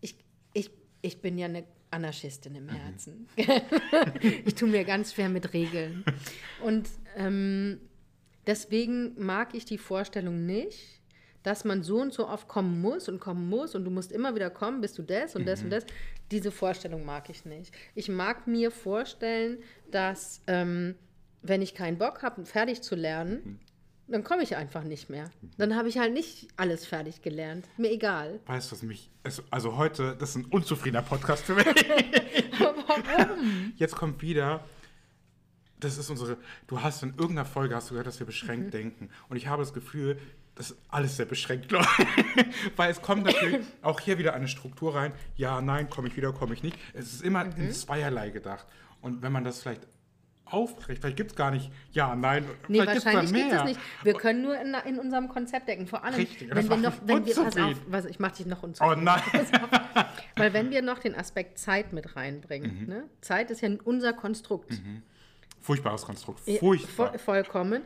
Ich, 0.00 0.16
ich, 0.52 0.70
ich 1.02 1.20
bin 1.20 1.38
ja 1.38 1.46
eine 1.46 1.64
Anarchistin 1.92 2.54
im 2.56 2.68
Herzen. 2.68 3.28
ich 4.44 4.54
tue 4.54 4.68
mir 4.68 4.84
ganz 4.84 5.12
schwer 5.12 5.28
mit 5.28 5.52
Regeln. 5.52 6.04
Und 6.64 6.88
ähm, 7.16 7.78
deswegen 8.46 9.14
mag 9.22 9.54
ich 9.54 9.64
die 9.64 9.78
Vorstellung 9.78 10.46
nicht, 10.46 11.01
dass 11.42 11.64
man 11.64 11.82
so 11.82 12.00
und 12.00 12.12
so 12.12 12.28
oft 12.28 12.46
kommen 12.48 12.80
muss 12.80 13.08
und 13.08 13.18
kommen 13.20 13.48
muss 13.48 13.74
und 13.74 13.84
du 13.84 13.90
musst 13.90 14.12
immer 14.12 14.34
wieder 14.34 14.50
kommen, 14.50 14.80
bis 14.80 14.92
du 14.94 15.02
das 15.02 15.34
und 15.36 15.46
das 15.46 15.62
und 15.62 15.70
das. 15.70 15.84
Diese 16.30 16.50
Vorstellung 16.50 17.04
mag 17.04 17.28
ich 17.30 17.44
nicht. 17.44 17.74
Ich 17.94 18.08
mag 18.08 18.46
mir 18.46 18.70
vorstellen, 18.70 19.58
dass 19.90 20.40
ähm, 20.46 20.94
wenn 21.42 21.60
ich 21.62 21.74
keinen 21.74 21.98
Bock 21.98 22.22
habe, 22.22 22.44
fertig 22.46 22.82
zu 22.82 22.94
lernen, 22.94 23.58
dann 24.08 24.24
komme 24.24 24.42
ich 24.42 24.56
einfach 24.56 24.84
nicht 24.84 25.10
mehr. 25.10 25.30
Dann 25.58 25.74
habe 25.76 25.88
ich 25.88 25.98
halt 25.98 26.12
nicht 26.12 26.48
alles 26.56 26.84
fertig 26.86 27.22
gelernt. 27.22 27.66
Mir 27.78 27.90
egal. 27.90 28.40
weißt 28.46 28.70
du, 28.70 28.76
was 28.76 28.82
mich. 28.82 29.10
es- 29.22 29.42
Also 29.50 29.76
heute, 29.76 30.16
das 30.18 30.30
ist 30.30 30.36
ein 30.36 30.44
unzufriedener 30.46 31.02
Podcast 31.02 31.44
für 31.44 31.54
mich. 31.54 31.64
Warum? 32.58 33.72
Jetzt 33.76 33.96
kommt 33.96 34.22
wieder. 34.22 34.64
Das 35.80 35.98
ist 35.98 36.10
unsere. 36.10 36.36
Du 36.66 36.80
hast 36.80 37.02
in 37.02 37.10
irgendeiner 37.10 37.44
Folge 37.44 37.74
hast 37.74 37.90
du 37.90 37.94
gehört, 37.94 38.06
dass 38.06 38.18
wir 38.20 38.26
beschränkt 38.26 38.66
Mhm. 38.66 38.70
denken. 38.70 39.10
Und 39.28 39.36
ich 39.36 39.46
habe 39.48 39.62
das 39.62 39.72
Gefühl, 39.72 40.18
ist 40.70 40.76
alles 40.88 41.16
sehr 41.16 41.26
beschränkt, 41.26 41.68
glaube 41.68 41.86
ich. 41.98 42.44
Weil 42.76 42.90
es 42.90 43.00
kommt 43.02 43.24
natürlich 43.24 43.60
auch 43.82 44.00
hier 44.00 44.18
wieder 44.18 44.34
eine 44.34 44.48
Struktur 44.48 44.94
rein. 44.94 45.12
Ja, 45.36 45.60
nein, 45.60 45.88
komme 45.90 46.08
ich 46.08 46.16
wieder, 46.16 46.32
komme 46.32 46.54
ich 46.54 46.62
nicht. 46.62 46.76
Es 46.94 47.12
ist 47.12 47.22
immer 47.22 47.44
Mhm. 47.44 47.52
in 47.56 47.72
zweierlei 47.72 48.30
gedacht. 48.30 48.66
Und 49.00 49.22
wenn 49.22 49.32
man 49.32 49.44
das 49.44 49.60
vielleicht 49.62 49.86
aufbricht, 50.44 51.00
vielleicht 51.00 51.16
gibt 51.16 51.30
es 51.30 51.36
gar 51.36 51.50
nicht 51.50 51.72
ja, 51.92 52.14
nein, 52.14 52.44
Nee, 52.68 52.80
vielleicht 52.82 53.06
wahrscheinlich 53.06 53.32
gibt 53.32 53.52
es 53.54 53.64
nicht. 53.64 53.80
Wir 54.02 54.12
können 54.14 54.42
nur 54.42 54.54
in, 54.60 54.74
in 54.86 54.98
unserem 54.98 55.28
Konzept 55.28 55.66
denken. 55.66 55.86
Vor 55.86 56.04
allem, 56.04 56.14
Richtig, 56.14 56.54
wenn 56.54 56.68
wir 56.68 56.76
noch, 56.76 56.92
wenn 57.06 57.24
wir, 57.24 57.34
pass 57.34 57.56
auf, 57.56 57.74
was, 57.86 58.04
ich 58.04 58.18
mache 58.20 58.36
dich 58.36 58.46
noch 58.46 58.62
Oh 58.62 58.66
unzufrieden. 58.66 59.04
nein. 59.04 59.22
Weil 60.36 60.52
wenn 60.52 60.70
wir 60.70 60.82
noch 60.82 60.98
den 60.98 61.14
Aspekt 61.14 61.58
Zeit 61.58 61.92
mit 61.94 62.16
reinbringen, 62.16 62.80
Mhm. 62.82 62.86
ne? 62.86 63.04
Zeit 63.22 63.50
ist 63.50 63.62
ja 63.62 63.70
unser 63.84 64.12
Konstrukt. 64.12 64.72
Furchtbares 65.60 66.02
Konstrukt. 66.02 66.40
Ja, 66.46 66.58
Furchtbar. 66.58 67.14
vo- 67.14 67.18
vollkommen. 67.18 67.82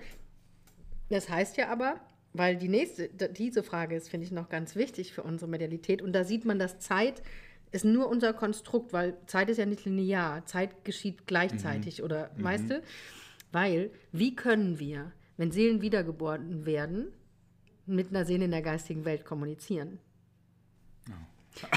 Das 1.08 1.28
heißt 1.28 1.56
ja 1.56 1.68
aber, 1.68 2.00
weil 2.36 2.56
die 2.56 2.68
nächste, 2.68 3.08
diese 3.08 3.62
Frage 3.62 3.96
ist, 3.96 4.08
finde 4.08 4.26
ich, 4.26 4.32
noch 4.32 4.48
ganz 4.48 4.76
wichtig 4.76 5.12
für 5.12 5.22
unsere 5.22 5.50
Medialität. 5.50 6.02
Und 6.02 6.12
da 6.12 6.24
sieht 6.24 6.44
man, 6.44 6.58
dass 6.58 6.78
Zeit 6.78 7.22
ist 7.72 7.84
nur 7.84 8.08
unser 8.08 8.32
Konstrukt, 8.32 8.92
weil 8.92 9.16
Zeit 9.26 9.48
ist 9.50 9.58
ja 9.58 9.66
nicht 9.66 9.84
linear. 9.84 10.44
Zeit 10.46 10.84
geschieht 10.84 11.26
gleichzeitig 11.26 12.02
oder, 12.02 12.30
weißt 12.36 12.70
du? 12.70 12.82
Weil, 13.52 13.90
wie 14.12 14.34
können 14.34 14.78
wir, 14.78 15.12
wenn 15.36 15.50
Seelen 15.50 15.82
wiedergeboren 15.82 16.66
werden, 16.66 17.12
mit 17.86 18.10
einer 18.10 18.24
Seele 18.24 18.46
in 18.46 18.50
der 18.50 18.62
geistigen 18.62 19.04
Welt 19.04 19.24
kommunizieren? 19.24 19.98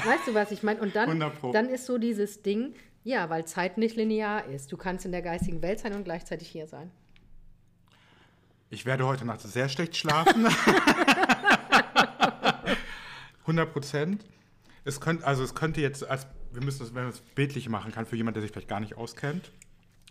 Weißt 0.04 0.28
du, 0.28 0.34
was 0.34 0.50
ich 0.52 0.62
meine? 0.62 0.80
Und 0.80 0.94
dann, 0.94 1.08
100 1.08 1.40
Pro. 1.40 1.52
dann 1.52 1.68
ist 1.68 1.86
so 1.86 1.98
dieses 1.98 2.42
Ding, 2.42 2.74
ja, 3.02 3.30
weil 3.30 3.46
Zeit 3.46 3.78
nicht 3.78 3.96
linear 3.96 4.46
ist. 4.46 4.70
Du 4.72 4.76
kannst 4.76 5.06
in 5.06 5.12
der 5.12 5.22
geistigen 5.22 5.62
Welt 5.62 5.80
sein 5.80 5.94
und 5.94 6.04
gleichzeitig 6.04 6.48
hier 6.48 6.66
sein. 6.66 6.90
Ich 8.72 8.86
werde 8.86 9.04
heute 9.04 9.24
Nacht 9.24 9.40
sehr 9.40 9.68
schlecht 9.68 9.96
schlafen. 9.96 10.46
100 13.40 13.72
Prozent. 13.72 14.24
Es 14.84 15.00
könnte, 15.00 15.26
also 15.26 15.42
es 15.42 15.56
könnte 15.56 15.80
jetzt, 15.80 16.08
als, 16.08 16.28
wir 16.52 16.62
müssen 16.62 16.84
es, 16.84 16.94
wenn 16.94 17.02
man 17.02 17.12
es 17.12 17.20
bildlich 17.20 17.68
machen 17.68 17.90
kann, 17.90 18.06
für 18.06 18.14
jemanden, 18.16 18.34
der 18.34 18.42
sich 18.42 18.52
vielleicht 18.52 18.68
gar 18.68 18.78
nicht 18.78 18.96
auskennt. 18.96 19.50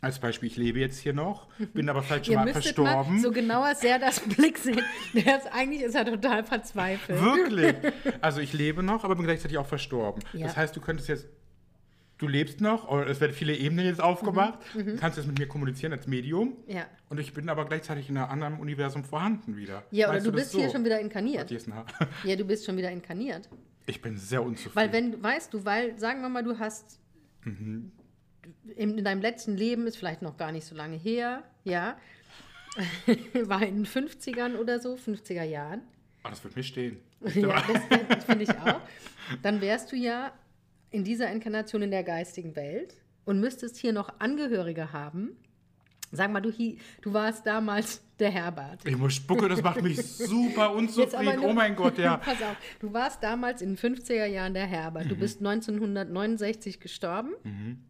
Als 0.01 0.19
Beispiel, 0.19 0.47
ich 0.47 0.57
lebe 0.57 0.79
jetzt 0.79 0.99
hier 0.99 1.13
noch, 1.13 1.47
bin 1.73 1.89
aber 1.89 2.03
vielleicht 2.03 2.25
schon 2.25 2.33
Ihr 2.33 2.39
mal 2.39 2.51
verstorben. 2.51 3.15
mal 3.15 3.21
so 3.21 3.31
genauer 3.31 3.75
sehr 3.75 3.97
das 3.97 4.19
Blick 4.19 4.57
sehen. 4.57 4.81
Der 5.13 5.37
ist, 5.37 5.47
eigentlich 5.51 5.81
ist 5.81 5.95
er 5.95 6.05
total 6.05 6.43
verzweifelt. 6.43 7.21
Wirklich. 7.21 7.75
Also 8.21 8.41
ich 8.41 8.51
lebe 8.53 8.83
noch, 8.83 9.03
aber 9.05 9.15
bin 9.15 9.25
gleichzeitig 9.25 9.57
auch 9.57 9.65
verstorben. 9.67 10.21
Ja. 10.33 10.47
Das 10.47 10.55
heißt, 10.57 10.75
du 10.75 10.81
könntest 10.81 11.07
jetzt, 11.09 11.27
du 12.19 12.27
lebst 12.27 12.61
noch, 12.61 12.87
oder 12.87 13.07
es 13.07 13.19
werden 13.19 13.33
viele 13.33 13.55
Ebenen 13.55 13.85
jetzt 13.85 14.01
aufgemacht, 14.01 14.59
du 14.75 14.95
kannst 14.97 15.17
jetzt 15.17 15.25
mit 15.27 15.39
mir 15.39 15.47
kommunizieren 15.47 15.91
als 15.93 16.05
Medium. 16.05 16.49
Mhm, 16.67 16.73
Ja. 16.75 16.85
Und 17.09 17.19
ich 17.19 17.33
bin 17.33 17.49
aber 17.49 17.65
gleichzeitig 17.65 18.07
in 18.09 18.17
einem 18.17 18.29
anderen 18.29 18.59
Universum 18.59 19.03
vorhanden 19.03 19.57
wieder. 19.57 19.83
Ja, 19.89 20.09
oder 20.09 20.19
du 20.19 20.31
das 20.31 20.41
bist 20.41 20.55
hier 20.55 20.67
so? 20.67 20.73
schon 20.75 20.85
wieder 20.85 20.99
inkarniert. 20.99 21.49
Ja, 22.23 22.35
du 22.35 22.45
bist 22.45 22.65
schon 22.65 22.77
wieder 22.77 22.91
inkarniert. 22.91 23.49
Ich 23.87 24.01
bin 24.01 24.15
sehr 24.17 24.43
unzufrieden. 24.43 24.75
Weil 24.75 24.93
wenn, 24.93 25.23
weißt 25.23 25.51
du, 25.53 25.65
weil, 25.65 25.97
sagen 25.97 26.21
wir 26.21 26.29
mal, 26.29 26.43
du 26.43 26.59
hast 26.59 26.99
Mhm. 27.45 27.91
in, 28.75 28.97
in 28.97 29.03
deinem 29.05 29.21
letzten 29.21 29.55
Leben, 29.55 29.87
ist 29.87 29.95
vielleicht 29.97 30.21
noch 30.21 30.35
gar 30.37 30.51
nicht 30.51 30.65
so 30.65 30.75
lange 30.75 30.97
her, 30.97 31.43
ja, 31.63 31.97
war 33.45 33.61
in 33.63 33.83
den 33.83 33.85
50ern 33.85 34.55
oder 34.57 34.79
so, 34.79 34.95
50er 34.95 35.43
Jahren. 35.43 35.81
Ah, 36.23 36.29
das 36.29 36.43
wird 36.43 36.55
mir 36.55 36.63
stehen. 36.63 36.97
Ja, 37.35 37.61
das, 37.67 37.81
das 38.09 38.23
finde 38.25 38.43
ich 38.43 38.49
auch. 38.51 38.81
Dann 39.41 39.61
wärst 39.61 39.91
du 39.91 39.95
ja 39.95 40.31
in 40.91 41.03
dieser 41.03 41.31
Inkarnation 41.31 41.81
in 41.81 41.91
der 41.91 42.03
geistigen 42.03 42.55
Welt 42.55 42.95
und 43.25 43.39
müsstest 43.39 43.77
hier 43.77 43.93
noch 43.93 44.19
Angehörige 44.19 44.91
haben. 44.93 45.31
Sag 46.11 46.31
mal, 46.31 46.41
du, 46.41 46.51
du 47.01 47.13
warst 47.13 47.45
damals 47.45 48.01
der 48.17 48.31
Herbert. 48.31 48.79
Ich 48.83 48.97
muss 48.97 49.13
spucken, 49.13 49.47
das 49.47 49.61
macht 49.61 49.83
mich 49.83 49.97
super 50.03 50.73
unzufrieden. 50.73 51.35
nur- 51.35 51.49
Oh 51.49 51.53
mein 51.53 51.75
Gott, 51.75 51.99
ja. 51.99 52.17
Pass 52.25 52.41
auf, 52.41 52.57
du 52.79 52.91
warst 52.91 53.21
damals 53.21 53.61
in 53.61 53.75
den 53.75 53.77
50er 53.77 54.25
Jahren 54.25 54.55
der 54.55 54.65
Herbert. 54.65 55.05
Mhm. 55.05 55.09
Du 55.09 55.15
bist 55.17 55.37
1969 55.39 56.79
gestorben. 56.79 57.33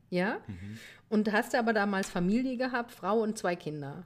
Ja? 0.10 0.40
Und 1.08 1.32
hast 1.32 1.56
aber 1.56 1.72
damals 1.74 2.10
Familie 2.10 2.58
gehabt, 2.58 2.92
Frau 2.92 3.20
und 3.22 3.38
zwei 3.38 3.56
Kinder. 3.56 4.06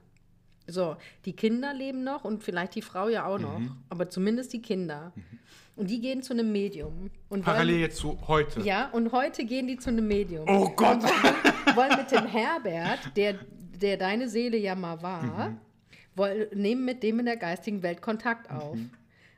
So, 0.66 0.96
die 1.24 1.34
Kinder 1.34 1.74
leben 1.74 2.04
noch 2.04 2.24
und 2.24 2.42
vielleicht 2.44 2.74
die 2.76 2.82
Frau 2.82 3.08
ja 3.08 3.26
auch 3.26 3.38
noch, 3.38 3.58
Mhm. 3.58 3.76
aber 3.90 4.08
zumindest 4.08 4.52
die 4.52 4.62
Kinder. 4.62 5.12
Und 5.76 5.90
die 5.90 6.00
gehen 6.00 6.22
zu 6.22 6.32
einem 6.32 6.52
Medium. 6.52 7.10
Und 7.28 7.42
Parallel 7.42 7.74
wollen, 7.74 7.80
jetzt 7.82 7.96
zu 7.96 8.16
heute. 8.28 8.60
ja, 8.60 8.88
und 8.90 9.10
heute 9.10 9.44
gehen 9.44 9.66
die 9.66 9.76
zu 9.76 9.90
einem 9.90 10.06
Medium. 10.06 10.48
Oh 10.48 10.68
Gott. 10.70 11.02
wollen 11.74 11.96
mit 11.96 12.10
dem 12.12 12.26
Herbert, 12.26 13.00
der, 13.16 13.34
der 13.80 13.96
deine 13.96 14.28
Seele 14.28 14.56
ja 14.56 14.74
mal 14.76 15.02
war, 15.02 15.22
Mhm. 15.50 15.58
wollen, 16.14 16.46
nehmen 16.54 16.84
mit 16.84 17.02
dem 17.02 17.18
in 17.18 17.26
der 17.26 17.36
geistigen 17.36 17.82
Welt 17.82 18.00
Kontakt 18.02 18.50
auf. 18.50 18.76
Mhm. 18.76 18.90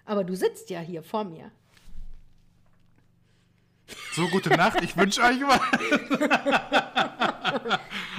Aber 0.04 0.24
du 0.24 0.34
sitzt 0.34 0.68
ja 0.68 0.80
hier 0.80 1.02
vor 1.02 1.24
mir. 1.24 1.50
So, 4.12 4.28
gute 4.28 4.50
Nacht. 4.50 4.82
Ich 4.82 4.96
wünsche 4.96 5.22
euch 5.22 5.40
was. 5.42 5.60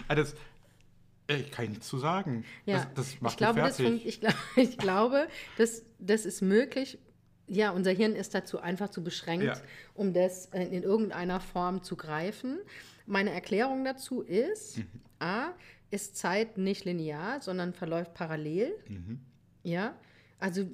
Ah, 0.07 0.15
das, 0.15 0.33
ich 1.27 1.51
kann 1.51 1.67
nichts 1.69 1.87
zu 1.87 1.97
sagen. 1.97 2.45
Ja, 2.65 2.77
Das, 2.77 2.93
das 2.93 3.21
macht 3.21 3.33
ich 3.33 3.37
glaube, 3.37 3.59
das 3.61 3.75
fertig. 3.77 3.99
fun- 4.01 4.07
ich, 4.07 4.19
glaub, 4.21 4.33
ich 4.55 4.77
glaube 4.77 5.27
das, 5.57 5.83
das 5.99 6.25
ist 6.25 6.41
möglich. 6.41 6.97
Ja, 7.47 7.71
unser 7.71 7.91
Hirn 7.91 8.13
ist 8.15 8.33
dazu 8.33 8.59
einfach 8.59 8.89
zu 8.89 9.03
beschränkt, 9.03 9.45
Ja. 9.45 9.53
um 9.93 10.13
das 10.13 10.47
in, 10.47 10.71
in 10.73 10.83
irgendeiner 10.83 11.39
Form 11.39 11.81
zu 11.83 11.95
greifen. 11.95 12.57
Meine 13.05 13.31
Erklärung 13.31 13.85
dazu 13.85 14.21
ist, 14.21 14.77
Mhm. 14.79 14.85
a, 15.19 15.53
ist 15.89 16.17
Zeit 16.17 16.57
nicht 16.57 16.83
linear, 16.83 17.39
sondern 17.41 17.73
verläuft 17.73 18.13
parallel. 18.13 18.73
Mhm. 18.89 19.19
Ja, 19.63 19.95
also 20.39 20.67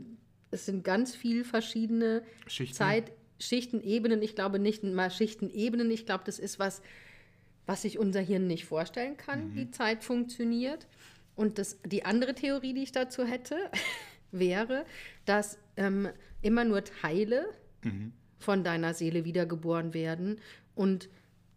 es 0.49 0.65
sind 0.65 0.83
ganz 0.83 1.15
viele 1.15 1.43
verschiedene 1.43 2.23
Schichten. 2.47 2.75
Zeitschichten, 2.75 3.81
Ebenen. 3.83 4.21
Ich 4.23 4.33
glaube 4.35 4.57
nicht 4.57 4.83
mal 4.83 5.11
Schichten, 5.11 5.49
Ebenen. 5.51 5.91
Ich 5.91 6.05
glaube, 6.07 6.23
das 6.25 6.39
ist 6.39 6.57
was, 6.57 6.81
was 7.67 7.83
sich 7.83 7.99
unser 7.99 8.19
Hirn 8.21 8.47
nicht 8.47 8.65
vorstellen 8.65 9.15
kann, 9.15 9.49
Mhm. 9.51 9.55
wie 9.55 9.71
Zeit 9.71 10.03
funktioniert. 10.03 10.87
Und 11.35 11.59
das, 11.59 11.77
die 11.85 12.03
andere 12.05 12.33
Theorie, 12.33 12.73
die 12.73 12.83
ich 12.83 12.91
dazu 12.91 13.23
hätte, 13.25 13.55
wäre, 14.31 14.85
dass 15.25 15.59
ähm, 15.77 16.09
immer 16.43 16.63
nur 16.65 16.83
Teile 16.83 17.45
Mhm. 17.83 18.13
von 18.39 18.63
deiner 18.63 18.93
Seele 18.93 19.25
wiedergeboren 19.25 19.93
werden 19.93 20.39
und 20.75 21.09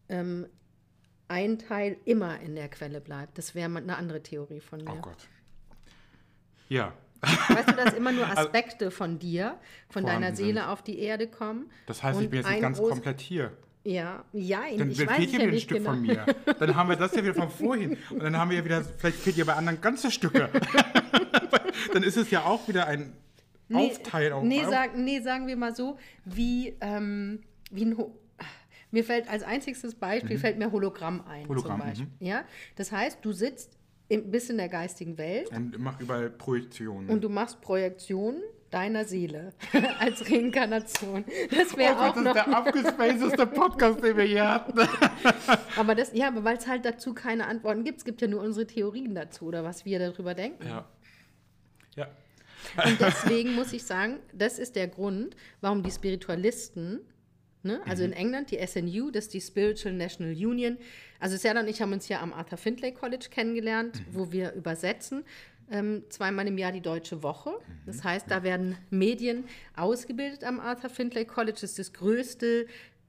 ähm, 0.09 0.47
ein 1.29 1.59
Teil 1.59 1.97
immer 2.05 2.41
in 2.41 2.57
der 2.57 2.69
Quelle 2.69 3.01
bleibt. 3.01 3.39
Das 3.39 3.55
wäre 3.55 3.75
eine 3.77 3.97
andere 3.97 4.23
Theorie 4.23 4.61
von 4.61 4.83
mir. 4.83 4.91
Oh 4.93 5.01
Gott. 5.01 5.29
Ja, 6.69 6.93
Weißt 7.49 7.69
du, 7.71 7.73
dass 7.75 7.95
immer 7.95 8.13
nur 8.13 8.27
Aspekte 8.39 8.91
von 8.91 9.19
dir, 9.19 9.59
von 9.89 10.05
deiner 10.05 10.29
sind. 10.29 10.37
Seele 10.47 10.69
auf 10.69 10.83
die 10.83 10.99
Erde 10.99 11.29
kommen? 11.29 11.71
das 11.87 12.03
heißt, 12.03 12.21
ich 12.21 12.29
bin 12.29 12.41
jetzt 12.41 12.51
nicht 12.51 12.61
ganz 12.61 12.79
komplett 12.79 13.21
hier. 13.21 13.53
Ja, 13.85 14.25
ja, 14.33 14.63
Dann, 14.77 14.91
ich 14.91 14.99
dann 14.99 15.07
weiß 15.07 15.17
fehlt 15.17 15.31
ja 15.33 15.39
wieder 15.39 15.53
ein 15.53 15.61
Stück 15.61 15.79
genau. 15.79 15.91
von 15.91 16.03
mir. 16.03 16.27
Dann 16.59 16.75
haben 16.75 16.89
wir 16.89 16.97
das 16.97 17.15
ja 17.15 17.23
wieder 17.23 17.35
von 17.35 17.51
vorhin. 17.51 17.97
Und 18.11 18.21
dann 18.23 18.37
haben 18.37 18.51
wir 18.51 18.59
ja 18.59 18.65
wieder, 18.65 18.83
vielleicht 18.85 19.19
fehlt 19.19 19.37
ja 19.37 19.45
bei 19.45 19.55
anderen 19.55 19.81
ganze 19.81 20.11
Stücke. 20.11 20.51
dann 21.93 22.03
ist 22.03 22.17
es 22.17 22.31
ja 22.31 22.45
auch 22.45 22.67
wieder 22.67 22.87
ein 22.89 23.13
Aufteilen. 23.75 24.47
Nee, 24.47 24.61
auf- 24.63 24.71
sag, 24.71 24.97
nee, 24.97 25.21
sagen 25.21 25.47
wir 25.47 25.57
mal 25.57 25.75
so, 25.75 25.99
wie, 26.25 26.77
ähm, 26.81 27.41
wie 27.71 27.85
ein 27.85 27.97
Ho 27.99 28.17
mir 28.93 29.03
fällt 29.05 29.29
als 29.29 29.43
einziges 29.43 29.95
Beispiel 29.97 30.39
fällt 30.39 30.59
mir 30.59 30.71
Hologramm 30.71 31.23
ein 31.29 31.43
Mhm. 31.43 31.49
Hologramm, 31.49 31.81
zum 31.81 31.89
Beispiel. 31.89 32.07
Ja? 32.21 32.45
Das 32.77 32.93
heißt, 32.93 33.19
du 33.21 33.33
sitzt 33.33 33.77
im, 34.09 34.31
bis 34.31 34.49
in 34.49 34.57
der 34.59 34.69
geistigen 34.69 35.19
Welt 35.19 35.51
Und 35.51 35.77
mach 35.79 36.01
überall 36.01 36.31
Projektionen. 36.31 37.11
und 37.11 37.23
du 37.23 37.29
machst 37.29 37.61
Projektionen 37.61 38.41
deiner 38.71 39.05
Seele 39.05 39.53
als 39.99 40.31
Reinkarnation. 40.31 41.25
Das 41.51 41.77
wäre 41.77 41.95
oh 41.97 42.03
auch 42.05 42.15
das 42.15 42.23
noch. 42.25 42.37
ist 42.37 42.47
der 42.47 42.57
abgespacedeste 42.57 43.47
Podcast, 43.49 44.03
den 44.03 44.17
wir 44.17 44.25
hier 44.25 44.49
hatten. 44.49 44.79
Aber 45.77 45.95
das, 45.97 46.13
ja, 46.15 46.29
aber 46.29 46.45
weil 46.45 46.57
es 46.57 46.67
halt 46.69 46.85
dazu 46.85 47.13
keine 47.13 47.47
Antworten 47.49 47.83
gibt. 47.85 47.99
Es 47.99 48.05
gibt 48.05 48.23
ja 48.23 48.29
nur 48.29 48.41
unsere 48.43 48.67
Theorien 48.67 49.15
dazu 49.15 49.47
oder 49.47 49.65
was 49.65 49.85
wir 49.85 49.99
darüber 49.99 50.35
denken. 50.35 50.65
Ja. 50.67 50.85
Ja. 51.97 52.07
Und 52.85 53.01
deswegen 53.01 53.55
muss 53.55 53.73
ich 53.73 53.85
sagen, 53.85 54.19
das 54.33 54.59
ist 54.59 54.77
der 54.77 54.89
Grund, 54.89 55.37
warum 55.61 55.83
die 55.83 55.91
Spiritualisten, 55.91 57.01
ne, 57.63 57.81
also 57.87 58.05
in 58.05 58.13
England 58.13 58.51
die 58.51 58.65
SNU, 58.65 59.11
das 59.11 59.25
ist 59.25 59.35
die 59.35 59.41
Spiritual 59.41 59.95
National 59.95 60.33
Union, 60.33 60.79
also 61.21 61.37
Sarah 61.37 61.61
und 61.61 61.69
ich 61.69 61.81
haben 61.81 61.93
uns 61.93 62.09
ja 62.09 62.21
am 62.21 62.33
Arthur 62.33 62.59
Findlay 62.59 62.93
College 62.93 63.27
kennengelernt, 63.31 64.03
wo 64.13 64.33
wir 64.33 64.53
übersetzen. 64.53 65.25
Ähm, 65.69 66.05
zweimal 66.11 66.47
im 66.47 66.59
Jahr 66.59 66.71
die 66.71 66.81
Deutsche 66.81 67.25
Woche. 67.25 67.51
Das 67.87 68.05
heißt, 68.05 68.31
da 68.31 68.45
werden 68.45 68.77
Medien 68.91 69.47
ausgebildet 69.75 70.45
am 70.45 70.61
Arthur 70.61 70.91
Findlay 70.91 71.25
College. 71.25 71.59
Das 71.61 71.71
ist 71.71 71.79
das 71.81 71.93
größte 71.93 72.67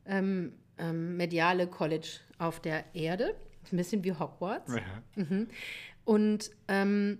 ähm, 0.07 0.53
ähm, 0.79 1.17
mediale 1.17 1.67
College 1.67 2.07
auf 2.39 2.59
der 2.59 2.83
Erde. 2.95 3.35
Ein 3.71 3.77
bisschen 3.77 4.03
wie 4.03 4.13
Hogwarts. 4.13 4.73
ja. 4.73 5.25
Und 6.03 6.51
ähm, 6.67 7.19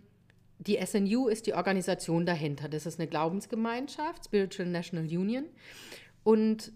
die 0.60 0.80
SNU 0.84 1.28
ist 1.28 1.48
die 1.48 1.54
Organisation 1.54 2.26
dahinter. 2.26 2.68
Das 2.68 2.86
ist 2.86 3.00
eine 3.00 3.08
Glaubensgemeinschaft, 3.08 4.26
Spiritual 4.26 4.68
National 4.70 5.06
Union. 5.06 5.46
Und 6.24 6.72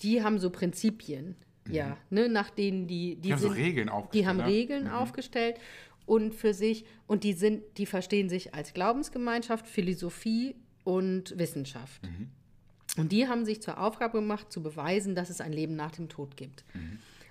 die 0.00 0.22
haben 0.22 0.38
so 0.38 0.50
Prinzipien, 0.50 1.36
ja, 1.68 1.96
ne, 2.10 2.28
nach 2.28 2.50
denen 2.50 2.86
die, 2.86 3.16
Die 3.16 3.32
haben 3.32 3.40
so 3.40 3.48
Regeln 3.48 3.88
Die 3.88 3.92
aufgestellt, 3.92 4.26
haben 4.26 4.36
ne? 4.36 4.46
Regeln 4.46 4.88
aufgestellt 4.88 5.56
und 6.04 6.34
für 6.34 6.54
sich 6.54 6.84
und 7.06 7.24
die 7.24 7.32
sind, 7.32 7.62
die 7.78 7.86
verstehen 7.86 8.28
sich 8.28 8.54
als 8.54 8.72
Glaubensgemeinschaft, 8.72 9.66
Philosophie 9.66 10.54
und 10.84 11.36
Wissenschaft. 11.36 12.08
Und 12.96 13.12
die 13.12 13.26
haben 13.26 13.44
sich 13.44 13.60
zur 13.60 13.80
Aufgabe 13.80 14.20
gemacht, 14.20 14.52
zu 14.52 14.62
beweisen, 14.62 15.14
dass 15.14 15.28
es 15.28 15.40
ein 15.40 15.52
Leben 15.52 15.74
nach 15.74 15.90
dem 15.92 16.08
Tod 16.08 16.36
gibt. 16.36 16.64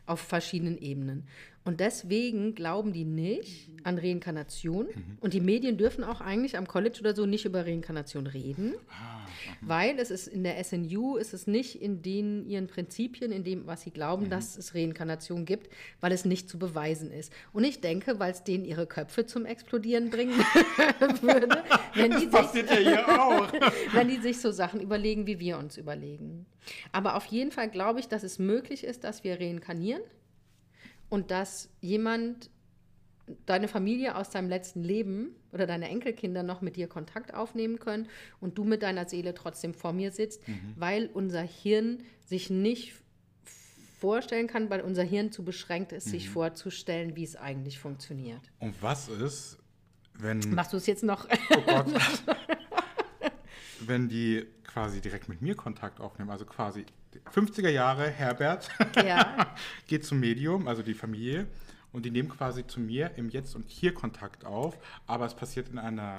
Auf 0.06 0.20
verschiedenen 0.20 0.78
Ebenen. 0.78 1.28
Und 1.66 1.80
deswegen 1.80 2.54
glauben 2.54 2.94
die 2.94 3.06
nicht 3.06 3.72
an 3.84 3.98
Reinkarnation. 3.98 4.88
Und 5.20 5.34
die 5.34 5.42
Medien 5.42 5.78
dürfen 5.78 6.04
auch 6.04 6.22
eigentlich 6.22 6.58
am 6.58 6.68
College 6.68 7.00
oder 7.00 7.16
so 7.16 7.26
nicht 7.26 7.46
über 7.46 7.66
Reinkarnation 7.66 8.28
reden. 8.28 8.76
Weil 9.62 9.98
es 9.98 10.12
ist 10.12 10.28
in 10.28 10.44
der 10.44 10.64
SNU, 10.64 11.18
ist 11.18 11.34
es 11.34 11.48
nicht 11.48 11.82
in 11.82 12.04
den 12.04 12.48
ihren 12.48 12.68
Prinzipien, 12.68 13.32
in 13.32 13.44
dem, 13.44 13.66
was 13.66 13.82
sie 13.82 13.90
glauben, 13.90 14.30
dass 14.30 14.58
es 14.58 14.76
Reinkarnation 14.76 15.46
gibt, 15.46 15.70
weil 16.02 16.12
es 16.12 16.24
nicht 16.24 16.50
zu 16.50 16.60
beweisen 16.60 17.12
ist. 17.12 17.34
Und 17.52 17.64
ich 17.64 17.82
denke, 17.82 18.20
weil 18.20 18.32
es 18.32 18.44
denen 18.44 18.66
ihre 18.66 18.86
Köpfe 18.86 19.26
zum 19.26 19.46
Explodieren 19.46 20.12
bringen 20.12 20.38
würde, 21.22 21.64
wenn 21.96 22.12
die, 22.12 22.28
sich, 22.28 22.70
ja 22.70 22.76
hier 22.76 23.22
auch. 23.22 23.52
wenn 23.94 24.08
die 24.08 24.18
sich 24.18 24.40
so 24.40 24.52
Sachen 24.52 24.82
überlegen, 24.82 25.26
wie 25.26 25.40
wir 25.40 25.58
uns 25.58 25.78
überlegen. 25.78 26.46
Aber 26.92 27.16
auf 27.16 27.26
jeden 27.26 27.52
Fall 27.52 27.70
glaube 27.70 28.00
ich, 28.00 28.08
dass 28.08 28.22
es 28.22 28.38
möglich 28.38 28.84
ist, 28.84 29.04
dass 29.04 29.24
wir 29.24 29.40
reinkarnieren 29.40 30.02
und 31.10 31.32
dass 31.32 31.70
jemand, 31.82 32.50
deine 33.46 33.68
Familie 33.68 34.16
aus 34.16 34.30
deinem 34.30 34.50
letzten 34.50 34.84
Leben 34.84 35.36
oder 35.52 35.66
deine 35.66 35.90
Enkelkinder 35.90 36.44
noch 36.44 36.62
mit 36.62 36.76
dir 36.76 36.88
Kontakt 36.88 37.34
aufnehmen 37.34 37.80
können 37.80 38.08
und 38.40 38.58
du 38.58 38.64
mit 38.64 38.84
deiner 38.84 39.08
Seele 39.08 39.34
trotzdem 39.34 39.74
vor 39.74 39.94
mir 39.94 40.12
sitzt, 40.12 40.42
weil 40.76 41.10
unser 41.14 41.42
Hirn 41.42 42.04
sich 42.26 42.50
nicht 42.50 42.94
vorstellen 44.00 44.48
kann, 44.48 44.70
weil 44.70 44.82
unser 44.82 45.04
Hirn 45.04 45.32
zu 45.32 45.44
beschränkt 45.44 45.92
ist, 45.92 46.08
sich 46.08 46.30
vorzustellen, 46.30 47.16
wie 47.16 47.24
es 47.24 47.36
eigentlich 47.36 47.80
funktioniert. 47.80 48.42
Und 48.60 48.76
was 48.82 49.10
ist, 49.10 49.58
wenn, 50.14 50.40
Machst 50.54 50.74
du 50.74 50.78
es 50.78 50.86
jetzt 50.86 51.04
noch? 51.04 51.28
oh 51.50 51.62
Gott, 51.66 51.88
wenn 53.88 54.10
die 54.10 54.46
quasi 54.64 55.02
direkt 55.02 55.30
mit 55.30 55.42
mir 55.42 55.56
Kontakt 55.56 56.00
aufnehmen? 56.00 56.30
Also 56.30 56.46
quasi 56.46 56.86
50er 57.34 57.70
Jahre, 57.70 58.10
Herbert 58.10 58.70
ja. 58.96 59.54
geht 59.88 60.06
zum 60.06 60.20
Medium, 60.20 60.68
also 60.68 60.84
die 60.84 60.94
Familie, 60.94 61.48
und 61.92 62.04
die 62.06 62.12
nehmen 62.12 62.30
quasi 62.30 62.68
zu 62.68 62.80
mir 62.80 63.12
im 63.16 63.30
Jetzt 63.30 63.56
und 63.56 63.70
Hier 63.70 63.94
Kontakt 63.94 64.44
auf, 64.46 64.78
aber 65.08 65.26
es 65.26 65.34
passiert 65.34 65.70
in 65.70 65.80
einer 65.80 66.18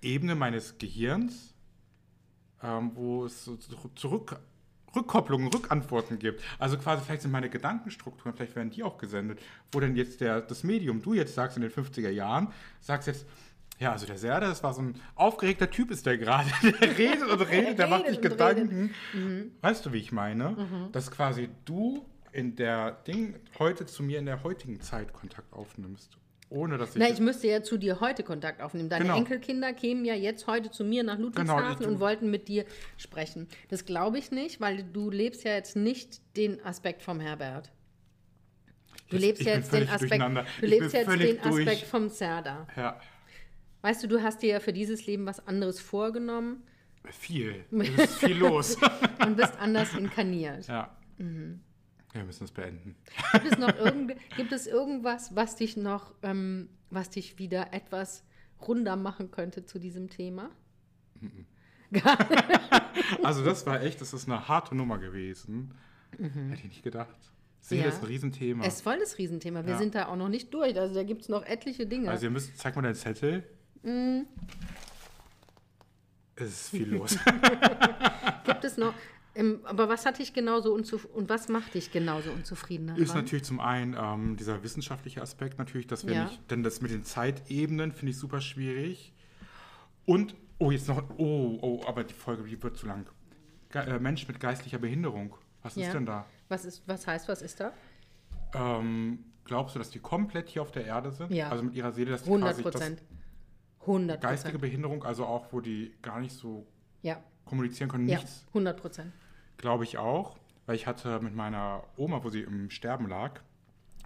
Ebene 0.00 0.34
meines 0.34 0.76
Gehirns, 0.78 1.54
ähm, 2.62 2.90
wo 2.94 3.24
es 3.24 3.44
so 3.44 3.56
zurück, 3.94 4.40
Rückkopplungen, 4.94 5.48
Rückantworten 5.48 6.18
gibt. 6.18 6.42
Also 6.58 6.76
quasi 6.76 7.04
vielleicht 7.04 7.22
sind 7.22 7.30
meine 7.30 7.48
Gedankenstrukturen, 7.48 8.34
vielleicht 8.34 8.56
werden 8.56 8.70
die 8.70 8.82
auch 8.82 8.98
gesendet, 8.98 9.40
wo 9.70 9.80
denn 9.80 9.96
jetzt 9.96 10.20
der, 10.20 10.40
das 10.40 10.64
Medium, 10.64 11.00
du 11.00 11.14
jetzt 11.14 11.34
sagst 11.34 11.56
in 11.56 11.62
den 11.62 11.70
50er 11.70 12.10
Jahren, 12.10 12.48
sagst 12.80 13.08
jetzt, 13.08 13.24
ja, 13.82 13.92
also 13.92 14.06
der 14.06 14.16
Serda, 14.18 14.48
das 14.48 14.62
war 14.62 14.72
so 14.72 14.82
ein 14.82 14.94
aufgeregter 15.14 15.70
Typ 15.70 15.90
ist 15.90 16.06
der 16.06 16.16
gerade, 16.18 16.48
der 16.80 16.96
redet 16.98 17.28
und 17.28 17.40
redet, 17.42 17.78
der 17.78 17.86
macht 17.88 18.06
sich 18.06 18.20
Gedanken. 18.20 18.94
Weißt 19.60 19.84
du, 19.84 19.92
wie 19.92 19.98
ich 19.98 20.12
meine? 20.12 20.88
Dass 20.92 21.10
quasi 21.10 21.48
du 21.64 22.04
in 22.32 22.56
der 22.56 22.92
Ding 23.06 23.34
heute 23.58 23.84
zu 23.86 24.02
mir 24.02 24.18
in 24.18 24.26
der 24.26 24.42
heutigen 24.42 24.80
Zeit 24.80 25.12
Kontakt 25.12 25.52
aufnimmst. 25.52 26.16
Ohne 26.48 26.76
dass 26.76 26.90
ich. 26.90 26.96
Na, 26.96 27.08
ich 27.08 27.18
müsste 27.20 27.46
ja 27.48 27.62
zu 27.62 27.78
dir 27.78 28.00
heute 28.00 28.22
Kontakt 28.22 28.60
aufnehmen. 28.60 28.90
Deine 28.90 29.04
Genau. 29.04 29.16
Enkelkinder 29.16 29.72
kämen 29.72 30.04
ja 30.04 30.14
jetzt 30.14 30.46
heute 30.46 30.70
zu 30.70 30.84
mir 30.84 31.02
nach 31.02 31.18
Ludwigshafen 31.18 31.82
ich- 31.82 31.88
und 31.88 31.98
wollten 31.98 32.30
mit 32.30 32.46
dir 32.48 32.66
sprechen. 32.98 33.48
Das 33.70 33.86
glaube 33.86 34.18
ich 34.18 34.30
nicht, 34.30 34.60
weil 34.60 34.82
du 34.84 35.10
lebst 35.10 35.44
ja 35.44 35.52
jetzt 35.52 35.76
nicht 35.76 36.20
den 36.36 36.62
Aspekt 36.64 37.00
vom 37.02 37.20
Herbert. 37.20 37.70
Du 39.08 39.16
lebst 39.16 39.40
ich 39.42 39.46
ja 39.46 39.54
bin 39.54 39.62
jetzt 39.62 39.72
den 39.72 39.88
Aspekt, 39.88 40.22
du 40.60 40.66
lebst 40.66 40.92
jetzt 40.94 41.10
den 41.10 41.40
Aspekt 41.40 41.66
durch. 41.66 41.84
vom 41.86 42.08
Serda. 42.08 42.66
ja, 42.76 43.00
Weißt 43.82 44.02
du, 44.02 44.08
du 44.08 44.22
hast 44.22 44.42
dir 44.42 44.50
ja 44.50 44.60
für 44.60 44.72
dieses 44.72 45.06
Leben 45.06 45.26
was 45.26 45.46
anderes 45.46 45.80
vorgenommen 45.80 46.62
viel. 47.10 47.64
Es 47.72 47.88
ist 48.12 48.18
viel 48.18 48.36
los. 48.38 48.76
und 49.26 49.36
bist 49.36 49.56
anders 49.58 49.94
inkarniert. 49.94 50.66
ja. 50.68 50.96
Mhm. 51.18 51.60
Wir 52.12 52.24
müssen 52.24 52.44
es 52.44 52.50
beenden. 52.52 52.94
Gibt 53.32 53.46
es 53.52 53.58
noch 53.58 53.74
irgend, 53.74 54.12
gibt 54.36 54.52
es 54.52 54.66
irgendwas, 54.66 55.34
was 55.34 55.56
dich 55.56 55.78
noch, 55.78 56.12
ähm, 56.22 56.68
was 56.90 57.08
dich 57.08 57.38
wieder 57.38 57.72
etwas 57.72 58.22
runder 58.68 58.96
machen 58.96 59.30
könnte 59.30 59.64
zu 59.64 59.78
diesem 59.78 60.10
Thema? 60.10 60.50
Also 63.22 63.44
das 63.44 63.66
war 63.66 63.82
echt, 63.82 64.00
das 64.00 64.12
ist 64.12 64.26
eine 64.28 64.48
harte 64.48 64.74
Nummer 64.74 64.98
gewesen. 64.98 65.74
Hätte 66.18 66.54
ich 66.54 66.64
nicht 66.64 66.82
gedacht. 66.82 67.16
Mhm. 67.70 67.76
Ja. 67.76 67.84
ist 67.86 68.02
ein 68.02 68.06
Riesenthema. 68.06 68.64
Es 68.64 68.74
ist 68.76 68.82
voll 68.82 68.98
das 68.98 69.18
Riesenthema. 69.18 69.64
Wir 69.64 69.72
Ja. 69.72 69.78
sind 69.78 69.94
da 69.94 70.06
auch 70.08 70.16
noch 70.16 70.28
nicht 70.28 70.52
durch. 70.52 70.78
Also 70.78 70.94
da 70.94 71.02
gibt 71.02 71.22
es 71.22 71.28
noch 71.28 71.44
etliche 71.44 71.86
Dinge. 71.86 72.10
Also 72.10 72.24
ihr 72.26 72.30
müsst, 72.30 72.56
zeig 72.58 72.74
mal 72.76 72.82
deinen 72.82 72.94
Zettel. 72.94 73.44
Mhm. 73.82 74.26
Es 76.36 76.48
ist 76.50 76.68
viel 76.70 76.88
los. 76.94 77.18
gibt 78.44 78.64
es 78.64 78.76
noch. 78.76 78.94
Ähm, 79.34 79.60
aber 79.64 79.88
was 79.88 80.04
hat 80.04 80.18
dich 80.18 80.34
genauso 80.34 80.74
unzufrieden 80.74 81.14
und 81.14 81.28
was 81.30 81.48
macht 81.48 81.74
dich 81.74 81.90
genauso 81.90 82.30
unzufrieden 82.30 82.88
daran? 82.88 83.02
ist 83.02 83.14
natürlich 83.14 83.44
zum 83.44 83.60
einen 83.60 83.96
ähm, 83.98 84.36
dieser 84.36 84.62
wissenschaftliche 84.62 85.22
Aspekt 85.22 85.58
natürlich, 85.58 85.86
dass 85.86 86.06
wir 86.06 86.14
Ja. 86.14 86.24
nicht, 86.24 86.50
denn 86.50 86.62
das 86.62 86.82
mit 86.82 86.90
den 86.90 87.02
Zeitebenen 87.04 87.92
finde 87.92 88.10
ich 88.10 88.18
super 88.18 88.40
schwierig. 88.42 89.12
Und, 90.04 90.34
oh, 90.58 90.70
jetzt 90.70 90.88
noch, 90.88 91.02
oh, 91.16 91.58
oh, 91.62 91.80
aber 91.86 92.04
die 92.04 92.12
Folge, 92.12 92.42
die 92.44 92.62
wird 92.62 92.76
zu 92.76 92.86
lang. 92.86 93.06
Ge 93.70 93.82
äh, 93.82 93.98
Mensch 93.98 94.28
mit 94.28 94.38
geistlicher 94.38 94.78
Behinderung. 94.78 95.34
Was 95.62 95.76
Ja. 95.76 95.86
ist 95.86 95.94
denn 95.94 96.04
da? 96.04 96.26
Was, 96.48 96.64
ist, 96.66 96.82
was 96.86 97.06
heißt, 97.06 97.28
was 97.28 97.40
ist 97.40 97.60
da? 97.60 97.72
Ähm, 98.54 99.20
glaubst 99.44 99.74
du, 99.74 99.78
dass 99.78 99.88
die 99.90 100.00
komplett 100.00 100.50
hier 100.50 100.60
auf 100.60 100.72
der 100.72 100.84
Erde 100.84 101.10
sind? 101.10 101.32
Ja. 101.32 101.48
Also 101.48 101.62
mit 101.62 101.74
ihrer 101.74 101.92
Seele, 101.92 102.10
dass 102.10 102.24
die 102.24 102.28
100 102.28 102.50
quasi 102.50 102.62
das 102.62 102.72
Prozent. 102.72 103.02
100 103.82 104.20
geistige 104.20 104.52
Prozent. 104.52 104.60
Behinderung, 104.62 105.04
also 105.04 105.26
auch, 105.26 105.52
wo 105.52 105.60
die 105.60 105.94
gar 106.02 106.20
nicht 106.20 106.34
so 106.34 106.66
Ja, 107.02 107.22
kommunizieren 107.44 107.90
können, 107.90 108.08
ja, 108.08 108.16
nichts 108.18 108.44
100 108.48 108.80
Prozent. 108.80 109.12
Glaube 109.56 109.84
ich 109.84 109.98
auch, 109.98 110.36
weil 110.66 110.76
ich 110.76 110.86
hatte 110.86 111.20
mit 111.20 111.34
meiner 111.34 111.82
Oma, 111.96 112.22
wo 112.24 112.30
sie 112.30 112.42
im 112.42 112.70
Sterben 112.70 113.08
lag, 113.08 113.40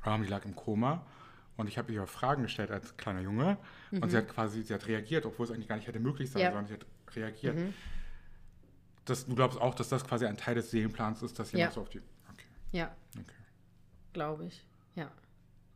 ähm, 0.04 0.22
die 0.22 0.28
lag 0.28 0.44
im 0.44 0.54
Koma 0.56 1.04
und 1.56 1.68
ich 1.68 1.78
habe 1.78 1.92
ihr 1.92 2.06
Fragen 2.06 2.42
gestellt 2.42 2.70
als 2.70 2.96
kleiner 2.96 3.20
Junge 3.20 3.58
und 3.90 4.10
sie 4.10 4.16
hat 4.16 4.28
quasi, 4.28 4.62
sie 4.62 4.74
hat 4.74 4.86
reagiert, 4.86 5.24
obwohl 5.26 5.44
es 5.44 5.52
eigentlich 5.52 5.68
gar 5.68 5.76
nicht 5.76 5.86
hätte 5.88 6.00
möglich 6.00 6.30
sein 6.30 6.42
Ja. 6.42 6.52
sollen, 6.52 6.66
sie 6.66 6.74
hat 6.74 6.86
reagiert. 7.14 7.56
Das, 9.04 9.24
du 9.26 9.34
glaubst 9.34 9.60
auch, 9.60 9.74
dass 9.74 9.88
das 9.88 10.04
quasi 10.04 10.26
ein 10.26 10.36
Teil 10.36 10.56
des 10.56 10.70
Seelenplans 10.70 11.22
ist, 11.22 11.38
dass 11.38 11.52
jemand 11.52 11.70
Ja. 11.70 11.74
so 11.74 11.80
auf 11.82 11.88
die... 11.88 11.98
Okay, 11.98 12.44
Ja, 12.72 12.94
okay. 13.16 13.24
glaube 14.12 14.46
ich. 14.46 14.64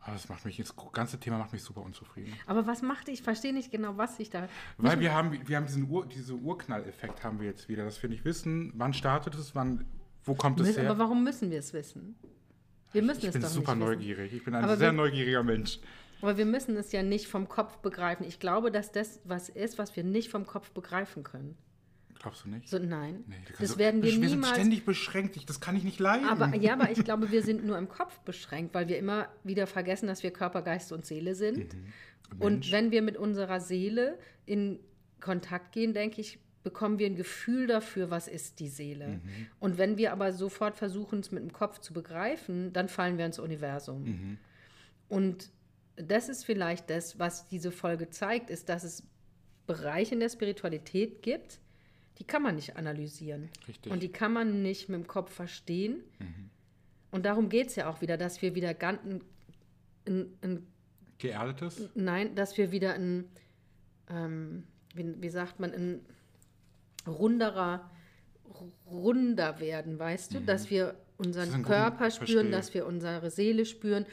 Aber 0.03 0.13
das 0.15 0.29
macht 0.29 0.45
mich, 0.47 0.57
das 0.57 0.75
ganze 0.93 1.21
Thema 1.21 1.37
macht 1.39 1.53
mich 1.53 1.63
super 1.63 1.83
unzufrieden. 1.83 2.33
Aber 2.47 2.67
was 2.67 2.81
macht 2.83 3.09
dich? 3.09 3.15
Ich 3.15 3.23
verstehe 3.23 3.53
nicht 3.53 3.71
genau, 3.71 3.97
was 3.99 4.17
sich 4.17 4.31
da. 4.31 4.49
Weil 4.79 4.99
wir 5.01 5.13
haben, 5.13 5.47
wir 5.47 5.57
haben 5.57 5.67
diesen 5.67 5.91
Ur, 5.91 6.07
diese 6.07 6.35
Urknall-Effekt 6.35 7.23
haben 7.23 7.39
wir 7.41 7.47
jetzt 7.47 7.69
wieder, 7.69 7.85
dass 7.85 8.03
wir 8.03 8.09
nicht 8.09 8.25
wissen, 8.25 8.73
wann 8.77 8.95
startet 8.95 9.35
es, 9.35 9.55
wann, 9.55 9.85
wo 10.25 10.35
kommt 10.35 10.59
es 10.61 10.77
her. 10.77 10.91
aber 10.91 10.99
warum 10.99 11.23
müssen 11.23 11.51
wir 11.51 11.59
es 11.59 11.73
wissen? 11.75 12.17
Wir 12.93 13.03
müssen 13.03 13.21
ich 13.21 13.27
es 13.27 13.33
bin 13.35 13.43
doch 13.43 13.49
super 13.49 13.75
nicht 13.75 13.87
wissen. 13.87 13.99
neugierig. 13.99 14.33
Ich 14.33 14.45
bin 14.45 14.55
ein 14.55 14.65
Aber 14.65 14.77
sehr 14.77 14.89
wir- 14.91 14.97
neugieriger 14.97 15.43
Mensch. 15.43 15.79
Aber 16.23 16.37
wir 16.37 16.45
müssen 16.47 16.77
es 16.77 16.93
ja 16.93 17.03
nicht 17.03 17.29
vom 17.29 17.49
Kopf 17.49 17.79
begreifen. 17.79 18.25
Ich 18.27 18.41
glaube, 18.41 18.71
dass 18.71 18.93
das 18.93 19.21
was 19.25 19.49
ist, 19.49 19.79
was 19.79 19.95
wir 19.97 20.05
nicht 20.05 20.31
vom 20.31 20.45
Kopf 20.47 20.71
begreifen 20.73 21.23
können. 21.25 21.57
Glaubst 22.21 22.45
du 22.45 22.51
nicht? 22.51 22.69
So, 22.69 22.79
nein. 22.79 23.25
Nee, 23.27 23.37
das 23.59 23.79
werden 23.79 24.03
wir 24.03 24.13
wir 24.13 24.13
sind 24.13 24.31
niemals. 24.31 24.53
ständig 24.53 24.85
beschränkt. 24.85 25.37
Ich, 25.37 25.47
das 25.47 25.59
kann 25.61 25.75
ich 25.75 25.85
nicht 25.85 25.99
leiden. 25.99 26.29
Aber 26.29 26.55
ja, 26.55 26.75
aber 26.75 26.91
ich 26.91 27.03
glaube, 27.05 27.31
wir 27.31 27.43
sind 27.43 27.65
nur 27.65 27.79
im 27.79 27.89
Kopf 27.89 28.19
beschränkt, 28.21 28.75
weil 28.75 28.89
wir 28.89 28.99
immer 28.99 29.29
wieder 29.43 29.67
vergessen, 29.67 30.07
dass 30.07 30.23
wir 30.23 30.31
Körper, 30.31 30.61
Geist 30.61 30.93
und 30.93 31.07
Seele 31.07 31.35
sind. 31.35 31.75
Und 32.39 32.53
Mensch. 32.53 32.73
wenn 32.73 32.91
wir 32.91 33.01
mit 33.01 33.17
unserer 33.17 33.61
Seele 33.61 34.19
in 34.45 34.81
Kontakt 35.21 35.73
gehen, 35.73 35.95
denke 35.95 36.21
ich, 36.21 36.39
bekommen 36.63 36.99
wir 36.99 37.07
ein 37.07 37.17
Gefühl 37.17 37.67
dafür, 37.67 38.11
was 38.11 38.29
ist 38.29 38.61
die 38.61 38.69
Seele. 38.69 39.21
Und 39.59 39.79
wenn 39.79 39.97
wir 39.97 40.13
aber 40.13 40.33
sofort 40.35 40.77
versuchen, 40.77 41.21
es 41.21 41.31
mit 41.31 41.43
dem 41.43 41.53
Kopf 41.55 41.79
zu 41.79 41.95
begreifen, 41.95 42.73
dann 42.75 42.89
fallen 42.89 43.17
wir 43.17 43.25
ins 43.25 43.39
Universum. 43.39 44.39
Und 45.09 45.51
das 45.97 46.29
ist 46.29 46.45
vielleicht 46.45 46.91
das, 46.91 47.19
was 47.19 47.49
diese 47.49 47.71
Folge 47.71 48.11
zeigt, 48.11 48.51
ist, 48.51 48.69
dass 48.69 48.85
es 48.85 49.05
Bereiche 49.67 50.15
in 50.15 50.21
der 50.21 50.29
Spiritualität 50.29 51.23
gibt, 51.23 51.61
die 52.21 52.25
kann 52.25 52.43
man 52.43 52.55
nicht 52.55 52.77
analysieren. 52.77 53.49
Richtig. 53.67 53.91
Und 53.91 54.03
die 54.03 54.13
kann 54.13 54.33
man 54.33 54.63
nicht 54.63 54.89
mit 54.89 55.01
dem 55.01 55.07
Kopf 55.09 55.33
verstehen. 55.33 56.03
Und 57.11 57.25
darum 57.27 57.49
geht 57.49 57.69
es 57.69 57.77
ja 57.77 57.89
auch 57.91 58.01
wieder, 58.03 58.17
dass 58.17 58.41
wir 58.43 58.55
wieder 58.55 58.75
ganz, 58.75 59.01
ein, 59.05 59.21
ein, 60.07 60.27
ein, 60.43 60.67
Geerdetes? 61.19 61.89
nein, 61.95 62.35
dass 62.37 62.57
wir 62.57 62.71
wieder 62.71 62.95
ein, 62.95 63.25
ähm, 64.09 64.65
wie, 64.95 65.15
wie 65.21 65.29
sagt 65.31 65.59
man, 65.61 65.73
ein 65.73 66.01
runderer, 67.07 67.91
runder 68.87 69.59
werden, 69.61 69.99
weißt 69.99 70.35
du? 70.35 70.41
Dass 70.41 70.71
wir 70.71 70.87
Mhm. 70.87 71.23
Das 71.23 71.37
ist 71.37 71.43
unseren 71.43 71.55
ein 71.55 71.63
Körper 71.65 72.11
spüren, 72.11 72.27
verstehe. 72.29 72.51
dass 72.51 72.75
wir 72.75 72.87
unsere 72.87 73.31
Seele 73.31 73.67
spüren. 73.67 74.07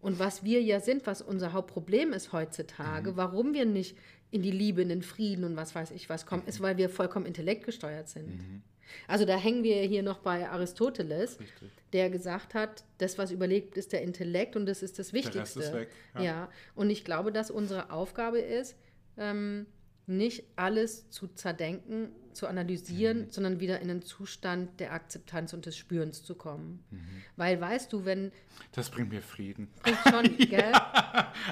Und 0.00 0.18
was 0.18 0.42
wir 0.44 0.60
ja 0.62 0.80
sind, 0.80 1.06
was 1.06 1.22
unser 1.22 1.52
Hauptproblem 1.52 2.12
ist 2.12 2.28
Mhm. 2.32 2.38
heutzutage, 2.38 3.16
warum 3.16 3.52
wir 3.54 3.64
nicht 3.64 3.96
in 4.30 4.42
die 4.42 4.50
Liebe, 4.50 4.82
in 4.82 4.88
den 4.90 5.02
Frieden 5.02 5.44
und 5.44 5.56
was 5.56 5.74
weiß 5.74 5.90
ich 5.92 6.08
was 6.08 6.26
kommen, 6.26 6.42
Mhm. 6.42 6.48
ist, 6.48 6.60
weil 6.60 6.76
wir 6.76 6.88
vollkommen 6.90 7.26
intellektgesteuert 7.26 8.08
sind. 8.08 8.62
Also 9.06 9.24
da 9.26 9.36
hängen 9.36 9.62
wir 9.64 9.76
hier 9.82 10.02
noch 10.02 10.18
bei 10.18 10.48
Aristoteles, 10.48 11.38
Richtig. 11.40 11.70
der 11.92 12.08
gesagt 12.10 12.54
hat, 12.54 12.84
das, 12.98 13.18
was 13.18 13.30
überlebt, 13.30 13.76
ist 13.76 13.92
der 13.92 14.02
Intellekt 14.02 14.56
und 14.56 14.64
das 14.66 14.82
ist 14.82 14.98
das 14.98 15.12
Rest 15.12 15.26
Wichtigste. 15.26 15.60
ist 15.60 15.72
weg, 15.74 15.88
Ja. 16.14 16.22
ja. 16.22 16.48
und 16.74 16.88
ich 16.90 17.04
glaube, 17.04 17.30
dass 17.32 17.50
unsere 17.50 17.90
Aufgabe 17.90 18.38
ist, 18.38 18.76
ähm, 19.18 19.66
nicht 20.06 20.44
alles 20.56 21.10
zu 21.10 21.28
zerdenken, 21.28 22.08
zu 22.32 22.46
analysieren, 22.46 23.22
Mhm. 23.26 23.30
sondern 23.30 23.60
wieder 23.60 23.80
in 23.80 23.90
einen 23.90 24.00
Zustand 24.02 24.80
der 24.80 24.92
Akzeptanz 24.94 25.52
und 25.52 25.66
des 25.66 25.76
Spürens 25.76 26.22
zu 26.22 26.34
kommen. 26.34 26.82
Mhm. 26.90 26.98
Weil, 27.36 27.60
weißt 27.60 27.92
du, 27.92 28.06
wenn, 28.06 28.32
Das 28.72 28.88
bringt 28.88 29.10
mir 29.10 29.20
Frieden. 29.20 29.68
bringt 29.82 29.98
schon, 30.08 30.36
gell? 30.38 30.72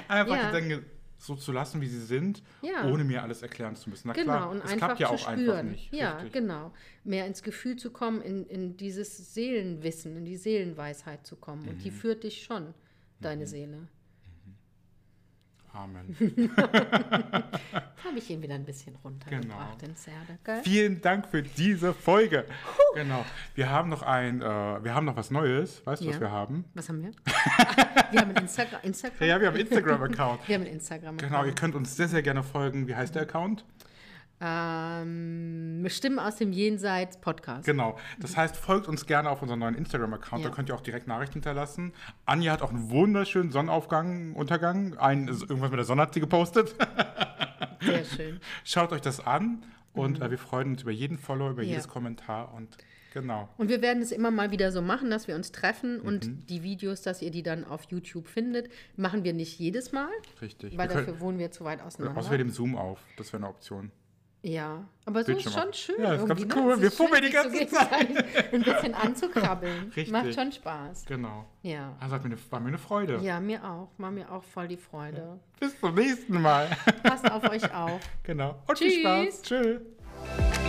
Einfach 0.07 0.35
Ja. 0.35 0.51
die 0.51 0.61
Dinge 0.61 0.83
so 1.17 1.35
zu 1.35 1.51
lassen, 1.51 1.81
wie 1.81 1.87
sie 1.87 1.99
sind, 2.05 2.43
Ja. 2.61 2.85
ohne 2.89 3.03
mir 3.03 3.23
alles 3.23 3.41
erklären 3.41 3.75
zu 3.75 3.89
müssen. 3.89 4.07
Na 4.07 4.13
Genau, 4.13 4.25
klar, 4.25 4.49
und 4.51 4.57
es 4.63 4.71
einfach 4.71 4.87
klappt 4.87 4.99
ja 4.99 5.09
auch 5.09 5.17
spüren. 5.17 5.39
einfach 5.57 5.63
nicht. 5.63 5.93
Ja, 5.93 6.13
Richtig. 6.17 6.33
genau. 6.33 6.71
Mehr 7.03 7.25
ins 7.25 7.41
Gefühl 7.43 7.75
zu 7.75 7.91
kommen, 7.91 8.21
in, 8.21 8.45
in 8.45 8.77
dieses 8.77 9.33
Seelenwissen, 9.33 10.15
in 10.17 10.25
die 10.25 10.37
Seelenweisheit 10.37 11.25
zu 11.25 11.35
kommen. 11.35 11.67
Und 11.67 11.77
Mhm. 11.77 11.83
die 11.83 11.91
führt 11.91 12.23
dich 12.23 12.43
schon, 12.43 12.73
deine 13.19 13.47
Seele. 13.47 13.87
Amen. 15.77 16.15
Habe 18.03 18.17
ich 18.17 18.29
ihn 18.29 18.41
wieder 18.41 18.55
ein 18.55 18.65
bisschen 18.65 18.95
runtergebracht, 19.03 19.43
Genau. 19.43 19.75
den 19.81 19.95
Zerde, 19.95 20.37
gell? 20.43 20.61
Vielen 20.63 21.01
Dank 21.01 21.27
für 21.27 21.43
diese 21.43 21.93
Folge. 21.93 22.45
Genau. 22.95 23.23
Wir 23.53 23.69
haben 23.69 23.89
noch 23.89 24.01
ein, 24.01 24.41
äh, 24.41 24.45
wir 24.45 24.95
haben 24.95 25.05
noch 25.05 25.15
was 25.15 25.29
Neues. 25.29 25.85
Weißt 25.85 26.01
du, 26.03 26.07
was 26.07 26.15
Ja. 26.15 26.21
wir 26.21 26.31
haben? 26.31 26.65
Was 26.73 26.89
haben 26.89 27.03
wir? 27.03 27.11
wir 28.11 28.21
haben 28.21 28.29
einen 28.29 28.37
Instagram. 28.37 28.79
Instagram? 28.83 29.27
Ja, 29.27 29.39
wir 29.39 29.47
haben 29.47 29.55
einen 29.55 29.67
Instagram-Account. 29.67 30.47
Wir 30.47 30.55
haben 30.55 30.63
einen 30.63 30.73
Instagram. 30.73 31.17
Genau, 31.17 31.43
ihr 31.43 31.53
könnt 31.53 31.75
uns 31.75 31.95
sehr, 31.95 32.07
sehr 32.07 32.23
gerne 32.23 32.43
folgen. 32.43 32.87
Wie 32.87 32.95
heißt 32.95 33.13
der 33.15 33.23
Account? 33.23 33.63
Ähm, 34.39 35.85
Stimmen 35.89 36.19
aus 36.19 36.35
dem 36.35 36.51
Jenseits 36.51 37.17
Podcast. 37.17 37.65
Genau. 37.65 37.97
Das 38.19 38.35
heißt, 38.37 38.55
folgt 38.55 38.87
uns 38.87 39.05
gerne 39.05 39.29
auf 39.29 39.41
unserem 39.41 39.59
neuen 39.59 39.75
Instagram-Account. 39.75 40.43
Ja. 40.43 40.49
Da 40.49 40.55
könnt 40.55 40.69
ihr 40.69 40.75
auch 40.75 40.81
direkt 40.81 41.07
Nachrichten 41.07 41.33
hinterlassen. 41.33 41.93
Anja 42.25 42.51
hat 42.53 42.61
auch 42.61 42.69
einen 42.71 42.89
wunderschönen 42.89 43.51
Sonnenaufgang, 43.51 44.33
Untergang. 44.33 44.97
Ein, 44.97 45.27
irgendwas 45.27 45.69
mit 45.71 45.77
der 45.79 45.85
Sonne 45.85 46.03
hat 46.03 46.13
sie 46.13 46.19
gepostet. 46.19 46.75
Sehr 47.81 48.05
schön. 48.05 48.39
Schaut 48.63 48.91
euch 48.91 49.01
das 49.01 49.25
an 49.25 49.63
und 49.93 50.21
äh, 50.21 50.29
wir 50.31 50.37
freuen 50.37 50.71
uns 50.71 50.81
über 50.83 50.91
jeden 50.91 51.17
Follow, 51.17 51.49
über 51.49 51.61
Mhm. 51.61 51.67
Ja. 51.69 51.73
jedes 51.75 51.87
Kommentar 51.87 52.53
und 52.53 52.77
genau. 53.13 53.49
Und 53.57 53.69
wir 53.69 53.81
werden 53.81 54.01
es 54.03 54.11
immer 54.11 54.29
mal 54.31 54.51
wieder 54.51 54.71
so 54.71 54.81
machen, 54.81 55.09
dass 55.09 55.27
wir 55.27 55.35
uns 55.35 55.51
treffen 55.51 55.97
Mhm. 55.99 56.05
und 56.07 56.49
die 56.49 56.63
Videos, 56.63 57.01
dass 57.01 57.21
ihr 57.21 57.31
die 57.31 57.43
dann 57.43 57.63
auf 57.63 57.83
YouTube 57.89 58.27
findet, 58.27 58.69
machen 58.95 59.23
wir 59.23 59.33
nicht 59.33 59.57
jedes 59.59 59.91
Mal, 59.91 60.09
Richtig. 60.41 60.77
weil 60.77 60.89
wir 60.89 60.95
können, 60.95 61.07
dafür 61.07 61.19
wohnen 61.21 61.39
wir 61.39 61.51
zu 61.51 61.63
weit 61.65 61.81
auseinander. 61.81 62.19
außer 62.19 62.31
wir 62.31 62.37
nehmen 62.39 62.51
Zoom 62.51 62.75
auf. 62.75 62.99
Das 63.17 63.31
wäre 63.33 63.41
eine 63.43 63.49
Option. 63.49 63.91
Ja, 64.47 64.85
aber 65.05 65.25
so 65.25 65.31
ist 65.33 65.43
Bildschirm 65.43 65.53
schon 65.61 65.69
auf. 65.69 65.75
schön. 65.75 65.95
Ja, 66.01 66.13
ist 66.13 66.25
ganz 66.25 66.39
irgendwie, 66.39 66.57
cool. 66.59 66.73
Es 66.73 66.79
Wir 66.81 66.87
ist 66.87 66.95
fummeln 66.97 67.21
die 67.21 67.27
sich 67.27 67.35
so 67.37 67.49
ganze 67.49 67.67
Zeit. 67.67 68.25
Ein 68.53 68.63
bisschen 68.63 68.93
anzukrabbeln. 68.93 69.83
Richtig. 69.95 70.11
Macht 70.11 70.33
schon 70.33 70.51
Spaß. 70.53 71.05
Genau. 71.05 71.45
Ja. 71.63 71.97
Also 71.99 72.15
hat 72.15 72.23
mir 72.23 72.29
eine, 72.31 72.39
war 72.51 72.59
mir 72.61 72.67
eine 72.69 72.77
Freude. 72.77 73.19
Ja, 73.21 73.41
mir 73.41 73.61
auch. 73.61 73.89
War 73.97 74.09
mir 74.11 74.31
auch 74.31 74.43
voll 74.43 74.69
die 74.69 74.77
Freude. 74.77 75.37
Bis 75.59 75.77
zum 75.77 75.93
nächsten 75.95 76.41
Mal. 76.41 76.69
Passt 77.03 77.29
auf 77.29 77.43
euch 77.49 77.73
auf. 77.73 77.99
genau. 78.23 78.55
Und 78.67 78.77
viel 78.77 79.01
Spaß. 79.01 79.41
Tschüss. 79.41 79.81
Tschüss. 79.81 80.66